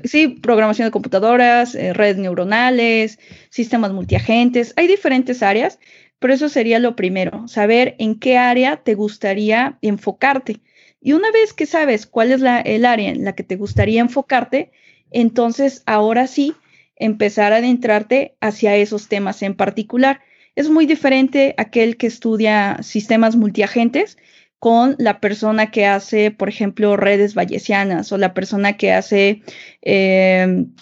sí, 0.03 0.27
programación 0.27 0.87
de 0.87 0.91
computadoras, 0.91 1.73
redes 1.73 2.17
neuronales, 2.17 3.19
sistemas 3.49 3.93
multiagentes, 3.93 4.73
hay 4.75 4.87
diferentes 4.87 5.41
áreas, 5.41 5.79
pero 6.19 6.33
eso 6.33 6.49
sería 6.49 6.79
lo 6.79 6.95
primero, 6.95 7.47
saber 7.47 7.95
en 7.99 8.19
qué 8.19 8.37
área 8.37 8.77
te 8.77 8.95
gustaría 8.95 9.77
enfocarte. 9.81 10.59
Y 10.99 11.13
una 11.13 11.31
vez 11.31 11.53
que 11.53 11.65
sabes 11.65 12.05
cuál 12.07 12.31
es 12.31 12.41
la, 12.41 12.59
el 12.59 12.85
área 12.85 13.09
en 13.09 13.23
la 13.23 13.35
que 13.35 13.43
te 13.43 13.55
gustaría 13.55 14.01
enfocarte, 14.01 14.71
entonces 15.11 15.83
ahora 15.85 16.27
sí 16.27 16.55
empezar 16.95 17.53
a 17.53 17.57
adentrarte 17.57 18.35
hacia 18.41 18.75
esos 18.75 19.07
temas 19.07 19.41
en 19.43 19.55
particular. 19.55 20.21
Es 20.55 20.69
muy 20.69 20.85
diferente 20.85 21.53
aquel 21.57 21.97
que 21.97 22.07
estudia 22.07 22.79
sistemas 22.81 23.35
multiagentes 23.35 24.17
con 24.59 24.95
la 24.97 25.19
persona 25.19 25.71
que 25.71 25.85
hace, 25.85 26.31
por 26.31 26.49
ejemplo, 26.49 26.97
redes 26.97 27.35
bayesianas 27.35 28.11
o 28.11 28.17
la 28.17 28.33
persona 28.33 28.77
que 28.77 28.91
hace, 28.91 29.43
em, 29.81 30.73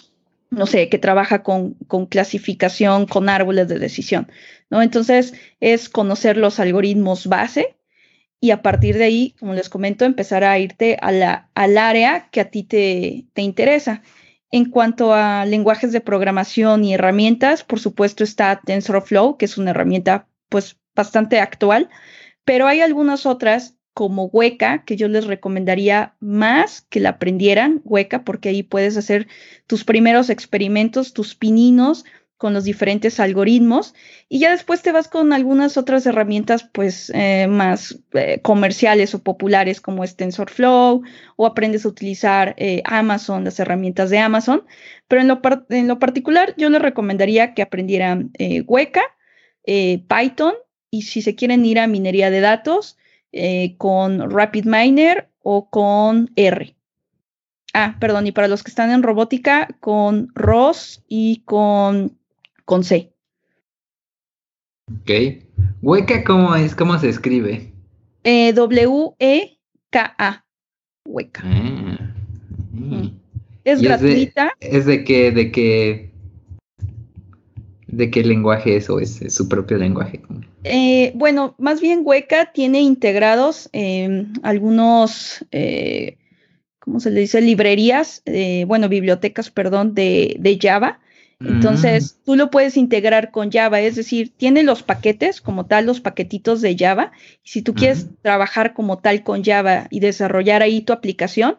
no 0.50 0.66
sé, 0.66 0.88
que 0.88 0.98
trabaja 0.98 1.42
con, 1.42 1.74
con, 1.86 2.06
clasificación, 2.06 3.06
con 3.06 3.28
árboles 3.28 3.68
de 3.68 3.78
decisión, 3.78 4.30
¿no? 4.70 4.82
Entonces, 4.82 5.34
es 5.60 5.88
conocer 5.88 6.36
los 6.36 6.58
algoritmos 6.60 7.26
base 7.26 7.76
y 8.40 8.50
a 8.50 8.62
partir 8.62 8.96
de 8.96 9.04
ahí, 9.04 9.34
como 9.38 9.54
les 9.54 9.68
comento, 9.68 10.04
empezar 10.04 10.44
a 10.44 10.58
irte 10.58 10.96
a 11.00 11.48
al 11.54 11.78
área 11.78 12.28
que 12.30 12.40
a 12.40 12.50
ti 12.50 12.62
te, 12.64 13.26
te 13.32 13.42
interesa. 13.42 14.02
En 14.50 14.70
cuanto 14.70 15.12
a 15.14 15.44
lenguajes 15.44 15.92
de 15.92 16.00
programación 16.00 16.84
y 16.84 16.94
herramientas, 16.94 17.64
por 17.64 17.80
supuesto 17.80 18.24
está 18.24 18.60
TensorFlow, 18.64 19.36
que 19.36 19.46
es 19.46 19.58
una 19.58 19.72
herramienta 19.72 20.28
pues 20.48 20.78
bastante 20.94 21.40
actual, 21.40 21.90
pero 22.46 22.66
hay 22.66 22.80
algunas 22.80 23.26
otras 23.26 23.76
como 23.92 24.26
Hueca, 24.26 24.84
que 24.84 24.96
yo 24.96 25.08
les 25.08 25.26
recomendaría 25.26 26.16
más 26.20 26.82
que 26.82 27.00
la 27.00 27.10
aprendieran, 27.10 27.80
Hueca, 27.84 28.24
porque 28.24 28.50
ahí 28.50 28.62
puedes 28.62 28.96
hacer 28.96 29.26
tus 29.66 29.84
primeros 29.84 30.30
experimentos, 30.30 31.12
tus 31.12 31.34
pininos, 31.34 32.04
con 32.36 32.52
los 32.52 32.64
diferentes 32.64 33.18
algoritmos 33.18 33.94
y 34.28 34.40
ya 34.40 34.50
después 34.50 34.82
te 34.82 34.92
vas 34.92 35.08
con 35.08 35.32
algunas 35.32 35.76
otras 35.76 36.04
herramientas 36.04 36.68
pues 36.70 37.10
eh, 37.14 37.46
más 37.48 37.98
eh, 38.12 38.40
comerciales 38.42 39.14
o 39.14 39.22
populares 39.22 39.80
como 39.80 40.04
es 40.04 40.16
TensorFlow 40.16 41.02
o 41.36 41.46
aprendes 41.46 41.86
a 41.86 41.88
utilizar 41.88 42.54
eh, 42.58 42.82
Amazon, 42.84 43.44
las 43.44 43.58
herramientas 43.58 44.10
de 44.10 44.18
Amazon, 44.18 44.64
pero 45.08 45.22
en 45.22 45.28
lo, 45.28 45.40
en 45.70 45.88
lo 45.88 45.98
particular 45.98 46.54
yo 46.58 46.68
les 46.68 46.82
recomendaría 46.82 47.54
que 47.54 47.62
aprendieran 47.62 48.30
Weka, 48.66 49.02
Python 49.64 50.54
y 50.90 51.02
si 51.02 51.22
se 51.22 51.34
quieren 51.34 51.64
ir 51.64 51.78
a 51.78 51.86
minería 51.86 52.30
de 52.30 52.40
datos 52.40 52.96
con 53.76 54.30
RapidMiner 54.30 55.28
o 55.40 55.68
con 55.68 56.30
R. 56.36 56.74
Ah, 57.74 57.96
perdón, 58.00 58.26
y 58.26 58.32
para 58.32 58.48
los 58.48 58.62
que 58.62 58.70
están 58.70 58.90
en 58.90 59.02
robótica, 59.02 59.68
con 59.80 60.32
ROS 60.34 61.04
y 61.08 61.42
con 61.44 62.16
con 62.64 62.84
C. 62.84 63.12
Ok. 64.92 65.10
¿Hueca 65.82 66.24
cómo 66.24 66.54
es? 66.54 66.74
¿Cómo 66.74 66.98
se 66.98 67.08
escribe? 67.08 67.72
Eh, 68.24 68.52
W-E-K-A. 68.52 70.44
Hueca. 71.04 71.42
Ah, 71.44 72.14
mm. 72.72 73.08
Es 73.64 73.82
gratuita. 73.82 74.52
Es 74.60 74.86
de, 74.86 75.04
qué, 75.04 75.32
de 75.32 75.50
qué, 75.50 76.12
de 77.96 78.10
qué 78.10 78.22
lenguaje 78.22 78.76
es 78.76 78.90
o 78.90 79.00
es, 79.00 79.20
su 79.28 79.48
propio 79.48 79.78
lenguaje? 79.78 80.20
Eh, 80.64 81.12
bueno, 81.14 81.54
más 81.58 81.80
bien 81.80 82.00
Hueca 82.04 82.52
tiene 82.52 82.80
integrados 82.80 83.68
em, 83.72 84.32
algunos, 84.42 85.44
eh, 85.52 86.16
¿cómo 86.78 87.00
se 87.00 87.10
le 87.10 87.20
dice? 87.20 87.40
Librerías, 87.40 88.22
bueno, 88.66 88.88
bibliotecas, 88.88 89.50
perdón, 89.50 89.94
de, 89.94 90.36
de 90.38 90.58
Java 90.60 91.00
entonces, 91.38 92.18
tú 92.24 92.34
lo 92.34 92.50
puedes 92.50 92.78
integrar 92.78 93.30
con 93.30 93.52
Java, 93.52 93.80
es 93.80 93.94
decir, 93.94 94.32
tiene 94.34 94.62
los 94.62 94.82
paquetes 94.82 95.42
como 95.42 95.66
tal, 95.66 95.84
los 95.84 96.00
paquetitos 96.00 96.62
de 96.62 96.76
Java. 96.78 97.12
Y 97.44 97.50
si 97.50 97.62
tú 97.62 97.74
quieres 97.74 98.06
trabajar 98.22 98.72
como 98.72 98.98
tal 98.98 99.22
con 99.22 99.44
Java 99.44 99.86
y 99.90 100.00
desarrollar 100.00 100.62
ahí 100.62 100.80
tu 100.80 100.94
aplicación, 100.94 101.56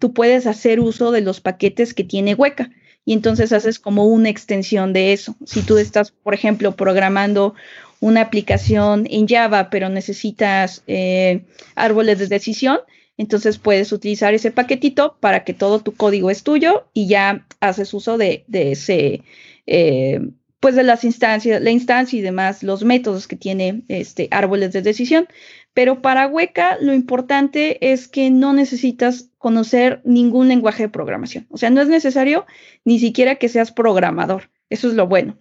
tú 0.00 0.12
puedes 0.12 0.48
hacer 0.48 0.80
uso 0.80 1.12
de 1.12 1.20
los 1.20 1.40
paquetes 1.40 1.94
que 1.94 2.02
tiene 2.02 2.34
Hueca. 2.34 2.70
Y 3.10 3.14
entonces 3.14 3.52
haces 3.52 3.80
como 3.80 4.06
una 4.06 4.28
extensión 4.28 4.92
de 4.92 5.12
eso. 5.12 5.34
Si 5.44 5.62
tú 5.62 5.78
estás, 5.78 6.12
por 6.12 6.32
ejemplo, 6.32 6.76
programando 6.76 7.56
una 7.98 8.20
aplicación 8.20 9.04
en 9.10 9.26
Java, 9.26 9.68
pero 9.68 9.88
necesitas 9.88 10.84
eh, 10.86 11.42
árboles 11.74 12.20
de 12.20 12.28
decisión, 12.28 12.78
Entonces 13.16 13.58
puedes 13.58 13.90
utilizar 13.90 14.32
ese 14.32 14.52
paquetito 14.52 15.16
para 15.18 15.42
que 15.42 15.54
todo 15.54 15.80
tu 15.80 15.92
código 15.92 16.30
es 16.30 16.44
tuyo 16.44 16.86
y 16.94 17.08
ya 17.08 17.48
haces 17.58 17.92
uso 17.94 18.16
de, 18.16 18.44
ese, 18.52 19.24
eh, 19.66 20.20
pues 20.60 20.76
de 20.76 20.84
las 20.84 21.02
instancias, 21.02 21.60
la 21.60 21.72
instancia 21.72 22.16
y 22.16 22.22
demás, 22.22 22.62
los 22.62 22.84
métodos 22.84 23.26
que 23.26 23.34
tiene 23.34 23.82
este 23.88 24.28
árboles 24.30 24.72
de 24.72 24.82
decisión. 24.82 25.26
Pero 25.72 26.02
para 26.02 26.26
Weka 26.26 26.78
lo 26.80 26.92
importante 26.92 27.92
es 27.92 28.08
que 28.08 28.30
no 28.30 28.52
necesitas 28.52 29.30
conocer 29.38 30.02
ningún 30.04 30.48
lenguaje 30.48 30.84
de 30.84 30.88
programación. 30.88 31.46
O 31.50 31.58
sea, 31.58 31.70
no 31.70 31.80
es 31.80 31.88
necesario 31.88 32.46
ni 32.84 32.98
siquiera 32.98 33.36
que 33.36 33.48
seas 33.48 33.70
programador. 33.70 34.50
Eso 34.68 34.88
es 34.88 34.94
lo 34.94 35.06
bueno. 35.06 35.38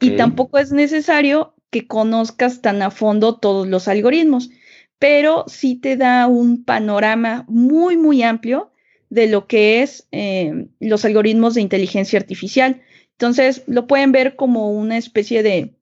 Y 0.00 0.16
tampoco 0.16 0.58
es 0.58 0.72
necesario 0.72 1.54
que 1.70 1.86
conozcas 1.86 2.60
tan 2.60 2.82
a 2.82 2.90
fondo 2.90 3.38
todos 3.38 3.66
los 3.66 3.88
algoritmos, 3.88 4.50
pero 4.98 5.44
sí 5.46 5.76
te 5.76 5.96
da 5.96 6.26
un 6.26 6.64
panorama 6.64 7.44
muy, 7.48 7.96
muy 7.96 8.22
amplio 8.22 8.72
de 9.10 9.26
lo 9.26 9.46
que 9.46 9.82
es 9.82 10.08
eh, 10.12 10.66
los 10.80 11.04
algoritmos 11.04 11.54
de 11.54 11.60
inteligencia 11.60 12.18
artificial. 12.18 12.82
Entonces, 13.12 13.62
lo 13.66 13.86
pueden 13.86 14.10
ver 14.12 14.36
como 14.36 14.70
una 14.70 14.96
especie 14.96 15.42
de 15.42 15.74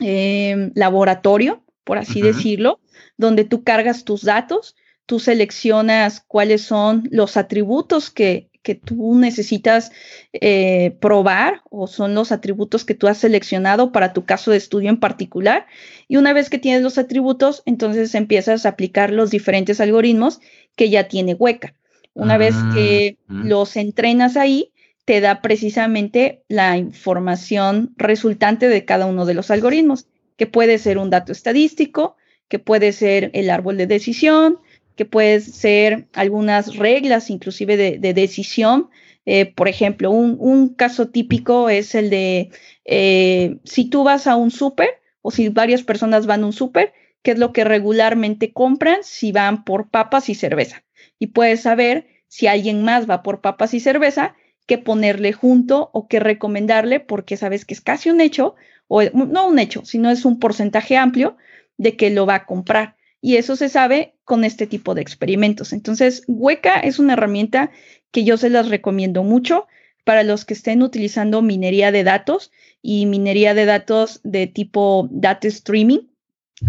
eh, 0.00 0.70
laboratorio, 0.74 1.62
por 1.90 1.98
así 1.98 2.22
decirlo, 2.22 2.78
donde 3.16 3.42
tú 3.42 3.64
cargas 3.64 4.04
tus 4.04 4.22
datos, 4.22 4.76
tú 5.06 5.18
seleccionas 5.18 6.20
cuáles 6.24 6.62
son 6.62 7.08
los 7.10 7.36
atributos 7.36 8.10
que, 8.10 8.48
que 8.62 8.76
tú 8.76 9.16
necesitas 9.18 9.90
eh, 10.32 10.96
probar 11.00 11.62
o 11.68 11.88
son 11.88 12.14
los 12.14 12.30
atributos 12.30 12.84
que 12.84 12.94
tú 12.94 13.08
has 13.08 13.18
seleccionado 13.18 13.90
para 13.90 14.12
tu 14.12 14.24
caso 14.24 14.52
de 14.52 14.58
estudio 14.58 14.88
en 14.88 15.00
particular. 15.00 15.66
Y 16.06 16.16
una 16.16 16.32
vez 16.32 16.48
que 16.48 16.58
tienes 16.60 16.82
los 16.82 16.96
atributos, 16.96 17.64
entonces 17.66 18.14
empiezas 18.14 18.66
a 18.66 18.68
aplicar 18.68 19.10
los 19.10 19.32
diferentes 19.32 19.80
algoritmos 19.80 20.38
que 20.76 20.90
ya 20.90 21.08
tiene 21.08 21.34
Hueca. 21.34 21.74
Una 22.14 22.38
vez 22.38 22.54
ah, 22.56 22.70
que 22.72 23.18
los 23.26 23.76
entrenas 23.76 24.36
ahí, 24.36 24.70
te 25.04 25.20
da 25.20 25.42
precisamente 25.42 26.44
la 26.46 26.76
información 26.76 27.94
resultante 27.96 28.68
de 28.68 28.84
cada 28.84 29.06
uno 29.06 29.26
de 29.26 29.34
los 29.34 29.50
algoritmos, 29.50 30.06
que 30.40 30.46
puede 30.46 30.78
ser 30.78 30.96
un 30.96 31.10
dato 31.10 31.32
estadístico, 31.32 32.16
que 32.48 32.58
puede 32.58 32.92
ser 32.92 33.30
el 33.34 33.50
árbol 33.50 33.76
de 33.76 33.86
decisión, 33.86 34.58
que 34.96 35.04
pueden 35.04 35.42
ser 35.42 36.08
algunas 36.14 36.76
reglas 36.76 37.28
inclusive 37.28 37.76
de, 37.76 38.14
decisión. 38.14 38.88
Eh, 39.26 39.44
por 39.44 39.68
ejemplo, 39.68 40.10
un, 40.10 40.74
caso 40.76 41.10
típico 41.10 41.68
es 41.68 41.94
el 41.94 42.08
de 42.08 42.48
eh, 42.86 43.58
si 43.64 43.90
tú 43.90 44.02
vas 44.02 44.26
a 44.26 44.36
un 44.36 44.50
súper 44.50 44.88
o 45.20 45.30
si 45.30 45.50
varias 45.50 45.82
personas 45.82 46.24
van 46.24 46.42
a 46.42 46.46
un 46.46 46.54
súper, 46.54 46.94
¿qué 47.20 47.32
es 47.32 47.38
lo 47.38 47.52
que 47.52 47.64
regularmente 47.64 48.54
compran 48.54 49.00
si 49.02 49.32
van 49.32 49.62
por 49.62 49.90
papas 49.90 50.30
y 50.30 50.34
cerveza? 50.34 50.84
Y 51.18 51.26
puedes 51.26 51.60
saber 51.60 52.06
si 52.28 52.46
alguien 52.46 52.82
más 52.82 53.10
va 53.10 53.22
por 53.22 53.42
papas 53.42 53.74
y 53.74 53.80
cerveza, 53.80 54.36
qué 54.66 54.78
ponerle 54.78 55.34
junto 55.34 55.90
o 55.92 56.08
qué 56.08 56.18
recomendarle, 56.18 56.98
porque 56.98 57.36
sabes 57.36 57.66
que 57.66 57.74
es 57.74 57.82
casi 57.82 58.08
un 58.08 58.22
hecho, 58.22 58.54
o 58.92 59.02
no 59.04 59.46
un 59.46 59.60
hecho, 59.60 59.84
sino 59.84 60.10
es 60.10 60.24
un 60.24 60.40
porcentaje 60.40 60.96
amplio 60.96 61.36
de 61.78 61.96
que 61.96 62.10
lo 62.10 62.26
va 62.26 62.34
a 62.34 62.44
comprar. 62.44 62.96
Y 63.20 63.36
eso 63.36 63.54
se 63.54 63.68
sabe 63.68 64.14
con 64.24 64.42
este 64.42 64.66
tipo 64.66 64.94
de 64.94 65.00
experimentos. 65.00 65.72
Entonces, 65.72 66.24
Hueca 66.26 66.80
es 66.80 66.98
una 66.98 67.12
herramienta 67.12 67.70
que 68.10 68.24
yo 68.24 68.36
se 68.36 68.50
las 68.50 68.68
recomiendo 68.68 69.22
mucho 69.22 69.68
para 70.02 70.24
los 70.24 70.44
que 70.44 70.54
estén 70.54 70.82
utilizando 70.82 71.40
minería 71.40 71.92
de 71.92 72.02
datos 72.02 72.50
y 72.82 73.06
minería 73.06 73.54
de 73.54 73.64
datos 73.64 74.20
de 74.24 74.48
tipo 74.48 75.08
data 75.12 75.46
streaming, 75.46 76.00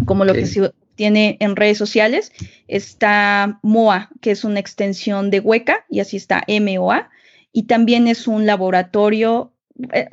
como 0.05 0.23
lo 0.23 0.33
que 0.33 0.45
se 0.45 0.71
tiene 0.93 1.37
en 1.39 1.55
redes 1.55 1.79
sociales. 1.79 2.31
Está 2.67 3.59
MOA, 3.63 4.11
que 4.21 4.29
es 4.29 4.43
una 4.43 4.59
extensión 4.59 5.31
de 5.31 5.39
Hueca, 5.39 5.85
y 5.89 6.01
así 6.01 6.17
está 6.17 6.43
MOA. 6.47 7.09
Y 7.51 7.63
también 7.63 8.07
es 8.07 8.27
un 8.27 8.45
laboratorio, 8.45 9.50
eh, 9.93 10.07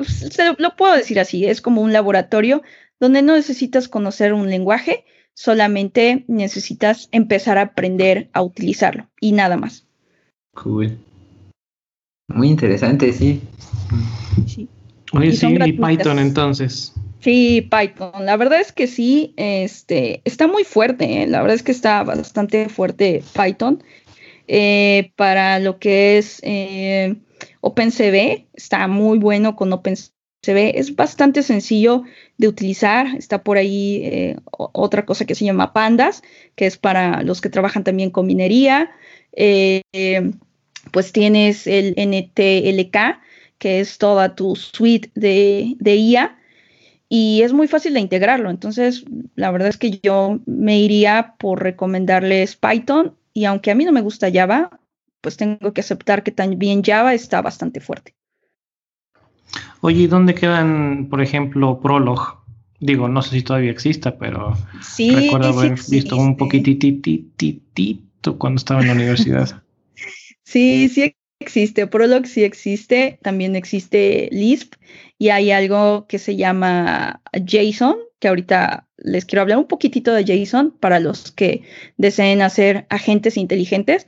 lo 0.59 0.77
puedo 0.77 0.95
decir 0.95 1.21
así, 1.21 1.47
es 1.47 1.61
como 1.61 1.83
un 1.83 1.93
laboratorio 1.93 2.63
donde 3.01 3.23
no 3.23 3.35
necesitas 3.35 3.89
conocer 3.89 4.33
un 4.33 4.51
lenguaje, 4.51 5.05
solamente 5.35 6.25
necesitas 6.27 7.09
empezar 7.13 7.59
a 7.59 7.63
aprender 7.63 8.29
a 8.33 8.43
utilizarlo 8.43 9.09
y 9.21 9.33
nada 9.33 9.57
más. 9.57 9.87
Cool. 10.55 10.99
Muy 12.29 12.49
interesante, 12.49 13.13
sí. 13.13 13.41
sí. 14.47 14.69
Oye, 15.13 15.33
sí, 15.33 15.47
y 15.47 15.73
Python 15.73 16.19
entonces. 16.19 16.93
Sí, 17.21 17.69
Python. 17.71 18.27
La 18.27 18.37
verdad 18.37 18.61
es 18.61 18.73
que 18.73 18.87
sí, 18.87 19.33
este, 19.37 20.21
está 20.25 20.47
muy 20.47 20.65
fuerte. 20.65 21.23
¿eh? 21.23 21.27
La 21.27 21.41
verdad 21.41 21.57
es 21.57 21.63
que 21.63 21.73
está 21.73 22.03
bastante 22.03 22.69
fuerte 22.69 23.23
Python. 23.35 23.83
Eh, 24.47 25.13
para 25.17 25.59
lo 25.59 25.79
que 25.79 26.19
es 26.19 26.41
eh, 26.43 27.17
OpenCV, 27.61 28.47
está 28.55 28.87
muy 28.89 29.19
bueno 29.19 29.57
con 29.57 29.73
OpenCV 29.73 30.13
es 30.47 30.95
bastante 30.95 31.43
sencillo 31.43 32.05
de 32.37 32.49
utilizar. 32.49 33.09
Está 33.17 33.43
por 33.43 33.57
ahí 33.57 34.03
eh, 34.05 34.37
otra 34.51 35.05
cosa 35.05 35.25
que 35.25 35.35
se 35.35 35.45
llama 35.45 35.73
Pandas, 35.73 36.23
que 36.55 36.67
es 36.67 36.77
para 36.79 37.23
los 37.23 37.41
que 37.41 37.51
trabajan 37.51 37.85
también 37.85 38.11
con 38.11 38.27
minería. 38.27 38.91
Eh, 39.33 39.83
pues 40.93 41.13
tienes 41.13 41.67
el 41.67 41.95
NTLK, 41.97 43.21
que 43.59 43.81
es 43.81 43.99
toda 43.99 44.35
tu 44.35 44.57
suite 44.57 45.11
de, 45.15 45.75
de 45.79 45.97
IA 45.97 46.39
y 47.09 47.43
es 47.43 47.53
muy 47.53 47.69
fácil 47.69 47.95
de 47.95 48.01
integrarlo. 48.01 48.51
Entonces, 48.51 49.05
la 49.35 49.51
verdad 49.51 49.69
es 49.69 49.77
que 49.77 49.99
yo 50.03 50.41
me 50.47 50.79
iría 50.79 51.35
por 51.39 51.63
recomendarles 51.63 52.57
Python 52.57 53.17
y 53.33 53.45
aunque 53.45 53.71
a 53.71 53.75
mí 53.75 53.85
no 53.85 53.93
me 53.93 54.03
gusta 54.03 54.31
Java, 54.33 54.81
pues 55.21 55.37
tengo 55.37 55.73
que 55.73 55.81
aceptar 55.81 56.23
que 56.23 56.33
también 56.33 56.83
Java 56.83 57.15
está 57.15 57.43
bastante 57.43 57.81
fuerte. 57.81 58.15
Oye, 59.81 60.03
¿y 60.03 60.07
dónde 60.07 60.35
quedan, 60.35 61.09
por 61.09 61.23
ejemplo, 61.23 61.81
Prolog? 61.81 62.39
Digo, 62.81 63.09
no 63.09 63.23
sé 63.23 63.37
si 63.37 63.43
todavía 63.43 63.71
exista, 63.71 64.19
pero 64.19 64.57
recuerdo 64.99 65.59
haber 65.59 65.79
visto 65.89 66.17
un 66.17 66.37
poquitito 66.37 68.39
cuando 68.39 68.59
estaba 68.59 68.81
en 68.81 68.89
la 68.89 68.93
universidad. 68.93 69.63
sí, 70.45 70.89
sí 70.89 71.15
existe. 71.41 71.87
Prolog 71.87 72.27
sí 72.27 72.45
existe. 72.45 73.19
También 73.23 73.57
existe 73.57 74.29
Lisp. 74.33 74.75
Y 75.19 75.31
hay 75.31 75.51
algo 75.51 76.07
que 76.07 76.19
se 76.19 76.37
llama 76.37 77.21
JSON, 77.33 77.97
que 78.21 78.29
ahorita 78.29 78.87
les 78.97 79.25
quiero 79.25 79.43
hablar 79.43 79.59
un 79.59 79.67
poquitito 79.67 80.13
de 80.13 80.25
JSON 80.25 80.73
para 80.73 81.01
los 81.01 81.33
que 81.33 81.63
deseen 81.97 82.43
hacer 82.43 82.87
agentes 82.91 83.37
inteligentes. 83.37 84.07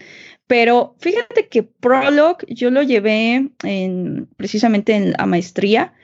Pero 0.50 0.96
fíjate 0.98 1.46
que 1.46 1.62
Prolog 1.62 2.44
yo 2.48 2.72
lo 2.72 2.82
llevé 2.82 3.50
en, 3.62 4.28
precisamente 4.36 4.96
en 4.96 5.12
la 5.12 5.24
maestría. 5.24 5.94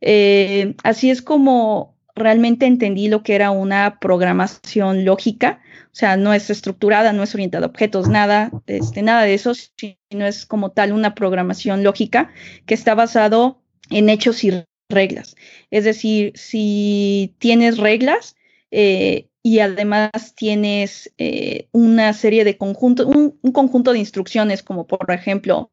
Eh, 0.00 0.76
así 0.84 1.10
es 1.10 1.20
como 1.20 1.96
realmente 2.14 2.66
entendí 2.66 3.08
lo 3.08 3.24
que 3.24 3.34
era 3.34 3.50
una 3.50 3.98
programación 3.98 5.04
lógica. 5.04 5.60
O 5.86 5.96
sea, 5.96 6.16
no 6.16 6.32
es 6.32 6.48
estructurada, 6.48 7.12
no 7.12 7.24
es 7.24 7.34
orientada 7.34 7.66
a 7.66 7.70
objetos, 7.70 8.08
nada, 8.08 8.52
este, 8.68 9.02
nada 9.02 9.22
de 9.22 9.34
eso, 9.34 9.52
sino 9.54 10.26
es 10.26 10.46
como 10.46 10.70
tal 10.70 10.92
una 10.92 11.16
programación 11.16 11.82
lógica 11.82 12.30
que 12.66 12.74
está 12.74 12.94
basado 12.94 13.60
en 13.90 14.10
hechos 14.10 14.44
y 14.44 14.62
reglas. 14.88 15.34
Es 15.72 15.82
decir, 15.82 16.34
si 16.36 17.34
tienes 17.40 17.78
reglas, 17.78 18.36
eh, 18.70 19.27
y 19.42 19.60
además 19.60 20.34
tienes 20.34 21.12
eh, 21.18 21.68
una 21.72 22.12
serie 22.12 22.44
de 22.44 22.56
conjuntos, 22.56 23.06
un, 23.06 23.38
conjunto 23.52 23.92
de 23.92 23.98
instrucciones, 23.98 24.62
como 24.62 24.86
por 24.86 25.10
ejemplo, 25.10 25.70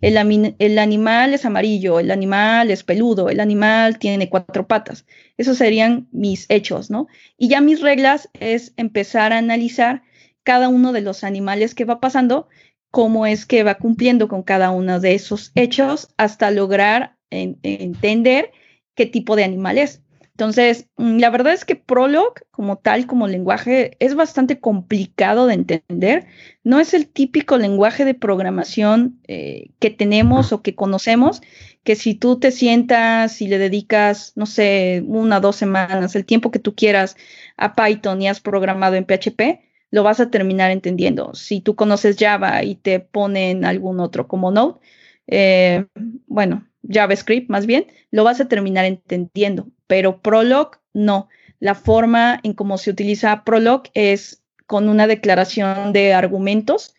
el, 0.00 0.54
el, 0.58 0.78
animal 0.78 1.34
es 1.34 1.44
amarillo, 1.44 2.00
el 2.00 2.10
animal 2.10 2.70
es 2.70 2.84
peludo, 2.84 3.28
el 3.28 3.40
animal 3.40 3.98
tiene 3.98 4.30
cuatro 4.30 4.66
patas. 4.66 5.06
Esos 5.36 5.58
serían 5.58 6.08
mis 6.12 6.46
hechos, 6.48 6.90
¿no? 6.90 7.08
Y 7.36 7.48
ya 7.48 7.60
mis 7.60 7.80
reglas 7.80 8.30
es 8.34 8.72
empezar 8.76 9.32
a 9.32 9.38
analizar 9.38 10.02
cada 10.42 10.68
uno 10.68 10.92
de 10.92 11.02
los 11.02 11.24
animales 11.24 11.74
que 11.74 11.84
va 11.84 12.00
pasando, 12.00 12.48
cómo 12.90 13.26
es 13.26 13.44
que 13.44 13.62
va 13.62 13.76
cumpliendo 13.76 14.28
con 14.28 14.42
cada 14.42 14.70
uno 14.70 15.00
de 15.00 15.14
esos 15.14 15.52
hechos 15.54 16.08
hasta 16.16 16.50
lograr 16.50 17.16
entender 17.30 18.50
qué 18.94 19.06
tipo 19.06 19.36
de 19.36 19.44
animal 19.44 19.78
es. 19.78 20.02
Entonces, 20.40 20.88
mm, 20.96 21.18
la 21.18 21.28
verdad 21.28 21.52
es 21.52 21.66
que 21.66 21.76
Prolog, 21.76 22.32
como 22.50 22.78
tal, 22.78 23.06
como 23.06 23.28
lenguaje, 23.28 23.98
es 24.00 24.14
bastante 24.14 24.58
complicado 24.58 25.46
de 25.46 25.52
entender. 25.52 26.26
No 26.64 26.80
es 26.80 26.94
el 26.94 27.08
típico 27.08 27.58
lenguaje 27.58 28.06
de 28.06 28.14
programación 28.14 29.20
eh, 29.28 29.68
que 29.80 29.90
tenemos 29.90 30.54
o 30.54 30.62
que 30.62 30.74
conocemos, 30.74 31.42
que 31.84 31.94
si 31.94 32.14
tú 32.14 32.38
te 32.38 32.52
sientas 32.52 33.42
y 33.42 33.48
le 33.48 33.58
dedicas, 33.58 34.32
no 34.34 34.46
sé, 34.46 35.04
una 35.06 35.38
o 35.38 35.40
dos 35.42 35.56
semanas, 35.56 36.16
el 36.16 36.24
tiempo 36.24 36.50
que 36.50 36.58
tú 36.58 36.74
quieras 36.74 37.16
a 37.58 37.74
Python 37.74 38.22
y 38.22 38.28
has 38.28 38.40
programado 38.40 38.94
en 38.96 39.04
PHP, 39.04 39.60
lo 39.90 40.04
vas 40.04 40.20
a 40.20 40.30
terminar 40.30 40.70
entendiendo. 40.70 41.34
Si 41.34 41.60
tú 41.60 41.76
conoces 41.76 42.16
Java 42.18 42.64
y 42.64 42.76
te 42.76 42.98
ponen 43.00 43.66
algún 43.66 44.00
otro 44.00 44.26
como 44.26 44.50
Node, 44.50 44.78
eh, 45.26 45.84
bueno, 46.26 46.66
JavaScript 46.88 47.50
más 47.50 47.66
bien, 47.66 47.86
lo 48.10 48.24
vas 48.24 48.40
a 48.40 48.48
terminar 48.48 48.86
entendiendo, 48.86 49.66
pero 49.90 50.20
Prolog 50.20 50.76
no. 50.94 51.28
La 51.58 51.74
forma 51.74 52.38
en 52.44 52.52
cómo 52.52 52.78
se 52.78 52.92
utiliza 52.92 53.42
Prolog 53.42 53.82
es 53.92 54.40
con 54.68 54.88
una 54.88 55.08
declaración 55.08 55.92
de 55.92 56.14
argumentos 56.14 56.94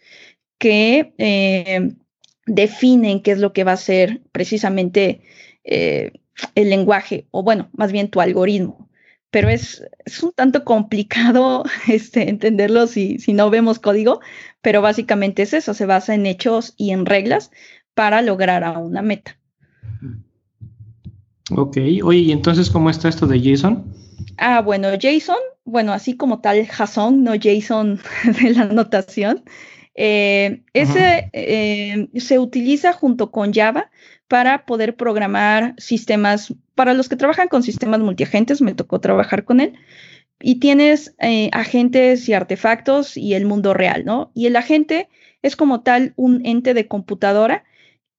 que 0.57 1.13
eh, 1.17 1.93
definen 2.45 3.21
qué 3.21 3.31
es 3.31 3.39
lo 3.39 3.53
que 3.53 3.63
va 3.63 3.71
a 3.71 3.77
ser 3.77 4.19
precisamente 4.33 5.21
eh, 5.63 6.11
el 6.53 6.69
lenguaje, 6.69 7.27
o 7.31 7.43
bueno, 7.43 7.69
más 7.71 7.93
bien 7.93 8.09
tu 8.09 8.19
algoritmo. 8.19 8.89
Pero 9.29 9.47
es, 9.47 9.87
un 10.21 10.33
tanto 10.33 10.65
complicado 10.65 11.63
este, 11.87 12.27
entenderlo 12.27 12.87
si, 12.87 13.19
si 13.19 13.31
no 13.31 13.49
vemos 13.49 13.79
código, 13.79 14.19
pero 14.61 14.81
básicamente 14.81 15.43
es 15.43 15.53
eso, 15.53 15.73
se 15.73 15.85
basa 15.85 16.13
en 16.13 16.25
hechos 16.25 16.73
y 16.75 16.91
en 16.91 17.05
reglas 17.05 17.51
para 17.93 18.21
lograr 18.21 18.65
a 18.65 18.77
una 18.79 19.01
meta. 19.01 19.37
Ok, 21.55 21.77
oye, 22.03 22.19
¿y 22.19 22.31
entonces 22.31 22.69
cómo 22.69 22.89
está 22.89 23.09
esto 23.09 23.27
de 23.27 23.39
JSON? 23.41 23.83
Ah, 24.37 24.61
bueno, 24.61 24.89
JSON, 24.99 25.37
bueno, 25.65 25.93
así 25.93 26.15
como 26.15 26.39
tal 26.39 26.65
JSON, 26.67 27.23
no 27.23 27.35
JSON 27.35 27.99
de 28.41 28.49
la 28.51 28.65
notación, 28.65 29.43
eh, 29.95 30.63
ese 30.73 31.29
eh, 31.33 32.07
se 32.15 32.39
utiliza 32.39 32.93
junto 32.93 33.31
con 33.31 33.53
Java 33.53 33.91
para 34.27 34.65
poder 34.65 34.95
programar 34.95 35.75
sistemas, 35.77 36.53
para 36.75 36.93
los 36.93 37.09
que 37.09 37.17
trabajan 37.17 37.49
con 37.49 37.63
sistemas 37.63 37.99
multiagentes, 37.99 38.61
me 38.61 38.73
tocó 38.73 39.01
trabajar 39.01 39.43
con 39.43 39.59
él, 39.59 39.73
y 40.39 40.55
tienes 40.55 41.13
eh, 41.19 41.49
agentes 41.51 42.27
y 42.29 42.33
artefactos 42.33 43.17
y 43.17 43.33
el 43.33 43.45
mundo 43.45 43.73
real, 43.73 44.05
¿no? 44.05 44.31
Y 44.33 44.47
el 44.47 44.55
agente 44.55 45.09
es 45.41 45.55
como 45.55 45.81
tal 45.81 46.13
un 46.15 46.45
ente 46.45 46.73
de 46.73 46.87
computadora 46.87 47.63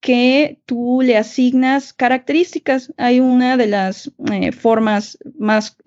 que 0.03 0.59
tú 0.66 1.01
le 1.03 1.16
asignas 1.16 1.95
características. 1.95 2.93
Hay 2.99 3.20
una 3.20 3.57
de 3.57 3.69
las 3.69 4.12
formas 4.61 5.16
más 5.39 5.79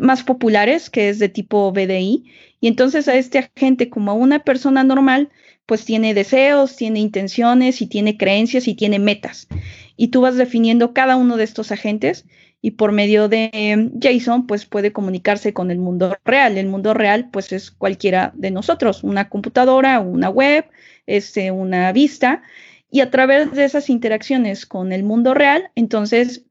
más 0.00 0.22
populares, 0.22 0.90
que 0.90 1.08
es 1.08 1.18
de 1.18 1.28
tipo 1.28 1.72
BDI, 1.72 2.24
y 2.60 2.68
entonces 2.68 3.08
a 3.08 3.16
este 3.16 3.38
agente, 3.38 3.88
como 3.88 4.10
a 4.10 4.14
una 4.14 4.40
persona 4.40 4.84
normal, 4.84 5.30
pues 5.66 5.84
tiene 5.84 6.14
deseos, 6.14 6.76
tiene 6.76 7.00
intenciones 7.00 7.80
y 7.80 7.86
tiene 7.86 8.16
creencias 8.16 8.68
y 8.68 8.74
tiene 8.74 8.98
metas. 8.98 9.48
Y 9.96 10.08
tú 10.08 10.20
vas 10.20 10.36
definiendo 10.36 10.92
cada 10.92 11.16
uno 11.16 11.36
de 11.36 11.44
estos 11.44 11.72
agentes 11.72 12.26
y 12.60 12.72
por 12.72 12.92
medio 12.92 13.28
de 13.28 13.90
JSON, 14.00 14.46
pues 14.46 14.66
puede 14.66 14.92
comunicarse 14.92 15.54
con 15.54 15.70
el 15.70 15.78
mundo 15.78 16.16
real. 16.24 16.58
El 16.58 16.66
mundo 16.66 16.92
real, 16.92 17.30
pues 17.30 17.52
es 17.52 17.70
cualquiera 17.70 18.32
de 18.34 18.50
nosotros, 18.50 19.02
una 19.02 19.28
computadora, 19.28 20.00
una 20.00 20.28
web, 20.28 20.66
este, 21.06 21.50
una 21.50 21.92
vista. 21.92 22.42
Y 22.90 23.00
a 23.00 23.10
través 23.10 23.52
de 23.52 23.64
esas 23.64 23.88
interacciones 23.88 24.66
con 24.66 24.92
el 24.92 25.04
mundo 25.04 25.34
real, 25.34 25.70
entonces 25.74 26.44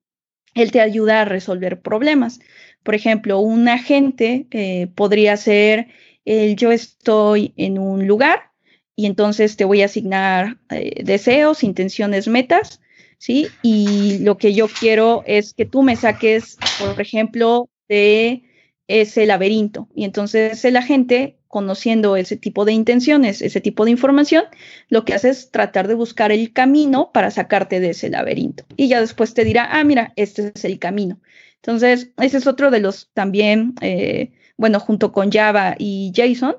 él 0.53 0.71
te 0.71 0.81
ayuda 0.81 1.21
a 1.21 1.25
resolver 1.25 1.81
problemas. 1.81 2.39
Por 2.83 2.95
ejemplo, 2.95 3.39
un 3.39 3.67
agente 3.67 4.47
eh, 4.51 4.87
podría 4.95 5.35
ser 5.37 5.87
el 6.25 6.55
yo 6.55 6.71
estoy 6.71 7.53
en 7.57 7.77
un 7.77 8.07
lugar 8.07 8.51
y 8.95 9.05
entonces 9.05 9.55
te 9.55 9.65
voy 9.65 9.81
a 9.81 9.85
asignar 9.85 10.57
eh, 10.69 11.03
deseos, 11.03 11.63
intenciones, 11.63 12.27
metas, 12.27 12.81
¿sí? 13.17 13.47
Y 13.61 14.19
lo 14.19 14.37
que 14.37 14.53
yo 14.53 14.67
quiero 14.67 15.23
es 15.25 15.53
que 15.53 15.65
tú 15.65 15.83
me 15.83 15.95
saques, 15.95 16.57
por 16.79 16.99
ejemplo, 16.99 17.69
de 17.87 18.43
ese 18.89 19.25
laberinto. 19.27 19.87
Y 19.95 20.03
entonces 20.03 20.65
el 20.65 20.75
agente, 20.75 21.37
conociendo 21.47 22.17
ese 22.17 22.35
tipo 22.35 22.65
de 22.65 22.73
intenciones, 22.73 23.41
ese 23.41 23.61
tipo 23.61 23.85
de 23.85 23.91
información, 23.91 24.43
lo 24.89 25.05
que 25.05 25.13
hace 25.13 25.29
es 25.29 25.51
tratar 25.51 25.87
de 25.87 25.93
buscar 25.93 26.31
el 26.31 26.51
camino 26.51 27.11
para 27.13 27.31
sacarte 27.31 27.79
de 27.79 27.91
ese 27.91 28.09
laberinto. 28.09 28.65
Y 28.75 28.89
ya 28.89 28.99
después 28.99 29.33
te 29.33 29.45
dirá, 29.45 29.69
ah, 29.71 29.83
mira, 29.83 30.11
este 30.15 30.51
es 30.53 30.65
el 30.65 30.79
camino. 30.79 31.21
Entonces, 31.57 32.11
ese 32.17 32.37
es 32.37 32.47
otro 32.47 32.71
de 32.71 32.79
los 32.79 33.11
también, 33.13 33.75
eh, 33.81 34.31
bueno, 34.57 34.79
junto 34.79 35.11
con 35.11 35.31
Java 35.31 35.75
y 35.77 36.11
JSON, 36.15 36.57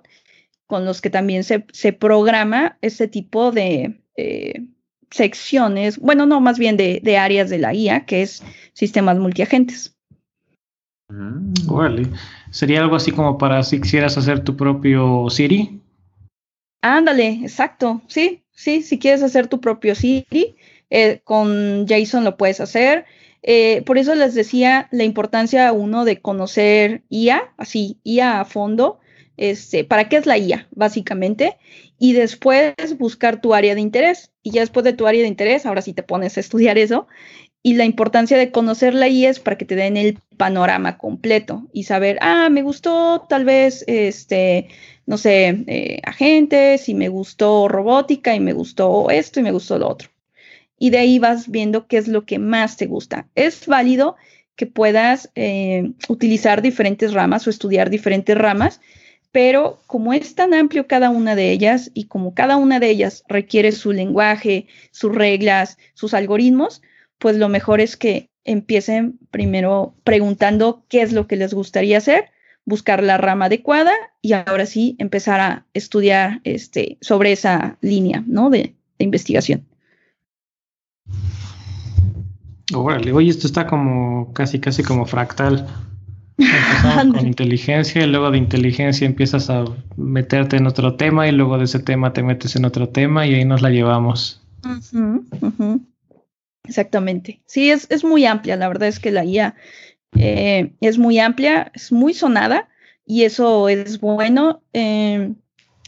con 0.67 0.85
los 0.85 1.01
que 1.01 1.11
también 1.11 1.43
se, 1.43 1.61
programa 1.93 2.79
ese 2.81 3.09
tipo 3.09 3.51
de 3.51 4.03
eh, 4.17 4.67
secciones, 5.11 5.99
bueno, 5.99 6.27
no, 6.27 6.41
más 6.41 6.61
bien 6.61 6.77
de, 6.77 7.17
áreas 7.19 7.51
de 7.51 7.59
la 7.59 7.75
IA, 7.75 8.07
que 8.07 8.23
es 8.23 8.45
sistemas 8.73 9.19
multiagentes. 9.19 9.97
Vale. 11.11 12.09
Sería 12.51 12.81
algo 12.81 12.97
así 12.97 13.11
como 13.11 13.39
para 13.39 13.63
si 13.63 13.81
quisieras 13.81 14.17
hacer 14.17 14.45
tu 14.45 14.57
propio 14.57 15.29
Siri. 15.31 15.81
Ándale, 16.83 17.41
exacto. 17.43 18.01
Sí, 18.09 18.43
sí, 18.53 18.83
si 18.83 18.99
quieres 18.99 19.23
hacer 19.23 19.49
tu 19.49 19.61
propio 19.61 19.95
Siri, 19.95 20.57
eh, 20.89 21.21
con 21.25 21.87
JSON 21.87 22.25
lo 22.25 22.37
puedes 22.37 22.61
hacer. 22.61 23.05
Eh, 23.43 23.83
por 23.87 23.99
eso 23.99 24.15
les 24.15 24.35
decía 24.35 24.89
la 24.91 25.05
importancia 25.05 25.73
uno 25.73 26.05
de 26.05 26.21
conocer 26.21 27.03
IA, 27.09 27.55
así, 27.57 27.99
IA 28.05 28.41
a 28.41 28.45
fondo, 28.45 29.01
este, 29.37 29.85
para 29.85 30.09
qué 30.09 30.17
es 30.17 30.27
la 30.27 30.37
IA, 30.37 30.69
básicamente, 30.73 31.57
y 31.99 32.13
después 32.13 32.75
buscar 32.99 33.41
tu 33.41 33.55
área 33.55 33.75
de 33.75 33.81
interés. 33.81 34.31
Y 34.43 34.53
ya 34.53 34.61
después 34.61 34.85
de 34.85 34.93
tu 34.93 35.07
área 35.07 35.23
de 35.23 35.29
interés, 35.29 35.67
ahora 35.67 35.83
sí 35.83 35.93
te 35.93 36.03
pones 36.03 36.37
a 36.37 36.41
estudiar 36.41 36.79
eso. 36.79 37.07
Y 37.63 37.75
la 37.75 37.85
importancia 37.85 38.39
de 38.39 38.51
conocer 38.51 38.95
la 38.95 39.09
IA 39.09 39.31
es 39.31 39.41
para 39.41 39.59
que 39.59 39.67
te 39.67 39.77
den 39.77 39.97
el 39.97 40.19
panorama 40.37 40.97
completo 40.97 41.69
y 41.73 41.85
saber, 41.85 42.19
ah, 42.23 42.49
me 42.51 42.63
gustó 42.63 43.27
tal 43.29 43.45
vez, 43.45 43.85
este, 43.87 44.69
no 45.07 45.19
sé, 45.19 45.65
eh, 45.67 46.01
agentes, 46.05 46.89
y 46.89 46.95
me 46.95 47.09
gustó 47.09 47.69
robótica, 47.69 48.35
y 48.35 48.41
me 48.41 48.55
gustó 48.55 49.11
esto, 49.11 49.41
y 49.41 49.43
me 49.43 49.53
gustó 49.53 49.79
lo 49.79 49.89
otro 49.89 50.09
y 50.81 50.91
de 50.91 50.99
ahí 50.99 51.19
vas 51.21 51.49
viendo 51.49 51.87
qué 51.87 51.99
es 51.99 52.09
lo 52.09 52.25
que 52.25 52.41
más 52.41 52.77
te 52.77 52.87
gusta. 52.87 53.29
Es 53.37 53.67
válido 53.67 54.17
que 54.57 54.67
puedas 54.67 55.31
eh, 55.37 55.93
utilizar 56.09 56.63
diferentes 56.63 57.13
ramas 57.13 57.47
o 57.47 57.51
estudiar 57.51 57.91
diferentes 57.91 58.37
ramas, 58.37 58.81
pero 59.31 59.79
como 59.87 60.13
es 60.15 60.35
tan 60.35 60.55
amplio 60.55 60.87
cada 60.89 61.11
una 61.11 61.37
de 61.37 61.53
ellas 61.53 61.91
y 61.95 62.07
como 62.07 62.35
cada 62.35 62.57
una 62.57 62.81
de 62.81 62.89
ellas 62.89 63.25
requiere 63.29 63.73
su 63.73 63.93
lenguaje, 63.93 64.67
sus 64.91 65.15
reglas, 65.15 65.77
sus 65.95 66.15
algoritmos, 66.15 66.81
pues 67.21 67.37
lo 67.37 67.49
mejor 67.49 67.81
es 67.81 67.97
que 67.97 68.31
empiecen 68.45 69.19
primero 69.31 69.95
preguntando 70.03 70.85
qué 70.89 71.03
es 71.03 71.13
lo 71.13 71.29
que 71.29 71.37
les 71.37 71.55
gustaría 71.55 71.99
hacer, 71.99 72.31
buscar 72.65 73.03
la 73.03 73.19
rama 73.19 73.45
adecuada 73.45 73.93
y 74.23 74.33
ahora 74.33 74.67
sí 74.67 74.97
empezar 74.99 75.41
a 75.41 75.67
estudiar 75.75 76.41
este, 76.45 76.99
sobre 77.01 77.33
esa 77.33 77.77
línea 77.81 78.25
¿no? 78.27 78.51
de 78.51 78.75
investigación. 78.99 79.67
Órale, 82.75 83.13
oye, 83.13 83.31
esto 83.31 83.47
está 83.47 83.67
como 83.67 84.33
casi, 84.33 84.61
casi 84.61 84.83
como 84.83 85.07
fractal. 85.07 85.67
Empezamos 86.39 87.17
con 87.19 87.27
inteligencia 87.27 88.03
y 88.03 88.07
luego 88.07 88.31
de 88.31 88.39
inteligencia 88.39 89.07
empiezas 89.07 89.51
a 89.51 89.65
meterte 89.97 90.57
en 90.57 90.67
otro 90.67 90.95
tema 90.95 91.29
y 91.29 91.33
luego 91.33 91.59
de 91.59 91.65
ese 91.65 91.81
tema 91.81 92.13
te 92.13 92.23
metes 92.23 92.57
en 92.57 92.65
otro 92.65 92.89
tema 92.89 93.27
y 93.27 93.35
ahí 93.35 93.45
nos 93.45 93.61
la 93.61 93.71
llevamos. 93.71 94.41
Exactamente. 96.71 97.43
Sí, 97.47 97.71
es, 97.71 97.87
es, 97.91 98.05
muy 98.05 98.25
amplia. 98.25 98.57
La 98.57 98.69
verdad 98.69 98.89
es 98.89 98.99
que 98.99 99.11
la 99.11 99.25
IA 99.25 99.55
eh, 100.17 100.73
es 100.81 100.99
muy 100.99 101.19
amplia, 101.19 101.71
es 101.75 101.93
muy 101.93 102.15
sonada 102.15 102.69
y 103.05 103.25
eso 103.25 103.69
es 103.69 104.01
bueno. 104.01 104.63
Eh, 104.73 105.35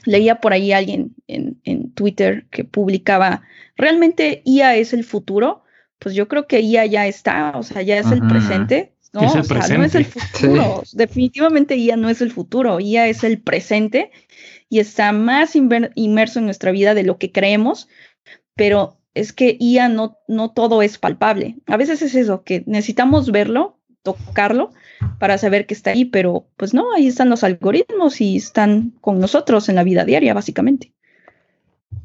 leía 0.05 0.41
por 0.41 0.53
ahí 0.53 0.73
alguien 0.73 1.15
en, 1.29 1.61
en 1.65 1.93
Twitter 1.93 2.47
que 2.51 2.65
publicaba, 2.65 3.43
¿realmente 3.77 4.43
IA 4.45 4.77
es 4.77 4.93
el 4.93 5.05
futuro? 5.05 5.63
pues 6.03 6.15
yo 6.15 6.29
creo 6.29 6.47
que 6.47 6.61
IA 6.61 6.87
ya 6.87 7.07
está, 7.07 7.53
o 7.55 7.63
sea, 7.63 7.83
ya 7.83 7.99
es 7.99 8.11
el 8.11 8.27
presente. 8.27 8.93
No, 9.13 9.25
es 9.25 9.35
el 9.35 9.47
presente. 9.47 9.79
no 9.79 9.85
es 9.85 9.95
el 9.95 10.05
futuro. 10.05 10.83
Definitivamente 10.93 11.77
IA 11.77 11.97
no 11.97 12.09
es 12.09 12.21
el 12.21 12.33
futuro, 12.33 12.81
IA 12.81 13.09
es 13.09 13.23
el 13.25 13.41
presente 13.41 14.11
y 14.69 14.81
está 14.81 15.13
más 15.13 15.55
inmerso 15.55 16.39
en 16.39 16.47
nuestra 16.47 16.73
vida 16.73 16.95
de 16.95 17.05
lo 17.05 17.19
que 17.19 17.31
creemos, 17.31 17.89
pero 18.55 18.99
es 19.15 19.33
que 19.33 19.57
IA 19.61 19.89
no, 19.89 20.19
no 20.29 20.51
todo 20.51 20.83
es 20.83 20.99
palpable. 20.99 21.57
A 21.67 21.77
veces 21.77 22.03
es 22.03 22.15
eso, 22.15 22.43
que 22.45 22.63
necesitamos 22.67 23.31
verlo, 23.31 23.79
tocarlo 24.03 24.71
para 25.19 25.39
saber 25.39 25.67
que 25.67 25.75
está 25.75 25.91
ahí, 25.91 26.05
pero 26.05 26.47
pues 26.57 26.75
no, 26.75 26.93
ahí 26.93 27.07
están 27.07 27.29
los 27.29 27.45
algoritmos 27.45 28.21
y 28.21 28.37
están 28.37 28.93
con 29.01 29.19
nosotros 29.21 29.69
en 29.69 29.77
la 29.77 29.85
vida 29.85 30.05
diaria, 30.05 30.35
básicamente. 30.35 30.93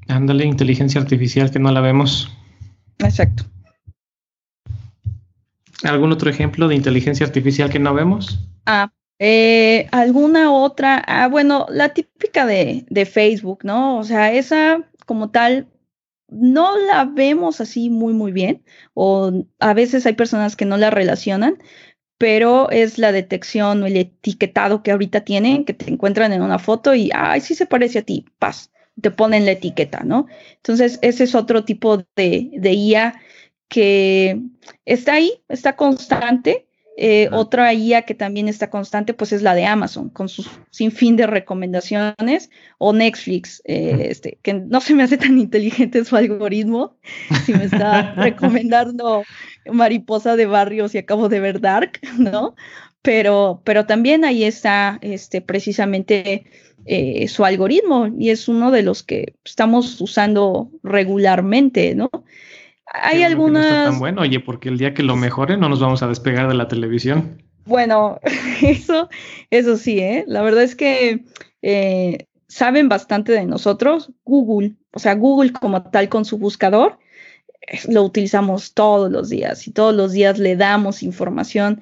Ándale, 0.07 0.45
inteligencia 0.45 1.01
artificial 1.01 1.51
que 1.51 1.59
no 1.59 1.71
la 1.71 1.81
vemos. 1.81 2.31
Exacto. 2.99 3.43
¿Algún 5.84 6.11
otro 6.11 6.29
ejemplo 6.29 6.67
de 6.67 6.75
inteligencia 6.75 7.25
artificial 7.25 7.69
que 7.69 7.79
no 7.79 7.93
vemos? 7.93 8.39
Ah, 8.65 8.91
eh, 9.19 9.88
alguna 9.91 10.51
otra, 10.51 11.03
ah, 11.07 11.27
bueno, 11.27 11.67
la 11.69 11.89
típica 11.89 12.45
de, 12.45 12.85
de, 12.89 13.05
Facebook, 13.05 13.59
¿no? 13.63 13.99
O 13.99 14.03
sea, 14.03 14.31
esa 14.34 14.84
como 15.05 15.29
tal 15.29 15.67
no 16.30 16.78
la 16.78 17.06
vemos 17.06 17.62
así 17.62 17.90
muy, 17.90 18.14
muy 18.14 18.32
bien, 18.32 18.64
o 18.94 19.32
a 19.60 19.74
veces 19.74 20.06
hay 20.06 20.14
personas 20.14 20.56
que 20.56 20.66
no 20.66 20.78
la 20.78 20.90
relacionan, 20.90 21.58
pero 22.18 22.70
es 22.72 22.98
la 22.98 23.12
detección 23.12 23.84
o 23.84 23.86
el 23.86 23.98
etiquetado 23.98 24.84
que 24.84 24.91
ahorita 24.91 25.22
tienen, 25.22 25.66
que 25.66 25.74
te 25.74 25.90
encuentran 25.91 26.34
en 26.34 26.41
una 26.41 26.60
foto 26.60 26.95
y, 26.95 27.12
ay, 27.14 27.41
sí 27.41 27.56
se 27.56 27.66
parece 27.68 27.99
a 27.99 28.02
ti, 28.04 28.26
paz, 28.40 28.72
te 29.02 29.12
ponen 29.12 29.45
la 29.45 29.52
etiqueta, 29.52 30.04
¿no? 30.04 30.28
Entonces, 30.58 30.99
ese 31.02 31.26
es 31.26 31.36
otro 31.36 31.64
tipo 31.66 31.98
de, 32.16 32.49
de 32.54 32.74
IA 32.74 33.22
que 33.70 34.41
está 34.86 35.14
ahí, 35.16 35.44
está 35.49 35.76
constante 35.76 36.66
Eh, 36.99 37.30
otra 37.32 37.72
IA 37.76 38.02
que 38.02 38.15
también 38.15 38.48
está 38.48 38.72
constante, 38.72 39.14
pues 39.14 39.32
es 39.32 39.44
la 39.44 39.53
de 39.53 39.68
Amazon, 39.68 40.10
con 40.10 40.30
su 40.30 40.44
sinfín 40.72 41.15
de 41.15 41.28
recomendaciones, 41.28 42.49
o 42.80 42.91
Netflix, 42.91 43.61
eh, 43.65 44.07
este, 44.10 44.40
que 44.41 44.56
no 44.56 44.82
se 44.82 44.95
me 44.95 45.03
hace 45.03 45.15
tan 45.15 45.38
inteligente 45.38 46.03
su 46.03 46.15
algoritmo, 46.15 46.98
si 47.45 47.53
me 47.53 47.65
está 47.65 48.14
recomendando 48.18 49.22
Mariposa 49.72 50.36
de 50.36 50.48
Barrios 50.48 50.95
y 50.95 50.98
acabo 50.98 51.30
de 51.30 51.40
ver 51.40 51.61
Dark, 51.61 51.99
¿no? 52.18 52.56
Pero, 53.03 53.61
pero 53.64 53.86
también 53.86 54.26
ahí 54.26 54.44
está 54.44 54.98
este, 55.03 55.41
precisamente 55.41 56.45
eh, 56.88 57.28
su 57.28 57.45
algoritmo 57.45 58.07
y 58.18 58.32
es 58.32 58.48
uno 58.48 58.72
de 58.72 58.82
los 58.82 59.03
que 59.03 59.36
estamos 59.45 60.02
usando 60.02 60.72
regularmente, 60.82 61.94
¿no? 61.94 62.10
Hay 62.93 63.23
algunas... 63.23 63.89
tan 63.89 63.99
bueno, 63.99 64.22
oye, 64.22 64.39
porque 64.39 64.69
el 64.69 64.77
día 64.77 64.93
que 64.93 65.03
lo 65.03 65.15
mejore 65.15 65.57
no 65.57 65.69
nos 65.69 65.80
vamos 65.80 66.03
a 66.03 66.07
despegar 66.07 66.47
de 66.47 66.55
la 66.55 66.68
televisión. 66.68 67.43
Bueno, 67.65 68.19
eso, 68.61 69.09
eso 69.51 69.77
sí, 69.77 69.99
¿eh? 69.99 70.23
La 70.27 70.41
verdad 70.41 70.64
es 70.64 70.76
que 70.76 71.26
eh, 71.61 72.27
saben 72.47 72.89
bastante 72.89 73.34
de 73.34 73.45
nosotros. 73.45 74.11
Google, 74.23 74.76
o 74.93 74.99
sea, 74.99 75.15
Google 75.15 75.51
como 75.51 75.84
tal 75.84 76.09
con 76.09 76.26
su 76.26 76.38
buscador, 76.38 76.97
lo 77.89 78.03
utilizamos 78.03 78.73
todos 78.73 79.11
los 79.11 79.30
días 79.30 79.68
y 79.68 79.72
todos 79.72 79.93
los 79.93 80.14
días 80.14 80.39
le 80.39 80.55
damos 80.55 81.03
información 81.03 81.81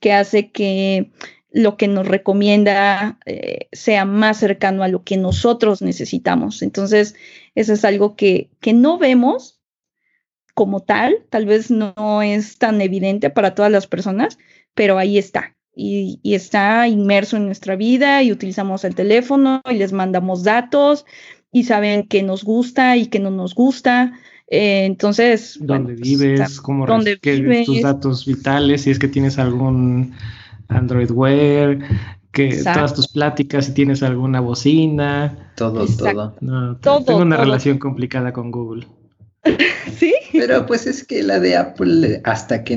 que 0.00 0.12
hace 0.12 0.50
que 0.50 1.10
lo 1.50 1.76
que 1.76 1.88
nos 1.88 2.06
recomienda 2.06 3.18
eh, 3.26 3.68
sea 3.72 4.04
más 4.04 4.38
cercano 4.38 4.82
a 4.82 4.88
lo 4.88 5.02
que 5.02 5.16
nosotros 5.16 5.82
necesitamos. 5.82 6.62
Entonces, 6.62 7.14
eso 7.54 7.72
es 7.72 7.84
algo 7.84 8.16
que, 8.16 8.50
que 8.60 8.72
no 8.72 8.98
vemos, 8.98 9.57
como 10.58 10.80
tal, 10.80 11.18
tal 11.30 11.46
vez 11.46 11.70
no 11.70 12.20
es 12.20 12.58
tan 12.58 12.80
evidente 12.80 13.30
para 13.30 13.54
todas 13.54 13.70
las 13.70 13.86
personas, 13.86 14.38
pero 14.74 14.98
ahí 14.98 15.16
está. 15.16 15.54
Y, 15.72 16.18
está 16.24 16.88
inmerso 16.88 17.36
en 17.36 17.46
nuestra 17.46 17.76
vida 17.76 18.24
y 18.24 18.32
utilizamos 18.32 18.82
el 18.82 18.96
teléfono 18.96 19.62
y 19.70 19.74
les 19.74 19.92
mandamos 19.92 20.42
datos 20.42 21.06
y 21.52 21.62
saben 21.62 22.08
que 22.08 22.24
nos 22.24 22.42
gusta 22.42 22.96
y 22.96 23.06
que 23.06 23.20
no 23.20 23.30
nos 23.30 23.54
gusta. 23.54 24.14
Eh, 24.48 24.84
entonces, 24.84 25.58
¿dónde 25.60 25.94
pues, 25.94 26.00
vives? 26.00 26.60
¿Cómo 26.60 26.86
¿dónde 26.86 27.20
vives? 27.22 27.64
tus 27.64 27.82
datos 27.82 28.26
vitales? 28.26 28.82
Si 28.82 28.90
es 28.90 28.98
que 28.98 29.06
tienes 29.06 29.38
algún 29.38 30.12
Android 30.66 31.12
Wear, 31.12 31.78
que 32.32 32.48
todas 32.64 32.94
tus 32.94 33.06
pláticas, 33.06 33.66
si 33.66 33.74
tienes 33.74 34.02
alguna 34.02 34.40
bocina. 34.40 35.52
Todo, 35.54 35.86
todo. 35.86 36.34
todo. 36.80 37.04
Tengo 37.04 37.20
una 37.20 37.36
relación 37.36 37.78
complicada 37.78 38.32
con 38.32 38.50
Google. 38.50 38.88
sí. 39.98 40.14
Pero 40.32 40.66
pues 40.66 40.86
es 40.86 41.04
que 41.04 41.22
la 41.22 41.40
de 41.40 41.56
Apple 41.56 42.20
hasta 42.24 42.64
que 42.64 42.74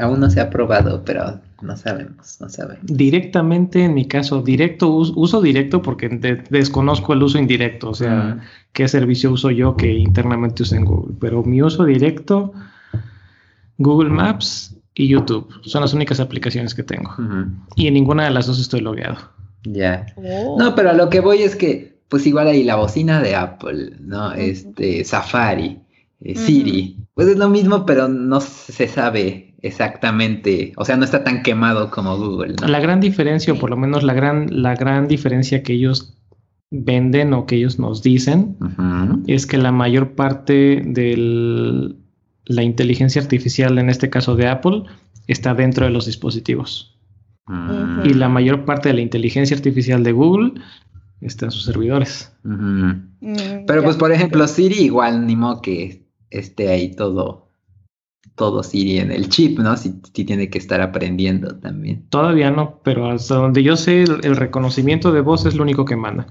aún 0.00 0.20
no 0.20 0.30
se 0.30 0.40
ha 0.40 0.50
probado, 0.50 1.04
pero 1.04 1.40
no 1.64 1.76
sabemos, 1.76 2.36
no 2.40 2.48
sabemos. 2.48 2.84
Directamente, 2.84 3.84
en 3.84 3.94
mi 3.94 4.06
caso, 4.06 4.42
directo, 4.42 4.90
uso 4.90 5.40
directo 5.40 5.82
porque 5.82 6.08
desconozco 6.50 7.14
el 7.14 7.22
uso 7.22 7.38
indirecto, 7.38 7.90
o 7.90 7.94
sea, 7.94 8.38
qué 8.72 8.86
servicio 8.86 9.32
uso 9.32 9.50
yo 9.50 9.76
que 9.76 9.90
internamente 9.92 10.62
uso 10.62 10.76
en 10.76 10.84
Google. 10.84 11.14
Pero 11.20 11.42
mi 11.42 11.62
uso 11.62 11.84
directo, 11.84 12.52
Google 13.78 14.10
Maps 14.10 14.76
y 14.94 15.08
YouTube, 15.08 15.48
son 15.62 15.80
las 15.80 15.94
únicas 15.94 16.20
aplicaciones 16.20 16.74
que 16.74 16.82
tengo. 16.82 17.10
Y 17.76 17.86
en 17.86 17.94
ninguna 17.94 18.24
de 18.24 18.30
las 18.30 18.46
dos 18.46 18.60
estoy 18.60 18.80
logueado. 18.80 19.16
Ya. 19.64 20.06
Oh. 20.16 20.56
No, 20.58 20.74
pero 20.74 20.90
a 20.90 20.94
lo 20.94 21.08
que 21.08 21.20
voy 21.20 21.42
es 21.42 21.56
que, 21.56 21.96
pues 22.08 22.26
igual 22.26 22.48
hay 22.48 22.62
la 22.62 22.76
bocina 22.76 23.20
de 23.22 23.34
Apple, 23.34 23.92
¿no? 24.00 24.32
Este, 24.32 25.02
Safari. 25.04 25.80
Eh, 26.20 26.36
Siri. 26.36 26.96
Pues 27.14 27.28
es 27.28 27.36
lo 27.36 27.48
mismo, 27.48 27.86
pero 27.86 28.08
no 28.08 28.40
se 28.40 28.88
sabe 28.88 29.54
exactamente, 29.62 30.72
o 30.76 30.84
sea, 30.84 30.96
no 30.96 31.04
está 31.04 31.24
tan 31.24 31.42
quemado 31.42 31.90
como 31.90 32.18
Google. 32.18 32.56
La 32.66 32.80
gran 32.80 33.00
diferencia, 33.00 33.54
o 33.54 33.56
por 33.56 33.70
lo 33.70 33.76
menos 33.76 34.02
la 34.02 34.12
gran, 34.12 34.46
la 34.50 34.74
gran 34.74 35.08
diferencia 35.08 35.62
que 35.62 35.72
ellos 35.72 36.18
venden 36.70 37.32
o 37.32 37.46
que 37.46 37.56
ellos 37.56 37.78
nos 37.78 38.02
dicen, 38.02 38.56
es 39.26 39.46
que 39.46 39.56
la 39.56 39.72
mayor 39.72 40.14
parte 40.16 40.82
de 40.84 41.94
la 42.46 42.62
inteligencia 42.62 43.22
artificial, 43.22 43.78
en 43.78 43.88
este 43.88 44.10
caso 44.10 44.36
de 44.36 44.48
Apple, 44.48 44.82
está 45.28 45.54
dentro 45.54 45.86
de 45.86 45.92
los 45.92 46.04
dispositivos. 46.06 46.98
Y 48.04 48.14
la 48.14 48.28
mayor 48.28 48.64
parte 48.64 48.88
de 48.88 48.94
la 48.94 49.00
inteligencia 49.00 49.56
artificial 49.56 50.02
de 50.02 50.12
Google 50.12 50.52
está 51.20 51.46
en 51.46 51.50
sus 51.52 51.64
servidores. 51.64 52.32
Mm, 52.42 53.64
pero 53.66 53.82
pues, 53.82 53.96
por 53.96 54.12
ejemplo, 54.12 54.46
Siri 54.46 54.80
igual 54.80 55.26
ni 55.26 55.36
modo 55.36 55.62
que 55.62 56.03
esté 56.38 56.68
ahí 56.70 56.94
todo, 56.94 57.48
todo 58.34 58.62
Siri 58.62 58.98
en 58.98 59.10
el 59.10 59.28
chip, 59.28 59.58
¿no? 59.58 59.76
Si, 59.76 59.92
tiene 60.12 60.50
que 60.50 60.58
estar 60.58 60.80
aprendiendo 60.80 61.56
también. 61.58 62.06
Todavía 62.08 62.50
no, 62.50 62.80
pero 62.82 63.10
hasta 63.10 63.36
donde 63.36 63.62
yo 63.62 63.76
sé, 63.76 64.02
el, 64.02 64.36
reconocimiento 64.36 65.12
de 65.12 65.20
voz 65.20 65.46
es 65.46 65.54
lo 65.54 65.62
único 65.62 65.84
que 65.84 65.96
manda. 65.96 66.26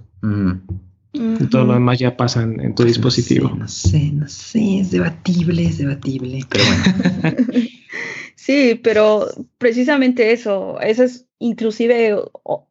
Y 1.13 1.45
todo 1.47 1.65
lo 1.65 1.73
demás 1.73 1.99
ya 1.99 2.17
pasa 2.17 2.41
en, 2.41 2.73
tu 2.75 2.83
dispositivo. 2.83 3.49
No 3.49 3.67
sé, 3.67 4.11
no 4.11 4.27
sé, 4.27 4.79
es 4.79 4.91
debatible, 4.91 5.65
es 5.65 5.77
debatible, 5.77 6.39
pero 6.49 6.63
bueno. 6.65 7.47
sí, 8.35 8.79
pero 8.83 9.27
precisamente 9.57 10.31
eso, 10.31 10.79
eso 10.81 11.03
es 11.03 11.27
inclusive 11.43 12.15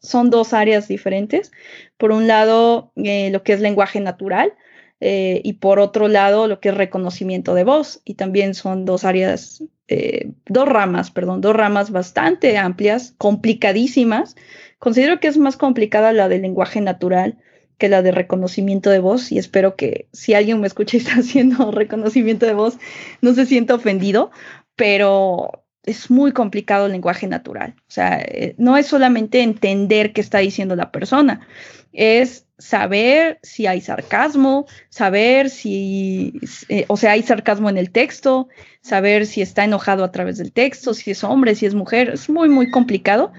son 0.01 0.31
dos 0.31 0.53
áreas 0.53 0.89
diferentes. 0.89 1.53
Por 1.99 2.11
un 2.11 2.27
lado, 2.27 2.93
eh, 2.97 3.31
lo 3.31 3.43
que 3.43 3.53
es 3.53 3.61
lenguaje 3.61 4.01
natural, 4.01 4.55
eh, 5.05 5.41
y 5.43 5.55
por 5.55 5.81
otro 5.81 6.07
lado 6.07 6.47
lo 6.47 6.61
que 6.61 6.69
es 6.69 6.77
reconocimiento 6.77 7.55
de 7.55 7.65
voz. 7.65 8.01
Y 8.05 8.15
también 8.15 8.55
son 8.55 8.85
dos 8.85 9.05
áreas, 9.05 9.65
eh, 9.89 10.31
dos 10.47 10.69
ramas, 10.69 11.11
perdón, 11.11 11.41
dos 11.41 11.57
ramas 11.57 11.91
bastante 11.91 12.57
amplias, 12.57 13.13
complicadísimas. 13.19 14.37
Considero 14.79 15.19
que 15.19 15.27
es 15.27 15.39
más 15.39 15.57
complicada 15.57 16.13
la 16.13 16.29
del 16.29 16.43
lenguaje 16.43 16.81
natural 16.81 17.39
que 17.79 17.89
la 17.89 18.03
de 18.03 18.13
reconocimiento 18.13 18.91
de 18.91 19.01
voz 19.01 19.33
y 19.33 19.39
espero 19.39 19.75
que 19.75 20.07
si 20.13 20.35
alguien 20.35 20.61
me 20.61 20.69
escucha 20.69 20.97
y 20.97 21.01
está 21.01 21.15
haciendo 21.19 21.73
reconocimiento 21.73 22.47
de 22.47 22.55
voz 22.55 22.79
no 23.23 23.35
se 23.35 23.45
sienta 23.45 23.75
ofendido, 23.75 24.31
pero 24.77 25.62
es 25.85 26.11
muy 26.11 26.33
complicado 26.33 26.87
el 26.87 26.93
lenguaje 26.93 27.27
natural. 27.27 27.75
O 27.79 27.91
sea, 27.91 28.21
eh, 28.21 28.55
no 28.59 28.77
es 28.77 28.87
solamente 28.87 29.43
entender 29.43 30.13
qué 30.13 30.21
está 30.21 30.39
diciendo 30.39 30.77
la 30.77 30.93
persona, 30.93 31.47
es 31.93 32.47
saber 32.59 33.39
si 33.43 33.67
hay 33.67 33.81
sarcasmo, 33.81 34.67
saber 34.89 35.51
si, 35.51 36.41
eh, 36.69 36.85
o 36.89 36.97
sea, 36.97 37.13
hay 37.13 37.23
sarcasmo 37.23 37.69
en 37.69 37.77
el 37.77 37.91
texto, 37.91 38.49
saber 38.81 39.27
si 39.27 39.43
está 39.43 39.65
enojado 39.65 40.05
a 40.05 40.13
través 40.13 40.39
del 40.39 40.53
texto, 40.53 40.95
si 40.95 41.11
es 41.11 41.25
hombre, 41.25 41.55
si 41.55 41.67
es 41.67 41.75
mujer, 41.75 42.11
es 42.11 42.31
muy, 42.31 42.49
muy 42.49 42.71
complicado, 42.71 43.33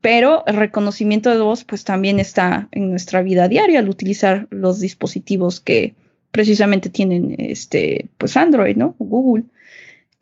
pero 0.00 0.44
el 0.46 0.56
reconocimiento 0.56 1.30
de 1.30 1.40
voz 1.40 1.64
pues 1.64 1.84
también 1.84 2.18
está 2.18 2.68
en 2.72 2.90
nuestra 2.90 3.22
vida 3.22 3.48
diaria 3.48 3.80
al 3.80 3.88
utilizar 3.88 4.46
los 4.50 4.80
dispositivos 4.80 5.60
que 5.60 5.94
precisamente 6.30 6.88
tienen 6.88 7.34
este, 7.38 8.08
pues 8.16 8.36
Android, 8.36 8.76
¿no? 8.76 8.94
Google. 8.98 9.44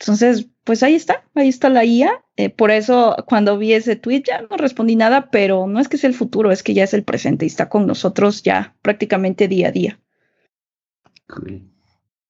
Entonces, 0.00 0.46
pues 0.64 0.82
ahí 0.82 0.94
está, 0.94 1.24
ahí 1.34 1.48
está 1.48 1.68
la 1.68 1.84
IA. 1.84 2.22
Eh, 2.36 2.50
por 2.50 2.70
eso 2.70 3.16
cuando 3.26 3.58
vi 3.58 3.72
ese 3.72 3.96
tweet 3.96 4.22
ya 4.26 4.42
no 4.42 4.56
respondí 4.56 4.94
nada, 4.96 5.30
pero 5.30 5.66
no 5.66 5.80
es 5.80 5.88
que 5.88 5.96
sea 5.96 6.08
el 6.08 6.14
futuro, 6.14 6.52
es 6.52 6.62
que 6.62 6.74
ya 6.74 6.84
es 6.84 6.94
el 6.94 7.02
presente 7.02 7.44
y 7.44 7.48
está 7.48 7.68
con 7.68 7.86
nosotros 7.86 8.42
ya 8.42 8.74
prácticamente 8.82 9.48
día 9.48 9.68
a 9.68 9.72
día. 9.72 9.98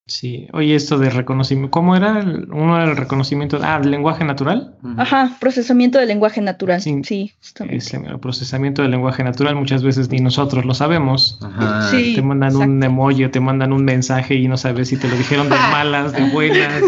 Sí, 0.09 0.49
oye, 0.55 0.75
esto 0.75 0.99
de 0.99 1.11
reconocimiento, 1.11 1.71
¿cómo 1.71 1.95
era? 1.95 2.13
Uno 2.23 2.81
era 2.81 2.91
el 2.91 2.97
reconocimiento, 2.97 3.59
ah, 3.63 3.79
del 3.79 3.91
lenguaje 3.91 4.25
natural. 4.25 4.75
Ajá, 4.97 5.37
procesamiento 5.39 5.99
del 5.99 6.09
lenguaje 6.09 6.41
natural. 6.41 6.81
Sí, 6.81 7.03
sí 7.03 7.35
el 7.43 8.19
procesamiento 8.19 8.81
del 8.81 8.93
lenguaje 8.93 9.23
natural 9.23 9.55
muchas 9.57 9.83
veces 9.83 10.09
ni 10.09 10.21
nosotros 10.21 10.65
lo 10.65 10.73
sabemos. 10.73 11.39
Ajá. 11.43 11.91
Sí, 11.91 12.15
te 12.15 12.23
mandan 12.23 12.57
un 12.57 12.83
emoji, 12.83 13.29
te 13.29 13.41
mandan 13.41 13.75
un 13.75 13.85
mensaje 13.85 14.37
y 14.37 14.49
no 14.49 14.57
sabes 14.57 14.89
si 14.89 14.97
te 14.97 15.09
lo 15.09 15.17
dijeron 15.17 15.51
de 15.51 15.57
malas, 15.71 16.15
de 16.15 16.25
buenas 16.31 16.85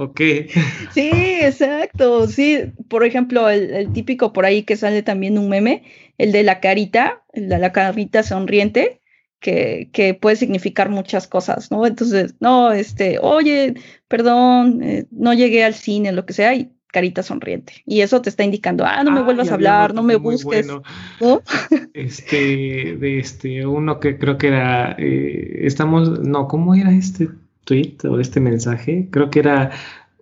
o 0.00 0.12
qué. 0.12 0.48
Sí, 0.94 1.10
exacto. 1.12 2.26
Sí, 2.26 2.72
por 2.88 3.04
ejemplo, 3.04 3.48
el, 3.48 3.92
típico 3.92 4.32
por 4.32 4.44
ahí 4.44 4.62
que 4.62 4.76
sale 4.76 5.02
también 5.02 5.38
un 5.38 5.48
meme, 5.48 5.82
el 6.18 6.32
de 6.32 6.42
la 6.42 6.60
carita, 6.60 7.22
el 7.32 7.48
de 7.48 7.58
la 7.58 7.72
carita 7.72 8.22
sonriente 8.22 9.00
que, 9.40 10.18
puede 10.20 10.36
significar 10.36 10.90
muchas 10.90 11.26
cosas, 11.26 11.70
¿no? 11.70 11.86
Entonces, 11.86 12.34
no, 12.40 12.72
este, 12.72 13.18
oye, 13.20 13.74
perdón, 14.06 14.82
eh, 14.82 15.06
no 15.10 15.32
llegué 15.32 15.64
al 15.64 15.74
cine, 15.74 16.12
lo 16.12 16.26
que 16.26 16.34
sea, 16.34 16.54
y 16.54 16.70
carita 16.88 17.22
sonriente. 17.22 17.72
Y 17.86 18.00
eso 18.00 18.20
te 18.20 18.28
está 18.28 18.44
indicando, 18.44 18.84
ah, 18.84 19.02
no 19.02 19.12
me 19.12 19.22
vuelvas 19.22 19.50
a 19.50 19.54
hablar, 19.54 19.94
no 19.94 20.02
me 20.02 20.16
busques. 20.16 20.66
¿no? 20.66 20.82
Este, 21.94 22.96
de 22.96 23.18
este, 23.18 23.66
uno 23.66 24.00
que 24.00 24.18
creo 24.18 24.38
que 24.38 24.48
era, 24.48 24.94
eh, 24.98 25.60
estamos, 25.62 26.20
no, 26.20 26.46
¿cómo 26.48 26.74
era 26.74 26.92
este 26.92 27.28
tweet 27.70 28.04
o 28.04 28.18
este 28.18 28.40
mensaje? 28.40 29.06
Creo 29.12 29.30
que 29.30 29.38
era 29.38 29.70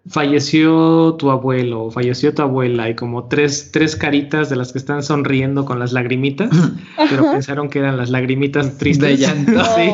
falleció 0.06 1.14
tu 1.18 1.30
abuelo, 1.30 1.90
falleció 1.90 2.34
tu 2.34 2.42
abuela, 2.42 2.88
y 2.88 2.94
como 2.94 3.28
tres, 3.28 3.70
tres 3.72 3.96
caritas 3.96 4.50
de 4.50 4.56
las 4.56 4.72
que 4.72 4.78
están 4.78 5.02
sonriendo 5.02 5.64
con 5.64 5.78
las 5.78 5.92
lagrimitas, 5.92 6.50
pero 7.10 7.30
pensaron 7.30 7.70
que 7.70 7.78
eran 7.78 7.96
las 7.96 8.10
lagrimitas 8.10 8.76
tristes. 8.76 9.08
De 9.08 9.16
llanto. 9.16 9.64
sí. 9.64 9.92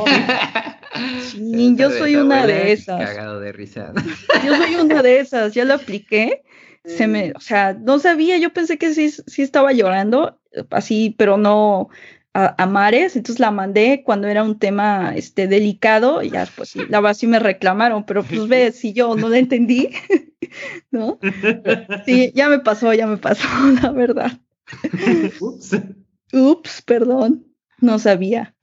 Sí, 1.30 1.74
yo 1.76 1.90
soy 1.90 2.16
una 2.16 2.46
de 2.46 2.72
esas. 2.72 3.00
Cagado 3.00 3.40
de 3.40 3.50
risa. 3.52 3.92
Yo 4.44 4.56
soy 4.56 4.76
una 4.76 5.02
de 5.02 5.18
esas, 5.18 5.52
ya 5.52 5.64
lo 5.64 5.74
apliqué. 5.74 6.42
Se 6.84 7.08
me, 7.08 7.32
o 7.34 7.40
sea, 7.40 7.72
no 7.74 7.98
sabía, 7.98 8.38
yo 8.38 8.52
pensé 8.52 8.78
que 8.78 8.94
sí, 8.94 9.10
sí 9.10 9.42
estaba 9.42 9.72
llorando, 9.72 10.38
así, 10.70 11.14
pero 11.18 11.36
no 11.36 11.88
a, 12.34 12.66
mares, 12.66 13.14
entonces 13.14 13.38
la 13.38 13.52
mandé 13.52 14.02
cuando 14.04 14.26
era 14.26 14.42
un 14.42 14.58
tema 14.58 15.14
este, 15.14 15.46
delicado, 15.46 16.20
y 16.20 16.30
ya 16.30 16.48
pues 16.56 16.70
sí, 16.70 16.80
la 16.88 17.00
verdad 17.00 17.16
sí 17.16 17.28
me 17.28 17.38
reclamaron, 17.38 18.04
pero 18.04 18.24
pues 18.24 18.48
ve, 18.48 18.72
si 18.72 18.92
yo 18.92 19.14
no 19.14 19.28
la 19.28 19.38
entendí, 19.38 19.90
¿no? 20.90 21.18
Sí, 22.04 22.32
ya 22.34 22.48
me 22.48 22.58
pasó, 22.58 22.92
ya 22.92 23.06
me 23.06 23.18
pasó, 23.18 23.46
la 23.82 23.92
verdad. 23.92 24.32
Ups. 25.40 25.76
Ups, 26.32 26.82
perdón, 26.82 27.46
no 27.78 28.00
sabía. 28.00 28.54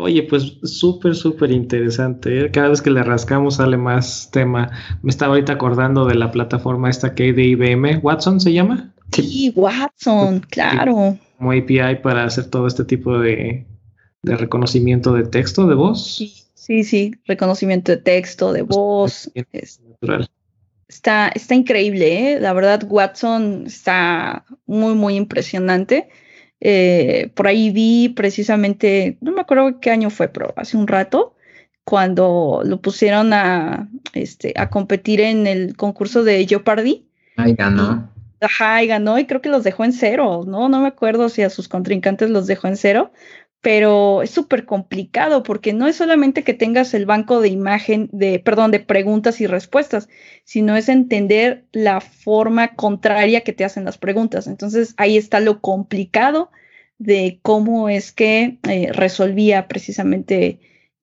Oye, 0.00 0.22
pues 0.22 0.58
súper, 0.62 1.16
súper 1.16 1.50
interesante. 1.50 2.44
¿eh? 2.44 2.50
Cada 2.52 2.68
vez 2.68 2.80
que 2.80 2.88
le 2.90 3.02
rascamos 3.02 3.56
sale 3.56 3.76
más 3.76 4.30
tema. 4.30 4.70
Me 5.02 5.10
estaba 5.10 5.34
ahorita 5.34 5.54
acordando 5.54 6.06
de 6.06 6.14
la 6.14 6.30
plataforma 6.30 6.88
esta 6.88 7.16
que 7.16 7.24
hay 7.24 7.32
de 7.32 7.42
IBM. 7.46 7.98
¿Watson 8.00 8.40
se 8.40 8.52
llama? 8.52 8.94
Sí, 9.10 9.52
Watson, 9.56 10.38
claro. 10.50 11.18
Como 11.36 11.50
API 11.50 11.96
para 12.00 12.22
hacer 12.22 12.48
todo 12.48 12.68
este 12.68 12.84
tipo 12.84 13.18
de, 13.18 13.66
reconocimiento 14.22 15.12
de 15.14 15.24
texto, 15.24 15.66
de 15.66 15.74
voz. 15.74 16.14
Sí, 16.14 16.32
sí, 16.54 16.84
sí, 16.84 17.16
reconocimiento 17.26 17.90
de 17.90 17.98
texto, 17.98 18.52
de 18.52 18.62
voz. 18.62 19.32
Está, 20.86 21.32
está 21.34 21.56
increíble, 21.56 22.34
¿eh? 22.34 22.40
La 22.40 22.52
verdad, 22.52 22.84
Watson 22.88 23.64
está 23.66 24.44
muy, 24.64 24.94
muy 24.94 25.16
impresionante. 25.16 26.08
Eh, 26.60 27.30
por 27.34 27.46
ahí 27.46 27.70
vi 27.70 28.08
precisamente, 28.10 29.16
no 29.20 29.32
me 29.32 29.40
acuerdo 29.40 29.80
qué 29.80 29.90
año 29.90 30.10
fue, 30.10 30.28
pero 30.28 30.52
hace 30.56 30.76
un 30.76 30.86
rato, 30.86 31.34
cuando 31.84 32.62
lo 32.64 32.80
pusieron 32.80 33.32
a, 33.32 33.88
este, 34.12 34.52
a 34.56 34.68
competir 34.68 35.20
en 35.20 35.46
el 35.46 35.76
concurso 35.76 36.24
de 36.24 36.46
Jeopardy. 36.46 37.06
Ahí 37.36 37.54
ganó. 37.54 38.10
Ajá, 38.40 38.82
y 38.84 38.86
ganó 38.86 39.18
y 39.18 39.26
creo 39.26 39.40
que 39.40 39.48
los 39.48 39.64
dejó 39.64 39.84
en 39.84 39.92
cero, 39.92 40.44
¿no? 40.46 40.68
No 40.68 40.80
me 40.80 40.88
acuerdo 40.88 41.28
si 41.28 41.42
a 41.42 41.50
sus 41.50 41.66
contrincantes 41.66 42.30
los 42.30 42.46
dejó 42.46 42.68
en 42.68 42.76
cero, 42.76 43.10
pero 43.60 44.22
es 44.22 44.30
súper 44.30 44.64
complicado 44.64 45.42
porque 45.42 45.72
no 45.72 45.88
es 45.88 45.96
solamente 45.96 46.44
que 46.44 46.54
tengas 46.54 46.94
el 46.94 47.06
banco 47.06 47.40
de 47.40 47.48
imagen, 47.48 48.08
de, 48.12 48.38
perdón, 48.38 48.70
de 48.70 48.80
preguntas 48.80 49.40
y 49.40 49.46
respuestas, 49.46 50.08
sino 50.44 50.76
es 50.76 50.88
entender 50.88 51.64
la 51.72 52.00
forma 52.00 52.74
contraria 52.74 53.42
que 53.42 53.52
te 53.52 53.64
hacen 53.64 53.84
las 53.84 53.98
preguntas. 53.98 54.46
Entonces 54.46 54.94
ahí 54.96 55.16
está 55.16 55.40
lo 55.40 55.60
complicado 55.60 56.50
de 56.98 57.40
cómo 57.42 57.88
es 57.88 58.12
que 58.12 58.58
eh, 58.68 58.92
resolvía 58.92 59.66
precisamente 59.66 60.60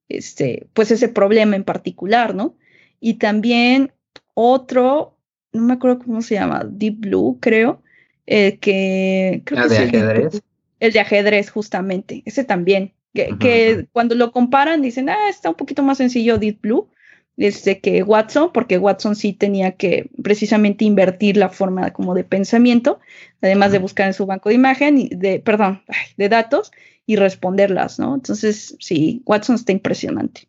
este, 0.07 0.67
pues 0.73 0.91
ese 0.91 1.09
problema 1.09 1.55
en 1.55 1.63
particular, 1.63 2.35
¿no? 2.35 2.55
Y 2.99 3.15
también 3.15 3.91
otro, 4.33 5.17
no 5.51 5.63
me 5.63 5.73
acuerdo 5.73 5.99
cómo 5.99 6.21
se 6.21 6.35
llama, 6.35 6.65
Deep 6.69 6.99
Blue, 6.99 7.37
creo, 7.41 7.81
eh, 8.25 8.57
que... 8.59 9.41
Creo 9.45 9.63
ah, 9.63 9.67
de 9.67 9.77
ajedrez. 9.77 10.41
El 10.79 10.91
de 10.91 10.99
ajedrez, 10.99 11.49
justamente, 11.49 12.21
ese 12.25 12.43
también. 12.43 12.93
Que, 13.13 13.87
cuando 13.93 14.13
lo 14.13 14.33
comparan 14.33 14.81
dicen, 14.81 15.07
ah, 15.09 15.29
está 15.29 15.49
un 15.49 15.55
poquito 15.55 15.81
más 15.81 15.99
sencillo 15.99 16.37
Deep 16.37 16.59
Blue 16.61 16.89
desde 17.37 17.79
que 17.79 18.03
Watson, 18.03 18.51
porque 18.53 18.77
Watson 18.77 19.15
sí 19.15 19.33
tenía 19.33 19.73
que 19.73 20.09
precisamente 20.21 20.85
invertir 20.85 21.37
la 21.37 21.49
forma 21.49 21.91
como 21.91 22.13
de 22.13 22.23
pensamiento, 22.23 22.99
además 23.41 23.71
de 23.71 23.79
buscar 23.79 24.07
en 24.07 24.13
su 24.13 24.25
banco 24.25 24.49
de 24.49 24.55
imagen, 24.55 24.97
y 24.97 25.09
de, 25.09 25.39
perdón, 25.39 25.83
de 26.17 26.29
datos 26.29 26.71
y 27.05 27.17
responderlas, 27.17 27.99
¿no? 27.99 28.15
Entonces, 28.15 28.75
sí, 28.79 29.21
Watson 29.25 29.55
está 29.55 29.71
impresionante. 29.71 30.47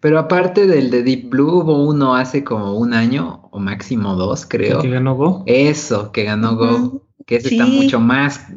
Pero 0.00 0.18
aparte 0.18 0.66
del 0.66 0.90
de 0.90 1.04
Deep 1.04 1.28
Blue, 1.28 1.60
hubo 1.60 1.86
uno 1.86 2.16
hace 2.16 2.42
como 2.42 2.76
un 2.76 2.92
año 2.92 3.48
o 3.52 3.60
máximo 3.60 4.16
dos, 4.16 4.46
creo. 4.46 4.80
¿Que 4.80 4.88
ganó 4.88 5.14
Go? 5.14 5.44
Eso, 5.46 6.10
que 6.10 6.24
ganó 6.24 6.56
Go, 6.56 7.06
que 7.24 7.36
ese 7.36 7.50
está 7.50 7.66
mucho 7.66 8.00
más 8.00 8.48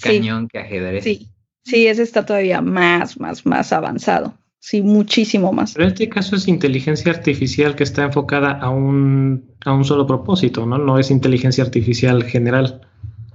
cañón 0.00 0.48
que 0.48 0.58
ajedrez. 0.58 1.04
Sí, 1.04 1.28
sí, 1.64 1.86
ese 1.86 2.02
está 2.02 2.24
todavía 2.24 2.60
más, 2.60 3.18
más, 3.18 3.46
más 3.46 3.72
avanzado. 3.72 4.34
Sí, 4.58 4.82
muchísimo 4.82 5.52
más. 5.52 5.74
Pero 5.74 5.84
en 5.84 5.92
este 5.92 6.08
caso 6.08 6.34
es 6.34 6.48
inteligencia 6.48 7.12
artificial 7.12 7.76
que 7.76 7.84
está 7.84 8.02
enfocada 8.02 8.50
a 8.50 8.70
un, 8.70 9.54
a 9.64 9.72
un 9.72 9.84
solo 9.84 10.06
propósito, 10.06 10.66
¿no? 10.66 10.76
No 10.78 10.98
es 10.98 11.10
inteligencia 11.10 11.62
artificial 11.62 12.24
general. 12.24 12.80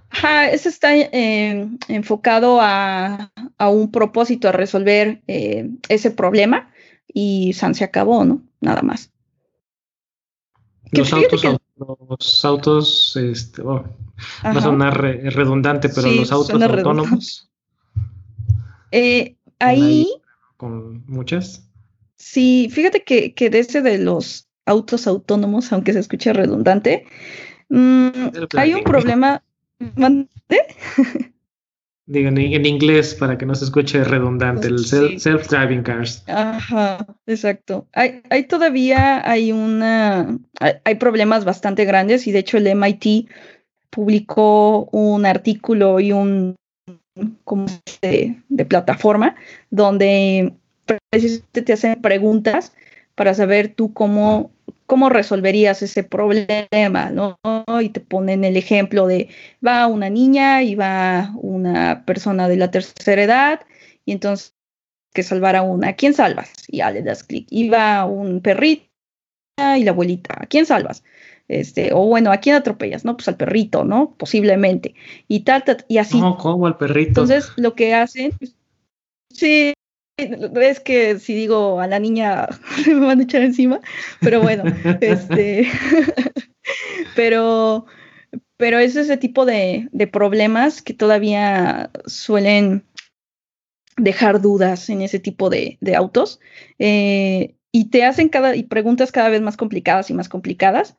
Ajá, 0.10 0.50
ese 0.50 0.68
está 0.68 0.94
eh, 0.94 1.70
enfocado 1.88 2.60
a, 2.60 3.32
a, 3.58 3.70
un 3.70 3.92
propósito, 3.92 4.50
a 4.50 4.52
resolver 4.52 5.22
eh, 5.28 5.70
ese 5.88 6.12
problema 6.12 6.70
y 7.08 7.54
San 7.54 7.76
se 7.76 7.86
acabó, 7.86 8.26
¿no? 8.26 8.42
Nada 8.60 8.82
más. 8.82 9.10
Los 10.92 11.14
autos, 11.14 11.42
los 12.10 12.46
autos, 12.46 13.16
este, 13.16 13.62
oh, 13.62 13.84
va 14.46 14.52
a 14.52 14.62
sonar 14.62 15.02
redundante, 15.02 15.90
pero 15.90 16.12
los 16.12 16.32
autos 16.32 16.62
autónomos. 16.62 17.50
Eh, 18.92 19.36
ahí. 19.60 20.08
Con 20.58 21.06
muchas. 21.08 21.68
Sí, 22.16 22.70
fíjate 22.72 23.04
que, 23.04 23.34
que 23.34 23.50
de 23.50 23.60
ese 23.60 23.82
de 23.82 23.98
los 23.98 24.48
autos 24.66 25.08
autónomos, 25.08 25.72
aunque 25.74 25.94
se 25.94 26.00
escuche 26.00 26.34
redundante, 26.34 27.06
mm, 27.70 28.10
hay 28.58 28.74
un 28.74 28.84
problema. 28.84 29.44
Digan 32.08 32.38
en 32.38 32.66
inglés 32.66 33.16
para 33.16 33.38
que 33.38 33.46
no 33.46 33.54
se 33.54 33.66
escuche 33.66 34.04
redundante, 34.04 34.68
el 34.68 34.80
self-driving 34.80 35.84
cars. 35.84 36.24
Ajá, 36.28 37.06
exacto. 37.28 37.88
Hay, 37.94 38.22
hay 38.30 38.44
todavía 38.46 39.30
hay 39.30 39.52
una 39.52 40.38
hay, 40.60 40.96
problemas 40.96 41.46
bastante 41.46 41.86
grandes 41.86 42.26
y 42.28 42.32
de 42.32 42.40
hecho 42.40 42.58
el 42.58 42.68
MIT 42.68 43.30
publicó 43.92 44.86
un 44.92 45.26
artículo 45.26 46.00
y 46.00 46.12
un 46.12 46.56
como 47.44 47.68
de, 48.02 48.36
de 48.50 48.66
plataforma 48.66 49.36
donde 49.70 50.54
precisamente 51.10 51.62
te 51.62 51.74
hacen 51.74 52.02
preguntas 52.02 52.74
para 53.16 53.34
saber 53.34 53.74
tú 53.76 53.94
cómo 53.94 54.52
cómo 54.92 55.08
resolverías 55.08 55.82
ese 55.84 56.04
problema, 56.04 57.12
¿no? 57.12 57.40
Y 57.82 57.88
te 57.92 58.02
ponen 58.02 58.44
el 58.44 58.58
ejemplo 58.58 59.08
de 59.08 59.30
va 59.66 59.88
una 59.88 60.10
niña 60.10 60.64
y 60.64 60.76
va 60.76 61.32
una 61.38 62.04
persona 62.06 62.50
de 62.50 62.58
la 62.58 62.72
tercera 62.72 63.24
edad 63.24 63.62
y 64.04 64.12
entonces 64.12 64.54
que 65.14 65.24
salvar 65.24 65.56
a 65.56 65.62
una, 65.62 65.88
¿a 65.88 65.94
quién 65.94 66.14
salvas? 66.14 66.52
Y 66.68 66.80
ya 66.80 66.92
le 66.92 67.04
das 67.04 67.24
clic. 67.24 67.48
Y 67.50 67.70
va 67.70 68.04
un 68.04 68.42
perrito 68.42 68.84
y 69.78 69.86
la 69.86 69.92
abuelita, 69.92 70.36
¿a 70.38 70.46
quién 70.48 70.66
salvas? 70.66 71.06
Este, 71.48 71.94
o 71.94 72.06
bueno, 72.08 72.30
¿a 72.34 72.40
quién 72.40 72.58
atropellas? 72.58 73.06
No, 73.06 73.16
pues 73.16 73.30
al 73.30 73.38
perrito, 73.38 73.86
¿no? 73.86 74.14
Posiblemente. 74.18 74.94
Y 75.30 75.46
tal, 75.46 75.64
tal 75.64 75.86
y 75.88 76.00
así. 76.00 76.20
No, 76.20 76.38
¿cómo 76.38 76.68
al 76.68 76.76
perrito? 76.76 77.22
Entonces, 77.22 77.54
lo 77.56 77.76
que 77.76 77.94
hacen, 77.94 78.34
sí, 79.30 79.74
es 80.18 80.80
que 80.80 81.20
si 81.20 81.34
digo 81.34 81.80
a 81.80 81.88
la 81.88 82.00
niña 82.00 82.48
me 82.88 83.06
van 83.06 83.20
a 83.20 83.24
echar 83.24 83.42
encima, 83.42 83.82
pero 84.20 84.42
bueno, 84.42 84.64
este, 85.02 85.68
pero, 87.16 87.86
pero 88.58 88.80
es 88.80 88.96
ese 88.96 89.18
tipo 89.18 89.46
de, 89.46 89.90
problemas 90.12 90.82
que 90.82 90.94
todavía 90.94 91.92
suelen 92.06 92.86
dejar 93.98 94.42
dudas 94.42 94.90
en 94.90 95.02
ese 95.02 95.20
tipo 95.20 95.50
de, 95.50 95.78
autos 95.96 96.40
eh, 96.80 97.56
y 97.72 97.90
te 97.90 98.04
hacen 98.04 98.30
cada 98.30 98.56
y 98.56 98.64
preguntas 98.64 99.12
cada 99.12 99.30
vez 99.30 99.42
más 99.42 99.58
complicadas 99.58 100.10
y 100.10 100.14
más 100.14 100.30
complicadas 100.30 100.98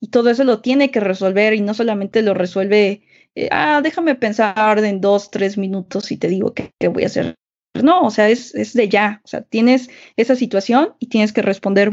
y 0.00 0.08
todo 0.08 0.28
eso 0.30 0.44
lo 0.44 0.60
tiene 0.60 0.90
que 0.90 1.00
resolver 1.00 1.54
y 1.54 1.60
no 1.60 1.72
solamente 1.74 2.22
lo 2.22 2.34
resuelve 2.34 3.02
eh, 3.34 3.48
ah 3.50 3.80
déjame 3.82 4.14
pensar 4.14 4.78
en 4.78 5.00
dos 5.00 5.30
tres 5.30 5.56
minutos 5.56 6.12
y 6.12 6.18
te 6.18 6.28
digo 6.28 6.52
qué 6.54 6.70
voy 6.88 7.04
a 7.04 7.06
hacer 7.06 7.36
no, 7.82 8.02
o 8.02 8.10
sea, 8.10 8.28
es, 8.28 8.54
es 8.54 8.72
de 8.72 8.88
ya, 8.88 9.20
o 9.24 9.28
sea, 9.28 9.42
tienes 9.42 9.90
esa 10.16 10.36
situación 10.36 10.94
y 10.98 11.06
tienes 11.06 11.32
que 11.32 11.42
responder 11.42 11.92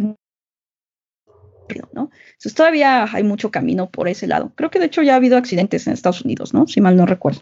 ¿no? 1.94 2.12
Entonces 2.26 2.54
todavía 2.54 3.08
hay 3.12 3.24
mucho 3.24 3.52
camino 3.52 3.90
por 3.90 4.08
ese 4.08 4.28
lado. 4.28 4.52
Creo 4.56 4.70
que 4.70 4.80
de 4.80 4.86
hecho 4.86 5.02
ya 5.02 5.14
ha 5.14 5.18
habido 5.18 5.38
accidentes 5.38 5.88
en 5.88 5.94
Estados 5.94 6.22
Unidos, 6.22 6.54
¿no? 6.54 6.68
Si 6.68 6.82
mal 6.82 6.96
no 6.96 7.06
recuerdo. 7.06 7.42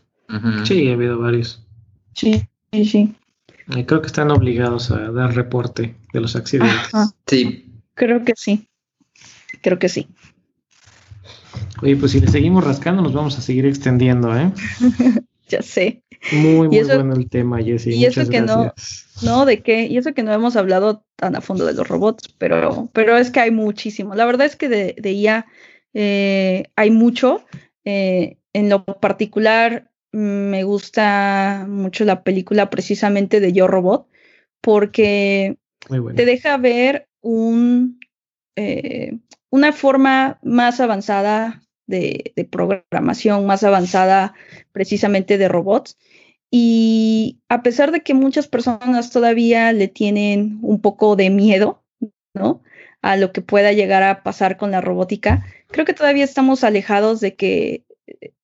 Sí, 0.63 0.89
ha 0.89 0.93
habido 0.93 1.19
varios. 1.19 1.65
Sí, 2.13 2.43
sí, 2.71 2.85
sí. 2.85 3.15
Y 3.75 3.83
creo 3.83 4.01
que 4.01 4.07
están 4.07 4.31
obligados 4.31 4.91
a 4.91 5.11
dar 5.11 5.35
reporte 5.35 5.95
de 6.13 6.21
los 6.21 6.35
accidentes. 6.35 6.91
Sí. 7.27 7.65
Creo 7.95 8.23
que 8.23 8.33
sí. 8.35 8.67
Creo 9.61 9.77
que 9.77 9.89
sí. 9.89 10.07
Oye, 11.81 11.95
pues 11.97 12.13
si 12.13 12.21
le 12.21 12.27
seguimos 12.27 12.63
rascando, 12.63 13.01
nos 13.01 13.13
vamos 13.13 13.37
a 13.37 13.41
seguir 13.41 13.65
extendiendo, 13.65 14.35
¿eh? 14.37 14.51
ya 15.51 15.61
sé. 15.61 16.03
Muy, 16.31 16.67
muy 16.67 16.83
bueno 16.83 17.13
el 17.13 17.29
tema, 17.29 17.61
Jessy. 17.61 17.91
Y 17.91 18.05
eso 18.05 18.27
que 18.29 18.41
no, 18.41 18.73
no, 19.23 19.45
de 19.45 19.61
qué, 19.61 19.85
y 19.85 19.97
eso 19.97 20.13
que 20.13 20.23
no 20.23 20.33
hemos 20.33 20.55
hablado 20.55 21.03
tan 21.15 21.35
a 21.35 21.41
fondo 21.41 21.65
de 21.65 21.73
los 21.73 21.87
robots, 21.87 22.33
pero, 22.37 22.89
pero 22.93 23.17
es 23.17 23.31
que 23.31 23.39
hay 23.39 23.51
muchísimo. 23.51 24.15
La 24.15 24.25
verdad 24.25 24.47
es 24.47 24.55
que 24.55 24.69
de, 24.69 24.95
de 24.97 25.11
IA 25.11 25.45
eh, 25.93 26.65
hay 26.75 26.91
mucho. 26.91 27.45
Eh, 27.85 28.37
en 28.53 28.69
lo 28.69 28.83
particular, 28.85 29.91
me 30.11 30.63
gusta 30.63 31.65
mucho 31.67 32.05
la 32.05 32.23
película 32.23 32.69
precisamente 32.69 33.39
de 33.39 33.53
Yo 33.53 33.67
Robot, 33.67 34.07
porque 34.61 35.57
te 36.15 36.25
deja 36.25 36.57
ver 36.57 37.07
un, 37.21 37.99
eh, 38.55 39.17
una 39.49 39.71
forma 39.73 40.39
más 40.43 40.79
avanzada 40.79 41.61
de, 41.91 42.33
programación, 42.49 43.45
más 43.45 43.63
avanzada 43.63 44.33
precisamente 44.71 45.37
de 45.37 45.47
robots. 45.47 45.97
Y 46.49 47.39
a 47.47 47.61
pesar 47.61 47.91
de 47.91 48.01
que 48.01 48.15
muchas 48.15 48.47
personas 48.47 49.11
todavía 49.11 49.71
le 49.73 49.87
tienen 49.87 50.59
un 50.63 50.81
poco 50.81 51.15
de 51.15 51.29
miedo, 51.29 51.83
¿no? 52.33 52.63
A 53.03 53.15
lo 53.15 53.31
que 53.31 53.41
pueda 53.41 53.71
llegar 53.71 54.03
a 54.03 54.23
pasar 54.23 54.57
con 54.57 54.71
la 54.71 54.81
robótica, 54.81 55.45
creo 55.67 55.85
que 55.85 55.93
todavía 55.93 56.23
estamos 56.23 56.63
alejados 56.63 57.21
de 57.21 57.35
que 57.35 57.83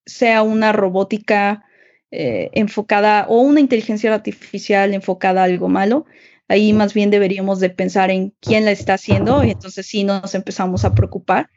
sea 0.05 0.41
una 0.41 0.71
robótica 0.71 1.65
eh, 2.09 2.49
enfocada 2.53 3.25
o 3.27 3.41
una 3.41 3.59
inteligencia 3.59 4.13
artificial 4.13 4.93
enfocada 4.93 5.41
a 5.41 5.45
algo 5.45 5.67
malo. 5.67 6.05
Ahí 6.47 6.73
más 6.73 6.93
bien 6.93 7.09
deberíamos 7.09 7.59
de 7.59 7.69
pensar 7.69 8.09
en 8.09 8.33
quién 8.39 8.65
la 8.65 8.71
está 8.71 8.93
haciendo 8.93 9.43
y 9.43 9.51
entonces 9.51 9.85
sí 9.85 10.03
nos 10.03 10.33
empezamos 10.33 10.85
a 10.85 10.93
preocupar. 10.93 11.49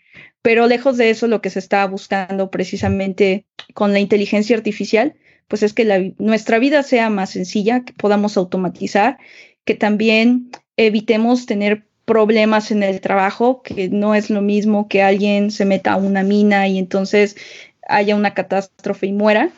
Pero 0.42 0.66
lejos 0.66 0.96
de 0.96 1.10
eso, 1.10 1.26
lo 1.26 1.40
que 1.40 1.50
se 1.50 1.58
está 1.58 1.86
buscando 1.86 2.50
precisamente 2.50 3.46
con 3.74 3.92
la 3.92 4.00
inteligencia 4.00 4.56
artificial, 4.56 5.14
pues 5.48 5.62
es 5.62 5.74
que 5.74 6.14
nuestra 6.18 6.58
vida 6.58 6.82
sea 6.82 7.10
más 7.10 7.30
sencilla, 7.30 7.84
que 7.84 7.92
podamos 7.92 8.36
automatizar, 8.36 9.18
que 9.64 9.74
también 9.74 10.50
evitemos 10.76 11.46
tener 11.46 11.84
problemas 12.04 12.70
en 12.70 12.82
el 12.82 13.00
trabajo, 13.00 13.62
que 13.62 13.88
no 13.88 14.14
es 14.14 14.30
lo 14.30 14.42
mismo 14.42 14.88
que 14.88 15.02
alguien 15.02 15.50
se 15.50 15.64
meta 15.64 15.92
a 15.92 15.96
una 15.96 16.22
mina 16.22 16.66
y 16.66 16.78
entonces 16.78 17.36
haya 17.86 18.16
una 18.16 18.34
catástrofe 18.34 19.06
y 19.06 19.12
muera, 19.12 19.50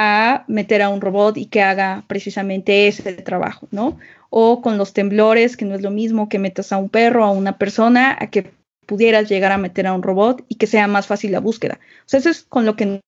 a 0.00 0.44
meter 0.46 0.80
a 0.80 0.90
un 0.90 1.00
robot 1.00 1.36
y 1.36 1.46
que 1.46 1.60
haga 1.60 2.04
precisamente 2.06 2.86
ese 2.86 3.14
trabajo, 3.14 3.66
¿no? 3.72 3.98
O 4.30 4.62
con 4.62 4.78
los 4.78 4.92
temblores, 4.92 5.56
que 5.56 5.64
no 5.64 5.74
es 5.74 5.82
lo 5.82 5.90
mismo 5.90 6.28
que 6.28 6.38
metas 6.38 6.70
a 6.70 6.76
un 6.76 6.88
perro, 6.88 7.24
a 7.24 7.32
una 7.32 7.58
persona, 7.58 8.16
a 8.16 8.28
que 8.28 8.52
pudieras 8.86 9.28
llegar 9.28 9.50
a 9.50 9.58
meter 9.58 9.88
a 9.88 9.94
un 9.94 10.04
robot 10.04 10.44
y 10.48 10.54
que 10.54 10.68
sea 10.68 10.86
más 10.86 11.08
fácil 11.08 11.32
la 11.32 11.40
búsqueda. 11.40 11.80
O 11.82 12.02
sea, 12.08 12.20
eso 12.20 12.30
es 12.30 12.44
con 12.44 12.64
lo 12.64 12.76
que 12.76 13.00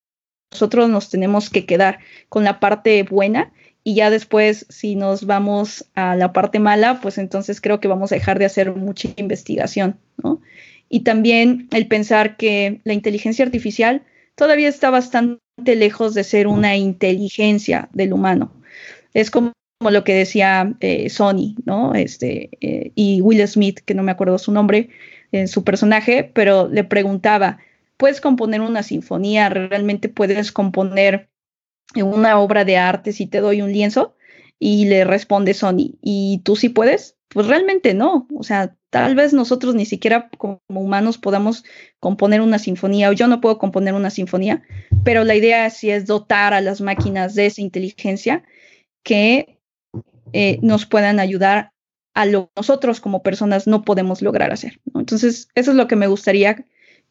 nosotros 0.53 0.91
nos 0.91 1.11
tenemos 1.11 1.49
que 1.49 1.65
quedar, 1.65 2.01
con 2.29 2.43
la 2.43 2.59
parte 2.59 3.05
buena 3.05 3.53
y 3.85 3.95
ya 3.95 4.11
después 4.11 4.67
si 4.69 4.97
nos 4.97 5.27
vamos 5.27 5.87
a 5.95 6.17
la 6.17 6.33
parte 6.33 6.59
mala, 6.59 7.01
pues 7.01 7.19
entonces 7.19 7.61
creo 7.61 7.79
que 7.79 7.87
vamos 7.87 8.11
a 8.11 8.17
dejar 8.17 8.41
de 8.41 8.47
hacer 8.47 8.75
mucha 8.75 9.11
investigación, 9.15 10.01
¿no? 10.17 10.41
Y 10.89 11.05
también 11.05 11.69
el 11.71 11.87
pensar 11.87 12.37
que 12.37 12.81
la 12.83 12.95
inteligencia 12.95 13.45
artificial 13.45 14.03
todavía 14.35 14.69
está 14.69 14.91
bastante 14.91 15.41
lejos 15.65 16.15
de 16.15 16.24
ser 16.24 16.47
una 16.47 16.77
inteligencia 16.77 17.89
del 17.93 18.12
humano. 18.12 18.53
Es 19.15 19.31
como, 19.31 19.53
lo 19.81 20.05
que 20.05 20.15
decía 20.15 20.74
eh, 20.81 21.09
Sony, 21.09 21.55
¿no? 21.65 21.95
Este, 21.95 22.51
eh, 22.61 22.93
y 22.95 23.23
Will 23.23 23.47
Smith, 23.49 23.81
que 23.85 23.95
no 23.95 24.03
me 24.03 24.12
acuerdo 24.12 24.39
su 24.39 24.53
nombre, 24.53 24.91
en 25.32 25.49
su 25.49 25.65
personaje, 25.65 26.31
pero 26.35 26.69
le 26.69 26.85
preguntaba, 26.85 27.59
¿puedes 27.97 28.20
componer 28.20 28.61
una 28.61 28.82
sinfonía? 28.82 29.49
¿Realmente 29.49 30.09
puedes 30.09 30.53
componer 30.53 31.28
una 31.97 32.39
obra 32.39 32.65
de 32.65 32.77
arte 32.77 33.12
si 33.12 33.27
te 33.27 33.41
doy 33.41 33.62
un 33.62 33.73
lienzo? 33.73 34.16
Y 34.59 34.87
le 34.87 35.05
responde 35.05 35.55
Sony, 35.55 35.97
¿y 36.03 36.43
tú 36.45 36.57
sí 36.57 36.69
puedes? 36.69 37.16
Pues 37.32 37.47
realmente 37.47 37.94
no, 37.94 38.27
o 38.35 38.43
sea, 38.43 38.77
tal 38.90 39.15
vez 39.15 39.32
nosotros 39.32 39.74
ni 39.77 39.86
siquiera 39.86 40.28
como 40.36 40.61
humanos 40.69 41.16
podamos 41.16 41.65
componer 42.01 42.40
una 42.40 42.59
sinfonía, 42.59 43.09
o 43.09 43.12
yo 43.12 43.28
no 43.28 43.40
puedo 43.40 43.59
componer 43.59 43.94
una 43.94 44.11
sinfonía, 44.11 44.62
pero 45.05 45.23
la 45.24 45.36
idea 45.36 45.70
sí 45.70 45.90
es 45.90 46.07
dotar 46.07 46.55
a 46.55 46.61
las 46.61 46.81
máquinas 46.81 47.36
de 47.36 47.47
esa 47.47 47.61
inteligencia 47.61 48.43
que 49.05 49.59
eh, 50.32 50.59
nos 50.62 50.86
puedan 50.86 51.20
ayudar 51.20 51.73
a 52.15 52.27
lo 52.27 52.47
que 52.47 52.52
nosotros 52.57 53.01
como 53.01 53.23
personas 53.23 53.69
no 53.69 53.82
podemos 53.82 54.23
lograr 54.23 54.52
hacer. 54.52 54.81
Entonces, 54.94 55.48
eso 55.55 55.70
es 55.70 55.77
lo 55.77 55.86
que 55.86 55.97
me 55.97 56.09
gustaría 56.09 56.65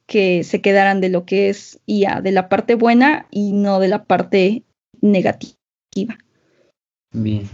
que 0.05 0.43
se 0.43 0.61
quedaran 0.61 1.01
de 1.01 1.09
lo 1.09 1.25
que 1.25 1.49
es 1.49 1.79
IA, 1.85 2.21
de 2.21 2.31
la 2.31 2.49
parte 2.49 2.75
buena 2.75 3.27
y 3.31 3.53
no 3.53 3.79
de 3.79 3.87
la 3.87 4.03
parte 4.03 4.63
negativa. 5.01 6.17
Bien. 7.13 7.47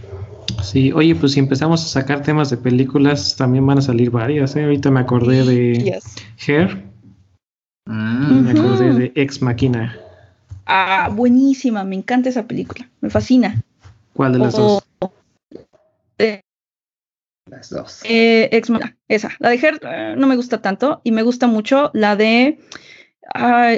Sí, 0.66 0.92
oye, 0.92 1.14
pues 1.14 1.32
si 1.32 1.40
empezamos 1.40 1.84
a 1.84 1.86
sacar 1.86 2.22
temas 2.22 2.50
de 2.50 2.56
películas, 2.56 3.36
también 3.36 3.64
van 3.64 3.78
a 3.78 3.82
salir 3.82 4.10
varias. 4.10 4.56
¿eh? 4.56 4.64
Ahorita 4.64 4.90
me 4.90 5.00
acordé 5.00 5.44
de 5.44 6.00
Hair. 6.46 6.82
Mm. 7.86 8.40
Me 8.44 8.50
acordé 8.50 8.92
de 8.92 9.12
Ex 9.14 9.40
Machina. 9.42 9.96
Ah, 10.66 11.08
buenísima, 11.12 11.84
me 11.84 11.94
encanta 11.94 12.28
esa 12.28 12.46
película, 12.46 12.88
me 13.00 13.10
fascina. 13.10 13.62
¿Cuál 14.12 14.32
de 14.32 14.38
las 14.40 14.56
dos? 14.56 14.82
Eh, 16.18 16.40
las 17.48 17.70
dos. 17.70 18.00
Eh, 18.04 18.48
Ex 18.50 18.68
Machina, 18.68 18.96
esa. 19.06 19.30
La 19.38 19.50
de 19.50 19.58
Hair 19.58 19.80
eh, 19.84 20.14
no 20.18 20.26
me 20.26 20.34
gusta 20.34 20.60
tanto 20.60 21.00
y 21.04 21.12
me 21.12 21.22
gusta 21.22 21.46
mucho 21.46 21.92
la 21.94 22.16
de 22.16 22.58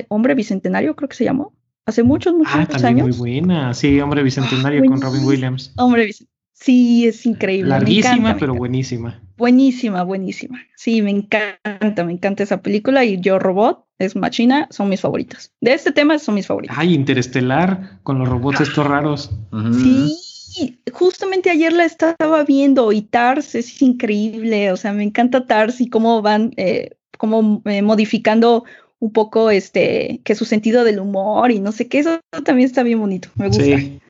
Hombre 0.08 0.34
Bicentenario, 0.34 0.96
creo 0.96 1.10
que 1.10 1.16
se 1.16 1.24
llamó 1.24 1.52
hace 1.88 2.02
muchos, 2.02 2.34
muchos, 2.34 2.54
ah, 2.54 2.66
también 2.66 3.06
Muy 3.06 3.16
buena, 3.16 3.72
sí, 3.72 3.98
Hombre 4.00 4.22
Bicentenario 4.22 4.84
con 4.84 5.00
Robin 5.00 5.24
Williams. 5.24 5.72
Hombre 5.76 6.04
Bicentenario. 6.06 6.37
Sí, 6.60 7.06
es 7.06 7.24
increíble. 7.24 7.70
Larguísima, 7.70 8.36
pero 8.38 8.54
buenísima. 8.54 9.22
Buenísima, 9.36 10.02
buenísima. 10.02 10.58
Sí, 10.74 11.02
me 11.02 11.10
encanta, 11.10 12.04
me 12.04 12.12
encanta 12.12 12.42
esa 12.42 12.60
película 12.60 13.04
y 13.04 13.20
Yo 13.20 13.38
Robot, 13.38 13.84
es 13.98 14.16
Machina, 14.16 14.66
son 14.70 14.88
mis 14.88 15.00
favoritos. 15.00 15.52
De 15.60 15.72
este 15.72 15.92
tema 15.92 16.18
son 16.18 16.34
mis 16.34 16.48
favoritos. 16.48 16.76
Ay, 16.78 16.94
Interestelar, 16.94 18.00
con 18.02 18.18
los 18.18 18.28
robots 18.28 18.60
estos 18.60 18.86
raros. 18.86 19.30
Sí, 19.72 20.80
justamente 20.92 21.50
ayer 21.50 21.72
la 21.72 21.84
estaba 21.84 22.42
viendo 22.42 22.90
y 22.90 23.02
Tars 23.02 23.54
es 23.54 23.80
increíble, 23.80 24.72
o 24.72 24.76
sea, 24.76 24.92
me 24.92 25.04
encanta 25.04 25.46
Tars 25.46 25.80
y 25.80 25.88
cómo 25.88 26.20
van, 26.22 26.52
eh, 26.56 26.96
cómo 27.16 27.62
eh, 27.66 27.82
modificando 27.82 28.64
un 28.98 29.12
poco 29.12 29.50
este, 29.50 30.20
que 30.24 30.34
su 30.34 30.44
sentido 30.44 30.82
del 30.82 30.98
humor 30.98 31.52
y 31.52 31.60
no 31.60 31.70
sé 31.70 31.86
qué, 31.86 32.00
eso 32.00 32.18
también 32.44 32.66
está 32.66 32.82
bien 32.82 32.98
bonito, 32.98 33.28
me 33.36 33.46
gusta. 33.46 33.62
Sí. 33.62 34.00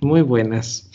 Muy 0.00 0.22
buenas. 0.22 0.90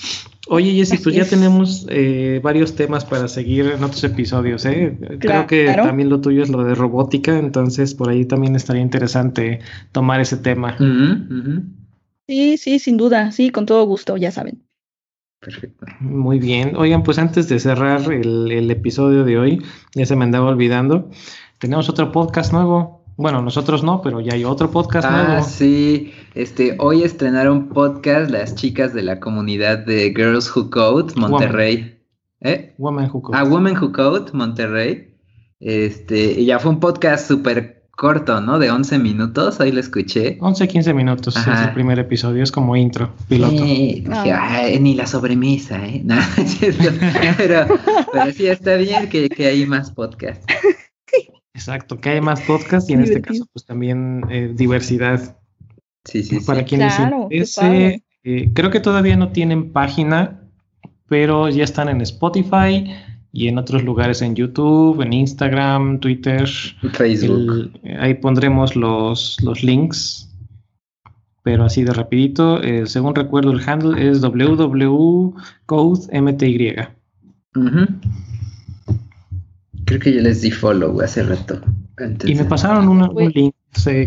Oye, 0.50 0.74
Jessy, 0.74 0.98
pues 0.98 1.16
ya 1.16 1.26
tenemos 1.26 1.88
eh, 1.90 2.42
varios 2.44 2.76
temas 2.76 3.06
para 3.06 3.30
seguir 3.30 3.66
en 3.68 3.84
otros 3.84 4.04
episodios, 4.04 4.66
¿eh? 4.66 4.98
Creo 5.20 5.48
que 5.48 5.74
también 5.74 6.10
lo 6.10 6.20
tuyo 6.20 6.44
es 6.44 6.50
lo 6.50 6.66
de 6.66 6.76
robótica, 6.76 7.38
entonces 7.38 7.96
por 7.96 8.10
ahí 8.10 8.26
también 8.26 8.56
estaría 8.56 8.82
interesante 8.82 9.60
tomar 9.94 10.20
ese 10.20 10.38
tema. 10.38 10.78
Sí, 12.28 12.58
sí, 12.58 12.80
sin 12.80 12.98
duda, 12.98 13.32
sí, 13.32 13.52
con 13.52 13.66
todo 13.66 13.86
gusto, 13.86 14.18
ya 14.18 14.32
saben. 14.32 14.64
Perfecto. 15.40 15.86
Muy 16.00 16.40
bien. 16.40 16.76
Oigan, 16.76 17.04
pues 17.04 17.20
antes 17.20 17.50
de 17.50 17.60
cerrar 17.60 18.02
el, 18.12 18.72
episodio 18.72 19.26
de 19.26 19.38
hoy, 19.38 19.62
ya 19.94 20.06
se 20.06 20.16
me 20.16 20.24
andaba 20.24 20.50
olvidando, 20.50 21.10
tenemos 21.60 21.90
otro 21.90 22.12
podcast 22.12 22.54
nuevo. 22.54 23.03
Bueno, 23.16 23.42
nosotros 23.42 23.84
no, 23.84 24.02
pero 24.02 24.22
ya 24.22 24.34
hay 24.34 24.44
otro 24.44 24.72
podcast 24.72 25.08
ah, 25.10 25.24
nuevo. 25.28 25.44
Sí, 25.44 26.14
este, 26.34 26.76
hoy 26.80 27.04
estrenaron 27.04 27.70
podcast 27.70 28.32
las 28.32 28.56
chicas 28.56 28.94
de 28.94 29.04
la 29.04 29.20
comunidad 29.20 29.80
de 29.80 30.14
Girls 30.16 30.56
Who 30.56 30.70
Code, 30.70 31.14
Monterrey. 31.16 32.00
¿Eh? 32.42 32.74
Women 32.78 33.10
Who 33.14 33.22
Code. 33.22 33.38
Ah, 33.38 33.44
Women 33.44 33.78
Who 33.78 33.92
Code, 33.92 34.32
Monterrey. 34.34 35.16
Este, 35.60 36.40
y 36.42 36.46
ya 36.46 36.60
fue 36.60 36.72
un 36.72 36.80
podcast 36.80 37.28
súper 37.28 37.84
corto, 37.96 38.42
¿no? 38.42 38.60
De 38.60 38.72
11 38.72 39.00
minutos, 39.00 39.60
ahí 39.62 39.72
lo 39.72 39.80
escuché. 39.80 40.38
11, 40.42 40.68
15 40.68 40.94
minutos 40.94 41.38
es 41.38 41.48
el 41.48 41.74
primer 41.74 42.00
episodio, 42.00 42.44
es 42.44 42.52
como 42.52 42.76
intro, 42.76 43.14
piloto. 43.30 43.64
ni 43.64 44.96
la 44.96 45.08
sobremesa, 45.08 45.86
¿eh? 45.86 46.04
pero, 47.38 47.68
pero, 48.12 48.32
sí, 48.34 48.48
está 48.48 48.76
bien 48.76 49.08
que, 49.10 49.30
hay 49.46 49.66
más 49.66 49.92
podcasts. 49.92 50.46
Exacto, 51.54 52.00
que 52.00 52.10
hay 52.10 52.22
más 52.22 52.42
podcasts 52.42 52.90
y 52.90 52.94
en 52.94 53.04
este 53.04 53.22
caso 53.22 53.46
pues 53.54 53.66
también 53.66 54.24
eh, 54.30 54.52
diversidad. 54.56 55.38
Sí, 56.06 56.24
sí, 56.24 56.40
Para 56.42 56.66
quienes 56.66 56.96
claro, 56.96 57.30
eh, 57.32 58.02
creo 58.54 58.72
que 58.72 58.80
todavía 58.80 59.16
no 59.16 59.32
tienen 59.32 59.72
página, 59.72 60.42
pero 61.08 61.50
ya 61.50 61.64
están 61.64 61.90
en 61.90 62.02
Spotify, 62.02 62.86
y 63.36 63.48
en 63.48 63.58
otros 63.58 63.84
lugares 63.84 64.22
en 64.22 64.36
YouTube, 64.36 65.02
en 65.02 65.12
Instagram, 65.12 66.00
Twitter, 66.00 66.48
Facebook. 66.94 67.72
ahí 68.00 68.14
pondremos 68.14 68.76
los, 68.76 69.42
los 69.42 69.64
links. 69.64 70.30
Pero 71.42 71.66
así 71.66 71.84
de 71.84 71.94
rapidito, 71.94 72.62
eh, 72.62 72.86
según 72.86 73.16
recuerdo 73.16 73.52
el 73.52 73.68
handle 73.68 74.08
es 74.10 74.22
www.codemty. 74.22 75.34
Creo 79.94 80.02
que 80.02 80.14
yo 80.16 80.22
les 80.22 80.42
di 80.42 80.50
follow 80.50 81.00
hace 81.02 81.22
rato. 81.22 81.62
y 82.26 82.34
me 82.34 82.46
pasaron 82.46 82.88
un 82.90 83.14
link, 83.36 83.54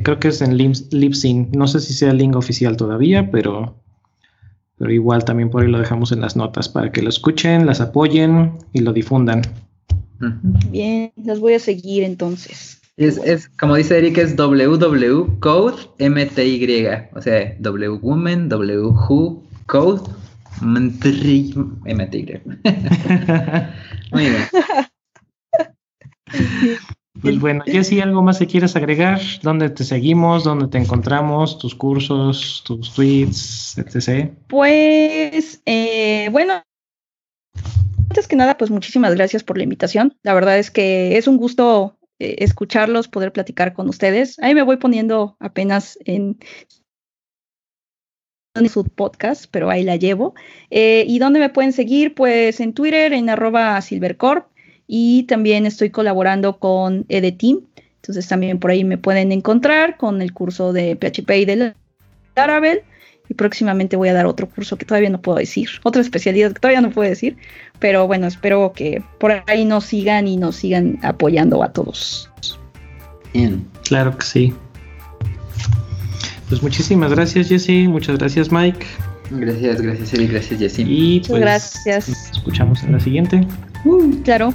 creo 0.02 0.18
que 0.18 0.26
es 0.26 0.42
en 0.42 0.56
Libsyn. 0.56 1.52
No 1.52 1.68
sé 1.68 1.78
si 1.78 1.92
sea 1.92 2.10
el 2.10 2.18
link 2.18 2.34
oficial 2.34 2.76
todavía, 2.76 3.30
pero 3.30 3.80
pero 4.78 4.92
igual 4.92 5.24
también 5.24 5.48
por 5.48 5.62
ahí 5.62 5.70
lo 5.70 5.78
dejamos 5.78 6.10
en 6.10 6.22
las 6.22 6.34
notas 6.34 6.68
para 6.68 6.90
que 6.90 7.02
lo 7.02 7.08
escuchen, 7.08 7.66
las 7.66 7.80
apoyen 7.80 8.54
y 8.72 8.80
lo 8.80 8.92
difundan. 8.92 9.42
Bien, 10.70 11.12
las 11.22 11.38
voy 11.38 11.54
a 11.54 11.60
seguir 11.60 12.02
entonces. 12.02 12.80
Es, 12.96 13.18
es 13.18 13.48
como 13.50 13.76
dice 13.76 13.96
Eric, 13.96 14.18
es 14.18 14.34
www.code.mty, 14.34 15.36
o 17.14 17.22
sea, 17.22 17.56
wwoman, 17.60 18.52
who, 18.52 19.44
code. 19.66 20.02
Muy 24.10 24.24
bien. 24.24 24.42
Pues 27.22 27.40
bueno, 27.40 27.64
Jessy, 27.64 28.00
¿algo 28.00 28.22
más 28.22 28.38
que 28.38 28.46
quieras 28.46 28.76
agregar? 28.76 29.20
¿Dónde 29.42 29.70
te 29.70 29.84
seguimos? 29.84 30.44
¿Dónde 30.44 30.68
te 30.68 30.78
encontramos? 30.78 31.58
¿Tus 31.58 31.74
cursos? 31.74 32.62
¿Tus 32.66 32.92
tweets? 32.92 33.78
etc. 33.78 34.30
Pues, 34.48 35.62
eh, 35.64 36.28
bueno, 36.30 36.62
antes 38.10 38.28
que 38.28 38.36
nada, 38.36 38.58
pues 38.58 38.70
muchísimas 38.70 39.14
gracias 39.14 39.42
por 39.44 39.56
la 39.56 39.64
invitación. 39.64 40.16
La 40.22 40.34
verdad 40.34 40.58
es 40.58 40.70
que 40.70 41.16
es 41.16 41.26
un 41.26 41.38
gusto 41.38 41.98
eh, 42.18 42.36
escucharlos, 42.38 43.08
poder 43.08 43.32
platicar 43.32 43.72
con 43.72 43.88
ustedes. 43.88 44.38
Ahí 44.40 44.54
me 44.54 44.62
voy 44.62 44.76
poniendo 44.76 45.36
apenas 45.40 45.98
en 46.04 46.38
su 48.68 48.84
podcast, 48.84 49.46
pero 49.50 49.68
ahí 49.68 49.82
la 49.82 49.96
llevo. 49.96 50.34
Eh, 50.70 51.04
¿Y 51.06 51.18
dónde 51.18 51.40
me 51.40 51.50
pueden 51.50 51.72
seguir? 51.72 52.14
Pues 52.14 52.60
en 52.60 52.72
Twitter, 52.72 53.12
en 53.12 53.28
arroba 53.28 53.80
silvercorp, 53.82 54.48
y 54.86 55.24
también 55.24 55.66
estoy 55.66 55.90
colaborando 55.90 56.58
con 56.58 57.04
Edeteam. 57.08 57.60
Entonces 57.96 58.28
también 58.28 58.58
por 58.58 58.70
ahí 58.70 58.84
me 58.84 58.98
pueden 58.98 59.32
encontrar 59.32 59.96
con 59.96 60.22
el 60.22 60.32
curso 60.32 60.72
de 60.72 60.96
PHP 60.96 61.30
y 61.30 61.44
de 61.44 61.74
Laravel. 62.36 62.82
Y 63.28 63.34
próximamente 63.34 63.96
voy 63.96 64.08
a 64.08 64.12
dar 64.12 64.26
otro 64.26 64.48
curso 64.48 64.76
que 64.76 64.84
todavía 64.84 65.10
no 65.10 65.20
puedo 65.20 65.38
decir, 65.38 65.68
otra 65.82 66.00
especialidad 66.00 66.52
que 66.52 66.60
todavía 66.60 66.80
no 66.80 66.90
puedo 66.90 67.08
decir. 67.08 67.36
Pero 67.80 68.06
bueno, 68.06 68.26
espero 68.26 68.72
que 68.74 69.02
por 69.18 69.42
ahí 69.46 69.64
nos 69.64 69.86
sigan 69.86 70.28
y 70.28 70.36
nos 70.36 70.56
sigan 70.56 70.98
apoyando 71.02 71.62
a 71.62 71.72
todos. 71.72 72.30
Bien. 73.34 73.66
Claro 73.82 74.16
que 74.16 74.24
sí. 74.24 74.54
Pues 76.48 76.62
muchísimas 76.62 77.10
gracias, 77.10 77.48
Jesse. 77.48 77.88
Muchas 77.88 78.18
gracias, 78.18 78.52
Mike. 78.52 78.86
Gracias, 79.30 79.80
gracias, 79.80 80.14
Eli. 80.14 80.28
Gracias, 80.28 80.60
Jesse. 80.60 80.78
Y 80.86 81.20
pues, 81.26 81.40
gracias. 81.40 82.08
Nos 82.08 82.30
escuchamos 82.30 82.82
en 82.84 82.92
la 82.92 83.00
siguiente. 83.00 83.46
Uh, 83.84 84.22
claro, 84.22 84.54